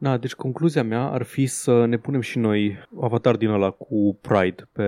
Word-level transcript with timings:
Da, 0.00 0.16
deci 0.16 0.34
concluzia 0.34 0.82
mea 0.82 1.10
ar 1.10 1.22
fi 1.22 1.46
să 1.46 1.84
ne 1.84 1.96
punem 1.96 2.20
și 2.20 2.38
noi 2.38 2.76
avatar 3.00 3.36
din 3.36 3.48
ăla 3.48 3.70
cu 3.70 4.18
Pride 4.20 4.68
pe 4.72 4.82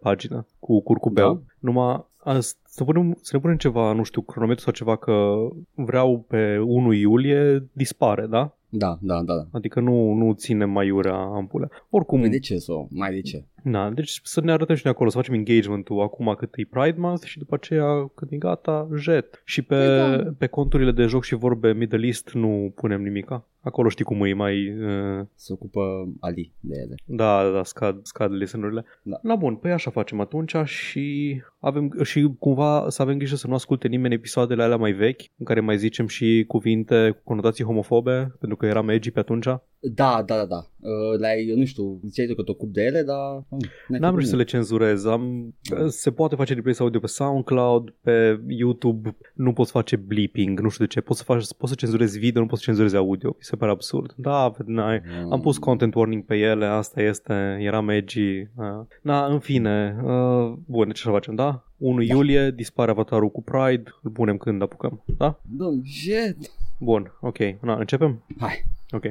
pagină, 0.00 0.46
cu 0.58 0.82
curcubeu. 0.82 1.34
Da. 1.34 1.40
Numai 1.58 2.06
a, 2.16 2.38
să, 2.64 2.84
punem, 2.84 3.18
să 3.22 3.30
ne 3.32 3.40
punem 3.40 3.56
ceva, 3.56 3.92
nu 3.92 4.02
știu, 4.02 4.22
cronometru 4.22 4.62
sau 4.62 4.72
ceva 4.72 4.96
că 4.96 5.34
vreau 5.74 6.24
pe 6.28 6.58
1 6.58 6.92
iulie 6.92 7.68
dispare, 7.72 8.26
da? 8.26 8.56
Da, 8.68 8.98
da, 9.00 9.22
da. 9.22 9.34
da. 9.34 9.48
Adică 9.50 9.80
nu, 9.80 10.12
nu 10.12 10.32
ține 10.32 10.64
mai 10.64 10.86
iurea 10.86 11.16
ampulea. 11.16 11.68
Oricum, 11.90 12.20
Păi 12.20 12.28
de 12.28 12.38
ce 12.38 12.58
să 12.58 12.72
o? 12.72 12.86
Mai 12.90 13.10
de 13.10 13.20
ce? 13.20 13.44
Na, 13.68 13.90
deci 13.90 14.20
să 14.22 14.40
ne 14.40 14.52
arătăm 14.52 14.76
și 14.76 14.82
noi 14.84 14.92
acolo, 14.92 15.10
să 15.10 15.16
facem 15.16 15.34
engagement-ul 15.34 16.02
acum 16.02 16.34
cât 16.38 16.54
e 16.56 16.66
Pride 16.70 16.98
Month 16.98 17.24
și 17.26 17.38
după 17.38 17.54
aceea 17.54 18.10
când 18.14 18.32
e 18.32 18.36
gata, 18.36 18.88
jet. 18.96 19.42
Și 19.44 19.62
pe, 19.62 19.76
Păi 19.76 20.22
da. 20.24 20.30
pe 20.38 20.46
conturile 20.46 20.90
de 20.92 21.02
joc 21.04 21.24
și 21.24 21.34
vorbe 21.34 21.72
Middle 21.72 22.06
East 22.06 22.30
nu 22.32 22.72
punem 22.74 23.02
nimica. 23.02 23.46
Acolo 23.60 23.88
știi 23.88 24.04
cum 24.04 24.24
e 24.24 24.32
mai... 24.32 24.70
Uh, 24.70 25.24
Se 25.34 25.52
ocupă 25.52 26.08
Ali 26.20 26.52
de 26.60 26.74
ele. 26.80 26.94
da, 27.04 27.50
da, 27.50 27.64
scad, 27.64 27.98
scad 28.02 28.32
listenurile. 28.32 28.84
Da. 29.02 29.18
Na 29.22 29.34
bun, 29.34 29.54
păi 29.54 29.72
așa 29.72 29.90
facem 29.90 30.20
atunci 30.20 30.54
și 30.64 31.36
avem 31.58 31.92
și 32.02 32.30
cumva 32.38 32.84
să 32.88 33.02
avem 33.02 33.16
grijă 33.16 33.36
să 33.36 33.46
nu 33.46 33.54
asculte 33.54 33.88
nimeni 33.88 34.14
episoadele 34.14 34.62
alea 34.62 34.76
mai 34.76 34.92
vechi, 34.92 35.20
în 35.36 35.44
care 35.44 35.60
mai 35.60 35.78
zicem 35.78 36.06
și 36.06 36.44
cuvinte 36.48 37.10
cu 37.10 37.20
conotații 37.24 37.64
homofobe, 37.64 38.34
pentru 38.38 38.56
că 38.56 38.66
eram 38.66 38.88
edgy 38.88 39.10
pe 39.10 39.18
atunci. 39.18 39.46
Da, 39.80 40.22
da, 40.26 40.36
da, 40.36 40.44
da. 40.44 40.66
Uh, 40.80 41.18
la, 41.18 41.34
eu 41.34 41.56
nu 41.56 41.64
știu, 41.64 42.00
ziceai 42.04 42.26
tu 42.26 42.34
că 42.34 42.42
te 42.42 42.50
ocupi 42.50 42.72
de 42.72 42.82
ele, 42.82 43.02
dar... 43.02 43.36
Uh, 43.48 43.58
n-ai 43.88 44.00
N-am 44.00 44.00
făcut 44.00 44.14
vrut 44.14 44.26
să 44.26 44.36
le 44.36 44.44
cenzurez. 44.44 45.04
Am, 45.04 45.54
se 45.88 46.10
poate 46.10 46.34
face 46.34 46.54
replays 46.54 46.78
audio 46.78 47.00
pe 47.00 47.06
SoundCloud, 47.06 47.94
pe 48.00 48.40
YouTube 48.46 49.16
nu 49.34 49.52
poți 49.52 49.70
face 49.70 49.96
bleeping, 49.96 50.60
nu 50.60 50.68
știu 50.68 50.84
de 50.84 50.90
ce. 50.90 51.00
Poți 51.00 51.18
să, 51.18 51.24
faci, 51.24 51.54
poți 51.58 51.72
să 51.72 51.78
cenzurezi 51.78 52.18
video, 52.18 52.40
nu 52.40 52.46
poți 52.46 52.60
să 52.60 52.66
cenzurezi 52.66 52.96
audio. 52.96 53.28
Mi 53.28 53.36
se 53.38 53.56
pare 53.56 53.70
absurd. 53.70 54.14
Da, 54.16 54.52
n-ai. 54.64 55.02
Mm. 55.24 55.32
Am 55.32 55.40
pus 55.40 55.58
content 55.58 55.94
warning 55.94 56.24
pe 56.24 56.36
ele, 56.36 56.66
asta 56.66 57.02
este, 57.02 57.58
eram 57.60 57.88
edgy. 57.88 58.38
Uh. 58.40 58.86
Na, 59.02 59.26
în 59.26 59.38
fine, 59.38 59.96
uh, 60.02 60.52
bun, 60.66 60.86
deci 60.86 61.00
ce 61.00 61.08
facem, 61.08 61.34
da? 61.34 61.62
1 61.76 61.96
Da. 61.96 62.14
iulie 62.14 62.50
dispare 62.50 62.90
avatarul 62.90 63.30
cu 63.30 63.42
Pride, 63.42 63.82
îl 64.02 64.10
punem 64.10 64.36
când 64.36 64.62
apucăm, 64.62 65.02
da? 65.18 65.40
Domn, 65.56 65.82
jet! 65.84 66.36
Bun, 66.78 67.12
ok, 67.20 67.38
na, 67.60 67.76
începem? 67.78 68.24
Hai! 68.38 68.64
Ok. 68.90 69.04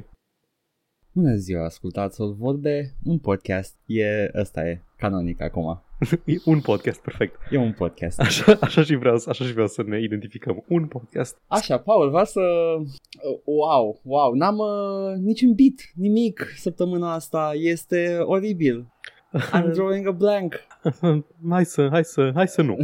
Bună 1.18 1.36
ziua, 1.36 1.64
ascultați 1.64 2.22
o 2.22 2.32
vorbe, 2.32 2.96
un 3.04 3.18
podcast. 3.18 3.76
E, 3.86 4.32
ăsta 4.36 4.68
e, 4.68 4.82
canonic 4.98 5.42
acum. 5.42 5.82
E 6.26 6.36
un 6.46 6.62
podcast, 6.62 7.00
perfect. 7.00 7.36
E 7.52 7.58
un 7.58 7.74
podcast. 7.74 8.20
Așa, 8.20 8.58
așa, 8.62 8.84
și 8.84 8.96
vreau, 8.96 9.16
așa 9.28 9.44
și 9.44 9.52
vreau 9.52 9.68
să 9.68 9.84
ne 9.84 10.02
identificăm. 10.02 10.64
Un 10.68 10.86
podcast. 10.86 11.38
Așa, 11.48 11.78
Paul, 11.78 12.10
vreau 12.10 12.26
să... 12.26 12.40
uh, 12.40 13.40
Wow, 13.46 14.00
wow, 14.04 14.34
n-am 14.34 14.58
uh, 14.58 15.18
niciun 15.20 15.54
beat, 15.54 15.92
nimic 15.96 16.54
săptămâna 16.58 17.14
asta. 17.14 17.52
Este 17.56 18.18
oribil. 18.18 18.88
I'm 19.34 19.74
drawing 19.74 20.08
a 20.08 20.12
blank. 20.12 20.54
hai 21.50 21.66
să, 21.66 21.88
hai 21.92 22.04
să, 22.04 22.32
hai 22.36 22.48
să 22.48 22.62
nu. 22.62 22.78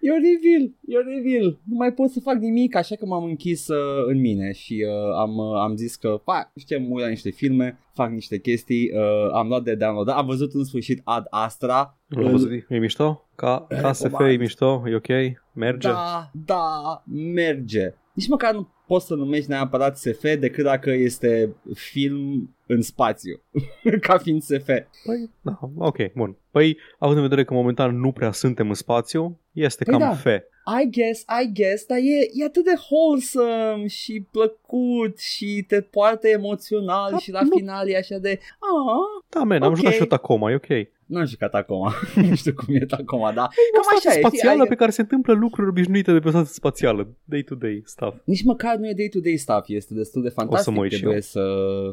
e 0.00 0.10
oribil, 0.12 0.76
e 0.86 0.96
oribil. 0.96 1.60
Nu 1.64 1.76
mai 1.76 1.92
pot 1.92 2.10
să 2.10 2.20
fac 2.20 2.34
nimic, 2.34 2.76
așa 2.76 2.96
că 2.96 3.06
m-am 3.06 3.24
închis 3.24 3.68
uh, 3.68 4.04
în 4.06 4.20
mine 4.20 4.52
și 4.52 4.84
uh, 4.86 5.18
am, 5.18 5.36
uh, 5.36 5.60
am 5.60 5.76
zis 5.76 5.96
că 5.96 6.20
fac, 6.24 6.50
știu, 6.56 6.80
mă 6.80 6.88
uit 6.90 7.02
la 7.02 7.08
niște 7.08 7.30
filme, 7.30 7.78
fac 7.94 8.10
niște 8.10 8.38
chestii, 8.38 8.90
uh, 8.92 9.32
am 9.34 9.48
luat 9.48 9.62
de 9.62 9.74
download, 9.74 10.08
am 10.08 10.26
văzut 10.26 10.52
în 10.54 10.64
sfârșit 10.64 11.00
Ad 11.04 11.24
Astra. 11.30 11.98
L-am 12.06 12.30
văzut, 12.30 12.50
e 12.68 12.78
mișto? 12.78 13.28
Ca, 13.34 13.66
ca 13.68 13.92
SF 13.92 14.02
e 14.02 14.06
Recomand. 14.06 14.38
mișto? 14.38 14.82
E 14.86 14.94
ok? 14.94 15.36
Merge? 15.52 15.88
Da, 15.88 16.30
da, 16.46 17.02
merge. 17.32 17.94
Nici 18.18 18.28
măcar 18.28 18.54
nu 18.54 18.68
poți 18.86 19.06
să 19.06 19.14
numești 19.14 19.48
neapărat 19.50 19.96
SF 19.98 20.20
decât 20.38 20.64
dacă 20.64 20.90
este 20.90 21.54
film 21.74 22.50
în 22.66 22.82
spațiu, 22.82 23.40
ca 24.06 24.18
fiind 24.18 24.42
SF. 24.42 24.66
Păi, 24.66 25.30
da, 25.40 25.58
ok, 25.78 25.96
bun. 26.14 26.36
Păi, 26.50 26.78
având 26.98 27.16
în 27.16 27.22
vedere 27.22 27.44
că 27.44 27.54
momentan 27.54 27.98
nu 28.00 28.12
prea 28.12 28.32
suntem 28.32 28.68
în 28.68 28.74
spațiu, 28.74 29.40
este 29.52 29.84
Păi 29.84 29.92
cam 29.98 30.08
da. 30.08 30.14
fe. 30.14 30.44
I 30.82 30.90
guess, 30.90 31.20
I 31.42 31.52
guess, 31.52 31.84
dar 31.86 31.98
e, 31.98 32.28
e 32.32 32.44
atât 32.44 32.64
de 32.64 32.72
wholesome 32.90 33.86
și 33.86 34.26
plăcut 34.30 35.18
și 35.18 35.64
te 35.68 35.80
poartă 35.80 36.28
emoțional 36.28 37.10
Da, 37.10 37.18
și 37.18 37.30
la 37.30 37.40
nu- 37.42 37.48
final 37.56 37.88
e 37.88 37.96
așa 37.96 38.18
de 38.18 38.38
ah, 38.40 39.22
Da, 39.28 39.42
man, 39.42 39.62
am 39.62 39.70
Ok. 39.70 39.76
jucat 39.76 39.92
și 39.92 40.00
eu 40.00 40.06
Tacoma, 40.06 40.50
e 40.50 40.54
ok. 40.54 40.66
Nu 41.08 41.18
am 41.18 41.26
jucat 41.26 41.54
acum, 41.54 41.92
nu 42.28 42.34
știu 42.34 42.52
cum 42.54 42.74
e 42.74 42.86
acum, 42.90 43.20
dar 43.20 43.32
Cam 43.34 43.46
cam 43.72 43.82
așa 43.88 43.98
stație 43.98 44.08
e. 44.08 44.12
știi, 44.12 44.22
spațială 44.22 44.60
ai- 44.62 44.68
pe 44.68 44.74
care 44.74 44.90
se 44.90 45.00
întâmplă 45.00 45.32
lucruri 45.34 45.68
obișnuite 45.68 46.12
de 46.12 46.18
pe 46.18 46.26
o 46.28 46.30
stație 46.30 46.52
spațială. 46.52 47.08
Day-to-day 47.24 47.82
stuff. 47.84 48.16
Nici 48.24 48.42
măcar 48.44 48.76
nu 48.76 48.86
e 48.88 48.92
day-to-day 48.96 49.36
stuff, 49.36 49.68
este 49.68 49.94
destul 49.94 50.22
de 50.22 50.28
fantastic. 50.28 50.74
mă 50.74 50.80
uit 50.80 50.90
și 50.92 50.96
Trebuie 50.96 51.14
eu. 51.14 51.20
să 51.36 51.42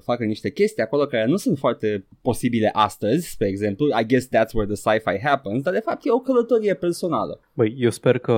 facă 0.03 0.23
niște 0.23 0.49
chestii 0.51 0.83
acolo 0.83 1.05
care 1.05 1.25
nu 1.25 1.35
sunt 1.35 1.57
foarte 1.57 2.05
posibile 2.21 2.69
astăzi, 2.73 3.29
spre 3.29 3.47
exemplu. 3.47 3.85
I 4.01 4.05
guess 4.05 4.27
that's 4.27 4.51
where 4.53 4.71
the 4.73 4.75
sci-fi 4.89 5.19
happens, 5.27 5.61
dar 5.63 5.73
de 5.73 5.79
fapt 5.79 6.05
e 6.05 6.11
o 6.11 6.19
călătorie 6.19 6.73
personală. 6.73 7.39
Băi, 7.53 7.75
eu 7.77 7.89
sper 7.89 8.17
că 8.17 8.31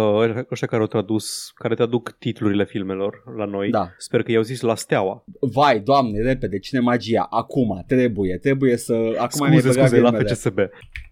ăștia 0.52 0.68
care 0.68 0.82
au 0.82 0.88
tradus, 0.88 1.52
care 1.56 1.76
traduc 1.76 2.12
titlurile 2.12 2.66
filmelor 2.66 3.24
la 3.38 3.46
noi, 3.46 3.70
Da. 3.70 3.90
sper 3.98 4.24
că 4.24 4.32
i-au 4.32 4.42
zis 4.42 4.62
la 4.62 4.76
steaua. 4.76 5.24
Vai, 5.40 5.80
doamne, 5.80 6.22
repede, 6.22 6.60
cine 6.60 6.80
magia? 6.80 7.28
Acum, 7.30 7.84
trebuie, 7.88 8.38
trebuie 8.38 8.78
să... 8.78 8.94
Acum 9.18 9.48
mi-ai 9.48 9.60
Scuze, 9.60 9.74
băgat 9.74 9.88
scuze, 9.88 10.02
la 10.02 10.10
ghilimele. 10.10 10.34
FCSB. 10.34 10.60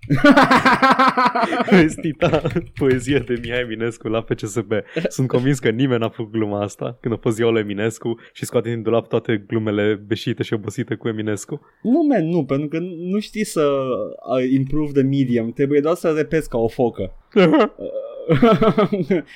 Vestita 1.70 2.42
poezie 2.74 3.20
de 3.20 3.40
Mihai 3.42 3.60
Eminescu 3.60 4.08
la 4.08 4.22
FCSB. 4.22 4.72
Sunt 5.08 5.28
convins 5.28 5.60
că 5.60 5.70
nimeni 5.70 6.00
n-a 6.00 6.10
făcut 6.10 6.32
gluma 6.32 6.62
asta 6.62 6.98
când 7.02 7.14
a 7.14 7.18
fost 7.22 7.36
ziua 7.36 7.50
lui 7.50 7.62
Eminescu 7.62 8.20
și 8.34 8.46
scoate 8.46 8.70
din 8.70 8.82
dulap 8.82 9.08
toate 9.08 9.44
glumele 9.48 9.94
beșite 9.94 10.44
și 10.44 10.54
obosite 10.54 10.96
cu 10.96 11.08
Eminescu. 11.08 11.62
Nu, 11.82 12.06
man, 12.10 12.28
nu, 12.30 12.46
pentru 12.46 12.68
că 12.68 12.80
nu 12.98 13.20
știi 13.20 13.46
să 13.46 13.62
uh, 14.38 14.50
improve 14.52 14.92
the 14.92 15.02
medium, 15.02 15.52
trebuie 15.52 15.80
doar 15.80 15.96
să 15.96 16.14
repeți 16.16 16.50
ca 16.50 16.58
o 16.58 16.68
focă. 16.68 17.12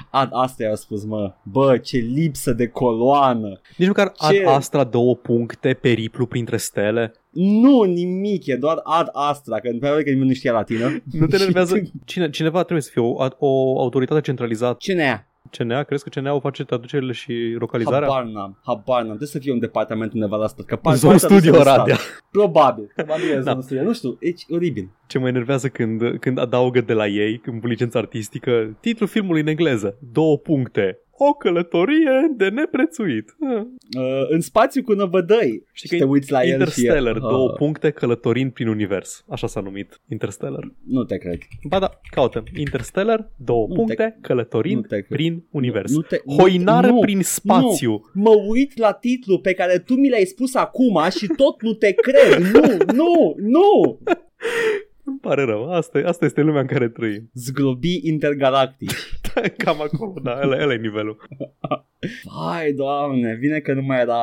Ad, 0.10 0.30
asta 0.32 0.64
i-a 0.64 0.76
spus, 0.76 1.04
mă. 1.04 1.34
Bă, 1.44 1.78
ce 1.78 1.98
lipsă 1.98 2.54
de 2.54 2.68
coloană. 2.68 3.60
Nici 3.78 3.88
măcar 3.88 4.12
Ce? 4.30 4.44
Ad 4.46 4.56
Astra 4.56 4.84
două 4.84 5.16
puncte, 5.16 5.74
periplu 5.74 6.26
printre 6.26 6.58
stele. 6.58 7.14
Nu, 7.42 7.84
nimic, 7.84 8.46
e 8.46 8.56
doar 8.56 8.80
Ad 8.84 9.08
Astra, 9.12 9.60
că 9.60 9.70
probabil 9.80 10.04
că 10.04 10.10
nimeni 10.10 10.28
nu 10.28 10.34
știa 10.34 10.52
latină. 10.52 11.02
Nu 11.12 11.26
te 11.26 11.38
Și- 11.38 11.44
nervează? 11.44 11.82
Cine, 12.06 12.30
cineva 12.30 12.60
trebuie 12.60 12.82
să 12.82 12.90
fie 12.94 13.02
o, 13.02 13.16
o 13.38 13.80
autoritate 13.80 14.22
centralizată. 14.22 14.78
Cine 14.80 15.04
e? 15.04 15.24
CNA? 15.58 15.84
Crezi 15.84 16.04
că 16.04 16.10
CNA 16.10 16.34
o 16.34 16.40
face 16.40 16.64
traducerile 16.64 17.12
și 17.12 17.56
localizarea? 17.60 18.08
Habar 18.08 18.24
n-am, 18.24 18.60
habar 18.66 18.98
n-am. 19.00 19.08
Trebuie 19.08 19.28
să 19.28 19.40
fie 19.40 19.52
un 19.52 19.60
departament 19.60 20.14
undeva 20.14 20.36
la 20.38 20.48
stat. 20.48 20.66
Că 20.66 20.76
par- 20.76 20.96
Zone 20.96 21.12
partea 21.12 21.30
nu 21.30 21.40
Studio 21.40 21.56
se 21.56 21.62
stat. 21.62 21.76
Oradea. 21.78 21.98
Probabil. 22.32 22.92
Probabil 22.96 23.30
e 23.30 23.36
Da. 23.36 23.42
Zone 23.52 23.62
Studio. 23.62 23.84
Nu 23.84 23.94
știu, 23.94 24.18
e 24.20 24.34
oribil. 24.54 24.90
Ce 25.08 25.20
mă 25.20 25.28
enervează 25.28 25.68
când, 25.68 26.02
când 26.20 26.40
adaugă 26.40 26.82
de 26.82 26.94
la 26.94 27.08
ei, 27.08 27.38
când 27.38 27.66
licență 27.66 27.98
artistică, 27.98 28.78
titlul 28.80 29.10
filmului 29.10 29.42
în 29.42 29.48
engleză, 29.48 29.98
două 30.12 30.38
puncte. 30.38 30.98
O 31.22 31.34
călătorie 31.34 32.12
de 32.38 32.50
neprețuit. 32.50 33.36
Ah. 33.56 33.62
Uh, 33.98 34.26
în 34.30 34.42
spațiu 34.42 34.84
cu 34.84 34.94
năvădăi. 34.94 35.64
Știi 35.74 35.90
Și 35.90 35.98
că 35.98 36.04
te 36.04 36.10
uiți 36.10 36.32
la 36.32 36.40
el 36.44 36.46
și 36.48 36.52
Interstellar, 36.52 37.16
e, 37.16 37.20
uh, 37.24 37.30
două 37.30 37.50
puncte 37.50 37.90
călătorind 37.92 38.52
prin 38.52 38.68
univers. 38.68 39.26
Așa 39.30 39.48
s-a 39.48 39.60
numit 39.60 40.02
Interstellar. 40.12 40.74
Nu 40.88 41.04
te 41.04 41.18
cred. 41.18 41.38
Ba 41.68 41.80
da, 41.80 42.00
caută. 42.12 42.44
Interstellar, 42.56 43.32
două 43.38 43.68
Nu 43.68 43.74
puncte, 43.74 44.14
nu 44.16 44.22
călătorind 44.22 44.82
te 44.82 44.88
cred. 44.88 45.06
prin 45.18 45.44
univers. 45.52 45.92
Nu 45.92 46.02
te, 46.02 46.22
nu- 46.26 46.34
Hoinar 46.36 46.86
nu, 46.86 47.00
prin 47.00 47.22
spațiu. 47.22 48.02
Mă 48.14 48.30
uit 48.48 48.78
la 48.78 48.92
titlu 48.94 49.40
pe 49.40 49.54
care 49.54 49.78
tu 49.80 49.94
mi 49.94 50.10
l-ai 50.10 50.26
spus 50.26 50.56
acum 50.56 51.00
și 51.18 51.28
tot 51.28 51.62
nu 51.62 51.74
te 51.74 51.92
cred. 51.94 52.44
Nu, 52.54 52.78
nu, 52.94 53.36
nu. 53.38 54.00
Îmi 55.10 55.20
pare 55.20 55.44
rău. 55.44 55.72
Asta, 55.72 56.02
asta 56.06 56.26
este 56.26 56.42
lumea 56.42 56.62
în 56.62 56.68
care 56.68 56.90
trăim. 56.90 57.30
Zglobi 57.34 58.00
intergalactic. 58.04 58.92
Cam 59.64 59.82
acolo, 59.82 60.14
da, 60.24 60.40
ăla, 60.42 60.64
ăla 60.64 60.74
e 60.74 60.78
nivelul. 60.78 61.18
Vai, 62.24 62.72
doamne, 62.72 63.38
bine 63.40 63.60
că 63.60 63.74
nu 63.74 63.82
mai 63.82 64.00
era... 64.00 64.20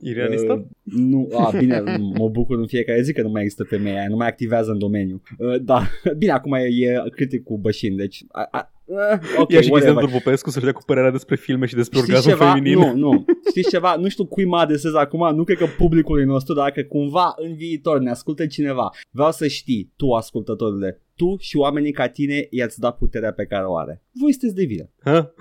Irianistă? 0.00 0.52
Uh, 0.52 0.64
nu, 0.82 1.28
a, 1.32 1.52
bine, 1.58 1.82
mă 2.18 2.28
bucur 2.28 2.58
în 2.58 2.66
fiecare 2.66 3.02
zi 3.02 3.12
că 3.12 3.22
nu 3.22 3.28
mai 3.28 3.42
există 3.42 3.64
femeia 3.64 3.98
aia, 3.98 4.08
nu 4.08 4.16
mai 4.16 4.28
activează 4.28 4.70
în 4.70 4.78
domeniu. 4.78 5.22
Uh, 5.38 5.60
da, 5.60 5.82
bine, 6.18 6.32
acum 6.32 6.52
e, 6.52 6.60
e 6.60 7.02
critic 7.10 7.42
cu 7.42 7.58
bășin, 7.58 7.96
deci... 7.96 8.24
A, 8.28 8.48
a, 8.50 8.72
uh, 8.84 8.96
ok, 9.38 9.52
Ia 9.52 9.60
și 9.60 9.70
Cristian 9.70 9.70
whatever. 9.70 10.02
Turpopescu 10.02 10.50
să-și 10.50 10.64
dea 10.64 10.72
cu 10.72 10.82
părerea 10.86 11.10
despre 11.10 11.36
filme 11.36 11.66
și 11.66 11.74
despre 11.74 11.98
Știți 11.98 12.12
orgasm 12.12 12.28
ceva? 12.28 12.52
feminin. 12.52 12.78
Nu, 12.78 12.94
nu. 12.94 13.24
Știți 13.50 13.68
ceva? 13.68 13.96
Nu 13.96 14.08
știu 14.08 14.24
cui 14.24 14.44
mă 14.44 14.56
adresez 14.56 14.94
acum, 14.94 15.34
nu 15.34 15.44
cred 15.44 15.56
că 15.58 15.66
publicului 15.78 16.24
nostru, 16.24 16.54
dar 16.54 16.64
dacă 16.64 16.82
cumva 16.82 17.34
în 17.36 17.54
viitor 17.54 17.98
ne 17.98 18.10
ascultă 18.10 18.46
cineva, 18.46 18.90
vreau 19.10 19.30
să 19.30 19.46
știi, 19.46 19.92
tu 19.96 20.10
ascultătorule, 20.10 21.00
tu 21.16 21.36
și 21.38 21.56
oamenii 21.56 21.92
ca 21.92 22.08
tine 22.08 22.46
i-ați 22.50 22.80
dat 22.80 22.96
puterea 22.96 23.32
pe 23.32 23.44
care 23.46 23.64
o 23.66 23.76
are. 23.76 24.02
Voi 24.20 24.32
sunteți 24.32 24.54
de 24.54 24.64
vină. 24.64 24.90
Ha? 25.02 25.34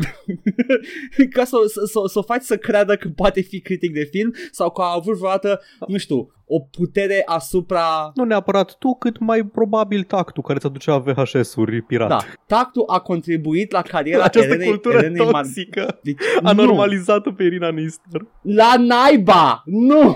ca, 1.34 1.44
să 1.44 1.58
să- 1.68 1.86
să- 1.86 2.04
să 2.08 2.20
o 2.20 2.22
faci 2.22 2.42
să 2.42 2.58
creadă 2.58 2.96
că 2.96 3.10
poate 3.16 3.42
fi 3.42 3.60
critic 3.62 3.94
de 3.94 4.04
film 4.04 4.34
sau 4.52 4.72
că 4.72 4.82
a 4.82 4.94
avut 4.96 5.16
vreodată, 5.18 5.62
nu 5.88 5.98
știu, 5.98 6.32
o 6.54 6.60
putere 6.60 7.22
asupra... 7.26 8.12
Nu 8.16 8.24
neapărat 8.24 8.76
tu, 8.78 8.94
cât 8.94 9.20
mai 9.20 9.44
probabil 9.44 10.04
tactul 10.04 10.44
care 10.44 10.60
ți 10.60 10.66
aducea 10.66 10.98
VHS-uri 10.98 11.82
pirat. 11.82 12.10
Da, 12.10 12.20
tactul 12.46 12.84
a 12.88 13.00
contribuit 13.00 13.72
la 13.72 13.82
cariera 13.82 14.24
Această 14.24 14.48
Elenei, 14.48 14.68
cultură 14.68 14.98
Elenei 14.98 15.28
Mar- 15.28 15.32
toxică 15.32 16.00
deci, 16.04 16.18
a 16.44 16.52
nu. 16.52 16.64
normalizat-o 16.66 17.32
pe 17.32 17.44
Irina 17.44 17.70
Nister. 17.70 18.22
La 18.42 18.74
naiba! 18.78 19.64
Nu! 19.66 20.16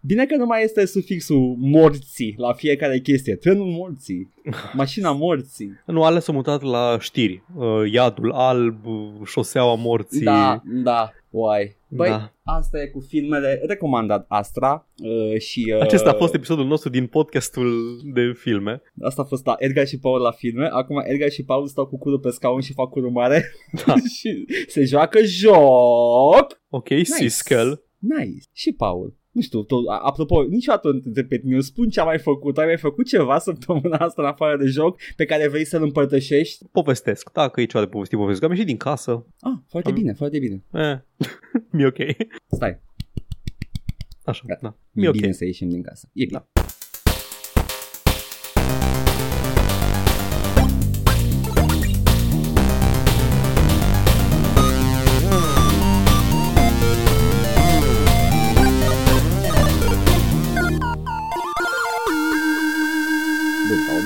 Bine 0.00 0.26
că 0.26 0.36
nu 0.36 0.46
mai 0.46 0.62
este 0.62 0.86
sufixul 0.86 1.54
morții 1.58 2.34
la 2.38 2.52
fiecare 2.52 2.98
chestie. 2.98 3.34
Trenul 3.36 3.66
morții, 3.66 4.32
mașina 4.72 5.12
morții. 5.12 5.80
Nu, 5.86 6.02
ales-o 6.02 6.32
mutat 6.32 6.62
la 6.62 6.96
știri. 7.00 7.42
Uh, 7.56 7.92
Iadul 7.92 8.32
alb, 8.32 8.86
uh, 8.86 9.26
șoseaua 9.26 9.74
morții. 9.74 10.24
Da, 10.24 10.62
da, 10.64 11.10
uai. 11.30 11.76
Băi, 11.96 12.08
Da. 12.08 12.32
asta 12.42 12.80
e 12.80 12.86
cu 12.86 13.00
filmele 13.00 13.62
recomandat 13.66 14.24
Astra 14.28 14.88
uh, 15.02 15.38
și... 15.40 15.72
Uh, 15.74 15.80
Acesta 15.80 16.10
a 16.10 16.14
fost 16.14 16.34
episodul 16.34 16.66
nostru 16.66 16.90
din 16.90 17.06
podcastul 17.06 18.00
de 18.14 18.32
filme. 18.36 18.82
Asta 19.02 19.22
a 19.22 19.24
fost 19.24 19.46
la 19.46 19.54
Edgar 19.58 19.86
și 19.86 19.98
Paul 19.98 20.20
la 20.20 20.30
filme. 20.30 20.68
Acum 20.72 21.02
Edgar 21.04 21.30
și 21.30 21.44
Paul 21.44 21.66
stau 21.66 21.86
cu 21.86 21.98
curul 21.98 22.18
pe 22.18 22.30
scaun 22.30 22.60
și 22.60 22.72
fac 22.72 22.90
curul 22.90 23.10
mare 23.10 23.44
Da. 23.86 23.94
și 24.18 24.46
se 24.68 24.84
joacă 24.84 25.18
joc. 25.22 26.60
Ok, 26.68 26.88
nice. 26.88 27.04
Siskel. 27.04 27.82
Nice. 27.98 28.46
Și 28.52 28.72
Paul. 28.72 29.14
Nu 29.34 29.40
știu, 29.40 29.62
tot, 29.62 29.88
a- 29.88 29.98
apropo, 30.04 30.42
niciodată 30.42 30.88
nu 30.88 30.98
te 30.98 31.10
repet, 31.14 31.42
mi 31.44 31.62
spun 31.62 31.88
ce 31.88 32.00
am 32.00 32.06
mai 32.06 32.18
făcut. 32.18 32.58
Ai 32.58 32.64
mai 32.66 32.76
făcut 32.76 33.06
ceva 33.06 33.38
săptămâna 33.38 33.96
asta 33.96 34.22
în 34.22 34.28
afară 34.28 34.56
de 34.56 34.66
joc 34.66 34.96
pe 35.16 35.24
care 35.24 35.48
vrei 35.48 35.64
să-l 35.64 35.82
împărtășești? 35.82 36.64
Povestesc. 36.72 37.32
Dacă 37.32 37.60
e 37.60 37.64
ceva 37.64 37.84
de 37.84 37.90
povestit, 37.90 38.18
povestesc. 38.18 38.44
Am 38.44 38.50
ieșit 38.50 38.66
din 38.66 38.76
casă. 38.76 39.26
Ah, 39.40 39.52
foarte 39.68 39.88
Am- 39.88 39.94
bine, 39.94 40.12
foarte 40.12 40.38
bine. 40.38 40.62
Eh. 40.72 40.98
Mi-e 41.72 41.86
ok. 41.86 41.98
Stai, 42.46 42.80
Așa, 44.24 44.42
Gata. 44.46 44.60
da. 44.62 44.68
e 44.78 44.90
Mi-e 44.92 45.08
ok. 45.08 45.14
bine 45.16 45.32
să 45.32 45.44
ieșim 45.44 45.68
din 45.68 45.82
casă. 45.82 46.08
E 46.12 46.24
bine. 46.24 46.44
Da. 46.52 46.63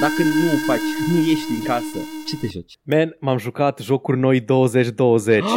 Dacă 0.08 0.22
nu 0.22 0.56
faci, 0.66 0.88
nu 1.12 1.18
ieși 1.28 1.46
din 1.46 1.62
casă, 1.64 1.98
ce 2.26 2.36
te 2.36 2.46
joci? 2.52 2.78
Man, 2.82 3.16
m-am 3.20 3.38
jucat 3.38 3.78
jocuri 3.78 4.18
noi 4.18 4.40
2020. 4.40 5.42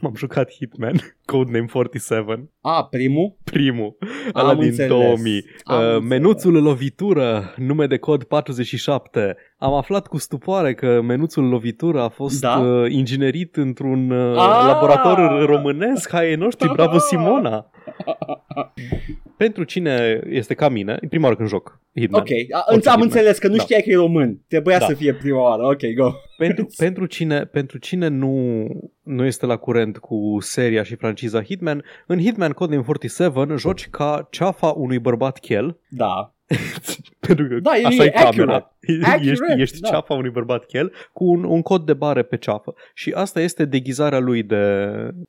m-am 0.00 0.12
jucat 0.16 0.50
Hitman, 0.52 0.94
Codename 1.24 1.66
47, 1.72 2.50
A, 2.60 2.84
primul? 2.84 3.36
primul, 3.44 3.96
Am 4.32 4.44
ăla 4.44 4.54
din 4.54 4.64
înțeles. 4.64 4.88
2000. 4.90 5.44
Am 5.64 5.76
Uh, 5.78 5.82
înțeles. 5.84 6.08
menuțul 6.08 6.62
lovitură, 6.62 7.54
nume 7.56 7.86
de 7.86 7.96
cod 7.96 8.22
47. 8.24 9.36
Am 9.58 9.72
aflat 9.74 10.06
cu 10.06 10.18
stupoare 10.18 10.74
că 10.74 11.00
menuțul 11.02 11.44
lovitură 11.48 12.00
a 12.02 12.08
fost 12.08 12.40
Da? 12.40 12.58
uh, 12.58 12.90
inginerit 12.90 13.56
într-un 13.56 14.10
uh, 14.10 14.36
Ah! 14.38 14.64
laborator 14.66 15.44
românesc, 15.46 16.10
hai 16.10 16.24
ai 16.26 16.34
noștri, 16.34 16.72
bravo 16.72 16.98
Simona! 16.98 17.70
Pentru 19.36 19.64
cine 19.64 20.20
este 20.28 20.54
ca 20.54 20.68
mine, 20.68 20.98
e 21.00 21.06
prima 21.08 21.24
oară 21.24 21.36
când 21.36 21.48
joc 21.48 21.80
Hitman. 21.94 22.20
Ok, 22.20 22.28
a, 22.50 22.64
Orice 22.72 22.88
am 22.88 22.94
Hitman. 23.00 23.00
înțeles 23.00 23.38
că 23.38 23.48
nu 23.48 23.56
Da. 23.56 23.62
știai 23.62 23.82
că 23.82 23.90
e 23.90 23.94
român. 23.94 24.40
Trebuia 24.48 24.78
Da. 24.78 24.86
să 24.86 24.94
fie 24.94 25.14
prima 25.14 25.40
oară. 25.40 25.62
Ok, 25.62 25.80
go. 25.96 26.12
Pentru, 26.36 26.66
pentru 26.76 27.06
cine, 27.06 27.44
pentru 27.44 27.78
cine 27.78 28.08
nu, 28.08 28.66
nu 29.02 29.24
este 29.24 29.46
la 29.46 29.56
curent 29.56 29.98
cu 29.98 30.36
seria 30.40 30.82
și 30.82 30.94
franciza 30.94 31.42
Hitman, 31.42 31.84
în 32.06 32.18
Hitman 32.18 32.50
Codename 32.52 32.84
47 32.86 33.54
joci 33.56 33.88
ca 33.90 34.26
ceafa 34.30 34.66
unui 34.66 34.98
bărbat 34.98 35.38
chel, 35.38 35.78
Da. 35.88 36.34
pentru 37.26 37.46
că 37.48 37.58
Da, 37.60 37.76
e- 37.76 37.84
așa 37.84 38.02
e 38.04 38.06
e 38.06 38.10
camera. 38.10 38.26
accurate. 38.54 38.72
ești, 38.80 39.04
Accurate, 39.04 39.60
ești 39.62 39.80
da. 39.80 39.88
ceafa 39.88 40.14
unui 40.14 40.30
bărbat 40.30 40.64
chel 40.64 40.92
cu 41.12 41.24
un, 41.24 41.44
un 41.44 41.62
cod 41.62 41.86
de 41.86 41.92
bare 41.92 42.22
pe 42.22 42.36
ceafă. 42.36 42.74
Și 42.94 43.10
asta 43.10 43.40
este 43.40 43.64
deghizarea 43.64 44.18
lui 44.18 44.42
de... 44.42 44.84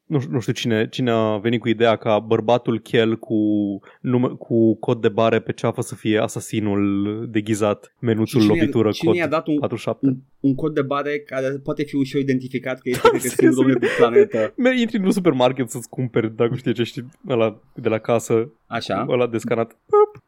Nu, 0.06 0.20
știu- 0.20 0.32
nu 0.32 0.40
știu 0.40 0.54
cine, 0.54 0.88
cine 0.90 1.12
a 1.12 1.38
venit 1.38 1.60
cu 1.60 1.68
ideea 1.70 1.96
ca 1.96 2.20
bărbatul 2.20 2.80
chel 2.80 3.18
cu, 3.18 3.36
nume, 4.02 4.28
cu 4.28 4.76
cod 4.80 5.02
de 5.02 5.10
bare 5.10 5.40
pe 5.40 5.52
ceafă 5.52 5.82
să 5.82 5.96
fie 5.96 6.20
asasinul 6.22 7.28
deghizat, 7.32 7.94
menuțul 8.00 8.40
Și 8.42 8.48
cine- 8.48 8.60
lovitură, 8.60 8.92
cine 8.92 9.10
cod 9.12 9.20
i-a 9.20 9.28
dat 9.28 9.48
un, 9.48 9.58
47. 9.60 10.06
un, 10.06 10.18
un 10.40 10.56
cod 10.56 10.74
de 10.74 10.82
bare 10.82 11.20
care 11.20 11.48
poate 11.64 11.84
fi 11.84 11.96
ușor 11.96 12.22
identificat 12.22 12.80
că 12.80 12.90
este 12.90 13.08
cred 13.08 13.22
că 13.22 13.28
Serios, 13.28 13.54
singurul 13.56 13.80
pe 13.80 13.88
planetă. 13.98 14.54
Mergi, 14.58 14.82
intri 14.82 14.98
în 14.98 15.04
un 15.06 15.12
supermarket 15.12 15.70
să-ți 15.70 15.90
cumperi, 15.90 16.36
dacă 16.36 16.56
știi 16.56 16.74
ce 16.74 16.84
știi, 16.84 17.06
ăla 17.30 17.60
de 17.76 17.90
la 17.90 17.98
casă, 17.98 18.50
Așa. 18.68 19.06
ăla 19.10 19.28
de 19.28 19.38
scanat. 19.38 19.78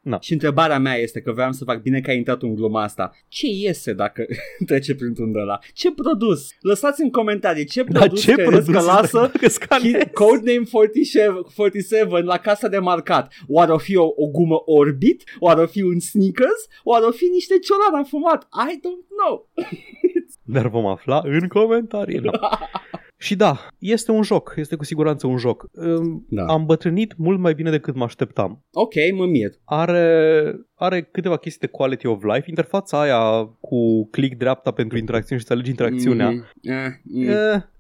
Na. 0.02 0.18
Și 0.22 0.34
întrebarea 0.34 0.80
mea 0.80 0.96
este 0.96 1.22
că 1.22 1.32
vreau 1.32 1.52
să 1.58 1.64
fac 1.64 1.82
bine 1.82 2.00
că 2.02 2.10
ai 2.10 2.18
intrat 2.18 2.42
în 2.42 2.56
gluma 2.56 2.84
asta. 2.84 3.12
Ce 3.28 3.48
iese 3.48 3.94
dacă 3.94 4.26
trece 4.66 4.96
printr-un 4.96 5.32
de 5.32 5.40
ăla? 5.40 5.60
Ce 5.74 5.92
produs? 5.92 6.48
Lăsați 6.62 7.02
în 7.02 7.10
comentarii 7.12 7.66
ce 7.66 7.84
Dar 7.84 8.02
produs 8.02 8.22
ce 8.22 8.32
credeți 8.34 8.52
produs 8.72 8.74
că 8.86 8.92
lasă 8.92 9.20
dacă 9.20 9.50
scanezi? 9.50 9.96
Hit- 9.98 10.14
Codename 10.14 10.68
47, 10.72 11.32
47 11.56 12.22
la 12.24 12.38
casa 12.38 12.68
de 12.68 12.78
marcat. 12.78 13.34
Oare 13.48 13.72
o 13.72 13.78
fi 13.78 13.96
o, 13.96 14.06
o 14.16 14.28
gumă 14.28 14.62
Orbit? 14.66 15.24
Oare 15.40 15.62
o 15.62 15.66
fi 15.66 15.82
un 15.82 16.00
Snickers? 16.00 16.68
Oare 16.84 17.06
o 17.06 17.12
fi 17.12 17.26
niște 17.26 17.60
ciolan 17.60 18.02
afumat? 18.04 18.44
I 18.44 18.80
don't 18.80 19.08
know. 19.20 19.50
Dar 20.54 20.68
vom 20.68 20.86
afla 20.86 21.22
în 21.24 21.48
comentarii. 21.48 22.18
No. 22.20 22.32
Și 23.20 23.36
da, 23.36 23.68
este 23.80 24.12
un 24.12 24.24
joc, 24.24 24.54
este 24.58 24.76
cu 24.76 24.84
siguranță 24.84 25.28
un 25.28 25.38
joc. 25.38 25.66
Um, 25.74 26.26
Da. 26.30 26.46
Am 26.46 26.66
bătrânit 26.66 27.14
mult 27.18 27.40
mai 27.40 27.54
bine 27.54 27.70
decât 27.70 27.96
mă 27.96 28.04
așteptam. 28.04 28.64
Ok, 28.72 28.94
mă 29.16 29.26
mir. 29.26 29.52
Are, 29.66 30.56
are 30.80 31.02
câteva 31.12 31.38
chestii 31.38 31.68
de 31.68 31.74
quality 31.74 32.06
of 32.08 32.24
life. 32.24 32.44
Interfața 32.50 33.02
aia 33.02 33.50
cu 33.60 34.08
click 34.10 34.38
dreapta 34.38 34.72
pentru 34.72 34.98
interacțiune 34.98 35.42
și 35.42 35.48
să 35.48 35.54
alegi 35.54 35.70
interacțiunea. 35.70 36.30
Mm, 36.30 36.44
eh, 36.62 36.76
mm. 37.04 37.28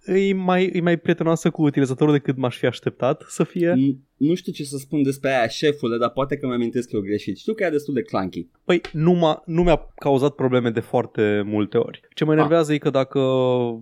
Eh, 0.05 0.29
e, 0.29 0.33
mai, 0.33 0.71
e 0.73 0.81
mai 0.81 0.97
prietenoasă 0.97 1.49
cu 1.49 1.61
utilizatorul 1.61 2.13
decât 2.13 2.37
m-aș 2.37 2.57
fi 2.57 2.65
așteptat 2.65 3.23
să 3.27 3.43
fie. 3.43 3.73
N- 3.73 4.05
Nu 4.17 4.35
știu 4.35 4.51
ce 4.51 4.63
să 4.63 4.77
spun 4.77 5.03
despre 5.03 5.29
aia, 5.29 5.47
șefule, 5.47 5.97
dar 5.97 6.09
poate 6.09 6.37
că 6.37 6.47
mi 6.47 6.53
amintesc 6.53 6.91
eu 6.91 6.99
greșit. 7.01 7.37
Știu 7.37 7.53
că 7.53 7.63
e 7.63 7.69
destul 7.69 7.93
de 7.93 8.01
clunky. 8.01 8.47
Păi 8.65 8.81
nu, 8.91 9.11
m-a, 9.13 9.41
nu 9.45 9.63
mi-a 9.63 9.87
cauzat 9.95 10.31
probleme 10.35 10.69
de 10.69 10.79
foarte 10.79 11.41
multe 11.45 11.77
ori. 11.77 12.01
Ce 12.13 12.25
mă 12.25 12.33
enervează 12.33 12.73
e 12.73 12.77
că 12.77 12.89
dacă 12.89 13.19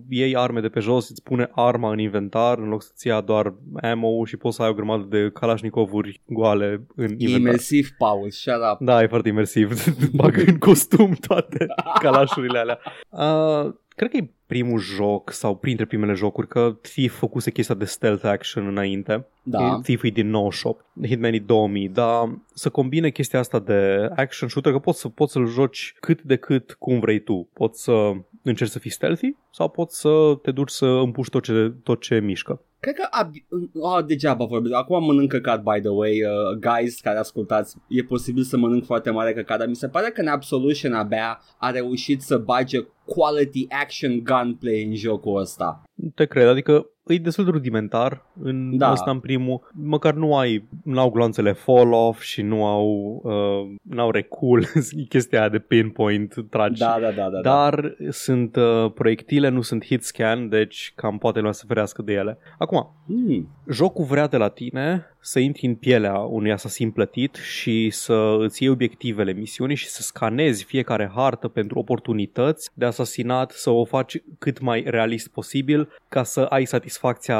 iei 0.08 0.36
arme 0.36 0.60
de 0.60 0.68
pe 0.68 0.80
jos, 0.80 1.08
îți 1.08 1.22
pune 1.22 1.48
arma 1.54 1.92
în 1.92 1.98
inventar 1.98 2.58
în 2.58 2.68
loc 2.68 2.82
să-ți 2.82 3.06
ia 3.06 3.20
doar 3.20 3.54
ammo 3.82 4.24
și 4.24 4.36
poți 4.36 4.56
să 4.56 4.62
ai 4.62 4.68
o 4.68 4.74
grămadă 4.74 5.06
de 5.10 5.30
Kalashnikovuri 5.32 6.20
goale 6.26 6.86
în 6.96 7.04
E 7.04 7.12
inventar. 7.18 7.40
imersiv, 7.40 7.88
Paul, 7.98 8.30
shut 8.30 8.54
up. 8.72 8.86
Da, 8.86 9.02
e 9.02 9.05
foarte 9.08 9.28
imersiv. 9.28 9.84
Bag 10.18 10.42
în 10.46 10.58
costum 10.58 11.12
toate 11.26 11.66
calașurile 12.02 12.58
alea. 12.58 12.78
Uh, 13.08 13.74
cred 13.88 14.10
că 14.10 14.16
e 14.16 14.30
primul 14.46 14.78
joc 14.78 15.30
sau 15.32 15.56
printre 15.56 15.84
primele 15.84 16.12
jocuri 16.12 16.48
că 16.48 16.76
Thief 16.80 17.18
făcuse 17.18 17.50
chestia 17.50 17.74
de 17.74 17.84
stealth 17.84 18.24
action 18.24 18.66
înainte. 18.66 19.26
Da. 19.42 19.80
Thief 19.82 20.02
e 20.02 20.08
din 20.08 20.30
98, 20.30 20.84
Hitman 21.06 21.32
e 21.32 21.38
2000, 21.38 21.88
dar 21.88 22.38
să 22.54 22.68
combine 22.68 23.10
chestia 23.10 23.38
asta 23.38 23.58
de 23.58 24.10
action 24.16 24.48
shooter, 24.48 24.72
că 24.72 24.78
poți, 24.78 25.00
să, 25.00 25.08
poți 25.08 25.32
să-l 25.32 25.46
joci 25.46 25.94
cât 26.00 26.22
de 26.22 26.36
cât 26.36 26.76
cum 26.78 27.00
vrei 27.00 27.18
tu. 27.18 27.48
Poți 27.52 27.82
să 27.82 28.12
încerci 28.42 28.70
să 28.70 28.78
fii 28.78 28.90
stealthy 28.90 29.34
sau 29.50 29.68
poți 29.68 30.00
să 30.00 30.38
te 30.42 30.50
duci 30.50 30.70
să 30.70 30.86
împuși 30.86 31.30
tot 31.30 31.42
ce, 31.42 31.72
tot 31.82 32.00
ce 32.00 32.20
mișcă. 32.20 32.60
Cred 32.86 32.98
că 32.98 33.08
ab- 33.10 33.72
oh, 33.74 34.04
degeaba 34.04 34.44
vorbesc. 34.44 34.74
Acum 34.74 35.04
mănânc 35.04 35.28
căcat, 35.28 35.62
by 35.62 35.80
the 35.80 35.88
way, 35.88 36.22
uh, 36.22 36.58
guys 36.58 37.00
care 37.00 37.18
ascultați. 37.18 37.76
E 37.88 38.02
posibil 38.02 38.42
să 38.42 38.56
mănânc 38.56 38.84
foarte 38.84 39.10
mare 39.10 39.32
căcat, 39.32 39.58
dar 39.58 39.68
mi 39.68 39.76
se 39.76 39.88
pare 39.88 40.10
că 40.10 40.20
în 40.20 40.26
Absolution 40.26 40.92
abia 40.92 41.40
a 41.58 41.70
reușit 41.70 42.22
să 42.22 42.36
bage 42.38 42.78
quality 43.04 43.66
action 43.68 44.22
gunplay 44.24 44.84
în 44.84 44.94
jocul 44.94 45.40
ăsta. 45.40 45.82
Te 46.14 46.24
cred, 46.24 46.46
adică 46.48 46.86
e 47.06 47.16
destul 47.18 47.44
de 47.44 47.50
rudimentar 47.50 48.26
în 48.42 48.76
Da. 48.76 48.86
da. 48.86 48.92
ăsta 48.92 49.10
în 49.10 49.20
primul, 49.20 49.70
măcar 49.72 50.14
nu 50.14 50.36
ai, 50.36 50.68
nu 50.84 51.00
au 51.00 51.10
gloanțele 51.10 51.52
fall 51.52 51.92
off 51.92 52.22
și 52.22 52.42
nu 52.42 52.64
au, 52.64 53.20
uh, 53.22 53.74
n-au 53.82 54.10
recul, 54.10 54.66
chestia 55.08 55.40
aia 55.40 55.48
de 55.48 55.58
pinpoint 55.58 56.34
tragi. 56.50 56.80
Da, 56.80 56.98
da, 57.00 57.10
da, 57.10 57.22
da. 57.22 57.28
da. 57.28 57.40
Dar 57.40 57.96
sunt 58.10 58.56
uh, 58.56 58.92
proiectile, 58.94 59.48
nu 59.48 59.60
sunt 59.60 59.84
hit 59.84 60.02
scan, 60.02 60.48
deci 60.48 60.92
cam 60.96 61.18
poate 61.18 61.38
lumea 61.38 61.52
să 61.52 61.64
ferească 61.66 62.02
de 62.02 62.12
ele. 62.12 62.38
Acum, 62.58 62.90
Hmm. 63.06 63.48
jocul 63.70 64.04
vrea 64.04 64.26
de 64.26 64.36
la 64.36 64.48
tine 64.48 65.04
să 65.20 65.38
intri 65.38 65.66
în 65.66 65.74
pielea 65.74 66.18
unui 66.18 66.52
asasin 66.52 66.90
plătit 66.90 67.34
și 67.34 67.90
să 67.90 68.36
îți 68.38 68.62
iei 68.62 68.72
obiectivele 68.72 69.32
misiunii 69.32 69.76
și 69.76 69.86
să 69.88 70.02
scanezi 70.02 70.64
fiecare 70.64 71.10
hartă 71.14 71.48
pentru 71.48 71.78
oportunități 71.78 72.70
de 72.74 72.84
asasinat, 72.84 73.50
să 73.50 73.70
o 73.70 73.84
faci 73.84 74.22
cât 74.38 74.60
mai 74.60 74.84
realist 74.86 75.28
posibil 75.28 75.85
ca 76.08 76.22
să 76.22 76.40
ai 76.40 76.64
satisfacția 76.64 77.38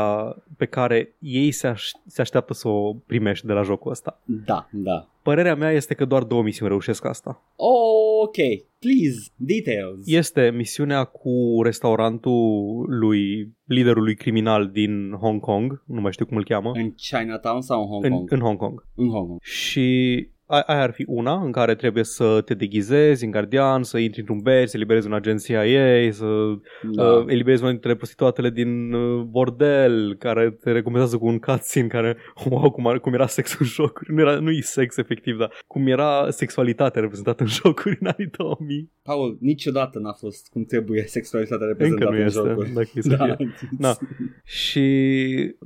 pe 0.56 0.64
care 0.66 1.14
ei 1.18 1.50
se, 1.50 1.66
aș- 1.66 1.90
se 2.06 2.20
așteaptă 2.20 2.52
să 2.54 2.68
o 2.68 2.92
primești 3.06 3.46
de 3.46 3.52
la 3.52 3.62
jocul 3.62 3.90
ăsta. 3.90 4.20
Da, 4.24 4.68
da. 4.72 5.08
Părerea 5.22 5.54
mea 5.54 5.70
este 5.70 5.94
că 5.94 6.04
doar 6.04 6.22
două 6.22 6.42
misiuni 6.42 6.70
reușesc 6.70 7.04
asta. 7.04 7.42
Oh, 7.56 8.22
ok, 8.22 8.36
please, 8.78 9.28
details. 9.36 10.06
Este 10.06 10.50
misiunea 10.54 11.04
cu 11.04 11.60
restaurantul 11.62 12.84
lui 12.88 13.52
liderului 13.64 14.14
criminal 14.14 14.68
din 14.68 15.12
Hong 15.20 15.40
Kong, 15.40 15.82
nu 15.86 16.00
mai 16.00 16.12
știu 16.12 16.26
cum 16.26 16.36
îl 16.36 16.44
cheamă. 16.44 16.70
În 16.74 16.92
Chinatown 16.94 17.60
sau 17.60 17.80
în 17.82 17.86
Hong 17.88 18.04
în, 18.04 18.10
Kong? 18.10 18.32
în 18.32 18.40
Hong 18.40 18.58
Kong. 18.58 18.84
În 18.94 19.08
Hong 19.08 19.28
Kong. 19.28 19.40
Și 19.42 20.28
a- 20.28 20.35
aia 20.46 20.80
ar 20.82 20.90
fi 20.92 21.04
una 21.06 21.42
în 21.44 21.52
care 21.52 21.74
trebuie 21.74 22.04
să 22.04 22.40
te 22.44 22.54
deghizezi 22.54 23.24
în 23.24 23.30
gardian, 23.30 23.82
să 23.82 23.98
intri 23.98 24.20
într-un 24.20 24.38
ber, 24.42 24.66
să 24.66 24.76
eliberezi 24.76 25.06
un 25.06 25.12
agent 25.12 25.44
CIA, 25.44 26.10
să 26.10 26.24
Da. 26.94 27.02
uh, 27.12 27.24
eliberezi 27.26 27.62
una 27.62 27.70
dintre 27.70 27.94
prostituatele 27.94 28.50
din 28.50 28.92
uh, 28.92 29.22
bordel, 29.22 30.16
care 30.18 30.50
te 30.50 30.72
recompensează 30.72 31.18
cu 31.18 31.26
un 31.26 31.38
cutscene 31.38 31.86
care, 31.86 32.16
wow, 32.50 32.70
cum, 32.70 32.86
ar, 32.86 32.98
cum 33.00 33.12
era 33.14 33.26
sex 33.26 33.58
în 33.58 33.66
jocuri. 33.66 34.12
Nu, 34.14 34.20
era, 34.20 34.38
nu-i 34.38 34.62
sex 34.62 34.96
efectiv, 34.96 35.38
dar 35.38 35.52
cum 35.66 35.86
era 35.86 36.30
sexualitatea 36.30 37.00
reprezentată 37.00 37.42
în 37.42 37.48
jocuri 37.48 37.96
în 38.00 38.06
anii 38.06 38.30
2000. 38.38 38.90
Paul, 39.02 39.36
niciodată 39.40 39.98
n-a 39.98 40.12
fost 40.12 40.48
cum 40.48 40.64
trebuie 40.64 41.02
sexualitatea 41.06 41.66
Încă 41.66 41.76
reprezentată 41.84 42.10
nu 42.14 42.20
în 42.20 42.26
este, 42.26 42.40
jocuri. 42.48 42.72
dacă 42.72 42.88
e 42.94 43.00
să 43.00 43.16
fie. 43.36 43.54
Da. 43.78 43.96
Și 44.44 44.80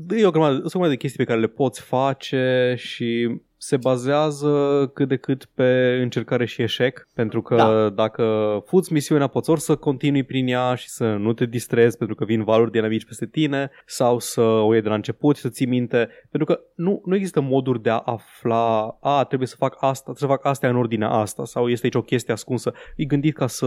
e 0.09 0.27
o 0.27 0.31
grămadă, 0.31 0.53
sunt 0.55 0.65
o 0.65 0.69
grămadă 0.69 0.91
de 0.91 0.97
chestii 0.97 1.19
pe 1.25 1.31
care 1.31 1.41
le 1.41 1.47
poți 1.47 1.81
face 1.81 2.75
și 2.77 3.41
se 3.63 3.77
bazează 3.77 4.91
cât 4.95 5.09
de 5.09 5.17
cât 5.17 5.45
pe 5.55 5.99
încercare 6.03 6.45
și 6.45 6.63
eșec, 6.63 7.09
pentru 7.15 7.43
că 7.43 7.55
Da. 7.57 7.89
dacă 7.89 8.25
fuți 8.67 8.93
misiunea 8.93 9.27
poți 9.27 9.51
ori 9.51 9.61
să 9.61 9.77
continui 9.77 10.23
prin 10.23 10.47
ea 10.47 10.75
și 10.75 10.89
să 10.89 11.05
nu 11.05 11.33
te 11.33 11.45
distrezi 11.47 11.97
pentru 11.97 12.17
că 12.17 12.25
vin 12.25 12.45
valuri 12.45 12.71
dinamici 12.71 13.05
peste 13.05 13.27
tine 13.27 13.71
sau 13.87 14.19
să 14.19 14.41
o 14.41 14.73
iei 14.73 14.83
de 14.83 14.89
la 14.89 14.95
început 14.95 15.37
și 15.37 15.43
să 15.43 15.49
ții 15.49 15.67
minte, 15.67 16.09
pentru 16.31 16.55
că 16.55 16.61
nu, 16.75 17.03
nu 17.05 17.15
există 17.15 17.41
moduri 17.41 17.83
de 17.83 17.91
a 17.91 18.03
afla, 18.05 18.99
a, 19.01 19.25
trebuie 19.25 19.49
să 19.49 19.57
fac 19.59 19.73
asta, 19.81 20.13
trebuie 20.13 20.29
să 20.31 20.37
fac 20.37 20.45
astea 20.45 20.69
în 20.69 20.77
ordinea 20.77 21.11
asta 21.11 21.45
sau 21.45 21.69
este 21.69 21.85
aici 21.87 21.95
o 21.95 22.03
chestie 22.03 22.33
ascunsă. 22.33 22.73
E 22.97 23.05
gândit 23.05 23.35
ca 23.35 23.47
să, 23.47 23.67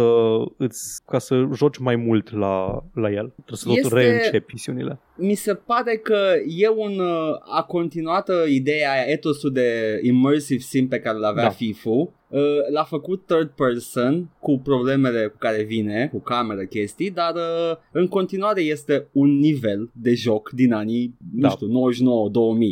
îți, 0.58 1.02
ca 1.06 1.20
să 1.20 1.48
joci 1.54 1.78
mai 1.78 1.96
mult 1.96 2.32
la, 2.36 2.84
la 2.94 3.10
el. 3.12 3.34
Trebuie 3.46 3.58
să 3.58 3.66
tot 3.68 3.78
Este- 3.78 3.96
reîncepi 3.96 4.54
misiunile. 4.54 5.00
Mi 5.16 5.34
se 5.36 5.54
pare 5.54 5.96
că 5.98 6.34
e 6.48 6.70
un 6.70 7.00
uh, 7.00 7.58
a 7.58 7.64
continuat 7.64 8.30
uh, 8.30 8.36
ideea 8.50 8.92
aia, 8.92 9.04
etosul 9.06 9.52
de 9.52 9.83
immersive 10.02 10.60
sim 10.60 10.88
pe 10.88 11.00
care 11.00 11.18
l-avea 11.18 11.44
Da. 11.44 11.50
da. 11.50 11.54
FIFU. 11.56 12.14
Uh, 12.28 12.40
l-a 12.74 12.84
făcut 12.84 13.26
third 13.26 13.50
person 13.50 14.30
cu 14.40 14.60
problemele 14.60 15.28
cu 15.28 15.38
care 15.38 15.64
vine, 15.64 16.08
cu 16.12 16.20
cameră 16.20 16.64
chestii, 16.64 17.12
dar 17.12 17.34
uh, 17.36 17.78
în 17.92 18.08
continuare 18.08 18.62
este 18.62 19.08
un 19.12 19.40
nivel 19.40 19.90
de 19.94 20.14
joc 20.14 20.50
din 20.50 20.74
anii, 20.74 21.16
Da. 21.34 21.48
nu 21.48 21.54
știu, 21.54 21.68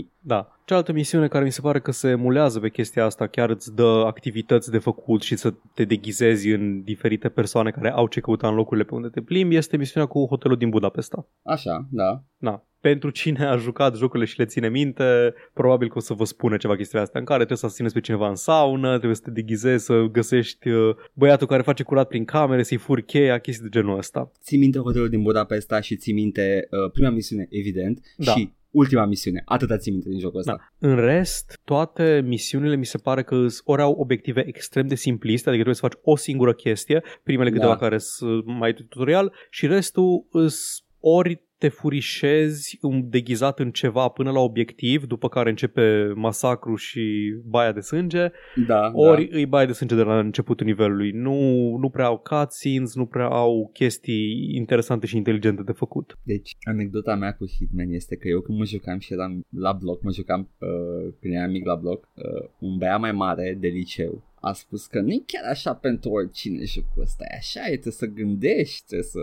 99-2000. 0.06 0.08
Da. 0.20 0.61
Cealaltă 0.72 0.94
misiune 0.94 1.28
care 1.28 1.44
mi 1.44 1.52
se 1.52 1.62
pare 1.62 1.80
că 1.80 1.92
se 1.92 2.10
emulează 2.10 2.60
pe 2.60 2.70
chestia 2.70 3.06
asta, 3.06 3.28
chiar 3.28 3.50
îți 3.50 3.76
dă 3.76 4.04
activități 4.06 4.72
de 4.72 4.78
făcut 4.78 5.22
și 5.22 5.36
să 5.36 5.54
te 5.74 5.86
deghizezi 5.86 6.50
în 6.50 6.84
diferite 6.84 7.30
persoane 7.30 7.72
care 7.72 7.92
au 7.92 8.08
ce 8.08 8.20
căuta 8.20 8.48
în 8.48 8.56
locurile 8.56 8.86
pe 8.86 8.96
unde 8.96 9.08
te 9.08 9.22
plimbi, 9.22 9.56
este 9.56 9.78
misiunea 9.78 10.10
cu 10.10 10.26
hotelul 10.26 10.58
din 10.58 10.70
Budapesta. 10.70 11.28
Așa, 11.44 11.88
da. 11.90 12.24
Na. 12.38 12.66
Pentru 12.82 13.10
cine 13.10 13.46
a 13.46 13.56
jucat 13.56 13.96
jocurile 13.96 14.26
și 14.26 14.40
le 14.40 14.46
ține 14.46 14.70
minte, 14.70 15.34
probabil 15.54 15.90
că 15.90 15.98
o 15.98 16.02
să 16.02 16.14
vă 16.14 16.24
spună 16.24 16.58
ceva 16.58 16.76
chestiile 16.76 17.04
astea 17.04 17.20
în 17.20 17.26
care 17.26 17.38
trebuie 17.38 17.58
să 17.58 17.66
asineți 17.66 17.94
pe 17.94 18.00
cineva 18.00 18.30
în 18.30 18.36
saună, 18.36 18.90
trebuie 18.90 19.16
să 19.16 19.22
te 19.26 19.32
deghizezi, 19.32 19.86
să 19.86 20.06
găsești 20.12 20.70
uh, 20.70 20.96
băiatul 21.14 21.48
care 21.48 21.62
face 21.62 21.84
curat 21.84 22.08
prin 22.08 22.26
camere, 22.26 22.64
să-i 22.64 22.78
furi 22.78 23.06
cheia, 23.06 23.38
chestii 23.40 23.64
de 23.64 23.80
genul 23.80 23.98
ăsta. 23.98 24.32
Ții 24.42 24.58
minte 24.58 24.80
hotelul 24.80 25.10
din 25.10 25.22
Budapesta 25.22 25.82
și 25.82 25.96
ții 25.96 26.14
minte 26.14 26.68
uh, 26.70 26.92
prima 26.92 27.10
misiune, 27.10 27.48
evident, 27.50 28.00
Da. 28.18 28.32
și 28.32 28.54
ultima 28.72 29.06
misiune. 29.06 29.42
Atâta 29.46 29.78
ții 29.78 29.92
minte 29.92 30.10
din 30.10 30.20
jocul 30.20 30.40
ăsta. 30.40 30.56
Da. 30.80 30.88
În 30.88 30.96
rest, 30.96 31.60
toate 31.64 32.22
misiunile 32.26 32.76
mi 32.76 32.86
se 32.86 32.98
pare 32.98 33.24
că 33.24 33.36
îs- 33.36 33.62
ori 33.64 33.82
au 33.82 33.92
obiective 33.92 34.44
extrem 34.48 34.88
de 34.88 34.96
simpliste, 34.96 35.50
adică 35.50 35.64
trebuie 35.64 35.76
să 35.76 35.82
faci 35.88 36.14
o 36.14 36.16
singură 36.16 36.54
chestie, 36.54 37.04
primele 37.24 37.50
Da. 37.50 37.56
câteva 37.56 37.76
care 37.78 37.98
sunt 37.98 38.46
mai 38.46 38.74
tutorial 38.74 39.34
și 39.50 39.68
restul 39.68 40.28
îs 40.32 40.84
ori 41.00 41.44
te 41.62 41.68
furișezi 41.68 42.78
um, 42.82 43.10
deghizat 43.10 43.60
în 43.60 43.72
ceva 43.72 44.08
până 44.08 44.32
la 44.32 44.40
obiectiv, 44.40 45.06
după 45.06 45.30
care 45.30 45.50
începe 45.50 46.12
masacru 46.16 46.76
și 46.76 47.36
baia 47.46 47.72
de 47.72 47.80
sânge, 47.80 48.32
Da, 48.68 48.92
ori 48.94 49.26
da. 49.26 49.38
îi 49.38 49.46
baia 49.46 49.66
de 49.66 49.72
sânge 49.72 49.96
de 49.96 50.02
la 50.02 50.20
începutul 50.20 50.66
nivelului. 50.66 51.12
Nu, 51.12 51.38
nu 51.78 51.90
prea 51.90 52.06
au 52.06 52.18
cutscenes, 52.18 52.96
nu 52.96 53.06
prea 53.06 53.28
au 53.28 53.70
chestii 53.74 54.56
interesante 54.56 55.06
și 55.06 55.18
inteligente 55.18 55.62
de 55.64 55.72
făcut. 55.72 56.18
Deci, 56.24 56.56
anecdota 56.64 57.16
mea 57.16 57.34
cu 57.34 57.46
Hitman 57.48 57.90
este 57.90 58.16
că 58.16 58.28
eu 58.28 58.42
când 58.42 58.58
mă 58.58 58.66
jucam 58.66 59.00
și 59.00 59.14
eram 59.14 59.46
la 59.50 59.72
bloc, 59.72 60.02
mă 60.04 60.12
jucam 60.12 60.50
uh, 60.60 61.14
când 61.20 61.34
eram 61.34 61.52
mic 61.52 61.66
la 61.66 61.76
bloc, 61.76 62.08
uh, 62.16 62.50
un 62.60 62.78
băiat 62.78 63.00
mai 63.00 63.12
mare 63.12 63.58
de 63.60 63.68
liceu 63.68 64.24
a 64.42 64.54
spus 64.54 64.86
că 64.86 65.00
nu 65.00 65.12
e 65.12 65.24
chiar 65.26 65.44
așa 65.50 65.74
pentru 65.74 66.10
oricine 66.10 66.64
jocul 66.66 67.02
ăsta, 67.02 67.24
e 67.32 67.36
așa, 67.36 67.60
e, 67.60 67.72
trebuie 67.72 67.94
să 67.94 68.06
gândești, 68.06 68.86
trebuie 68.86 69.08
să... 69.08 69.20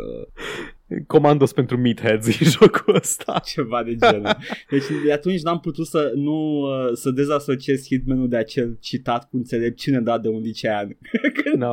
Comandos 1.06 1.52
pentru 1.52 1.76
meatheads 1.76 2.26
e 2.26 2.44
jocul 2.58 2.94
ăsta. 2.94 3.40
ceva 3.44 3.82
de 3.82 3.94
genul. 3.94 4.36
Deci 4.70 4.84
de 5.04 5.12
atunci 5.12 5.42
n-am 5.42 5.60
putut 5.60 5.86
să 5.86 6.12
nu 6.14 6.60
uh, 6.60 6.90
să 6.92 7.10
dezasociez 7.10 7.86
Hitman-ul 7.86 8.28
de 8.28 8.36
acel 8.36 8.76
citat 8.80 9.28
cu 9.28 9.36
înțelepciune 9.36 10.00
dat 10.00 10.22
de 10.22 10.28
un 10.28 10.40
licean. 10.40 10.96
Da. 11.58 11.72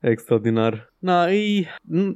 Extraordinar. 0.00 0.92
Na, 0.98 1.30
e, 1.30 1.66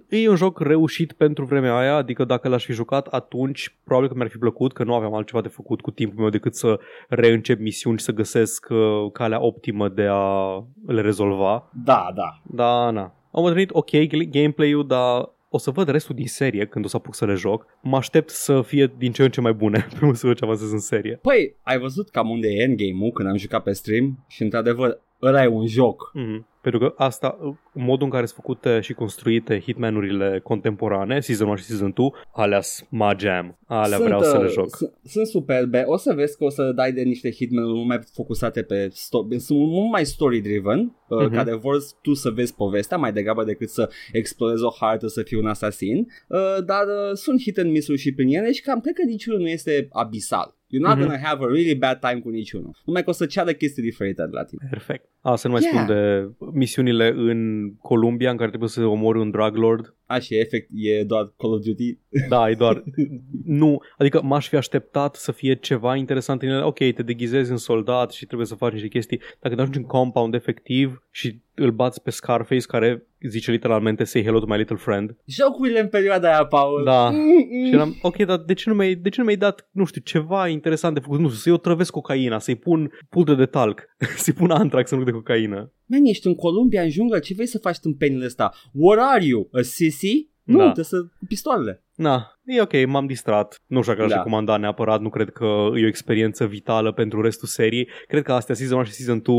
e 0.08 0.28
un 0.28 0.36
joc 0.36 0.60
reușit 0.60 1.12
pentru 1.12 1.44
vremea 1.44 1.76
aia, 1.76 1.94
adică 1.94 2.24
dacă 2.24 2.48
l-aș 2.48 2.64
fi 2.64 2.72
jucat 2.72 3.06
atunci, 3.06 3.76
probabil 3.84 4.08
că 4.08 4.14
mi-ar 4.16 4.28
fi 4.28 4.38
plăcut, 4.38 4.72
că 4.72 4.84
nu 4.84 4.94
aveam 4.94 5.14
altceva 5.14 5.40
de 5.40 5.48
făcut 5.48 5.80
cu 5.80 5.90
timpul 5.90 6.20
meu 6.20 6.30
decât 6.30 6.54
să 6.54 6.78
reîncep 7.08 7.60
misiuni 7.60 7.98
și 7.98 8.04
să 8.04 8.12
găsesc 8.12 8.66
uh, 8.70 9.10
calea 9.12 9.42
optimă 9.42 9.88
de 9.88 10.06
a 10.10 10.56
le 10.86 11.00
rezolva. 11.00 11.70
Da, 11.84 12.12
da. 12.14 12.40
Da, 12.42 12.90
na. 12.90 13.14
Am 13.30 13.44
întâlnit 13.44 13.70
ok 13.72 13.90
gameplay-ul, 14.30 14.86
dar 14.86 15.32
o 15.54 15.58
să 15.58 15.70
văd 15.70 15.88
restul 15.88 16.14
din 16.14 16.26
serie 16.26 16.66
când 16.66 16.84
o 16.84 16.88
să 16.88 16.96
apuc 16.96 17.14
să 17.14 17.24
le 17.24 17.34
joc. 17.34 17.66
Mă 17.82 17.96
aștept 17.96 18.30
să 18.30 18.62
fie 18.62 18.92
din 18.98 19.12
ce 19.12 19.22
în 19.22 19.30
ce 19.30 19.40
mai 19.40 19.52
bune 19.52 19.86
pe 19.98 20.04
măsură 20.04 20.34
ce 20.34 20.44
avansez 20.44 20.72
în 20.72 20.78
serie. 20.78 21.18
Păi, 21.22 21.56
ai 21.62 21.78
văzut 21.78 22.10
cam 22.10 22.30
unde 22.30 22.48
e 22.48 22.62
endgame-ul 22.62 23.10
când 23.10 23.28
am 23.28 23.36
jucat 23.36 23.62
pe 23.62 23.72
stream 23.72 24.24
și 24.28 24.42
într-adevăr 24.42 25.00
ăla 25.22 25.42
e 25.42 25.46
un 25.46 25.66
joc. 25.66 26.12
Mm-hmm. 26.18 26.52
Pentru 26.60 26.80
că 26.82 26.94
asta, 26.96 27.38
modul 27.72 28.04
în 28.04 28.10
care 28.10 28.26
sunt 28.26 28.38
făcute 28.44 28.80
și 28.80 28.92
construite 28.92 29.60
Hitman-urile 29.60 30.40
contemporane, 30.42 31.20
Season 31.20 31.46
1 31.46 31.56
și 31.56 31.64
Season 31.64 31.92
2, 31.94 32.12
alea 32.32 32.60
sunt 32.60 32.88
my 32.90 33.12
jam. 33.18 33.58
Alea 33.66 33.98
vreau 33.98 34.22
să 34.22 34.38
le 34.38 34.44
uh, 34.44 34.50
joc. 34.50 34.76
Sunt, 34.76 34.92
sunt 35.04 35.26
superbe. 35.26 35.82
O 35.86 35.96
să 35.96 36.12
vezi 36.12 36.36
că 36.36 36.44
o 36.44 36.48
să 36.48 36.72
dai 36.74 36.92
de 36.92 37.02
niște 37.02 37.30
hitman 37.30 37.64
mult 37.66 37.86
mai 37.86 37.98
focusate 38.12 38.62
pe 38.62 38.88
sto- 38.88 39.36
sunt 39.36 39.58
mult 39.58 39.90
mai 39.90 40.04
story-driven, 40.04 40.96
uh, 41.08 41.18
Mhm. 41.24 41.34
care 41.34 41.54
vor 41.54 41.76
tu 42.02 42.14
să 42.14 42.30
vezi 42.30 42.54
povestea 42.54 42.96
mai 42.96 43.12
degrabă 43.12 43.44
decât 43.44 43.68
să 43.68 43.90
explorezi 44.12 44.62
o 44.64 44.70
hartă 44.80 45.06
să 45.06 45.22
fii 45.22 45.36
un 45.38 45.46
asasin, 45.46 46.06
uh, 46.28 46.64
dar 46.64 46.84
uh, 46.86 47.12
sunt 47.14 47.40
hit 47.40 47.58
and 47.58 47.70
miss 47.70 47.88
și 47.96 48.14
prin 48.14 48.28
ele 48.34 48.52
și 48.52 48.62
cam 48.62 48.80
cred 48.80 48.94
că 48.94 49.02
niciunul 49.06 49.40
nu 49.40 49.48
este 49.48 49.88
abisal. 49.92 50.54
You're 50.74 50.86
not 50.88 50.96
Mhm. 50.96 51.00
gonna 51.06 51.18
have 51.22 51.44
a 51.44 51.46
really 51.46 51.74
bad 51.74 51.98
time 51.98 52.20
cu 52.20 52.28
niciunul. 52.28 52.70
Numai 52.84 53.02
că 53.04 53.10
o 53.10 53.12
să 53.12 53.26
ceară 53.26 53.52
chestii 53.52 53.82
diferite 53.82 54.22
de 54.22 54.28
la 54.32 54.44
tine. 54.44 54.66
Perfect. 54.70 55.08
A, 55.20 55.36
să 55.36 55.46
nu 55.48 55.52
mai 55.52 55.62
Yeah. 55.62 55.74
spun 55.74 55.94
de 55.96 56.28
misiunile 56.58 57.08
în 57.16 57.70
Columbia 57.78 58.30
în 58.30 58.36
care 58.36 58.48
trebuie 58.48 58.68
să 58.68 58.84
omori 58.84 59.18
un 59.18 59.30
drug 59.30 59.56
lord. 59.56 59.94
Așa, 60.06 60.34
efect, 60.36 60.68
e 60.74 61.04
doar 61.04 61.32
Call 61.38 61.52
of 61.52 61.60
Duty. 61.64 61.98
Da, 62.28 62.50
e 62.50 62.54
doar... 62.54 62.84
nu, 63.44 63.80
adică 63.98 64.20
m-aș 64.22 64.48
fi 64.48 64.56
așteptat 64.56 65.14
să 65.14 65.32
fie 65.32 65.54
ceva 65.54 65.96
interesant 65.96 66.42
în 66.42 66.48
ele. 66.48 66.62
Ok, 66.62 66.76
te 66.78 67.02
deghizezi 67.02 67.50
în 67.50 67.56
soldat 67.56 68.12
și 68.12 68.26
trebuie 68.26 68.46
să 68.46 68.54
faci 68.54 68.72
niște 68.72 68.88
chestii. 68.88 69.20
Dacă 69.40 69.54
te 69.54 69.60
ajungi 69.60 69.78
în 69.78 69.84
compound 69.84 70.34
efectiv 70.34 71.02
și 71.10 71.40
îl 71.54 71.70
bați 71.70 72.02
pe 72.02 72.10
Scarface 72.10 72.66
care 72.66 73.06
zice 73.28 73.50
literalmente 73.50 74.04
say 74.04 74.22
hello 74.22 74.38
to 74.38 74.46
my 74.48 74.56
little 74.56 74.76
friend. 74.76 75.16
Jocurile 75.26 75.80
în 75.80 75.88
perioada 75.88 76.28
aia, 76.28 76.44
Paul. 76.44 76.84
Da. 76.84 77.10
Mm-mm. 77.10 77.66
Și 77.66 77.72
eram, 77.74 77.98
ok, 78.02 78.16
dar 78.16 78.38
de 78.38 78.54
ce 78.54 78.68
nu 78.68 78.74
mi-ai, 78.74 78.94
de 78.94 79.08
ce 79.08 79.18
nu 79.20 79.24
mi-ai 79.24 79.38
dat, 79.38 79.68
nu 79.70 79.84
știu, 79.84 80.00
ceva 80.04 80.48
interesant 80.48 80.94
de 80.94 81.00
făcut? 81.00 81.18
Nu 81.18 81.26
știu, 81.28 81.38
să-i 81.40 81.52
otrăvesc 81.52 81.90
cocaina, 81.90 82.38
să-i 82.38 82.54
pun 82.56 82.90
pudră 83.08 83.34
de 83.34 83.46
talc, 83.46 83.82
să-i 84.16 84.32
pun 84.32 84.50
antrax 84.50 84.90
în 84.90 84.96
loc 84.98 85.06
de 85.06 85.12
cocaină. 85.12 85.72
Man, 85.86 86.04
ești 86.04 86.26
în 86.26 86.34
Columbia, 86.34 86.82
în 86.82 86.90
junglă, 86.90 87.18
ce 87.18 87.34
vrei 87.34 87.46
să 87.46 87.58
faci 87.58 87.76
în 87.82 87.94
penile 87.94 88.24
ăsta? 88.24 88.52
What 88.72 88.98
are 89.00 89.24
you? 89.24 89.48
A 89.52 89.60
sissy? 89.60 90.28
Nu, 90.42 90.56
Da. 90.56 90.62
trebuie 90.64 90.84
să 90.84 91.00
cu 91.18 91.24
pistoalele. 91.28 91.84
Na, 91.94 92.33
e 92.46 92.60
ok, 92.60 92.86
m-am 92.86 93.06
distrat. 93.06 93.60
Nu 93.66 93.80
știu 93.80 93.92
dacă 93.92 94.04
l-aș 94.04 94.10
Da. 94.14 94.16
recomanda 94.22 94.56
neapărat, 94.56 95.00
nu 95.00 95.08
cred 95.08 95.30
că 95.30 95.44
e 95.74 95.84
o 95.84 95.86
experiență 95.86 96.46
vitală 96.46 96.92
pentru 96.92 97.22
restul 97.22 97.48
seriei. 97.48 97.88
Cred 98.08 98.22
că 98.22 98.32
astea, 98.32 98.54
Season 98.54 98.76
1 98.76 98.84
și 98.86 98.92
Season 98.92 99.22
2, 99.22 99.36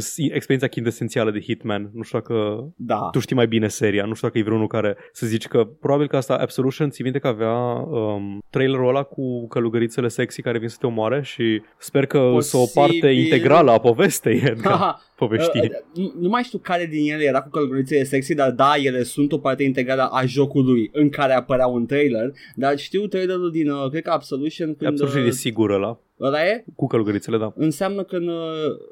sunt 0.00 0.32
experiența 0.32 0.66
chintesențială 0.68 1.30
de 1.30 1.40
Hitman. 1.40 1.90
Nu 1.92 2.02
știu 2.02 2.18
dacă 2.18 2.68
Da. 2.76 3.08
tu 3.12 3.18
știi 3.18 3.36
mai 3.36 3.46
bine 3.46 3.68
seria, 3.68 4.04
nu 4.04 4.14
știu 4.14 4.26
dacă 4.28 4.38
e 4.38 4.42
vreunul 4.42 4.66
care 4.66 4.96
să 5.12 5.26
zici 5.26 5.46
că 5.48 5.64
probabil 5.80 6.08
că 6.08 6.16
asta 6.16 6.34
Absolution, 6.34 6.90
ții 6.90 7.04
minte 7.04 7.18
că 7.18 7.26
avea 7.26 7.52
um, 7.52 8.38
trailerul 8.50 8.88
ăla 8.88 9.02
cu 9.02 9.46
călugărițele 9.48 10.08
sexy 10.08 10.42
care 10.42 10.58
vin 10.58 10.68
să 10.68 10.76
te 10.80 10.86
omoare 10.86 11.22
și 11.22 11.62
sper 11.78 12.06
că 12.06 12.36
să 12.38 12.56
o 12.56 12.64
parte 12.74 12.90
Posibil. 12.92 13.18
integrală 13.24 13.70
a 13.70 13.78
povestei, 13.78 14.36
Edgar, 14.50 14.72
Haha, 14.72 15.00
povestii. 15.16 15.60
uh, 15.60 15.68
nu- 15.94 16.12
nu 16.20 16.28
mai 16.28 16.42
știu 16.42 16.58
care 16.58 16.86
din 16.86 17.12
ele 17.12 17.24
era 17.24 17.42
cu 17.42 17.48
călugărițele 17.48 18.04
sexy, 18.04 18.34
dar 18.34 18.50
da, 18.50 18.72
ele 18.82 19.02
sunt 19.02 19.32
o 19.32 19.38
parte 19.38 19.62
integrală 19.62 20.02
a 20.12 20.24
jocului 20.24 20.90
în 20.92 21.08
care 21.08 21.32
apărea 21.32 21.66
un 21.66 21.86
trailer, 21.86 22.32
dar 22.54 22.78
știu 22.78 23.06
trailerul 23.06 23.50
din, 23.50 23.70
uh, 23.70 23.90
cred 23.90 24.02
că 24.02 24.10
Absolution, 24.10 24.74
când... 24.74 24.90
Absolution 24.90 25.22
uh, 25.22 25.28
e 25.28 25.30
sigur 25.30 25.70
ăla. 25.70 26.00
Ăla 26.20 26.46
e? 26.46 26.64
Cu 26.76 26.86
călugărițele, 26.86 27.38
da. 27.38 27.52
Înseamnă 27.56 28.02
că, 28.02 28.16
în, 28.16 28.30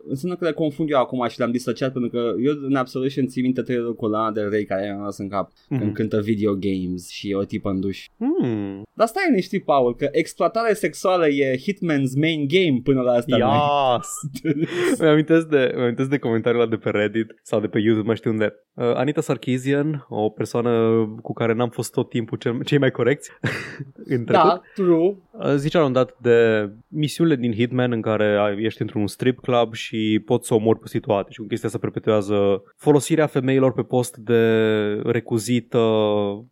înseamnă 0.09 0.37
că 0.37 0.45
le 0.45 0.53
confund 0.53 0.91
eu 0.91 0.99
acum 0.99 1.27
și 1.29 1.39
le-am 1.39 1.50
disociat 1.50 1.93
pentru 1.93 2.11
că 2.11 2.33
eu 2.43 2.53
în 2.62 2.75
Absolution 2.75 3.27
țin 3.27 3.43
minte 3.43 3.62
trailerul 3.62 3.95
cu 3.95 4.07
Lana 4.07 4.33
Del 4.33 4.50
Rey 4.50 4.65
care 4.65 4.97
mi-a 4.99 5.09
în 5.17 5.29
cap 5.29 5.50
mm-hmm. 5.50 5.79
când 5.79 5.93
cântă 5.93 6.21
video 6.21 6.55
games 6.55 7.09
și 7.09 7.31
e 7.31 7.35
o 7.35 7.45
tipă 7.45 7.71
în 7.71 7.81
duș. 7.81 8.05
Mm. 8.17 8.83
Dar 8.95 9.07
stai 9.07 9.31
ne 9.31 9.41
știi, 9.41 9.61
Paul, 9.61 9.97
că 9.97 10.09
exploatarea 10.12 10.75
sexuală 10.75 11.29
e 11.29 11.57
Hitman's 11.57 12.19
main 12.21 12.47
game 12.49 12.81
până 12.83 13.00
la 13.00 13.12
asta. 13.12 13.37
Yes! 13.37 14.09
mi-amintesc 15.00 15.47
de, 15.47 15.95
mi 15.99 16.07
de 16.07 16.19
comentariul 16.19 16.69
de 16.69 16.77
pe 16.77 16.91
Reddit 16.91 17.41
sau 17.43 17.61
de 17.61 17.67
pe 17.67 17.79
YouTube, 17.79 18.07
mai 18.07 18.17
știu 18.17 18.31
unde. 18.31 18.55
Uh, 18.75 18.95
Anita 18.95 19.21
Sarkeesian, 19.21 20.07
o 20.09 20.29
persoană 20.29 21.05
cu 21.23 21.33
care 21.33 21.53
n-am 21.53 21.69
fost 21.69 21.93
tot 21.93 22.09
timpul 22.09 22.39
cel, 22.39 22.62
cei 22.65 22.79
mai 22.79 22.91
corecți 22.91 23.31
în 24.15 24.25
trecut. 24.25 24.49
Da, 24.49 24.61
true. 24.75 25.17
Uh, 25.31 25.55
zicea 25.57 25.85
un 25.85 25.93
dat 25.93 26.17
de 26.21 26.71
misiunile 27.11 27.37
din 27.37 27.52
Hitman 27.52 27.93
în 27.93 28.00
care 28.00 28.57
ești 28.59 28.81
într-un 28.81 29.07
strip 29.07 29.40
club 29.40 29.75
și 29.75 30.23
poți 30.25 30.47
să 30.47 30.55
omori 30.55 30.79
prostituate 30.79 31.33
și 31.33 31.40
cu 31.40 31.47
chestia 31.47 31.69
asta 31.69 31.81
perpetuează 31.81 32.62
folosirea 32.76 33.26
femeilor 33.26 33.73
pe 33.73 33.83
post 33.83 34.17
de 34.17 34.43
recuzită. 35.05 35.79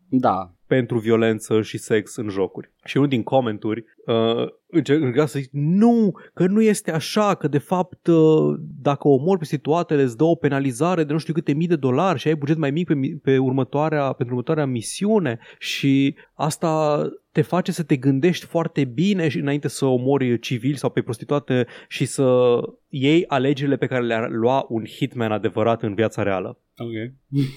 Da 0.09 0.53
pentru 0.69 0.97
violență 0.99 1.61
și 1.61 1.77
sex 1.77 2.15
în 2.15 2.29
jocuri. 2.29 2.71
Și 2.83 2.97
unul 2.97 3.09
din 3.09 3.23
comenturi 3.23 3.85
uh, 4.05 4.47
încerca 4.67 5.25
să 5.25 5.39
zic 5.39 5.49
nu, 5.51 6.19
că 6.33 6.47
nu 6.47 6.61
este 6.61 6.91
așa, 6.91 7.35
că 7.35 7.47
de 7.47 7.57
fapt 7.57 8.07
uh, 8.07 8.59
dacă 8.81 9.07
omori 9.07 9.39
pe 9.39 9.45
situatele 9.45 10.01
îți 10.01 10.17
dă 10.17 10.23
o 10.23 10.35
penalizare 10.35 11.03
de 11.03 11.13
nu 11.13 11.19
știu 11.19 11.33
câte 11.33 11.53
mii 11.53 11.67
de 11.67 11.75
dolari 11.75 12.19
și 12.19 12.27
ai 12.27 12.35
buget 12.35 12.57
mai 12.57 12.71
mic 12.71 12.87
pe, 12.87 12.93
pe 13.23 13.37
următoarea, 13.37 14.03
pentru 14.03 14.35
următoarea 14.35 14.65
misiune 14.65 15.39
și 15.57 16.15
asta 16.33 17.01
te 17.31 17.41
face 17.41 17.71
să 17.71 17.83
te 17.83 17.95
gândești 17.95 18.45
foarte 18.45 18.83
bine 18.83 19.27
și 19.27 19.37
înainte 19.37 19.67
să 19.67 19.85
omori 19.85 20.39
civili 20.39 20.77
sau 20.77 20.89
pe 20.89 21.01
prostituate 21.01 21.67
și 21.87 22.05
să 22.05 22.59
iei 22.89 23.23
alegerile 23.27 23.77
pe 23.77 23.85
care 23.85 24.03
le-ar 24.03 24.29
lua 24.29 24.65
un 24.69 24.85
hitman 24.85 25.31
adevărat 25.31 25.83
în 25.83 25.93
viața 25.93 26.23
reală. 26.23 26.57
Ok. 26.79 26.97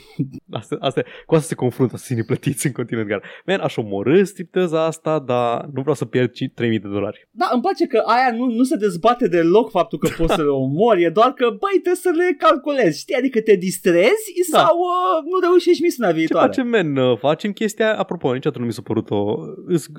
asta, 0.60 0.76
asta, 0.80 1.02
cu 1.26 1.34
asta 1.34 1.46
se 1.46 1.54
confruntă 1.54 1.96
sinii 1.96 2.24
plătiți 2.24 2.66
în 2.66 2.72
continuu. 2.72 3.06
Man, 3.46 3.60
aș 3.60 3.76
omorâ 3.76 4.22
stripteza 4.22 4.84
asta, 4.84 5.18
dar 5.18 5.64
nu 5.72 5.80
vreau 5.80 5.94
să 5.94 6.04
pierd 6.04 6.30
3000 6.54 6.78
de 6.78 6.88
dolari. 6.88 7.28
Da, 7.30 7.48
îmi 7.52 7.62
place 7.62 7.86
că 7.86 8.02
aia 8.06 8.36
nu, 8.36 8.44
nu 8.44 8.62
se 8.62 8.76
dezbate 8.76 9.28
deloc 9.28 9.70
faptul 9.70 9.98
că 9.98 10.08
poți 10.16 10.34
să 10.34 10.42
le 10.42 10.48
omori, 10.48 11.02
e 11.02 11.08
doar 11.08 11.32
că, 11.32 11.44
băi, 11.44 11.80
trebuie 11.82 11.94
să 11.94 12.10
le 12.16 12.34
calculezi, 12.38 13.00
știi? 13.00 13.14
Adică 13.14 13.40
te 13.40 13.56
distrezi 13.56 14.50
da. 14.52 14.58
sau 14.58 14.78
uh, 14.78 15.30
nu 15.30 15.38
reușești 15.48 15.82
misiunea 15.82 16.12
viitoare. 16.12 16.52
Ce 16.52 16.60
facem, 16.60 16.70
men? 16.70 16.96
Uh, 16.96 17.18
facem 17.18 17.52
chestia, 17.52 17.98
apropo, 17.98 18.32
niciodată 18.32 18.60
nu 18.60 18.66
mi 18.66 18.72
s-a 18.72 18.82
părut 18.84 19.10
o... 19.10 19.36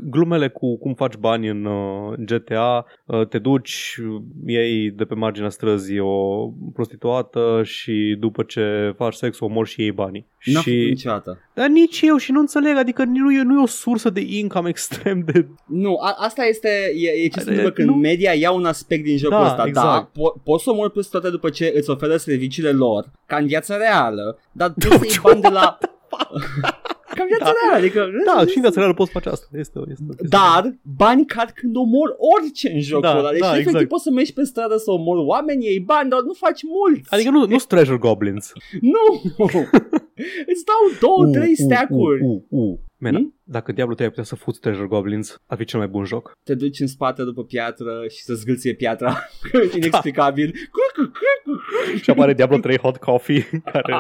glumele 0.04 0.50
cu 0.50 0.78
cum 0.78 0.94
faci 0.94 1.16
bani 1.16 1.48
în 1.50 1.66
uh, 1.66 2.14
GTA, 2.18 2.86
uh, 3.06 3.28
te 3.28 3.40
duci, 3.40 3.98
iei 4.46 4.92
de 4.92 5.04
pe 5.04 5.16
marginea 5.24 5.50
străzii 5.50 6.00
o 6.00 6.48
prostituată 6.74 7.62
și 7.64 8.16
după 8.20 8.44
ce 8.44 8.94
faci 8.98 9.14
sex 9.14 9.40
o 9.40 9.46
omori 9.46 9.70
și 9.70 9.82
iei 9.82 9.92
banii. 9.92 10.28
N-a 10.44 10.60
și... 10.60 10.70
niciodată. 10.70 11.40
Dar 11.54 11.68
nici 11.68 12.02
eu 12.02 12.18
și 12.18 12.32
nu 12.32 12.40
înțeleg, 12.40 12.78
adică 12.78 13.04
nu 13.04 13.32
e, 13.32 13.42
nu 13.42 13.60
e 13.60 13.64
o 13.64 13.68
sursă 13.68 14.10
de 14.10 14.22
income 14.22 14.70
extrem 14.70 15.24
de... 15.26 15.48
Nu, 15.68 15.98
a, 16.02 16.16
asta 16.18 16.46
este, 16.46 16.70
e, 16.96 17.24
e 17.24 17.28
ce 17.28 17.40
se 17.40 17.50
întâmplă 17.50 17.72
când 17.72 17.88
nu... 17.88 17.96
media 17.96 18.34
ia 18.34 18.52
un 18.52 18.66
aspect 18.66 19.04
din 19.04 19.18
jocul 19.18 19.38
da, 19.38 19.46
ăsta. 19.46 19.56
Da, 19.56 19.68
exact. 19.68 19.88
Da, 19.88 20.12
po- 20.12 20.44
poți 20.44 20.64
să 20.64 20.70
omori 20.70 20.92
pe 20.92 21.08
toate 21.12 21.30
după 21.30 21.50
ce 21.50 21.74
îți 21.76 21.90
oferă 21.90 22.18
serviciile 22.18 22.72
lor, 22.72 23.12
ca 23.26 23.38
în 23.38 23.48
viața 23.48 23.78
reală, 23.78 24.40
dar 24.52 24.70
trebuie 24.80 25.10
să 25.10 25.20
iei 25.20 25.22
bani 25.24 25.42
de 25.42 25.50
la... 25.50 25.78
Ca 27.20 27.26
viața 27.34 27.52
da. 27.52 27.54
reală, 27.62 27.78
adică... 27.78 28.00
Da, 28.26 28.46
și 28.50 28.56
în 28.56 28.62
viața 28.62 28.80
reală 28.80 28.94
poți 28.94 29.12
face 29.12 29.30
asta. 29.30 29.48
Este, 29.52 29.80
este, 29.90 30.04
este 30.10 30.28
Dar 30.38 30.76
bani 30.82 31.26
cad 31.26 31.50
când 31.50 31.76
omor 31.76 32.16
orice 32.36 32.72
în 32.72 32.82
jocul 32.82 33.10
da, 33.10 33.18
ăla. 33.18 33.32
Deci 33.32 33.40
da, 33.40 33.58
efectiv 33.58 33.88
poți 33.88 34.04
să 34.04 34.12
mergi 34.12 34.34
pe 34.34 34.44
stradă 34.44 34.78
să 34.78 34.92
omori 34.92 35.22
oameni, 35.22 35.66
iei 35.66 35.80
bani, 35.80 36.10
dar 36.10 36.20
nu 36.22 36.34
faci 36.34 36.62
mult. 36.64 37.02
Adică 37.10 37.30
nu, 37.30 37.46
nu 37.46 37.58
treasure 37.58 37.98
goblins. 37.98 38.52
nu! 38.94 39.06
Îți 40.52 40.64
dau 40.70 40.84
două, 41.00 41.26
uh, 41.26 41.32
trei 41.38 41.56
stack-uri. 41.56 42.22
Uh, 42.24 42.42
uh, 42.50 42.70
uh. 42.70 42.78
Man, 43.04 43.16
hmm? 43.16 43.36
dacă 43.44 43.72
Diablo 43.72 43.94
3 43.94 44.06
ai 44.06 44.12
putea 44.12 44.28
să 44.28 44.36
fuți 44.36 44.60
Treasure 44.60 44.88
Goblins, 44.88 45.42
ar 45.46 45.58
fi 45.58 45.66
cel 45.66 45.80
mai 45.80 45.88
bun 45.88 46.06
joc. 46.06 46.32
Te 46.44 46.56
duci 46.56 46.80
în 46.80 46.88
spate 46.88 47.24
după 47.24 47.44
piatră 47.44 48.06
și 48.10 48.24
să 48.24 48.34
zgâlție 48.34 48.74
piatra 48.74 49.30
inexplicabil. 49.78 50.54
Da. 50.54 51.98
și 52.02 52.10
apare 52.10 52.34
Diablo 52.34 52.58
3 52.58 52.78
Hot 52.78 52.98
Coffee 52.98 53.42
care 53.72 53.96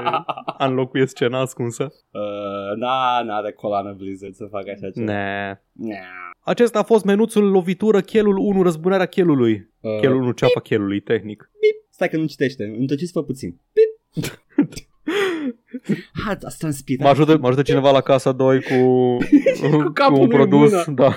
înlocuie 0.57 1.05
scena 1.05 1.39
ascunsă. 1.39 1.93
Uh, 2.11 2.77
na, 2.77 3.21
n-are 3.25 3.51
coloană 3.51 3.95
Blizzard 3.97 4.33
să 4.33 4.45
facă 4.45 4.71
așa 4.71 4.89
ceva. 4.91 5.13
Nah. 5.13 5.55
Nah. 5.71 5.97
Acesta 6.39 6.79
a 6.79 6.83
fost 6.83 7.05
menuțul 7.05 7.49
lovitură, 7.49 8.01
chelul 8.01 8.37
1, 8.37 8.61
răzbunarea 8.61 9.05
chelului. 9.05 9.69
Uh, 9.79 9.99
chelul 9.99 10.21
1, 10.21 10.31
ceapa 10.31 10.53
Bip. 10.55 10.63
chelului, 10.63 10.99
tehnic. 10.99 11.49
Bip. 11.59 11.87
Stai 11.89 12.09
că 12.09 12.17
nu 12.17 12.25
citește, 12.25 12.75
întăciți-vă 12.79 13.23
puțin. 13.23 13.59
Bip. 13.73 13.91
Ha, 16.25 16.37
asta 16.41 16.67
Mă 16.99 17.07
ajută, 17.07 17.37
mă 17.37 17.47
ajută 17.47 17.61
cineva 17.61 17.91
la 17.91 18.01
casa 18.01 18.31
2 18.31 18.61
cu, 18.61 18.73
cu, 19.61 19.93
cu 20.07 20.21
un 20.21 20.27
produs. 20.27 20.71
Da. 20.71 21.09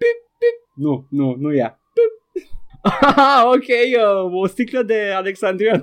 pip, 0.00 0.18
pip. 0.38 0.56
Nu, 0.74 1.06
nu, 1.10 1.36
nu 1.38 1.54
ia. 1.54 1.80
Pip. 1.92 2.44
ok, 3.44 3.68
uh, 4.26 4.40
o 4.42 4.46
sticlă 4.46 4.82
de 4.82 5.12
Alexandrian. 5.14 5.82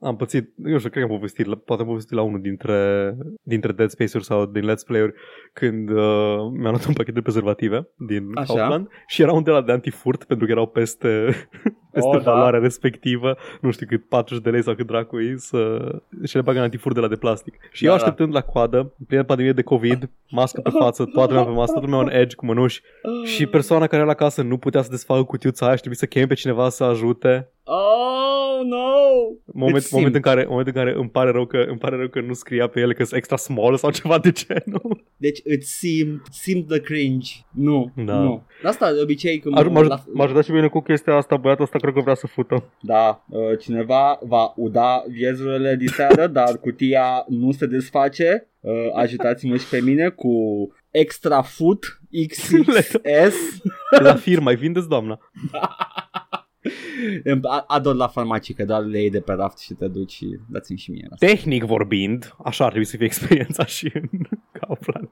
Am 0.00 0.16
pățit, 0.16 0.52
eu 0.64 0.78
știu, 0.78 0.90
cred 0.90 1.04
că 1.04 1.10
am 1.10 1.16
povestit, 1.16 1.54
poate 1.54 1.82
am 1.82 1.88
povestit 1.88 2.12
la 2.12 2.22
unul 2.22 2.40
dintre, 2.40 3.14
dintre 3.42 3.72
Dead 3.72 3.90
Space-uri 3.90 4.24
sau 4.24 4.46
din 4.46 4.70
Let's 4.70 4.86
Play-uri 4.86 5.14
când 5.52 5.90
uh, 5.90 6.36
mi-am 6.52 6.70
luat 6.70 6.86
un 6.86 6.92
pachet 6.94 7.14
de 7.14 7.20
prezervative 7.20 7.88
din 7.96 8.30
Așa. 8.34 8.54
Kaufland 8.54 8.88
și 9.06 9.22
era 9.22 9.32
un 9.32 9.42
de 9.42 9.50
la 9.50 9.62
de 9.62 9.72
antifurt 9.72 10.24
pentru 10.24 10.46
că 10.46 10.52
erau 10.52 10.66
peste, 10.66 11.28
peste 11.90 12.08
oh, 12.08 12.22
da. 12.22 12.30
valoarea 12.30 12.58
da. 12.58 12.64
respectivă, 12.64 13.36
nu 13.60 13.70
știu 13.70 13.86
cât 13.86 14.08
40 14.08 14.44
de 14.44 14.50
lei 14.50 14.62
sau 14.62 14.74
cât 14.74 14.86
dracu 14.86 15.16
să... 15.36 15.90
și 16.24 16.34
le 16.34 16.42
bagă 16.42 16.58
în 16.58 16.64
antifurt 16.64 16.94
de 16.94 17.00
la 17.00 17.08
de 17.08 17.16
plastic. 17.16 17.58
Și 17.72 17.82
da, 17.82 17.88
eu 17.88 17.96
da. 17.96 18.02
așteptând 18.02 18.32
da. 18.32 18.38
la 18.38 18.52
coadă, 18.52 18.92
plină 19.06 19.22
pandemie 19.22 19.52
de 19.52 19.62
COVID, 19.62 20.10
mască 20.30 20.60
pe 20.60 20.70
față, 20.70 21.04
toată 21.04 21.32
lumea 21.32 21.48
pe 21.48 21.54
masă, 21.54 21.72
toată 21.72 21.86
lumea 21.86 22.04
un 22.04 22.10
edge 22.10 22.34
cu 22.34 22.46
mănuși 22.46 22.82
și 23.24 23.46
persoana 23.46 23.86
care 23.86 23.96
era 23.96 24.10
la 24.10 24.14
casă 24.14 24.42
nu 24.42 24.56
putea 24.56 24.82
să 24.82 24.90
desfacă 24.90 25.22
cutiuța 25.22 25.66
aia 25.66 25.74
și 25.74 25.80
trebuie 25.80 26.00
să 26.00 26.06
cheme 26.06 26.26
pe 26.26 26.34
cineva 26.34 26.68
să 26.68 26.84
ajute. 26.84 27.48
Oh, 27.64 28.27
no! 28.64 28.86
Moment, 29.44 29.90
moment, 29.90 30.14
în 30.14 30.20
care, 30.20 30.46
moment 30.48 30.66
în 30.66 30.72
care 30.72 30.94
îmi 30.96 31.08
pare, 31.08 31.30
rău 31.30 31.46
că, 31.46 31.56
îmi 31.68 31.78
pare 31.78 31.96
rău 31.96 32.08
că 32.08 32.20
nu 32.20 32.32
scria 32.32 32.66
pe 32.66 32.80
ele 32.80 32.94
că 32.94 33.04
sunt 33.04 33.16
extra 33.16 33.36
small 33.36 33.76
sau 33.76 33.90
ceva 33.90 34.18
de 34.18 34.30
genul. 34.30 35.04
Deci 35.16 35.40
îți 35.44 35.70
simt, 35.70 36.22
simt 36.30 36.68
the 36.68 36.80
cringe. 36.80 37.32
Nu, 37.52 37.92
da. 37.96 38.18
nu. 38.18 38.42
Asta 38.62 38.92
de 38.92 39.00
obicei 39.00 39.38
când... 39.38 39.54
M-a, 39.54 39.80
la... 39.80 40.02
m-aș 40.12 40.24
ajutat 40.24 40.44
și 40.44 40.52
bine 40.52 40.68
cu 40.68 40.80
chestia 40.80 41.14
asta, 41.14 41.36
băiatul 41.36 41.64
ăsta 41.64 41.78
cred 41.78 41.94
că 41.94 42.00
vrea 42.00 42.14
să 42.14 42.26
fută. 42.26 42.72
Da, 42.80 43.24
uh, 43.28 43.58
cineva 43.58 44.18
va 44.22 44.52
uda 44.56 45.04
viezurile 45.08 45.74
de 45.74 45.86
seară, 45.86 46.26
dar 46.38 46.58
cutia 46.58 47.24
nu 47.28 47.52
se 47.52 47.66
desface. 47.66 48.48
Uh, 48.60 48.72
ajutați-mă 48.94 49.56
și 49.56 49.68
pe 49.68 49.80
mine 49.80 50.08
cu 50.08 50.32
Extra 50.90 51.42
Foot 51.42 52.00
XXS. 52.28 53.60
La 54.02 54.14
firma, 54.14 54.50
îi 54.50 54.56
vindeți 54.56 54.88
doamna. 54.88 55.18
Ador 57.66 57.94
la 57.94 58.08
farmacii 58.08 58.54
că 58.54 58.64
doar 58.64 58.82
le 58.82 59.00
iei 59.00 59.10
de 59.10 59.20
pe 59.20 59.32
raft 59.32 59.58
și 59.58 59.74
te 59.74 59.88
duci 59.88 60.12
și 60.12 60.38
dați-mi 60.50 60.78
și 60.78 60.90
mie. 60.90 61.06
Asta. 61.10 61.26
Tehnic 61.26 61.64
vorbind, 61.64 62.34
așa 62.44 62.64
ar 62.64 62.70
trebui 62.70 62.88
să 62.88 62.96
fie 62.96 63.06
experiența 63.06 63.66
și 63.66 63.90
în 63.94 64.08
Kaufland. 64.60 65.08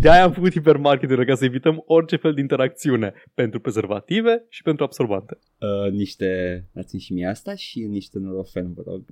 De-aia 0.00 0.24
am 0.24 0.32
făcut 0.32 0.52
hipermarketing 0.52 1.24
ca 1.24 1.34
să 1.34 1.44
evităm 1.44 1.82
orice 1.86 2.16
fel 2.16 2.32
de 2.34 2.40
interacțiune 2.40 3.14
pentru 3.34 3.60
prezervative 3.60 4.44
și 4.48 4.62
pentru 4.62 4.84
absorbante. 4.84 5.38
Uh, 5.58 5.92
niște, 5.92 6.64
dați-mi 6.72 7.00
și 7.00 7.12
mie 7.12 7.26
asta 7.26 7.54
și 7.54 7.80
niște 7.80 8.18
norofen, 8.18 8.72
vă 8.74 8.82
rog. 8.86 9.04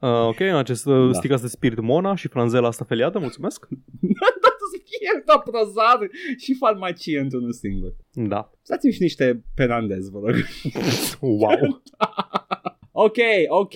Uh, 0.00 0.26
ok, 0.26 0.40
acest 0.40 0.86
uh, 0.86 1.10
da. 1.12 1.12
sticla 1.12 1.36
de 1.36 1.46
spirit 1.46 1.80
Mona 1.80 2.14
și 2.14 2.28
franzela 2.28 2.66
asta 2.66 2.84
feliată, 2.84 3.18
mulțumesc. 3.18 3.68
Pierda 4.88 5.38
prozar 5.38 5.98
și 6.36 6.54
farmacie 6.54 7.20
într-unul 7.20 7.52
singur. 7.52 7.96
Da. 8.12 8.50
Dați-mi 8.66 8.92
și 8.92 9.02
niște 9.02 9.44
penandez, 9.54 10.08
vă 10.08 10.18
rog. 10.18 10.34
wow. 11.40 11.82
ok, 13.06 13.16
ok. 13.48 13.74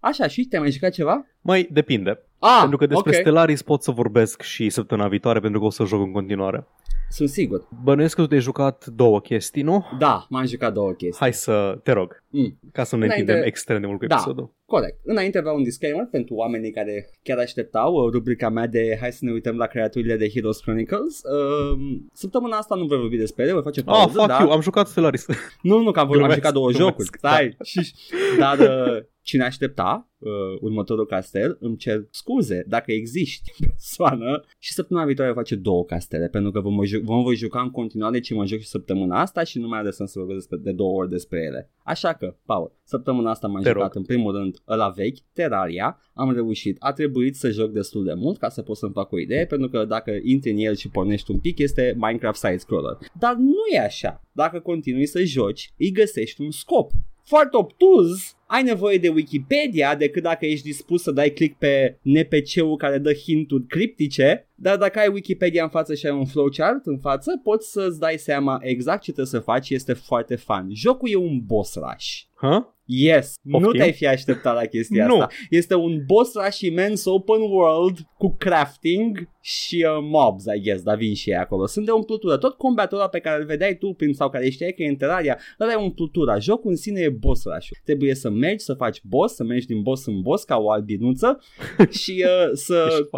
Așa, 0.00 0.26
și 0.26 0.44
te-ai 0.44 0.62
mai 0.62 0.70
jucat 0.70 0.92
ceva? 0.92 1.26
Mai 1.40 1.68
depinde. 1.70 2.24
Ah, 2.40 2.58
pentru 2.60 2.76
că 2.78 2.86
despre 2.86 3.10
okay. 3.10 3.20
Stellaris 3.20 3.62
pot 3.62 3.82
să 3.82 3.90
vorbesc 3.90 4.42
și 4.42 4.70
săptămâna 4.70 5.08
viitoare 5.08 5.40
pentru 5.40 5.60
că 5.60 5.66
o 5.66 5.70
să 5.70 5.84
joc 5.84 6.00
în 6.00 6.12
continuare. 6.12 6.66
Sunt 7.10 7.28
sigur. 7.28 7.68
Bănuiesc 7.82 8.14
că 8.14 8.20
tu 8.20 8.26
te-ai 8.26 8.40
jucat 8.40 8.86
două 8.86 9.20
chestii, 9.20 9.62
nu? 9.62 9.84
Da, 9.98 10.26
m-am 10.28 10.46
jucat 10.46 10.72
două 10.72 10.92
chestii. 10.92 11.20
Hai 11.20 11.32
să, 11.32 11.78
te 11.82 11.92
rog, 11.92 12.22
mm. 12.28 12.58
ca 12.72 12.84
să 12.84 12.94
nu 12.94 13.00
ne 13.00 13.06
Înainte... 13.06 13.24
întindem 13.30 13.48
extrem 13.48 13.80
de 13.80 13.86
mult 13.86 13.98
cu 13.98 14.06
da. 14.06 14.14
episodul. 14.14 14.54
Corect. 14.64 14.98
Înainte 15.04 15.40
vreau 15.40 15.56
un 15.56 15.62
disclaimer 15.62 16.08
pentru 16.10 16.34
oamenii 16.34 16.70
care 16.70 17.10
chiar 17.22 17.38
așteptau 17.38 18.10
rubrica 18.10 18.48
mea 18.48 18.66
de 18.66 18.96
hai 19.00 19.12
să 19.12 19.24
ne 19.24 19.32
uităm 19.32 19.56
la 19.56 19.66
creaturile 19.66 20.16
de 20.16 20.30
Heroes 20.30 20.58
Chronicles. 20.60 21.20
Uh, 21.22 21.98
săptămâna 22.12 22.56
asta 22.56 22.74
nu 22.74 22.84
voi 22.84 22.98
vorbi 22.98 23.16
despre 23.16 23.42
ele, 23.42 23.52
voi 23.52 23.62
face 23.62 23.82
pauză. 23.82 24.02
Ah, 24.02 24.10
fuck 24.14 24.26
dar... 24.26 24.40
you, 24.40 24.50
am 24.50 24.60
jucat 24.60 24.86
Stellaris. 24.86 25.26
Nu, 25.62 25.82
nu, 25.82 25.90
că 25.90 26.00
am, 26.00 26.22
am 26.22 26.30
jucat 26.30 26.52
două 26.52 26.72
jocuri. 26.72 27.08
Stai. 27.18 27.56
Da. 28.38 28.56
dar 28.56 28.86
uh, 28.86 29.02
cine 29.22 29.44
aștepta 29.44 30.10
uh, 30.18 30.30
următorul 30.60 31.06
castel, 31.06 31.56
îmi 31.60 31.76
cer 31.76 32.06
scuze 32.10 32.64
dacă 32.68 32.92
existi 32.92 33.52
persoană 33.66 34.44
și 34.58 34.72
săptămâna 34.72 35.06
viitoare 35.06 35.32
face 35.32 35.54
două 35.54 35.84
castele 35.84 36.28
pentru 36.28 36.50
că 36.50 36.60
vom, 36.60 36.78
vom 37.02 37.22
voi 37.22 37.34
juca 37.34 37.60
în 37.60 37.70
continuare 37.70 38.20
ce 38.20 38.34
mă 38.34 38.46
joc 38.46 38.58
și 38.58 38.66
săptămâna 38.66 39.20
asta 39.20 39.44
și 39.44 39.58
nu 39.58 39.68
mai 39.68 39.78
are 39.78 39.90
sens 39.90 40.10
să 40.10 40.18
vorbesc 40.18 40.48
de 40.48 40.72
două 40.72 40.98
ori 40.98 41.10
despre 41.10 41.38
ele. 41.38 41.70
Așa 41.84 42.12
că, 42.12 42.36
Paul, 42.44 42.72
săptămâna 42.84 43.30
asta 43.30 43.46
m-am 43.46 43.62
Te 43.62 43.68
jucat 43.68 43.82
rog. 43.82 43.96
în 43.96 44.02
primul 44.02 44.32
rând 44.32 44.56
la 44.64 44.88
vechi, 44.88 45.18
Terraria, 45.32 46.00
am 46.14 46.32
reușit, 46.32 46.76
a 46.78 46.92
trebuit 46.92 47.36
să 47.36 47.50
joc 47.50 47.70
destul 47.70 48.04
de 48.04 48.14
mult 48.14 48.38
ca 48.38 48.48
să 48.48 48.62
pot 48.62 48.76
să-mi 48.76 48.92
fac 48.92 49.12
o 49.12 49.18
idee 49.18 49.46
pentru 49.46 49.68
că 49.68 49.84
dacă 49.84 50.18
intri 50.22 50.50
în 50.50 50.56
el 50.56 50.74
și 50.74 50.88
pornești 50.88 51.30
un 51.30 51.38
pic 51.38 51.58
este 51.58 51.94
Minecraft 51.96 52.38
side-scroller. 52.38 52.98
Dar 53.18 53.34
nu 53.34 53.74
e 53.74 53.78
așa. 53.78 54.22
Dacă 54.32 54.60
continui 54.60 55.06
să 55.06 55.24
joci, 55.24 55.72
îi 55.78 55.92
găsești 55.92 56.40
un 56.40 56.50
scop 56.50 56.90
foarte 57.22 57.56
obtuz, 57.56 58.36
ai 58.50 58.62
nevoie 58.62 58.98
de 58.98 59.08
Wikipedia 59.08 59.94
decât 59.94 60.22
dacă 60.22 60.46
ești 60.46 60.66
dispus 60.66 61.02
să 61.02 61.10
dai 61.10 61.30
click 61.30 61.58
pe 61.58 61.98
NPC-ul 62.02 62.76
care 62.76 62.98
dă 62.98 63.12
hinturi 63.12 63.66
criptice, 63.66 64.48
dar 64.54 64.76
dacă 64.76 64.98
ai 64.98 65.08
Wikipedia 65.08 65.62
în 65.62 65.68
față 65.68 65.94
și 65.94 66.06
ai 66.06 66.12
un 66.12 66.24
flowchart 66.24 66.86
în 66.86 66.98
față, 66.98 67.40
poți 67.42 67.70
să-ți 67.70 67.98
dai 67.98 68.18
seama 68.18 68.58
exact 68.62 69.02
ce 69.02 69.12
trebuie 69.12 69.40
să 69.40 69.40
faci, 69.40 69.70
este 69.70 69.92
foarte 69.92 70.36
fun. 70.36 70.68
Jocul 70.72 71.10
e 71.10 71.16
un 71.16 71.40
boss 71.46 71.74
rush. 71.74 72.18
Huh? 72.34 72.64
Yes, 72.92 73.34
Poftim? 73.50 73.70
nu 73.70 73.72
te-ai 73.72 73.92
fi 73.92 74.06
așteptat 74.06 74.54
la 74.54 74.64
chestia 74.64 75.06
nu. 75.06 75.12
asta. 75.14 75.28
Este 75.50 75.74
un 75.74 76.02
boss 76.06 76.34
rush 76.34 76.60
imens 76.60 77.04
open 77.04 77.40
world 77.40 77.98
cu 78.18 78.36
crafting 78.38 79.28
și 79.40 79.86
uh, 79.88 79.98
mobs, 80.02 80.44
I 80.44 80.60
guess, 80.60 80.82
dar 80.82 80.96
vin 80.96 81.14
și 81.14 81.30
ei 81.30 81.36
acolo. 81.36 81.66
Sunt 81.66 81.84
de 81.84 81.90
umplutură. 81.90 82.36
Tot 82.36 82.56
combatul 82.56 83.08
pe 83.10 83.18
care 83.18 83.40
îl 83.40 83.46
vedeai 83.46 83.76
tu 83.76 83.92
prin, 83.92 84.12
sau 84.12 84.30
care 84.30 84.50
știai 84.50 84.72
că 84.72 84.82
e 84.82 84.88
în 84.88 84.96
Terraria, 84.96 85.38
ăla 85.60 85.72
e 85.72 85.74
umplutura. 85.74 86.38
Jocul 86.38 86.70
în 86.70 86.76
sine 86.76 87.00
e 87.00 87.08
boss 87.08 87.44
rush 87.44 87.68
Trebuie 87.84 88.14
să 88.14 88.30
mergi, 88.30 88.64
să 88.64 88.74
faci 88.74 89.00
boss, 89.04 89.34
să 89.34 89.44
mergi 89.44 89.66
din 89.66 89.82
boss 89.82 90.06
în 90.06 90.20
boss 90.20 90.44
ca 90.44 90.56
o 90.56 90.70
albinuță 90.70 91.40
și 92.00 92.24
uh, 92.26 92.50
să 92.52 93.08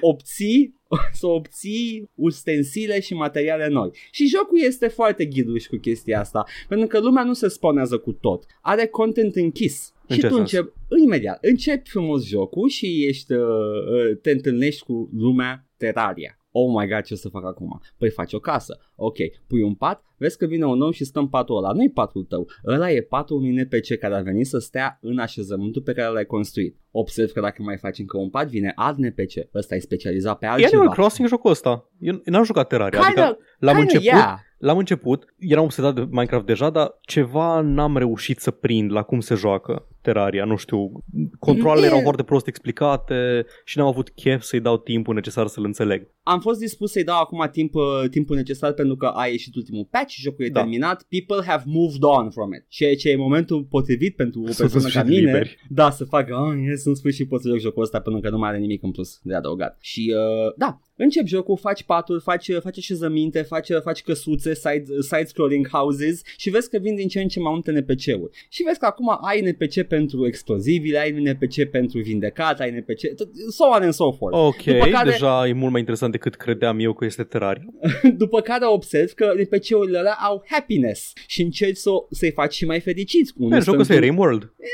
obții 0.00 0.74
să 1.20 1.26
obții 1.26 2.10
ustensile 2.14 3.00
și 3.00 3.14
materiale 3.14 3.68
noi. 3.68 3.90
Și 4.10 4.26
jocul 4.26 4.58
este 4.62 4.88
foarte 4.88 5.24
ghiduș 5.24 5.66
cu 5.66 5.76
chestia 5.76 6.20
asta, 6.20 6.44
pentru 6.68 6.86
că 6.86 7.00
lumea 7.00 7.24
nu 7.24 7.32
se 7.32 7.48
sponează 7.48 7.98
cu 7.98 8.12
tot. 8.12 8.44
Are 8.60 8.86
content 8.86 9.36
închis. 9.36 9.94
În 10.08 10.16
și 10.16 10.22
tu 10.22 10.34
începi, 10.34 10.72
imediat, 11.02 11.38
începi 11.44 11.90
frumos 11.90 12.26
jocul 12.26 12.68
și 12.68 13.04
ești, 13.06 13.32
uh, 13.32 13.40
uh, 13.40 14.18
te 14.22 14.30
întâlnești 14.30 14.82
cu 14.82 15.10
lumea 15.12 15.68
Terraria 15.76 16.38
oh 16.58 16.68
my 16.76 16.88
god, 16.88 17.02
ce 17.02 17.14
o 17.14 17.16
să 17.16 17.28
fac 17.28 17.44
acum? 17.44 17.80
Păi 17.98 18.10
faci 18.10 18.32
o 18.32 18.38
casă, 18.38 18.78
ok, 18.96 19.16
pui 19.46 19.62
un 19.62 19.74
pat, 19.74 20.04
vezi 20.16 20.38
că 20.38 20.46
vine 20.46 20.64
un 20.64 20.82
om 20.82 20.90
și 20.90 21.04
stă 21.04 21.18
în 21.18 21.28
patul 21.28 21.56
ăla, 21.56 21.72
nu-i 21.72 21.90
patul 21.90 22.24
tău, 22.24 22.48
ăla 22.66 22.90
e 22.90 23.00
patul 23.00 23.36
unui 23.36 23.62
NPC 23.62 23.98
care 24.00 24.14
a 24.14 24.20
venit 24.20 24.46
să 24.46 24.58
stea 24.58 24.98
în 25.00 25.18
așezământul 25.18 25.82
pe 25.82 25.92
care 25.92 26.12
l-ai 26.12 26.24
construit. 26.24 26.76
Observ 26.90 27.30
că 27.30 27.40
dacă 27.40 27.62
mai 27.62 27.76
faci 27.76 27.98
încă 27.98 28.18
un 28.18 28.30
pat, 28.30 28.48
vine 28.48 28.72
alt 28.74 28.96
NPC, 28.96 29.54
ăsta 29.54 29.74
e 29.74 29.78
specializat 29.78 30.38
pe 30.38 30.46
altceva. 30.46 30.70
E 30.72 30.76
Animal 30.76 30.94
Crossing 30.94 31.28
jocul 31.28 31.50
ăsta, 31.50 31.90
eu 31.98 32.20
n-am 32.24 32.44
jucat 32.44 32.68
Terraria, 32.68 33.00
kinda, 33.00 33.22
adică 33.22 33.38
l-am 33.58 33.78
început, 33.78 34.04
yeah. 34.04 34.38
L-am 34.58 34.78
început, 34.78 35.34
eram 35.38 35.64
obsedat 35.64 35.94
de 35.94 36.06
Minecraft 36.10 36.46
deja, 36.46 36.70
dar 36.70 36.98
ceva 37.00 37.60
n-am 37.60 37.96
reușit 37.96 38.38
să 38.38 38.50
prind 38.50 38.92
la 38.92 39.02
cum 39.02 39.20
se 39.20 39.34
joacă 39.34 39.88
Terraria, 40.00 40.44
nu 40.44 40.56
știu. 40.56 40.92
Controlele 41.38 41.86
erau 41.86 42.00
foarte 42.00 42.22
prost 42.22 42.46
explicate 42.46 43.46
și 43.64 43.78
n-am 43.78 43.86
avut 43.86 44.10
chef 44.10 44.42
să-i 44.42 44.60
dau 44.60 44.78
timpul 44.78 45.14
necesar 45.14 45.46
să-l 45.46 45.64
înțeleg. 45.64 46.08
Am 46.22 46.40
fost 46.40 46.58
dispus 46.58 46.90
să-i 46.90 47.04
dau 47.04 47.20
acum 47.20 47.48
timp, 47.52 47.74
uh, 47.74 48.08
timpul 48.10 48.36
necesar 48.36 48.72
pentru 48.72 48.96
că 48.96 49.06
a 49.06 49.26
ieșit 49.26 49.54
ultimul 49.54 49.88
patch, 49.90 50.05
jocul 50.08 50.44
e 50.44 50.48
da. 50.48 50.60
terminat, 50.60 51.06
people 51.08 51.44
have 51.50 51.62
moved 51.66 52.02
on 52.02 52.30
from 52.30 52.52
it. 52.52 52.64
Ceea 52.68 52.96
ce 52.96 53.10
e 53.10 53.16
momentul 53.16 53.64
potrivit 53.64 54.16
pentru 54.16 54.40
o 54.40 54.44
persoană 54.56 54.88
ca 54.88 55.02
mine. 55.02 55.20
Liberi. 55.20 55.56
Da, 55.68 55.90
să 55.90 56.04
facă, 56.04 56.34
ah, 56.34 56.58
yes, 56.68 56.84
în 56.84 56.94
sfârșit 56.94 57.28
pot 57.28 57.40
să 57.40 57.48
joc 57.48 57.58
jocul 57.58 57.82
ăsta 57.82 58.00
pentru 58.00 58.20
că 58.20 58.30
nu 58.30 58.38
mai 58.38 58.48
are 58.48 58.58
nimic 58.58 58.82
în 58.82 58.90
plus 58.90 59.20
de 59.22 59.34
adăugat. 59.34 59.78
Și 59.80 60.14
uh, 60.16 60.54
da, 60.56 60.80
Încep 60.96 61.26
jocul, 61.26 61.56
faci 61.56 61.82
paturi, 61.82 62.22
faci, 62.22 62.50
faci 62.62 62.78
așezăminte, 62.78 63.42
faci, 63.42 63.68
faci 63.82 64.02
căsuțe, 64.02 64.54
side, 64.54 64.84
side-scrolling 65.00 65.68
houses 65.68 66.20
și 66.36 66.50
vezi 66.50 66.70
că 66.70 66.78
vin 66.78 66.94
din 66.94 67.08
ce 67.08 67.20
în 67.20 67.28
ce 67.28 67.40
mai 67.40 67.52
multe 67.52 67.70
NPC-uri. 67.70 68.46
Și 68.48 68.62
vezi 68.62 68.78
că 68.78 68.86
acum 68.86 69.18
ai 69.20 69.40
NPC 69.40 69.82
pentru 69.82 70.26
explozibile, 70.26 70.98
ai 70.98 71.10
NPC 71.10 71.64
pentru 71.70 72.00
vindecat, 72.00 72.60
ai 72.60 72.70
NPC, 72.70 73.00
so 73.50 73.64
on 73.64 73.82
and 73.82 73.92
so 73.92 74.12
forth. 74.12 74.36
Ok, 74.38 74.62
După 74.62 74.86
care... 74.86 75.10
deja 75.10 75.48
e 75.48 75.52
mult 75.52 75.70
mai 75.70 75.80
interesant 75.80 76.12
decât 76.12 76.34
credeam 76.34 76.78
eu 76.80 76.92
că 76.92 77.04
este 77.04 77.22
Terraria. 77.22 77.66
După 78.22 78.40
care 78.40 78.66
observ 78.66 79.10
că 79.10 79.32
NPC-urile 79.36 79.98
alea 79.98 80.12
au 80.12 80.44
happiness 80.50 81.12
și 81.26 81.42
încerci 81.42 81.76
să, 81.76 81.90
să-i 82.10 82.30
faci 82.30 82.54
și 82.54 82.64
mai 82.64 82.80
fericiți. 82.80 83.32
Unul 83.36 83.62
jocul 83.62 83.80
ăsta 83.80 83.94
e 83.94 83.98
Rimworld. 83.98 84.42
E, 84.42 84.66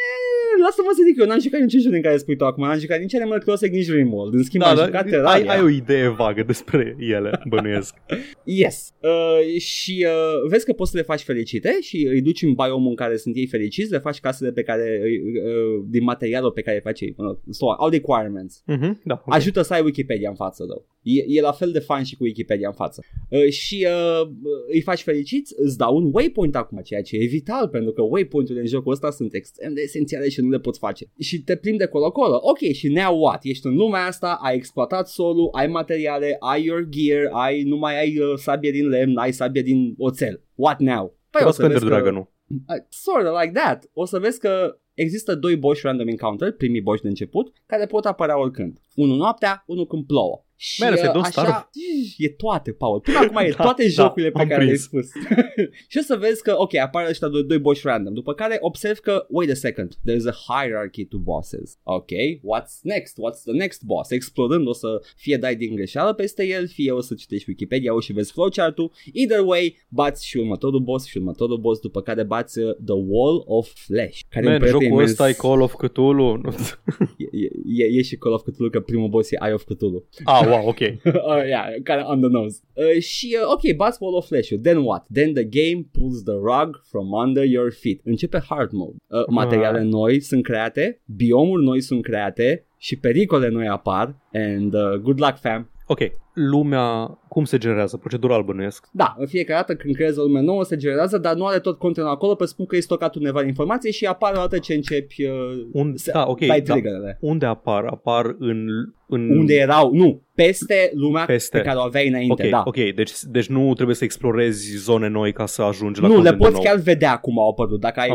lasă-mă 0.62 0.90
să 0.92 1.02
zic 1.06 1.18
eu, 1.20 1.26
n-am 1.26 1.40
jucat 1.40 1.60
niciun 1.60 1.80
joc 1.80 1.92
din 1.92 2.02
care 2.02 2.16
spui 2.16 2.36
tu 2.36 2.44
acum, 2.44 2.66
n-am 2.66 2.78
jucat 2.78 3.00
nici 3.00 3.14
Animal 3.14 3.40
Crossing, 3.40 3.74
nici 3.74 3.90
Rimworld. 3.90 4.34
În 4.34 4.42
schimb, 4.42 4.62
da, 4.62 4.68
am 4.68 4.76
da, 4.76 4.84
jucat 4.84 5.04
Terraria. 5.08 5.50
Ai, 5.50 5.56
ai 5.56 5.62
o 5.62 5.68
idee 5.68 6.11
vagă 6.12 6.42
despre 6.42 6.96
ele, 6.98 7.40
bănuiesc. 7.48 7.94
yes. 8.44 8.92
Uh, 9.00 9.58
și 9.58 10.06
uh, 10.08 10.48
vezi 10.50 10.64
că 10.64 10.72
poți 10.72 10.90
să 10.90 10.96
le 10.96 11.02
faci 11.02 11.22
fericite 11.22 11.78
și 11.80 12.06
îi 12.06 12.20
duci 12.20 12.42
în 12.42 12.52
biomul 12.52 12.88
în 12.88 12.94
care 12.94 13.16
sunt 13.16 13.36
ei 13.36 13.46
fericiți, 13.46 13.90
le 13.90 13.98
faci 13.98 14.20
casele 14.20 14.52
pe 14.52 14.62
care, 14.62 15.00
uh, 15.04 15.84
din 15.88 16.02
materialul 16.02 16.50
pe 16.50 16.62
care 16.62 16.78
faci 16.78 17.00
ei. 17.00 17.14
Uh, 17.16 17.36
so, 17.50 17.70
au 17.70 17.88
requirements. 17.88 18.62
Uh-huh, 18.62 18.92
da, 19.04 19.22
okay. 19.24 19.38
Ajută 19.38 19.62
să 19.62 19.72
ai 19.72 19.82
Wikipedia 19.82 20.28
în 20.28 20.34
față, 20.34 20.64
though. 20.64 20.84
E, 21.02 21.24
e 21.26 21.40
la 21.40 21.52
fel 21.52 21.72
de 21.72 21.78
fan 21.78 22.02
și 22.02 22.16
cu 22.16 22.22
Wikipedia 22.22 22.68
în 22.68 22.74
față. 22.74 23.02
Uh, 23.28 23.48
și 23.48 23.86
uh, 24.20 24.30
îi 24.72 24.80
faci 24.80 25.02
fericiți, 25.02 25.54
îți 25.56 25.76
dau 25.76 25.96
un 25.96 26.10
waypoint 26.12 26.56
acum, 26.56 26.78
ceea 26.78 27.02
ce 27.02 27.16
e 27.16 27.26
vital, 27.26 27.68
pentru 27.68 27.92
că 27.92 28.02
waypoint-urile 28.02 28.60
în 28.60 28.70
jocul 28.70 28.92
ăsta 28.92 29.10
sunt 29.10 29.34
extrem 29.34 29.74
de 29.74 29.80
esențiale 29.80 30.28
și 30.28 30.40
nu 30.40 30.48
le 30.48 30.58
poți 30.58 30.78
face. 30.78 31.10
Și 31.18 31.42
te 31.42 31.56
plimbi 31.56 31.78
de 31.78 31.86
colo-colo. 31.86 32.38
Ok, 32.42 32.58
și 32.58 32.88
now 32.88 33.18
what? 33.20 33.44
Ești 33.44 33.66
în 33.66 33.74
lumea 33.74 34.04
asta, 34.04 34.38
ai 34.42 34.56
exploatat 34.56 35.08
solul, 35.08 35.48
ai 35.52 35.66
materiale, 35.66 36.36
ai 36.40 36.64
your 36.64 36.88
gear, 36.88 37.28
ai, 37.32 37.62
nu 37.62 37.76
mai 37.76 37.98
ai 38.00 38.18
uh, 38.18 38.32
sabie 38.36 38.70
din 38.70 38.88
lemn, 38.88 39.16
ai 39.16 39.32
sabie 39.32 39.62
din 39.62 39.94
oțel. 39.98 40.42
What 40.54 40.80
now? 40.80 41.18
Păi 41.30 41.42
o 41.46 41.50
să 41.50 41.66
vezi 41.66 41.84
că... 41.84 42.12
Uh, 42.48 42.84
sort 42.88 43.26
of 43.26 43.40
like 43.40 43.52
that. 43.52 43.90
O 43.92 44.04
să 44.04 44.18
vezi 44.18 44.38
că 44.38 44.76
există 44.94 45.34
doi 45.34 45.56
boși 45.56 45.80
random 45.84 46.08
encounter, 46.08 46.52
primii 46.52 46.80
boși 46.80 47.02
de 47.02 47.08
început, 47.08 47.52
care 47.66 47.86
pot 47.86 48.04
apărea 48.04 48.40
oricând. 48.40 48.80
Unul 48.94 49.16
noaptea, 49.16 49.62
unul 49.66 49.86
când 49.86 50.06
plouă. 50.06 50.44
Și 50.64 50.82
Mere, 50.82 51.10
uh, 51.14 51.20
așa, 51.22 51.70
e 52.16 52.28
toate, 52.28 52.72
Paul. 52.72 53.00
Până 53.00 53.18
acum 53.18 53.36
e 53.36 53.48
da, 53.56 53.62
toate 53.62 53.82
da, 53.82 53.88
jocurile 53.88 54.30
pe 54.30 54.46
care 54.46 54.64
le-ai 54.64 54.76
spus. 54.76 55.06
și 55.90 55.98
o 55.98 56.02
să 56.02 56.16
vezi 56.16 56.42
că, 56.42 56.54
ok, 56.56 56.74
apar 56.74 57.08
ăștia 57.08 57.28
doi, 57.28 57.44
doi 57.44 57.58
boss 57.58 57.82
random, 57.82 58.14
după 58.14 58.34
care 58.34 58.56
observ 58.60 58.98
că, 58.98 59.26
wait 59.28 59.50
a 59.50 59.54
second, 59.54 59.94
there's 59.94 60.26
a 60.26 60.34
hierarchy 60.46 61.04
to 61.04 61.18
bosses. 61.18 61.78
Ok, 61.82 62.10
what's 62.40 62.80
next? 62.82 63.16
What's 63.16 63.42
the 63.44 63.52
next 63.52 63.82
boss? 63.82 64.10
Explodând 64.10 64.66
o 64.66 64.72
să 64.72 65.02
fie 65.16 65.36
dai 65.36 65.56
din 65.56 65.74
greșeală 65.74 66.12
peste 66.12 66.46
el, 66.46 66.68
fie 66.68 66.90
o 66.90 67.00
să 67.00 67.14
citești 67.14 67.48
Wikipedia 67.48 67.92
și 68.00 68.12
vezi 68.12 68.32
flowchart-ul. 68.32 68.92
Either 69.12 69.40
way, 69.40 69.76
bați 69.88 70.26
și 70.26 70.36
următorul 70.36 70.80
boss 70.80 71.06
și 71.06 71.16
următorul 71.16 71.58
boss, 71.58 71.80
după 71.80 72.00
care 72.00 72.22
bați 72.22 72.58
uh, 72.58 72.74
The 72.84 72.94
Wall 73.06 73.42
of 73.46 73.72
Flesh. 73.74 74.20
Care 74.28 74.46
Man, 74.46 74.66
jocul 74.66 74.86
imens... 74.86 75.10
ăsta 75.10 75.28
e 75.28 75.32
Call 75.32 75.60
of 75.60 75.74
Cthulhu. 75.74 76.40
e, 77.16 77.84
e, 77.84 77.98
e, 77.98 78.02
și 78.02 78.16
Call 78.16 78.34
of 78.34 78.42
Cthulhu, 78.42 78.70
că 78.70 78.80
primul 78.80 79.08
boss 79.08 79.30
e 79.30 79.38
Eye 79.40 79.52
of 79.54 79.64
Cthulhu. 79.64 80.04
Ah, 80.24 80.51
wow, 80.52 80.66
ok. 80.66 80.80
uh, 80.80 81.44
yeah, 81.46 81.66
kind 81.84 82.00
of 82.00 82.06
on 82.08 82.20
the 82.20 82.28
nose. 82.28 82.60
Uh, 82.72 83.00
și, 83.00 83.36
uh, 83.42 83.50
ok, 83.52 83.76
bați 83.76 83.98
Wall 84.00 84.14
of 84.14 84.26
Flash 84.26 84.48
Then 84.62 84.78
what? 84.84 85.06
Then 85.12 85.32
the 85.32 85.44
game 85.44 85.88
pulls 85.92 86.22
the 86.22 86.34
rug 86.34 86.80
from 86.90 87.12
under 87.12 87.44
your 87.44 87.72
feet. 87.72 88.00
Începe 88.04 88.42
hard 88.48 88.72
mode. 88.72 88.96
Uh, 89.06 89.24
materiale 89.28 89.80
uh. 89.80 89.86
noi 89.86 90.20
sunt 90.20 90.42
create, 90.42 91.02
biomuri 91.06 91.64
noi 91.64 91.80
sunt 91.80 92.02
create 92.02 92.66
și 92.78 92.96
pericole 92.96 93.48
noi 93.48 93.66
apar 93.66 94.16
and 94.32 94.74
uh, 94.74 94.94
good 94.94 95.20
luck 95.20 95.36
fam. 95.40 95.70
Ok, 95.86 96.00
lumea 96.32 97.18
cum 97.28 97.44
se 97.44 97.58
generează? 97.58 97.96
Procedural 97.96 98.42
bănuiesc. 98.42 98.86
Da, 98.90 99.14
în 99.18 99.26
fiecare 99.26 99.58
dată 99.58 99.78
când 99.78 99.94
creezi 99.94 100.18
o 100.18 100.22
lume 100.22 100.40
nouă 100.40 100.64
se 100.64 100.76
generează, 100.76 101.18
dar 101.18 101.34
nu 101.34 101.46
are 101.46 101.58
tot 101.58 101.78
contenul 101.78 102.10
acolo, 102.10 102.34
pe 102.34 102.44
spun 102.44 102.66
că 102.66 102.76
e 102.76 102.80
stocat 102.80 103.14
undeva 103.14 103.40
de 103.40 103.46
informație 103.46 103.90
și 103.90 104.04
apare 104.04 104.36
o 104.36 104.40
dată 104.40 104.58
ce 104.58 104.74
începi 104.74 105.24
uh, 105.24 105.32
Un, 105.72 105.94
da, 106.12 106.24
ok, 106.26 106.40
da. 106.64 106.74
Unde 107.20 107.46
apar? 107.46 107.84
Apar 107.84 108.36
în, 108.38 108.66
în... 109.06 109.38
Unde 109.38 109.54
erau, 109.54 109.92
nu, 109.92 110.22
peste 110.34 110.90
lumea 110.94 111.24
peste. 111.24 111.58
pe 111.58 111.64
care 111.64 111.78
o 111.78 111.82
aveai 111.82 112.08
înainte, 112.08 112.32
okay, 112.32 112.50
da. 112.50 112.62
Ok, 112.66 112.94
deci, 112.94 113.10
deci 113.30 113.46
nu 113.46 113.74
trebuie 113.74 113.96
să 113.96 114.04
explorezi 114.04 114.76
zone 114.76 115.08
noi 115.08 115.32
ca 115.32 115.46
să 115.46 115.62
ajungi 115.62 116.00
la 116.00 116.08
Nu, 116.08 116.22
le 116.22 116.34
poți 116.34 116.52
nou. 116.52 116.62
chiar 116.62 116.76
vedea 116.76 117.16
cum 117.16 117.38
au 117.38 117.48
apărut, 117.48 117.80
dacă 117.80 118.00
ai 118.00 118.10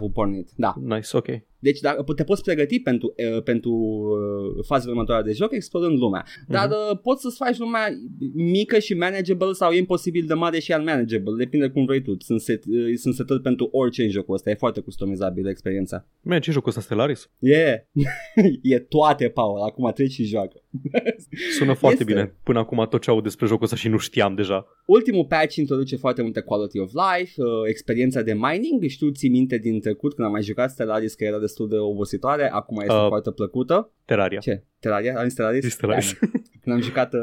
un 0.00 0.10
pornit. 0.10 0.48
Da. 0.56 0.74
Nice, 0.84 1.16
ok. 1.16 1.26
Deci 1.58 1.80
dacă, 1.80 2.02
te 2.16 2.24
poți 2.24 2.42
pregăti 2.42 2.80
pentru, 2.80 3.14
uh, 3.34 3.42
pentru 3.42 3.70
uh, 3.70 4.64
faza 4.66 4.88
următoare 4.88 5.22
de 5.22 5.32
joc 5.32 5.52
explorând 5.52 5.98
lumea. 5.98 6.24
Dar 6.48 6.66
uh-huh. 6.66 6.92
uh, 6.92 6.98
poți 7.02 7.22
să-ți 7.22 7.36
faci 7.36 7.57
lumea 7.58 7.88
mică 8.34 8.78
și 8.78 8.94
manageable 8.94 9.52
sau 9.52 9.70
e 9.72 9.76
imposibil 9.76 10.24
de 10.26 10.34
mare 10.34 10.58
și 10.58 10.74
unmanageable. 10.78 11.34
Depinde 11.38 11.68
cum 11.68 11.84
vrei 11.84 12.02
tu. 12.02 12.16
Sunt, 12.18 12.40
set, 12.40 12.64
uh, 12.64 12.94
sunt 12.94 13.14
setări 13.14 13.40
pentru 13.40 13.68
orice 13.72 14.02
în 14.02 14.10
jocul 14.10 14.34
ăsta. 14.34 14.50
E 14.50 14.54
foarte 14.54 14.80
customizabil 14.80 15.46
experiența. 15.48 16.06
Man, 16.20 16.40
ce 16.40 16.50
jocul 16.50 16.68
ăsta 16.68 16.80
Stellaris? 16.80 17.30
Yeah. 17.38 17.78
e 18.62 18.78
toate, 18.78 19.28
Paul. 19.28 19.60
Acum 19.60 19.90
treci 19.94 20.12
și 20.12 20.24
joacă. 20.24 20.62
Sună 21.58 21.72
foarte 21.72 22.00
este. 22.00 22.12
bine. 22.12 22.34
Până 22.42 22.58
acum 22.58 22.86
tot 22.90 23.02
ce 23.02 23.10
aud 23.10 23.22
despre 23.22 23.46
jocul 23.46 23.64
ăsta 23.64 23.76
și 23.76 23.88
nu 23.88 23.96
știam 23.96 24.34
deja. 24.34 24.66
ultimul 24.86 25.24
patch 25.24 25.54
introduce 25.54 25.96
foarte 25.96 26.22
multe 26.22 26.40
quality 26.40 26.78
of 26.78 26.90
life, 26.92 27.42
uh, 27.42 27.48
experiența 27.68 28.22
de 28.22 28.34
mining, 28.34 28.84
știu, 28.86 29.10
ții 29.10 29.28
minte 29.28 29.58
din 29.58 29.80
trecut 29.80 30.14
când 30.14 30.26
am 30.26 30.32
mai 30.32 30.42
jucat 30.42 30.70
Stellaris 30.70 31.14
că 31.14 31.24
era 31.24 31.38
destul 31.38 31.68
de 31.68 31.76
obositoare, 31.76 32.50
acum 32.52 32.80
este 32.80 32.96
Uh, 32.98 33.06
foarte 33.08 33.30
plăcută. 33.30 33.92
Terraria. 34.04 34.38
Ce? 34.38 34.64
Terraria? 34.80 35.16
Am 35.16 35.22
zis 35.22 35.32
Stellaris? 35.32 35.62
Zis 35.62 35.72
Stellaris. 35.72 36.18
Damn. 36.20 36.42
Când 36.62 36.76
am 36.76 36.82
jucat, 36.82 37.14
uh, 37.14 37.20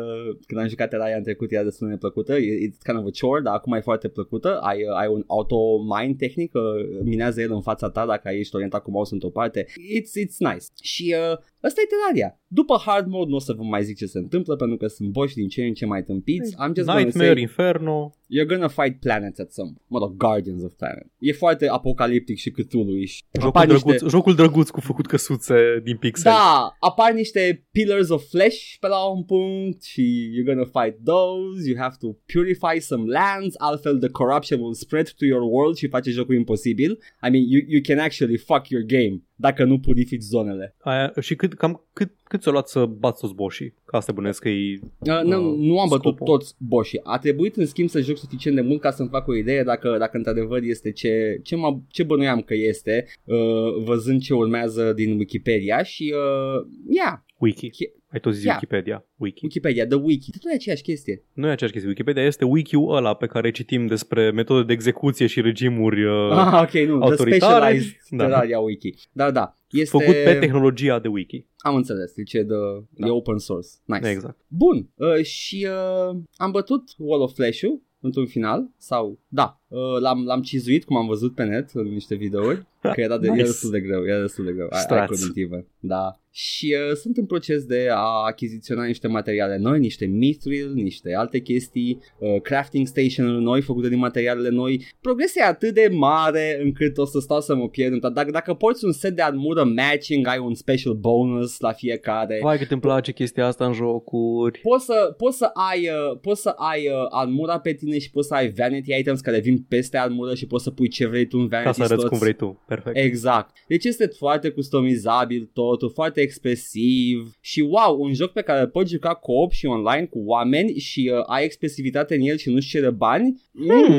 când 0.47 0.61
am 0.61 0.67
jucat 0.67 0.89
Terraria 0.89 1.15
în 1.15 1.23
trecut 1.23 1.51
era 1.51 1.63
destul 1.63 1.87
de 1.87 1.93
neplăcută, 1.93 2.35
it's 2.35 2.81
kind 2.83 2.97
of 2.97 3.05
a 3.05 3.09
chore, 3.19 3.41
dar 3.41 3.53
acum 3.53 3.73
e 3.73 3.79
foarte 3.79 4.07
plăcută, 4.07 4.59
ai, 4.59 4.83
uh, 4.83 4.95
ai 4.95 5.07
un 5.07 5.23
auto 5.27 5.83
mine 5.83 6.13
tehnic, 6.17 6.53
uh, 6.53 6.61
minează 7.03 7.41
el 7.41 7.51
în 7.51 7.61
fața 7.61 7.89
ta 7.89 8.05
dacă 8.05 8.29
ești 8.29 8.55
orientat 8.55 8.83
cu 8.83 8.91
mouse 8.91 9.13
într-o 9.13 9.29
parte, 9.29 9.65
it's, 9.65 10.25
it's 10.25 10.37
nice. 10.37 10.65
Și 10.81 11.15
uh, 11.31 11.37
ăsta 11.65 11.81
e 11.83 11.87
Terraria. 11.93 12.39
După 12.47 12.81
hard 12.85 13.07
mode 13.07 13.29
nu 13.29 13.35
o 13.35 13.39
să 13.39 13.53
vă 13.53 13.63
mai 13.63 13.83
zic 13.83 13.97
ce 13.97 14.05
se 14.05 14.17
întâmplă 14.17 14.55
pentru 14.55 14.77
că 14.77 14.87
sunt 14.87 15.09
boși 15.09 15.35
din 15.35 15.47
ce 15.47 15.63
în 15.63 15.73
ce 15.73 15.85
mai 15.85 16.03
tâmpiți. 16.03 16.53
I'm 16.53 16.71
just 16.75 16.87
gonna 16.87 16.99
Nightmare, 16.99 17.33
say, 17.33 17.41
Inferno. 17.41 18.15
you're 18.35 18.47
gonna 18.47 18.67
fight 18.67 18.99
planets 18.99 19.39
at 19.39 19.51
some, 19.51 19.71
mă 19.87 19.99
rog, 19.99 20.17
Guardians 20.17 20.63
of 20.63 20.73
Planet. 20.73 21.07
E 21.19 21.31
foarte 21.31 21.67
apocaliptic 21.67 22.37
și 22.37 22.49
Cthulhu-ish. 22.51 23.17
Jocul 23.33 23.47
Apar 23.47 23.65
drăguț, 23.65 23.91
niște- 23.91 24.07
jocul 24.07 24.35
drăguț 24.35 24.69
cu 24.69 24.79
făcut 24.79 25.05
căsuțe 25.05 25.55
din 25.83 25.97
pixel. 25.97 26.31
Da, 26.31 26.75
apar 26.79 27.11
niște 27.13 27.65
pillars 27.71 28.09
of 28.09 28.23
flesh 28.29 28.59
pe 28.79 28.87
la 28.87 29.09
un 29.09 29.23
punct 29.23 29.83
și 29.83 30.29
you're 30.33 30.45
gonna 30.45 30.81
fight 30.81 30.97
those, 31.03 31.69
you 31.69 31.77
have 31.79 31.95
to 31.99 32.07
purify 32.33 32.79
some 32.79 33.03
lands, 33.11 33.55
altfel 33.57 33.97
the 33.99 34.09
corruption 34.09 34.59
will 34.59 34.73
spread 34.73 35.09
to 35.09 35.25
your 35.25 35.41
world 35.41 35.75
și 35.75 35.87
face 35.87 36.11
jocul 36.11 36.35
imposibil. 36.35 36.91
I 37.27 37.29
mean, 37.29 37.43
you, 37.47 37.61
you 37.67 37.81
can 37.83 37.97
actually 37.99 38.37
fuck 38.37 38.67
your 38.69 38.83
game 38.83 39.23
dacă 39.35 39.63
nu 39.63 39.79
purifici 39.79 40.21
zonele. 40.21 40.75
Aia, 40.79 41.13
și 41.19 41.35
cât, 41.35 41.53
cam, 41.53 41.83
cât, 41.93 42.11
cât 42.23 42.41
ți-a 42.41 42.51
luat 42.51 42.67
să 42.67 42.85
bați 42.85 43.21
toți 43.21 43.33
boșii? 43.33 43.73
Ca 43.85 43.97
asta 43.97 44.11
bănesc 44.11 44.41
că 44.41 44.49
e... 44.49 44.79
Uh, 44.99 45.21
nu, 45.23 45.49
Uh, 45.49 45.57
nu 45.57 45.79
am 45.79 45.87
bătut 45.89 46.15
scopul. 46.15 46.37
toți 46.37 46.55
boșii. 46.57 46.99
A 47.03 47.17
trebuit 47.17 47.55
în 47.55 47.65
schimb 47.65 47.89
să 47.89 48.01
joc 48.01 48.17
suficient 48.17 48.55
de 48.55 48.61
mult 48.61 48.81
ca 48.81 48.91
să-mi 48.91 49.09
fac 49.09 49.27
o 49.27 49.35
idee 49.35 49.63
dacă, 49.63 49.95
dacă 49.99 50.17
într-adevăr 50.17 50.61
este 50.61 50.91
ce, 50.91 51.39
ce, 51.43 51.55
mă, 51.55 51.77
ce 51.89 52.03
bănuiam 52.03 52.41
că 52.41 52.53
este, 52.53 53.05
uh, 53.23 53.83
văzând 53.83 54.21
ce 54.21 54.33
urmează 54.33 54.93
din 54.93 55.17
Wikipedia 55.17 55.83
și, 55.83 56.13
uh, 56.15 56.67
yeah, 56.89 57.19
Wiki. 57.39 57.69
Chi- 57.69 57.91
Ai 58.11 58.19
tot 58.19 58.33
zis 58.33 58.43
Ia. 58.43 58.53
Wikipedia. 58.53 59.05
Wiki. 59.15 59.43
Wikipedia, 59.45 59.85
the 59.87 59.95
wiki, 59.95 60.31
tot 60.31 60.51
e 60.51 60.53
aceeași 60.55 60.81
chestie. 60.83 61.23
Nu 61.33 61.47
e 61.47 61.51
aceeași 61.51 61.71
chestie. 61.73 61.89
Wikipedia 61.89 62.23
este 62.23 62.45
wiki-ul 62.45 62.95
ăla 62.95 63.13
pe 63.13 63.25
care 63.25 63.51
citim 63.51 63.87
despre 63.87 64.31
metode 64.31 64.63
de 64.63 64.73
execuție 64.73 65.27
și 65.27 65.41
regimuri 65.41 66.03
uh, 66.03 66.31
Ah, 66.31 66.61
ok, 66.61 66.71
nu, 66.71 66.99
the 66.99 67.09
autoritare. 67.09 67.35
specialized 67.35 67.95
Da. 68.09 68.23
Terraria 68.23 68.59
wiki. 68.59 68.93
Da, 69.11 69.31
da, 69.31 69.57
este... 69.69 69.97
făcut 69.97 70.13
pe 70.23 70.37
tehnologia 70.39 70.99
de 70.99 71.07
wiki. 71.07 71.45
Am 71.57 71.75
înțeles, 71.75 72.13
deci 72.13 72.33
e, 72.33 72.41
de, 72.43 72.53
Da. 72.89 73.07
e 73.07 73.09
open 73.09 73.37
source. 73.37 73.67
Nice. 73.85 74.07
Exact. 74.09 74.37
Bun, 74.47 74.89
uh, 74.95 75.23
și 75.23 75.67
uh, 75.69 76.17
am 76.35 76.51
bătut 76.51 76.83
Wall 76.97 77.21
of 77.21 77.33
Flash-ul 77.33 77.81
într-un 77.99 78.25
final, 78.25 78.69
sau, 78.77 79.19
da, 79.27 79.61
uh, 79.64 79.64
l-am, 79.99 80.23
l-am 80.25 80.41
cizuit 80.41 80.83
cum 80.83 80.97
am 80.97 81.07
văzut 81.07 81.35
pe 81.35 81.43
net 81.43 81.69
în 81.73 81.87
niște 81.87 82.15
videouri, 82.15 82.65
că 82.81 83.01
era, 83.01 83.17
de, 83.17 83.27
Nice. 83.29 83.39
era 83.39 83.49
destul 83.49 83.71
de 83.71 83.79
greu, 83.79 84.05
era 84.05 84.21
destul 84.21 84.45
de 84.45 84.51
greu, 84.51 84.69
I, 84.71 84.75
I 84.75 84.79
Strats. 84.79 85.11
couldn't 85.11 85.35
even, 85.35 85.65
da. 85.79 86.19
Și 86.37 86.75
uh, 86.89 86.95
sunt 86.95 87.17
în 87.17 87.25
proces 87.25 87.65
de 87.65 87.87
a 87.91 88.25
achiziționa 88.27 88.85
niște 88.85 89.07
materiale 89.07 89.57
noi, 89.57 89.79
niște 89.79 90.05
mithril, 90.05 90.73
niște 90.73 91.13
alte 91.13 91.39
chestii, 91.39 91.99
uh, 92.19 92.41
crafting 92.41 92.87
station 92.87 93.25
noi 93.25 93.61
făcute 93.61 93.89
din 93.89 93.97
materialele 93.97 94.49
noi. 94.49 94.85
Progresia 95.01 95.43
e 95.45 95.47
atât 95.47 95.73
de 95.73 95.89
mare 95.91 96.59
încât 96.63 96.97
o 96.97 97.05
să 97.05 97.19
stau 97.19 97.41
să 97.41 97.55
mă 97.55 97.69
pierd. 97.69 97.93
în 97.93 97.99
toate. 97.99 98.15
Dacă, 98.15 98.31
dacă 98.31 98.53
porți 98.53 98.85
un 98.85 98.91
set 98.91 99.15
de 99.15 99.21
armură 99.21 99.63
matching, 99.63 100.27
ai 100.27 100.37
un 100.39 100.53
special 100.53 100.93
bonus 100.93 101.59
la 101.59 101.71
fiecare. 101.71 102.39
Vai 102.41 102.57
cât 102.57 102.71
îmi 102.71 102.81
place 102.81 103.11
chestia 103.11 103.45
asta 103.45 103.65
în 103.65 103.73
jocuri. 103.73 104.59
Poți 104.59 104.85
să, 104.85 105.13
poți 105.17 105.37
să 105.37 105.49
ai, 105.53 105.87
uh, 105.87 106.17
poți 106.21 106.41
să 106.41 106.49
ai 106.49 106.87
uh, 106.87 106.93
armura 107.09 107.59
pe 107.59 107.73
tine 107.73 107.99
și 107.99 108.11
poți 108.11 108.27
să 108.27 108.33
ai 108.33 108.51
vanity 108.51 108.97
items 108.99 109.19
care 109.21 109.39
vin 109.39 109.64
peste 109.67 109.97
armură 109.97 110.35
și 110.35 110.47
poți 110.47 110.63
să 110.63 110.71
pui 110.71 110.87
ce 110.87 111.07
vrei 111.07 111.25
tu 111.27 111.37
în 111.37 111.47
vanity 111.47 111.67
Ca 111.67 111.71
să 111.71 111.83
arăți 111.83 111.99
slots. 111.99 112.09
cum 112.09 112.19
vrei 112.19 112.33
tu. 112.35 112.63
Perfect. 112.67 112.97
Exact. 112.97 113.55
Deci 113.67 113.83
este 113.85 114.05
foarte 114.05 114.49
customizabil 114.49 115.49
totul, 115.53 115.89
foarte 115.89 116.21
expresiv 116.21 117.31
și 117.41 117.61
wow, 117.61 118.01
un 118.01 118.13
joc 118.13 118.31
pe 118.31 118.41
care 118.41 118.61
îl 118.61 118.67
poți 118.67 118.91
juca 118.91 119.13
co-op 119.13 119.51
și 119.51 119.65
online 119.65 120.05
cu 120.05 120.23
oameni 120.25 120.77
și 120.77 121.11
uh, 121.13 121.23
ai 121.25 121.43
expresivitate 121.43 122.15
în 122.15 122.21
el 122.21 122.37
și 122.37 122.49
nu-ți 122.49 122.67
cere 122.67 122.89
bani. 122.89 123.41
Hmm. 123.53 123.95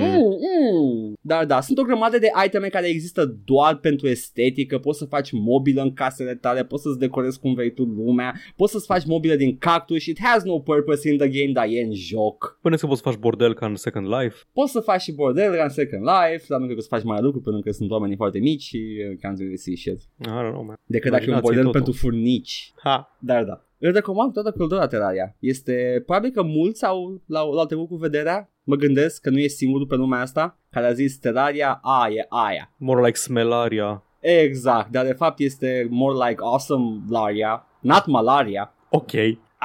Mm, 0.00 0.36
mm. 0.70 1.14
Dar 1.20 1.46
da, 1.46 1.60
sunt 1.60 1.78
o 1.78 1.82
grămadă 1.82 2.18
de 2.18 2.30
iteme 2.46 2.68
care 2.68 2.88
există 2.88 3.38
doar 3.44 3.76
pentru 3.76 4.08
estetică, 4.08 4.78
poți 4.78 4.98
să 4.98 5.04
faci 5.04 5.30
mobilă 5.32 5.82
în 5.82 5.92
casele 5.92 6.34
tale, 6.34 6.64
poți 6.64 6.82
să-ți 6.82 6.98
decorezi 6.98 7.40
cum 7.40 7.54
vrei 7.54 7.72
tu 7.72 7.82
lumea, 7.82 8.34
poți 8.56 8.72
să-ți 8.72 8.86
faci 8.86 9.04
mobilă 9.04 9.34
din 9.34 9.58
cactus, 9.58 10.06
it 10.06 10.18
has 10.22 10.42
no 10.42 10.58
purpose 10.58 11.10
in 11.10 11.16
the 11.16 11.28
game, 11.28 11.52
dar 11.52 11.66
e 11.68 11.82
în 11.82 11.94
joc. 11.94 12.58
Până 12.62 12.76
să 12.76 12.86
poți 12.86 13.00
să 13.02 13.08
faci 13.08 13.18
bordel 13.18 13.54
ca 13.54 13.66
în 13.66 13.76
Second 13.76 14.06
Life. 14.06 14.36
Poți 14.52 14.72
să 14.72 14.80
faci 14.90 15.00
și 15.00 15.12
bordel 15.12 15.54
ca 15.54 15.62
în 15.62 15.68
Second 15.68 16.02
Life, 16.02 16.44
dar 16.48 16.58
nu 16.58 16.64
cred 16.64 16.76
că 16.76 16.82
să 16.82 16.94
faci 16.96 17.02
mai 17.02 17.20
lucru 17.20 17.40
pentru 17.40 17.62
că 17.62 17.70
sunt 17.70 17.90
oamenii 17.90 18.16
foarte 18.16 18.38
mici 18.38 18.62
și 18.62 18.80
uh, 19.10 19.16
can't 19.16 19.38
really 19.38 19.56
see 19.56 19.76
shit. 19.76 20.00
I 20.00 20.24
don't 20.24 20.50
know, 20.54 20.62
man. 20.62 20.76
Decât 20.86 21.10
dacă 21.10 21.22
e 21.22 21.26
un 21.26 21.32
Imaginație 21.32 21.40
bordel 21.40 21.64
totul. 21.64 21.80
pentru 21.80 21.92
furnici. 21.92 22.72
Ha. 22.82 23.16
Dar 23.20 23.44
da. 23.44 23.64
Îl 23.78 23.92
recomand 23.92 24.32
toată 24.32 24.50
căldura 24.50 24.86
Terraria. 24.86 25.36
Este, 25.38 26.02
probabil 26.06 26.30
că 26.30 26.42
mulți 26.42 26.84
au, 26.84 27.22
l-au, 27.26 27.52
l-au 27.52 27.66
trecut 27.66 27.88
cu 27.88 27.96
vederea. 27.96 28.50
Mă 28.64 28.76
gândesc 28.76 29.20
că 29.22 29.30
nu 29.30 29.38
e 29.38 29.46
singurul 29.46 29.86
pe 29.86 29.94
lumea 29.94 30.20
asta 30.20 30.58
care 30.70 30.86
a 30.86 30.92
zis 30.92 31.18
Terraria, 31.18 31.80
a, 31.82 32.08
e 32.08 32.26
aia. 32.28 32.74
More 32.76 33.04
like 33.06 33.18
Smellaria. 33.18 34.04
Exact, 34.20 34.90
dar 34.90 35.06
de 35.06 35.12
fapt 35.12 35.38
este 35.38 35.86
more 35.90 36.28
like 36.28 36.40
awesome 36.42 37.00
Laria, 37.08 37.66
not 37.80 38.06
malaria. 38.06 38.74
Ok. 38.90 39.10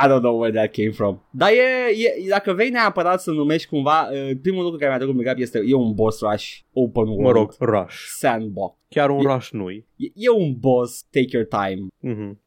I 0.03 0.07
don't 0.07 0.19
know 0.21 0.39
where 0.39 0.51
that 0.53 0.71
came 0.71 0.91
from. 0.91 1.21
Dar 1.29 1.49
e, 1.49 1.91
e 2.25 2.27
dacă 2.29 2.53
vrei 2.53 2.69
neapărat 2.69 3.21
să 3.21 3.31
numești 3.31 3.67
cumva, 3.69 4.09
uh, 4.11 4.31
primul 4.41 4.63
lucru 4.63 4.77
care 4.77 4.89
mi-a 4.89 4.97
trecut 4.99 5.17
în 5.17 5.23
cap 5.25 5.37
este 5.37 5.61
e 5.65 5.73
un 5.73 5.93
boss 5.93 6.19
rush 6.21 6.57
open 6.73 7.07
world. 7.07 7.23
Mă 7.23 7.31
rog, 7.31 7.53
rush. 7.59 7.95
Sandbox. 8.17 8.77
Chiar 8.89 9.09
un 9.09 9.19
E- 9.19 9.33
rush 9.33 9.49
nu-i. 9.49 9.85
E, 9.95 10.05
e 10.15 10.29
un 10.29 10.55
boss, 10.59 11.03
take 11.09 11.27
your 11.31 11.45
time. 11.47 11.87
Mhm. 11.99 12.41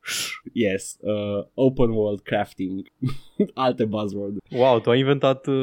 Yes, 0.52 0.96
uh, 1.00 1.46
open 1.54 1.90
world 1.90 2.20
crafting. 2.20 2.86
Alte 3.54 3.84
buzzword. 3.84 4.36
Wow, 4.50 4.80
tu 4.80 4.90
ai 4.90 4.98
inventat 4.98 5.46
uh, 5.46 5.54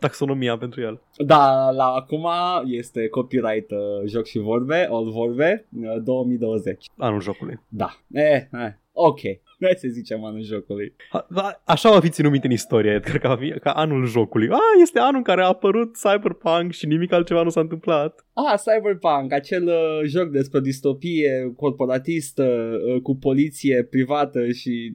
taxonomia 0.00 0.56
pentru 0.58 0.80
el. 0.80 1.00
Da, 1.16 1.70
la 1.70 1.84
acum 1.84 2.26
este 2.64 3.08
copyright 3.08 3.70
uh, 3.70 3.78
joc 4.06 4.24
și 4.26 4.38
vorbe, 4.38 4.88
all 4.90 5.10
vorbe, 5.10 5.66
uh, 5.82 6.02
2020. 6.02 6.84
Anul 6.96 7.20
jocului. 7.20 7.60
Da. 7.68 7.88
Eh, 8.12 8.34
eh, 8.52 8.72
ok. 8.92 9.20
Hai 9.60 9.74
să 9.76 9.88
zicem 9.88 10.24
anul 10.24 10.42
jocului. 10.42 10.94
A, 11.10 11.26
da, 11.30 11.62
așa 11.64 11.90
va 11.90 12.00
fi 12.00 12.08
ținut 12.08 12.30
minte 12.30 12.46
în 12.46 12.52
istorie, 12.52 12.92
Edgar, 12.98 13.18
ca, 13.18 13.36
fi- 13.36 13.58
ca 13.60 13.70
anul 13.70 14.06
jocului. 14.06 14.48
A, 14.48 14.58
este 14.80 14.98
anul 14.98 15.16
în 15.16 15.22
care 15.22 15.42
a 15.42 15.46
apărut 15.46 15.96
Cyberpunk 15.96 16.72
și 16.72 16.86
nimic 16.86 17.12
altceva 17.12 17.42
nu 17.42 17.48
s-a 17.50 17.60
întâmplat. 17.60 18.26
Ah, 18.32 18.58
Cyberpunk, 18.64 19.32
acel 19.32 19.66
uh, 19.66 20.00
joc 20.06 20.28
despre 20.30 20.60
distopie 20.60 21.52
corporatistă 21.56 22.44
uh, 22.44 23.00
cu 23.02 23.16
poliție 23.16 23.82
privată 23.84 24.50
și... 24.50 24.92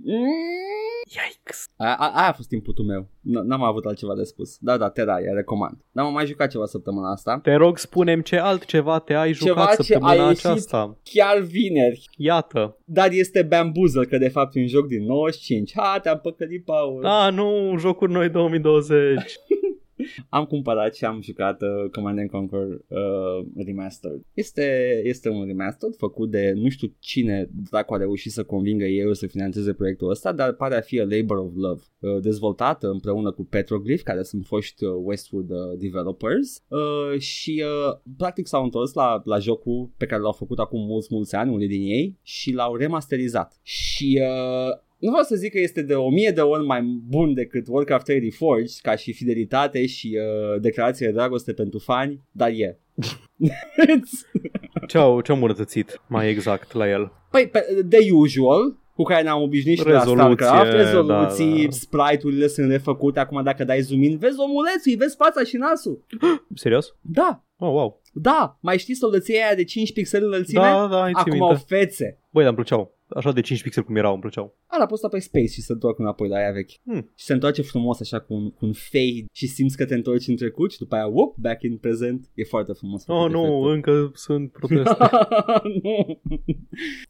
Yikes. 1.07 1.69
A, 1.77 1.85
a, 1.95 2.11
aia 2.15 2.29
a 2.29 2.33
fost 2.33 2.51
inputul 2.51 2.85
meu. 2.85 3.01
N- 3.01 3.43
N-am 3.45 3.63
avut 3.63 3.85
altceva 3.85 4.15
de 4.15 4.23
spus. 4.23 4.57
Da, 4.59 4.77
da, 4.77 4.89
Terraria, 4.89 5.33
recomand. 5.33 5.77
N-am 5.91 6.13
mai 6.13 6.25
jucat 6.25 6.49
ceva 6.49 6.65
săptămâna 6.65 7.11
asta. 7.11 7.39
Te 7.43 7.53
rog, 7.53 7.77
spunem 7.77 8.21
ce 8.21 8.37
altceva 8.37 8.99
te 8.99 9.13
ai 9.13 9.31
Ceva 9.33 9.49
jucat 9.61 9.75
ce 9.75 9.81
săptămâna 9.83 10.23
a 10.23 10.27
ieșit. 10.27 10.45
aceasta. 10.45 10.97
Chiar 11.03 11.39
vineri. 11.39 12.09
Iată. 12.17 12.77
Dar 12.85 13.11
este 13.11 13.41
Bamboozle, 13.43 14.05
că 14.05 14.17
de 14.17 14.29
fapt 14.29 14.55
e 14.55 14.59
un 14.59 14.67
joc 14.67 14.87
din 14.87 15.03
95. 15.05 15.71
Ha, 15.75 15.99
te-am 15.99 16.19
păcălit, 16.19 16.65
Paul. 16.65 17.01
Da, 17.01 17.29
nu, 17.29 17.75
jocuri 17.79 18.11
noi 18.11 18.29
2020. 18.29 19.21
Am 20.29 20.45
cumpărat 20.45 20.95
și 20.95 21.05
am 21.05 21.21
jucat 21.21 21.61
uh, 21.61 21.89
Command 21.91 22.19
and 22.19 22.29
Conquer 22.29 22.67
uh, 22.67 23.45
Remastered. 23.65 24.21
Este, 24.33 25.01
este 25.03 25.29
un 25.29 25.45
remastered 25.45 25.95
făcut 25.95 26.31
de 26.31 26.51
nu 26.55 26.69
știu 26.69 26.95
cine 26.99 27.49
dracu 27.69 27.93
a 27.93 27.97
reușit 27.97 28.31
să 28.31 28.43
convingă 28.43 28.85
eu 28.85 29.13
să 29.13 29.27
financeze 29.27 29.73
proiectul 29.73 30.09
ăsta, 30.09 30.31
dar 30.31 30.53
pare 30.53 30.75
a 30.75 30.81
fi 30.81 30.99
a 30.99 31.05
labor 31.05 31.37
of 31.37 31.51
love. 31.55 31.81
Uh, 31.99 32.21
dezvoltat 32.21 32.83
împreună 32.83 33.31
cu 33.31 33.45
Petroglyph, 33.45 34.03
care 34.03 34.23
sunt 34.23 34.45
foști 34.45 34.83
uh, 34.83 34.91
Westwood 35.03 35.49
uh, 35.49 35.57
developers 35.77 36.63
uh, 36.67 37.19
și 37.19 37.63
uh, 37.65 37.97
practic 38.17 38.47
s-au 38.47 38.63
întors 38.63 38.93
la, 38.93 39.21
la 39.25 39.39
jocul 39.39 39.89
pe 39.97 40.05
care 40.05 40.21
l-au 40.21 40.31
făcut 40.31 40.59
acum 40.59 40.85
mulți, 40.85 41.07
mulți 41.11 41.35
ani, 41.35 41.53
unii 41.53 41.67
din 41.67 41.81
ei, 41.81 42.17
și 42.21 42.51
l-au 42.51 42.75
remasterizat. 42.75 43.59
Și 43.61 44.21
uh, 44.21 44.81
nu 45.03 45.09
vreau 45.09 45.23
să 45.23 45.35
zic 45.35 45.51
că 45.51 45.59
este 45.59 45.81
de 45.81 45.93
o 45.93 46.09
mie 46.09 46.31
de 46.31 46.41
ori 46.41 46.65
mai 46.65 46.81
bun 47.07 47.33
decât 47.33 47.65
Warcraft 47.67 48.05
3 48.05 48.19
Reforged 48.19 48.69
ca 48.81 48.95
și 48.95 49.13
fidelitate 49.13 49.85
și 49.85 50.17
uh, 50.17 50.61
declarație 50.61 51.05
de 51.05 51.11
dragoste 51.11 51.53
pentru 51.53 51.79
fani, 51.79 52.21
dar 52.31 52.49
e. 52.49 52.79
Ce-au, 54.87 55.21
ce-au 55.21 55.35
îmbunătățit 55.35 56.01
mai 56.07 56.29
exact 56.29 56.73
la 56.73 56.89
el? 56.89 57.11
păi, 57.31 57.47
pe, 57.47 57.65
de 57.85 57.97
usual, 58.11 58.77
cu 58.95 59.03
care 59.03 59.23
ne-am 59.23 59.41
obișnuit 59.41 59.77
și 59.77 59.83
de 59.83 59.91
la 59.91 59.97
Rezoluție, 59.99 60.45
StarCraft, 60.45 60.71
rezoluții, 60.71 61.55
da, 61.57 61.63
da. 61.63 61.69
sprite-urile 61.71 62.47
sunt 62.47 62.69
refăcute, 62.71 63.19
acum 63.19 63.43
dacă 63.43 63.63
dai 63.63 63.81
zoom 63.81 64.03
in, 64.03 64.17
vezi 64.17 64.39
omulețul, 64.39 64.91
îi 64.91 64.95
vezi 64.95 65.15
fața 65.15 65.43
și 65.43 65.57
nasul. 65.57 66.05
Serios? 66.55 66.95
Da, 67.01 67.43
Oh, 67.57 67.69
wow. 67.69 68.01
da, 68.13 68.57
mai 68.61 68.77
știi 68.77 68.95
soldăția 68.95 69.45
aia 69.45 69.55
de 69.55 69.63
5 69.63 69.93
pixeli 69.93 70.25
înălțime? 70.25 70.61
Da, 70.61 70.71
da, 70.73 70.87
da, 70.87 71.05
îi 71.05 71.11
ții 71.11 71.19
Acum 71.19 71.31
minte. 71.31 71.47
au 71.47 71.55
fețe. 71.67 72.19
Băi, 72.29 72.43
dar 72.43 72.53
îmi 72.53 72.55
plăceau. 72.55 72.97
Așa 73.15 73.31
de 73.31 73.41
5 73.41 73.61
pixeli 73.61 73.85
cum 73.85 73.95
erau, 73.95 74.11
îmi 74.11 74.21
plăceau. 74.21 74.57
Ala, 74.67 74.85
poți 74.85 74.99
sta 74.99 75.07
pe 75.07 75.19
Space 75.19 75.45
și 75.47 75.61
se 75.61 75.71
întorc 75.71 75.99
înapoi 75.99 76.27
la 76.27 76.37
aia 76.37 76.51
vechi. 76.51 76.71
Hmm. 76.83 77.11
Și 77.15 77.25
se 77.25 77.33
întoarce 77.33 77.61
frumos 77.61 77.99
așa 77.99 78.19
cu 78.19 78.33
un, 78.33 78.51
cu 78.51 78.65
un 78.65 78.73
fade 78.73 79.25
și 79.31 79.47
simți 79.47 79.77
că 79.77 79.85
te 79.85 79.93
întorci 79.93 80.27
în 80.27 80.35
trecut 80.35 80.71
și 80.71 80.77
după 80.77 80.95
aia, 80.95 81.05
whoop, 81.07 81.35
back 81.37 81.63
in 81.63 81.77
present. 81.77 82.31
E 82.33 82.43
foarte 82.43 82.73
frumos. 82.73 83.03
Oh, 83.07 83.17
făcut 83.17 83.31
nu, 83.31 83.41
efectul. 83.43 83.71
încă 83.71 84.11
sunt 84.13 84.51
proteste. 84.59 85.09
nu. 85.83 86.21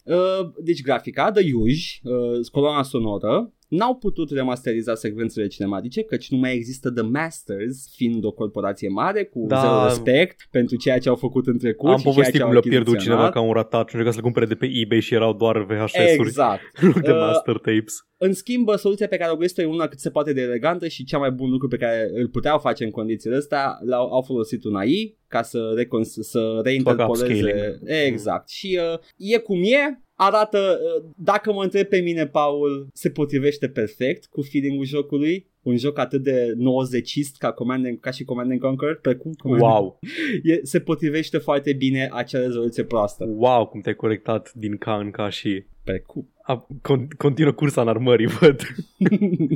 uh, 0.16 0.52
deci 0.64 0.82
grafica, 0.82 1.32
The 1.32 1.52
Huge, 1.52 1.86
uh, 2.04 2.48
coloana 2.52 2.84
sonoră, 2.84 3.54
n-au 3.78 3.96
putut 3.96 4.32
remasteriza 4.32 4.96
secvențele 4.96 5.48
cinematice 5.48 6.02
căci 6.04 6.30
nu 6.30 6.38
mai 6.38 6.54
există 6.54 6.92
The 6.92 7.04
Masters, 7.04 7.92
fiind 7.96 8.24
o 8.26 8.32
corporație 8.32 8.90
mare 8.90 9.24
cu 9.24 9.46
Da. 9.48 9.60
zero 9.60 9.84
respect 9.84 10.48
pentru 10.52 10.76
ceea 10.78 10.98
ce 11.00 11.10
au 11.10 11.16
făcut 11.16 11.48
în 11.48 11.58
trecut 11.58 11.90
Am 11.90 11.96
și 11.98 12.02
ceea 12.02 12.14
povestit 12.14 12.36
ce 12.36 12.40
cum 12.42 12.48
au 12.50 12.54
le-a 12.54 12.70
pierdut 12.70 12.98
cineva 13.00 13.20
achiziționat. 13.22 13.34
ca 13.34 13.40
un 13.42 13.54
ratat 13.54 13.88
și 13.90 13.96
încerca 13.96 14.10
să 14.12 14.18
le 14.18 14.24
cumpere 14.24 14.46
de 14.46 14.56
pe 14.56 14.70
eBay 14.74 15.00
și 15.00 15.14
erau 15.14 15.34
doar 15.34 15.58
VHS-uri 15.64 16.28
Exact. 16.28 16.62
în 16.82 16.88
loc 16.88 17.02
de 17.02 17.12
Uh, 17.12 17.18
master 17.18 17.56
tapes. 17.56 17.96
În 18.18 18.34
schimb, 18.34 18.70
soluția 18.76 19.08
pe 19.08 19.18
care 19.18 19.32
o 19.32 19.36
găsit 19.36 19.58
e 19.58 19.66
una 19.66 19.88
cât 19.88 20.00
se 20.00 20.10
poate 20.10 20.34
de 20.34 20.42
elegantă 20.42 20.88
și 20.88 21.04
cea 21.04 21.18
mai 21.18 21.32
bun 21.32 21.50
lucru 21.50 21.68
pe 21.68 21.78
care 21.78 22.10
îl 22.14 22.28
puteau 22.28 22.60
face 22.60 22.84
în 22.84 22.92
condițiile 22.92 23.36
astea, 23.36 23.78
l-au, 23.86 24.12
au 24.14 24.22
folosit 24.22 24.64
un 24.64 24.76
AI 24.76 25.18
ca 25.28 25.42
să, 25.42 25.60
recon- 25.78 26.02
să 26.22 26.60
reinterpoleze. 26.64 27.34
upscaling. 27.34 27.80
Exact. 28.06 28.50
Și 28.50 28.80
uh, 28.94 29.00
e 29.18 29.38
cum 29.38 29.62
e, 29.64 30.02
arată, 30.26 30.80
uh, 30.98 31.10
dacă 31.16 31.54
mă 31.54 31.64
întreb 31.64 31.86
pe 31.88 32.00
mine, 32.00 32.28
Paul, 32.28 32.88
se 32.94 33.10
potrivește 33.10 33.70
perfect 33.70 34.26
cu 34.26 34.42
feeling-ul 34.42 34.86
jocului. 34.86 35.52
Un 35.62 35.78
joc 35.78 35.98
atât 35.98 36.24
de 36.24 36.54
90ist 36.54 37.38
ca, 37.38 37.52
Command 37.52 37.86
and, 37.86 38.00
ca 38.00 38.12
și 38.12 38.24
Command 38.24 38.52
and 38.52 38.60
Conquer, 38.60 38.96
precum 38.96 39.32
Command 39.34 39.62
Wow, 39.62 40.00
e, 40.44 40.60
se 40.64 40.80
potrivește 40.80 41.38
foarte 41.38 41.74
bine 41.74 42.10
acea 42.12 42.40
rezoluție 42.40 42.84
proastă. 42.84 43.26
wow, 43.28 43.66
cum 43.66 43.82
te-ai 43.82 43.96
corectat 43.96 44.54
din 44.54 44.78
ca 44.78 44.96
în 44.96 45.12
ca 45.12 45.30
și... 45.30 45.64
Precum. 45.84 46.30
A, 46.42 46.68
con- 46.68 47.08
continuă 47.18 47.52
cursa 47.52 47.82
în 47.82 47.88
armării, 47.88 48.28
văd. 48.40 48.62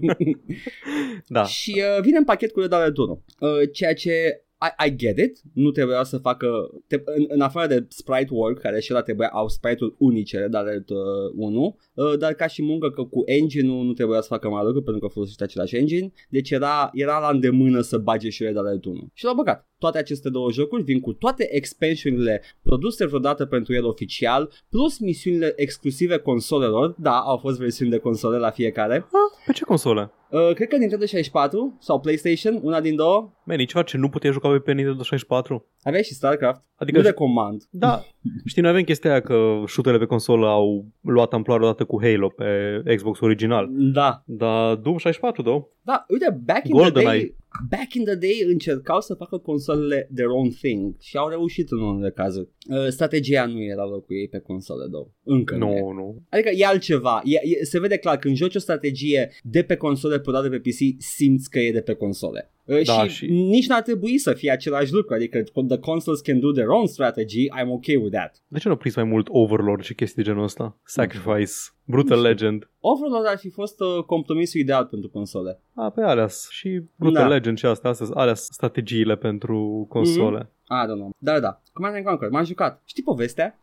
da. 1.27 1.43
Și 1.43 1.83
uh, 1.97 2.01
vine 2.01 2.17
în 2.17 2.23
pachet 2.23 2.51
cu 2.51 2.59
Red 2.59 2.71
Alert 2.71 2.97
1, 2.97 3.23
uh, 3.39 3.49
ceea 3.73 3.93
ce 3.93 4.41
I, 4.61 4.87
I 4.87 4.95
get 4.95 5.17
it, 5.17 5.39
nu 5.53 5.71
trebuia 5.71 6.03
să 6.03 6.17
facă, 6.17 6.69
te, 6.87 7.01
în, 7.05 7.25
în 7.27 7.41
afară 7.41 7.67
de 7.67 7.85
sprite 7.89 8.33
work, 8.33 8.59
care 8.59 8.79
și 8.79 8.91
la 8.91 9.01
trebuia, 9.01 9.27
au 9.27 9.47
sprite-uri 9.47 9.95
unice 9.97 10.39
Red 10.39 10.53
Alert 10.53 10.89
uh, 10.89 10.97
1, 11.35 11.77
uh, 11.93 12.17
dar 12.17 12.33
ca 12.33 12.47
și 12.47 12.63
muncă 12.63 12.89
că 12.89 13.03
cu 13.03 13.21
engine-ul 13.25 13.85
nu 13.85 13.93
trebuia 13.93 14.21
să 14.21 14.27
facă 14.27 14.49
mai 14.49 14.63
lucru 14.63 14.81
pentru 14.81 15.07
că 15.07 15.13
folosește 15.13 15.43
același 15.43 15.75
engine, 15.75 16.11
deci 16.29 16.49
era, 16.49 16.89
era 16.93 17.19
la 17.19 17.29
îndemână 17.29 17.81
să 17.81 17.97
bage 17.97 18.29
și 18.29 18.43
Red 18.43 18.57
Alert 18.57 18.85
1. 18.85 19.09
Și 19.13 19.25
l-au 19.25 19.35
băgat. 19.35 19.67
Toate 19.79 19.97
aceste 19.97 20.29
două 20.29 20.51
jocuri 20.51 20.83
vin 20.83 20.99
cu 20.99 21.13
toate 21.13 21.55
expansiunile 21.55 22.41
produse 22.63 23.05
vreodată 23.05 23.45
pentru 23.45 23.73
el 23.73 23.85
oficial, 23.85 24.49
plus 24.69 24.99
misiunile 24.99 25.53
exclusive 25.55 26.17
consolelor, 26.17 26.95
da, 26.97 27.17
au 27.19 27.37
fost 27.37 27.59
versiuni 27.59 27.89
de 27.91 27.97
console 27.97 28.37
la 28.37 28.49
fiecare, 28.49 28.95
Ah, 28.95 29.43
pe 29.45 29.51
ce 29.51 29.63
console? 29.63 30.11
Uh, 30.31 30.53
cred 30.53 30.67
că 30.67 30.77
Nintendo 30.77 31.05
64 31.05 31.77
sau 31.79 31.99
PlayStation, 31.99 32.59
una 32.63 32.81
din 32.81 32.95
două. 32.95 33.31
Man, 33.43 33.59
e 33.59 33.63
ceva 33.65 33.83
ce 33.83 33.97
nu 33.97 34.09
puteai 34.09 34.33
juca 34.33 34.49
pe 34.59 34.73
Nintendo 34.73 35.03
64? 35.03 35.65
Aveai 35.83 36.03
și 36.03 36.13
StarCraft. 36.13 36.55
Adică, 36.55 36.73
Adică 36.79 36.97
nu 36.97 37.03
recomand. 37.03 37.63
da, 37.69 38.03
știi, 38.45 38.61
noi 38.61 38.71
avem 38.71 38.83
chestia 38.83 39.11
aia 39.11 39.21
că 39.21 39.63
șutele 39.67 39.97
pe 39.97 40.05
consolă 40.05 40.47
au 40.47 40.85
luat 41.01 41.33
amploare 41.33 41.63
odată 41.63 41.83
cu 41.85 42.01
Halo 42.01 42.27
pe 42.29 42.81
Xbox 42.95 43.19
original. 43.19 43.67
Da. 43.71 44.21
Dar 44.25 44.75
Doom 44.75 44.97
64, 44.97 45.41
da? 45.41 45.67
Da, 45.81 46.05
uite, 46.09 46.39
back 46.45 46.67
in 46.67 46.71
GoldenEye. 46.71 47.07
the 47.09 47.17
day, 47.17 47.35
back 47.69 47.93
in 47.93 48.03
the 48.03 48.15
day 48.15 48.43
încercau 48.45 49.01
să 49.01 49.13
facă 49.13 49.37
consolele 49.37 50.09
their 50.15 50.29
own 50.29 50.49
thing 50.49 50.95
și 50.99 51.17
au 51.17 51.29
reușit 51.29 51.71
în 51.71 51.81
unele 51.81 52.11
cazuri. 52.11 52.49
Uh, 52.69 52.87
strategia 52.87 53.45
nu 53.45 53.63
era 53.63 53.85
locul 53.85 54.15
ei 54.15 54.27
pe 54.27 54.39
console, 54.39 54.87
două. 54.87 55.09
Încă 55.23 55.55
nu. 55.55 55.71
e. 55.71 55.79
Nu, 55.79 55.91
nu. 55.91 56.23
Adică 56.29 56.49
e 56.55 56.65
altceva. 56.65 57.21
E, 57.23 57.35
e, 57.35 57.63
se 57.63 57.79
vede 57.79 57.97
clar 57.97 58.17
când 58.17 58.35
joci 58.35 58.55
o 58.55 58.59
strategie 58.59 59.31
de 59.43 59.63
pe 59.63 59.75
console 59.75 60.19
purată 60.19 60.49
pe 60.49 60.59
PC, 60.59 61.01
simți 61.01 61.49
că 61.49 61.59
e 61.59 61.71
de 61.71 61.81
pe 61.81 61.93
console. 61.93 62.51
Uh, 62.67 62.81
Da, 62.85 63.07
și, 63.07 63.15
și- 63.15 63.31
nici 63.31 63.67
n-ar 63.67 63.81
trebui 63.81 64.17
să 64.17 64.33
fie 64.33 64.51
același 64.51 64.93
lucru. 64.93 65.13
Adică 65.13 65.43
the 65.67 65.77
consoles 65.79 66.19
can 66.19 66.39
do 66.39 66.51
their 66.51 66.67
own 66.67 66.87
strategy, 66.87 67.45
I'm 67.59 67.67
okay 67.67 67.95
with 67.95 68.15
that. 68.15 68.35
De 68.47 68.59
ce 68.59 68.67
nu 68.67 68.73
au 68.73 68.79
prins 68.79 68.95
mai 68.95 69.05
mult 69.05 69.27
Overlord 69.29 69.83
și 69.83 69.93
chestii 69.93 70.23
de 70.23 70.29
genul 70.29 70.43
ăsta? 70.43 70.77
Sacrifice, 70.83 71.51
Brutal 71.83 72.17
Nu 72.17 72.23
știu. 72.23 72.27
Legend. 72.27 72.69
Overlord 72.79 73.27
ar 73.27 73.37
fi 73.37 73.49
fost 73.49 73.79
uh, 73.81 74.03
compromisul 74.03 74.59
ideal 74.59 74.85
pentru 74.85 75.09
console. 75.09 75.61
A, 75.73 75.89
pe 75.89 76.01
alea 76.01 76.27
și 76.49 76.81
Brutal 76.95 77.27
Da. 77.27 77.33
Legend 77.33 77.57
și 77.57 77.65
astea, 77.65 77.89
astea, 77.89 78.07
alea 78.13 78.33
sunt 78.33 78.53
strategiile 78.53 79.15
pentru 79.15 79.85
console. 79.89 80.51
I 80.69 80.85
don't 80.85 80.95
know. 80.97 81.09
Da, 81.17 81.31
da, 81.33 81.39
da. 81.39 81.61
Command 81.73 81.95
and 81.95 82.05
Conquer, 82.05 82.29
m-am 82.29 82.43
jucat. 82.45 82.81
Știi 82.85 83.03
povestea? 83.03 83.59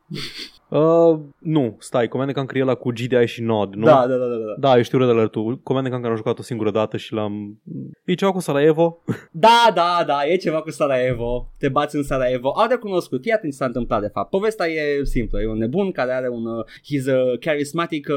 Uh, 0.68 1.18
nu, 1.38 1.76
stai, 1.78 2.08
Command 2.08 2.28
and 2.28 2.38
Conquer 2.38 2.60
e 2.60 2.64
ăla 2.64 2.74
cu 2.74 2.90
GDI 2.90 3.26
și 3.26 3.42
Nod, 3.42 3.74
nu? 3.74 3.84
Da, 3.84 4.06
da, 4.08 4.16
da, 4.16 4.26
da, 4.26 4.36
da. 4.36 4.54
Da, 4.58 4.76
eu 4.76 4.82
știu 4.82 4.98
Red 4.98 5.08
Alert 5.08 5.32
Command 5.62 5.86
and 5.86 5.88
Conquer 5.88 6.10
am 6.10 6.16
jucat 6.16 6.38
o 6.38 6.42
singură 6.42 6.70
dată 6.70 6.96
și 6.96 7.12
l-am... 7.12 7.60
E 8.04 8.14
ceva 8.14 8.32
cu 8.32 8.40
Sarajevo? 8.40 9.02
Da, 9.30 9.72
da, 9.74 10.04
da, 10.06 10.26
e 10.26 10.36
ceva 10.36 10.60
cu 10.60 10.70
Sarajevo. 10.70 11.52
Te 11.58 11.68
bați 11.68 11.96
în 11.96 12.02
Sarajevo. 12.02 12.48
Au 12.48 12.68
recunoscut. 12.68 13.22
Fii 13.22 13.32
atent 13.32 13.52
ce 13.52 13.58
s-a 13.58 13.64
întâmplat 13.64 14.00
de 14.00 14.06
fapt. 14.12 14.30
Povestea 14.30 14.66
e 14.66 15.04
simplă. 15.04 15.40
E 15.40 15.48
un 15.48 15.58
nebun 15.58 15.92
care 15.92 16.12
are 16.12 16.28
un... 16.28 16.46
Uh, 16.46 16.64
he's 16.64 17.06
a 17.08 17.36
charismatic, 17.40 18.08
uh, 18.08 18.16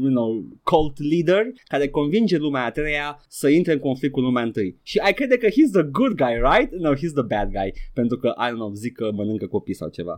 you 0.00 0.10
know, 0.10 0.44
cult 0.62 0.96
leader 1.10 1.46
care 1.64 1.88
convinge 1.88 2.36
lumea 2.36 2.64
a 2.64 2.70
treia 2.70 3.24
să 3.28 3.48
intre 3.48 3.72
în 3.72 3.78
conflict 3.78 4.12
cu 4.12 4.20
lumea 4.20 4.42
întâi. 4.42 4.78
Și 4.82 4.98
ai 4.98 5.12
crede 5.12 5.36
că 5.36 5.46
he's 5.46 5.72
the 5.72 5.82
good 5.82 6.14
guy, 6.14 6.34
right? 6.52 6.72
No, 6.72 6.94
he's 6.94 7.14
the 7.14 7.22
bad 7.22 7.50
guy. 7.50 7.72
Pentru 7.92 8.16
că, 8.16 8.34
I 8.38 8.50
don't 8.50 8.54
know, 8.54 8.72
zic 8.72 8.96
că 8.96 9.10
mănâncă 9.12 9.46
copii 9.46 9.74
sau 9.74 9.88
ceva. 9.88 10.16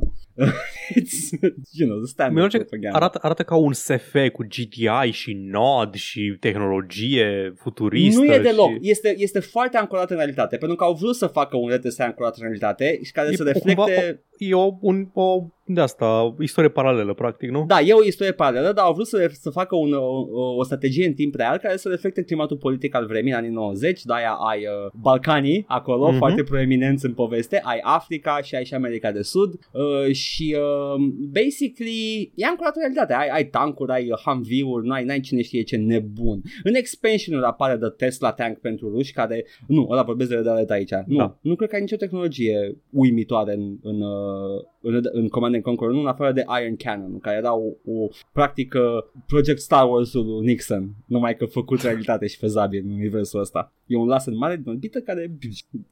It's, 1.01 1.38
you 1.79 1.89
know, 1.89 1.97
the 1.99 2.01
Mi 2.01 2.07
standard 2.09 2.51
place, 2.51 2.57
propaganda. 2.59 2.97
arată, 2.99 3.19
arată 3.23 3.43
ca 3.43 3.57
un 3.57 3.73
SF 3.73 4.15
cu 4.33 4.43
GDI 4.49 5.11
și 5.11 5.33
Nod 5.33 5.95
și 5.95 6.37
tehnologie 6.41 7.55
futuristă. 7.57 8.21
Nu 8.21 8.33
e 8.33 8.39
deloc. 8.39 8.71
Și... 8.71 8.79
Este, 8.91 9.15
este 9.19 9.41
foarte 9.41 9.77
ancorat 9.77 10.11
în 10.11 10.17
realitate, 10.17 10.57
pentru 10.57 10.77
că 10.77 10.85
au 10.85 10.95
vrut 10.95 11.15
să 11.15 11.27
facă 11.27 11.57
un 11.57 11.71
RTS 11.71 11.99
ancorat 11.99 12.37
în 12.37 12.43
realitate 12.43 12.99
și 13.05 13.13
care 13.13 13.29
E 13.33 13.37
să 13.37 13.43
reflecte... 13.43 13.75
cumva 13.75 13.93
E 14.39 14.55
o, 14.55 14.77
un, 14.81 15.09
o 15.13 15.43
de 15.71 15.81
asta, 15.81 16.35
istorie 16.41 16.71
paralelă, 16.71 17.15
practic, 17.15 17.51
nu? 17.51 17.65
Da, 17.67 17.81
e 17.81 17.93
o 17.93 18.05
istorie 18.05 18.33
paralelă, 18.33 18.73
dar 18.73 18.85
au 18.85 18.93
vrut 18.93 19.07
să, 19.07 19.31
să 19.33 19.51
facă 19.51 19.77
un, 19.77 19.93
o, 19.93 20.27
o 20.57 20.63
strategie 20.65 21.07
în 21.07 21.13
timp 21.13 21.35
real 21.35 21.57
care 21.59 21.77
să 21.77 21.89
reflecte 21.89 22.23
climatul 22.23 22.57
politic 22.57 22.95
al 22.95 23.07
vremii, 23.07 23.33
anii 23.33 23.51
90, 23.51 24.03
de 24.03 24.13
aia 24.15 24.31
ai 24.31 24.59
uh, 24.59 24.91
Balcanii 25.01 25.65
acolo, 25.69 26.05
Mhm. 26.07 26.15
mm-hmm. 26.15 26.19
foarte 26.19 26.43
proeminenți 26.43 27.05
în 27.05 27.13
poveste, 27.13 27.61
ai 27.65 27.79
Africa 27.83 28.39
și 28.43 28.55
ai 28.55 28.65
și 28.65 28.75
America 28.75 29.13
de 29.13 29.23
Sud 29.23 29.53
uh, 29.73 30.15
și 30.15 30.57
uh, 30.59 31.03
basically 31.33 32.33
e 32.35 32.45
ancorat 32.47 32.75
în 32.75 32.81
realitate, 32.81 33.13
ai, 33.15 33.29
ai 33.29 33.47
tancuri, 33.47 33.93
ai 33.93 34.11
uh, 34.11 34.19
Humvee-uri, 34.25 34.87
n-ai, 34.87 35.05
n-ai 35.05 35.21
cine 35.21 35.43
știe 35.43 35.63
ce 35.63 35.77
nebun. 35.77 36.43
În 36.63 36.75
expansion 36.75 37.43
apare 37.43 37.77
de 37.77 37.89
Tesla 37.97 38.33
Tank 38.33 38.59
pentru 38.59 38.91
ruși 38.91 39.13
care, 39.13 39.45
nu, 39.67 39.87
ăla 39.91 40.03
vorbesc 40.03 40.31
de 40.31 40.37
Red 40.37 40.47
Alert 40.47 40.71
aici, 40.71 40.93
nu, 41.07 41.17
Da. 41.17 41.39
nu 41.41 41.55
cred 41.55 41.69
că 41.69 41.75
ai 41.75 41.81
nicio 41.81 41.97
tehnologie 41.97 42.77
uimitoare 42.91 43.53
în, 43.55 43.77
în, 43.83 44.01
uh, 44.01 44.65
în, 44.95 45.03
în 45.13 45.29
Command 45.29 45.55
and 45.55 45.63
Conquer, 45.63 45.89
nu 45.89 46.01
în 46.01 46.07
afară 46.07 46.33
de 46.33 46.45
Iron 46.61 46.77
Cannon, 46.77 47.19
care 47.19 47.37
era 47.37 47.55
o, 47.55 47.67
o 47.85 48.09
practică 48.33 49.11
Project 49.27 49.61
Star 49.61 49.91
Wars-ul 49.91 50.25
lui 50.25 50.47
Nixon, 50.47 50.95
numai 51.07 51.37
că 51.37 51.45
făcut 51.45 51.81
realitate 51.81 52.27
și 52.27 52.39
fezabil 52.39 52.83
în 52.85 52.93
universul 52.93 53.41
ăsta. 53.41 53.73
E 53.87 53.97
un 53.97 54.07
laser 54.07 54.35
mare 54.35 54.57
din 54.57 54.69
orbită 54.69 55.01
care 55.01 55.39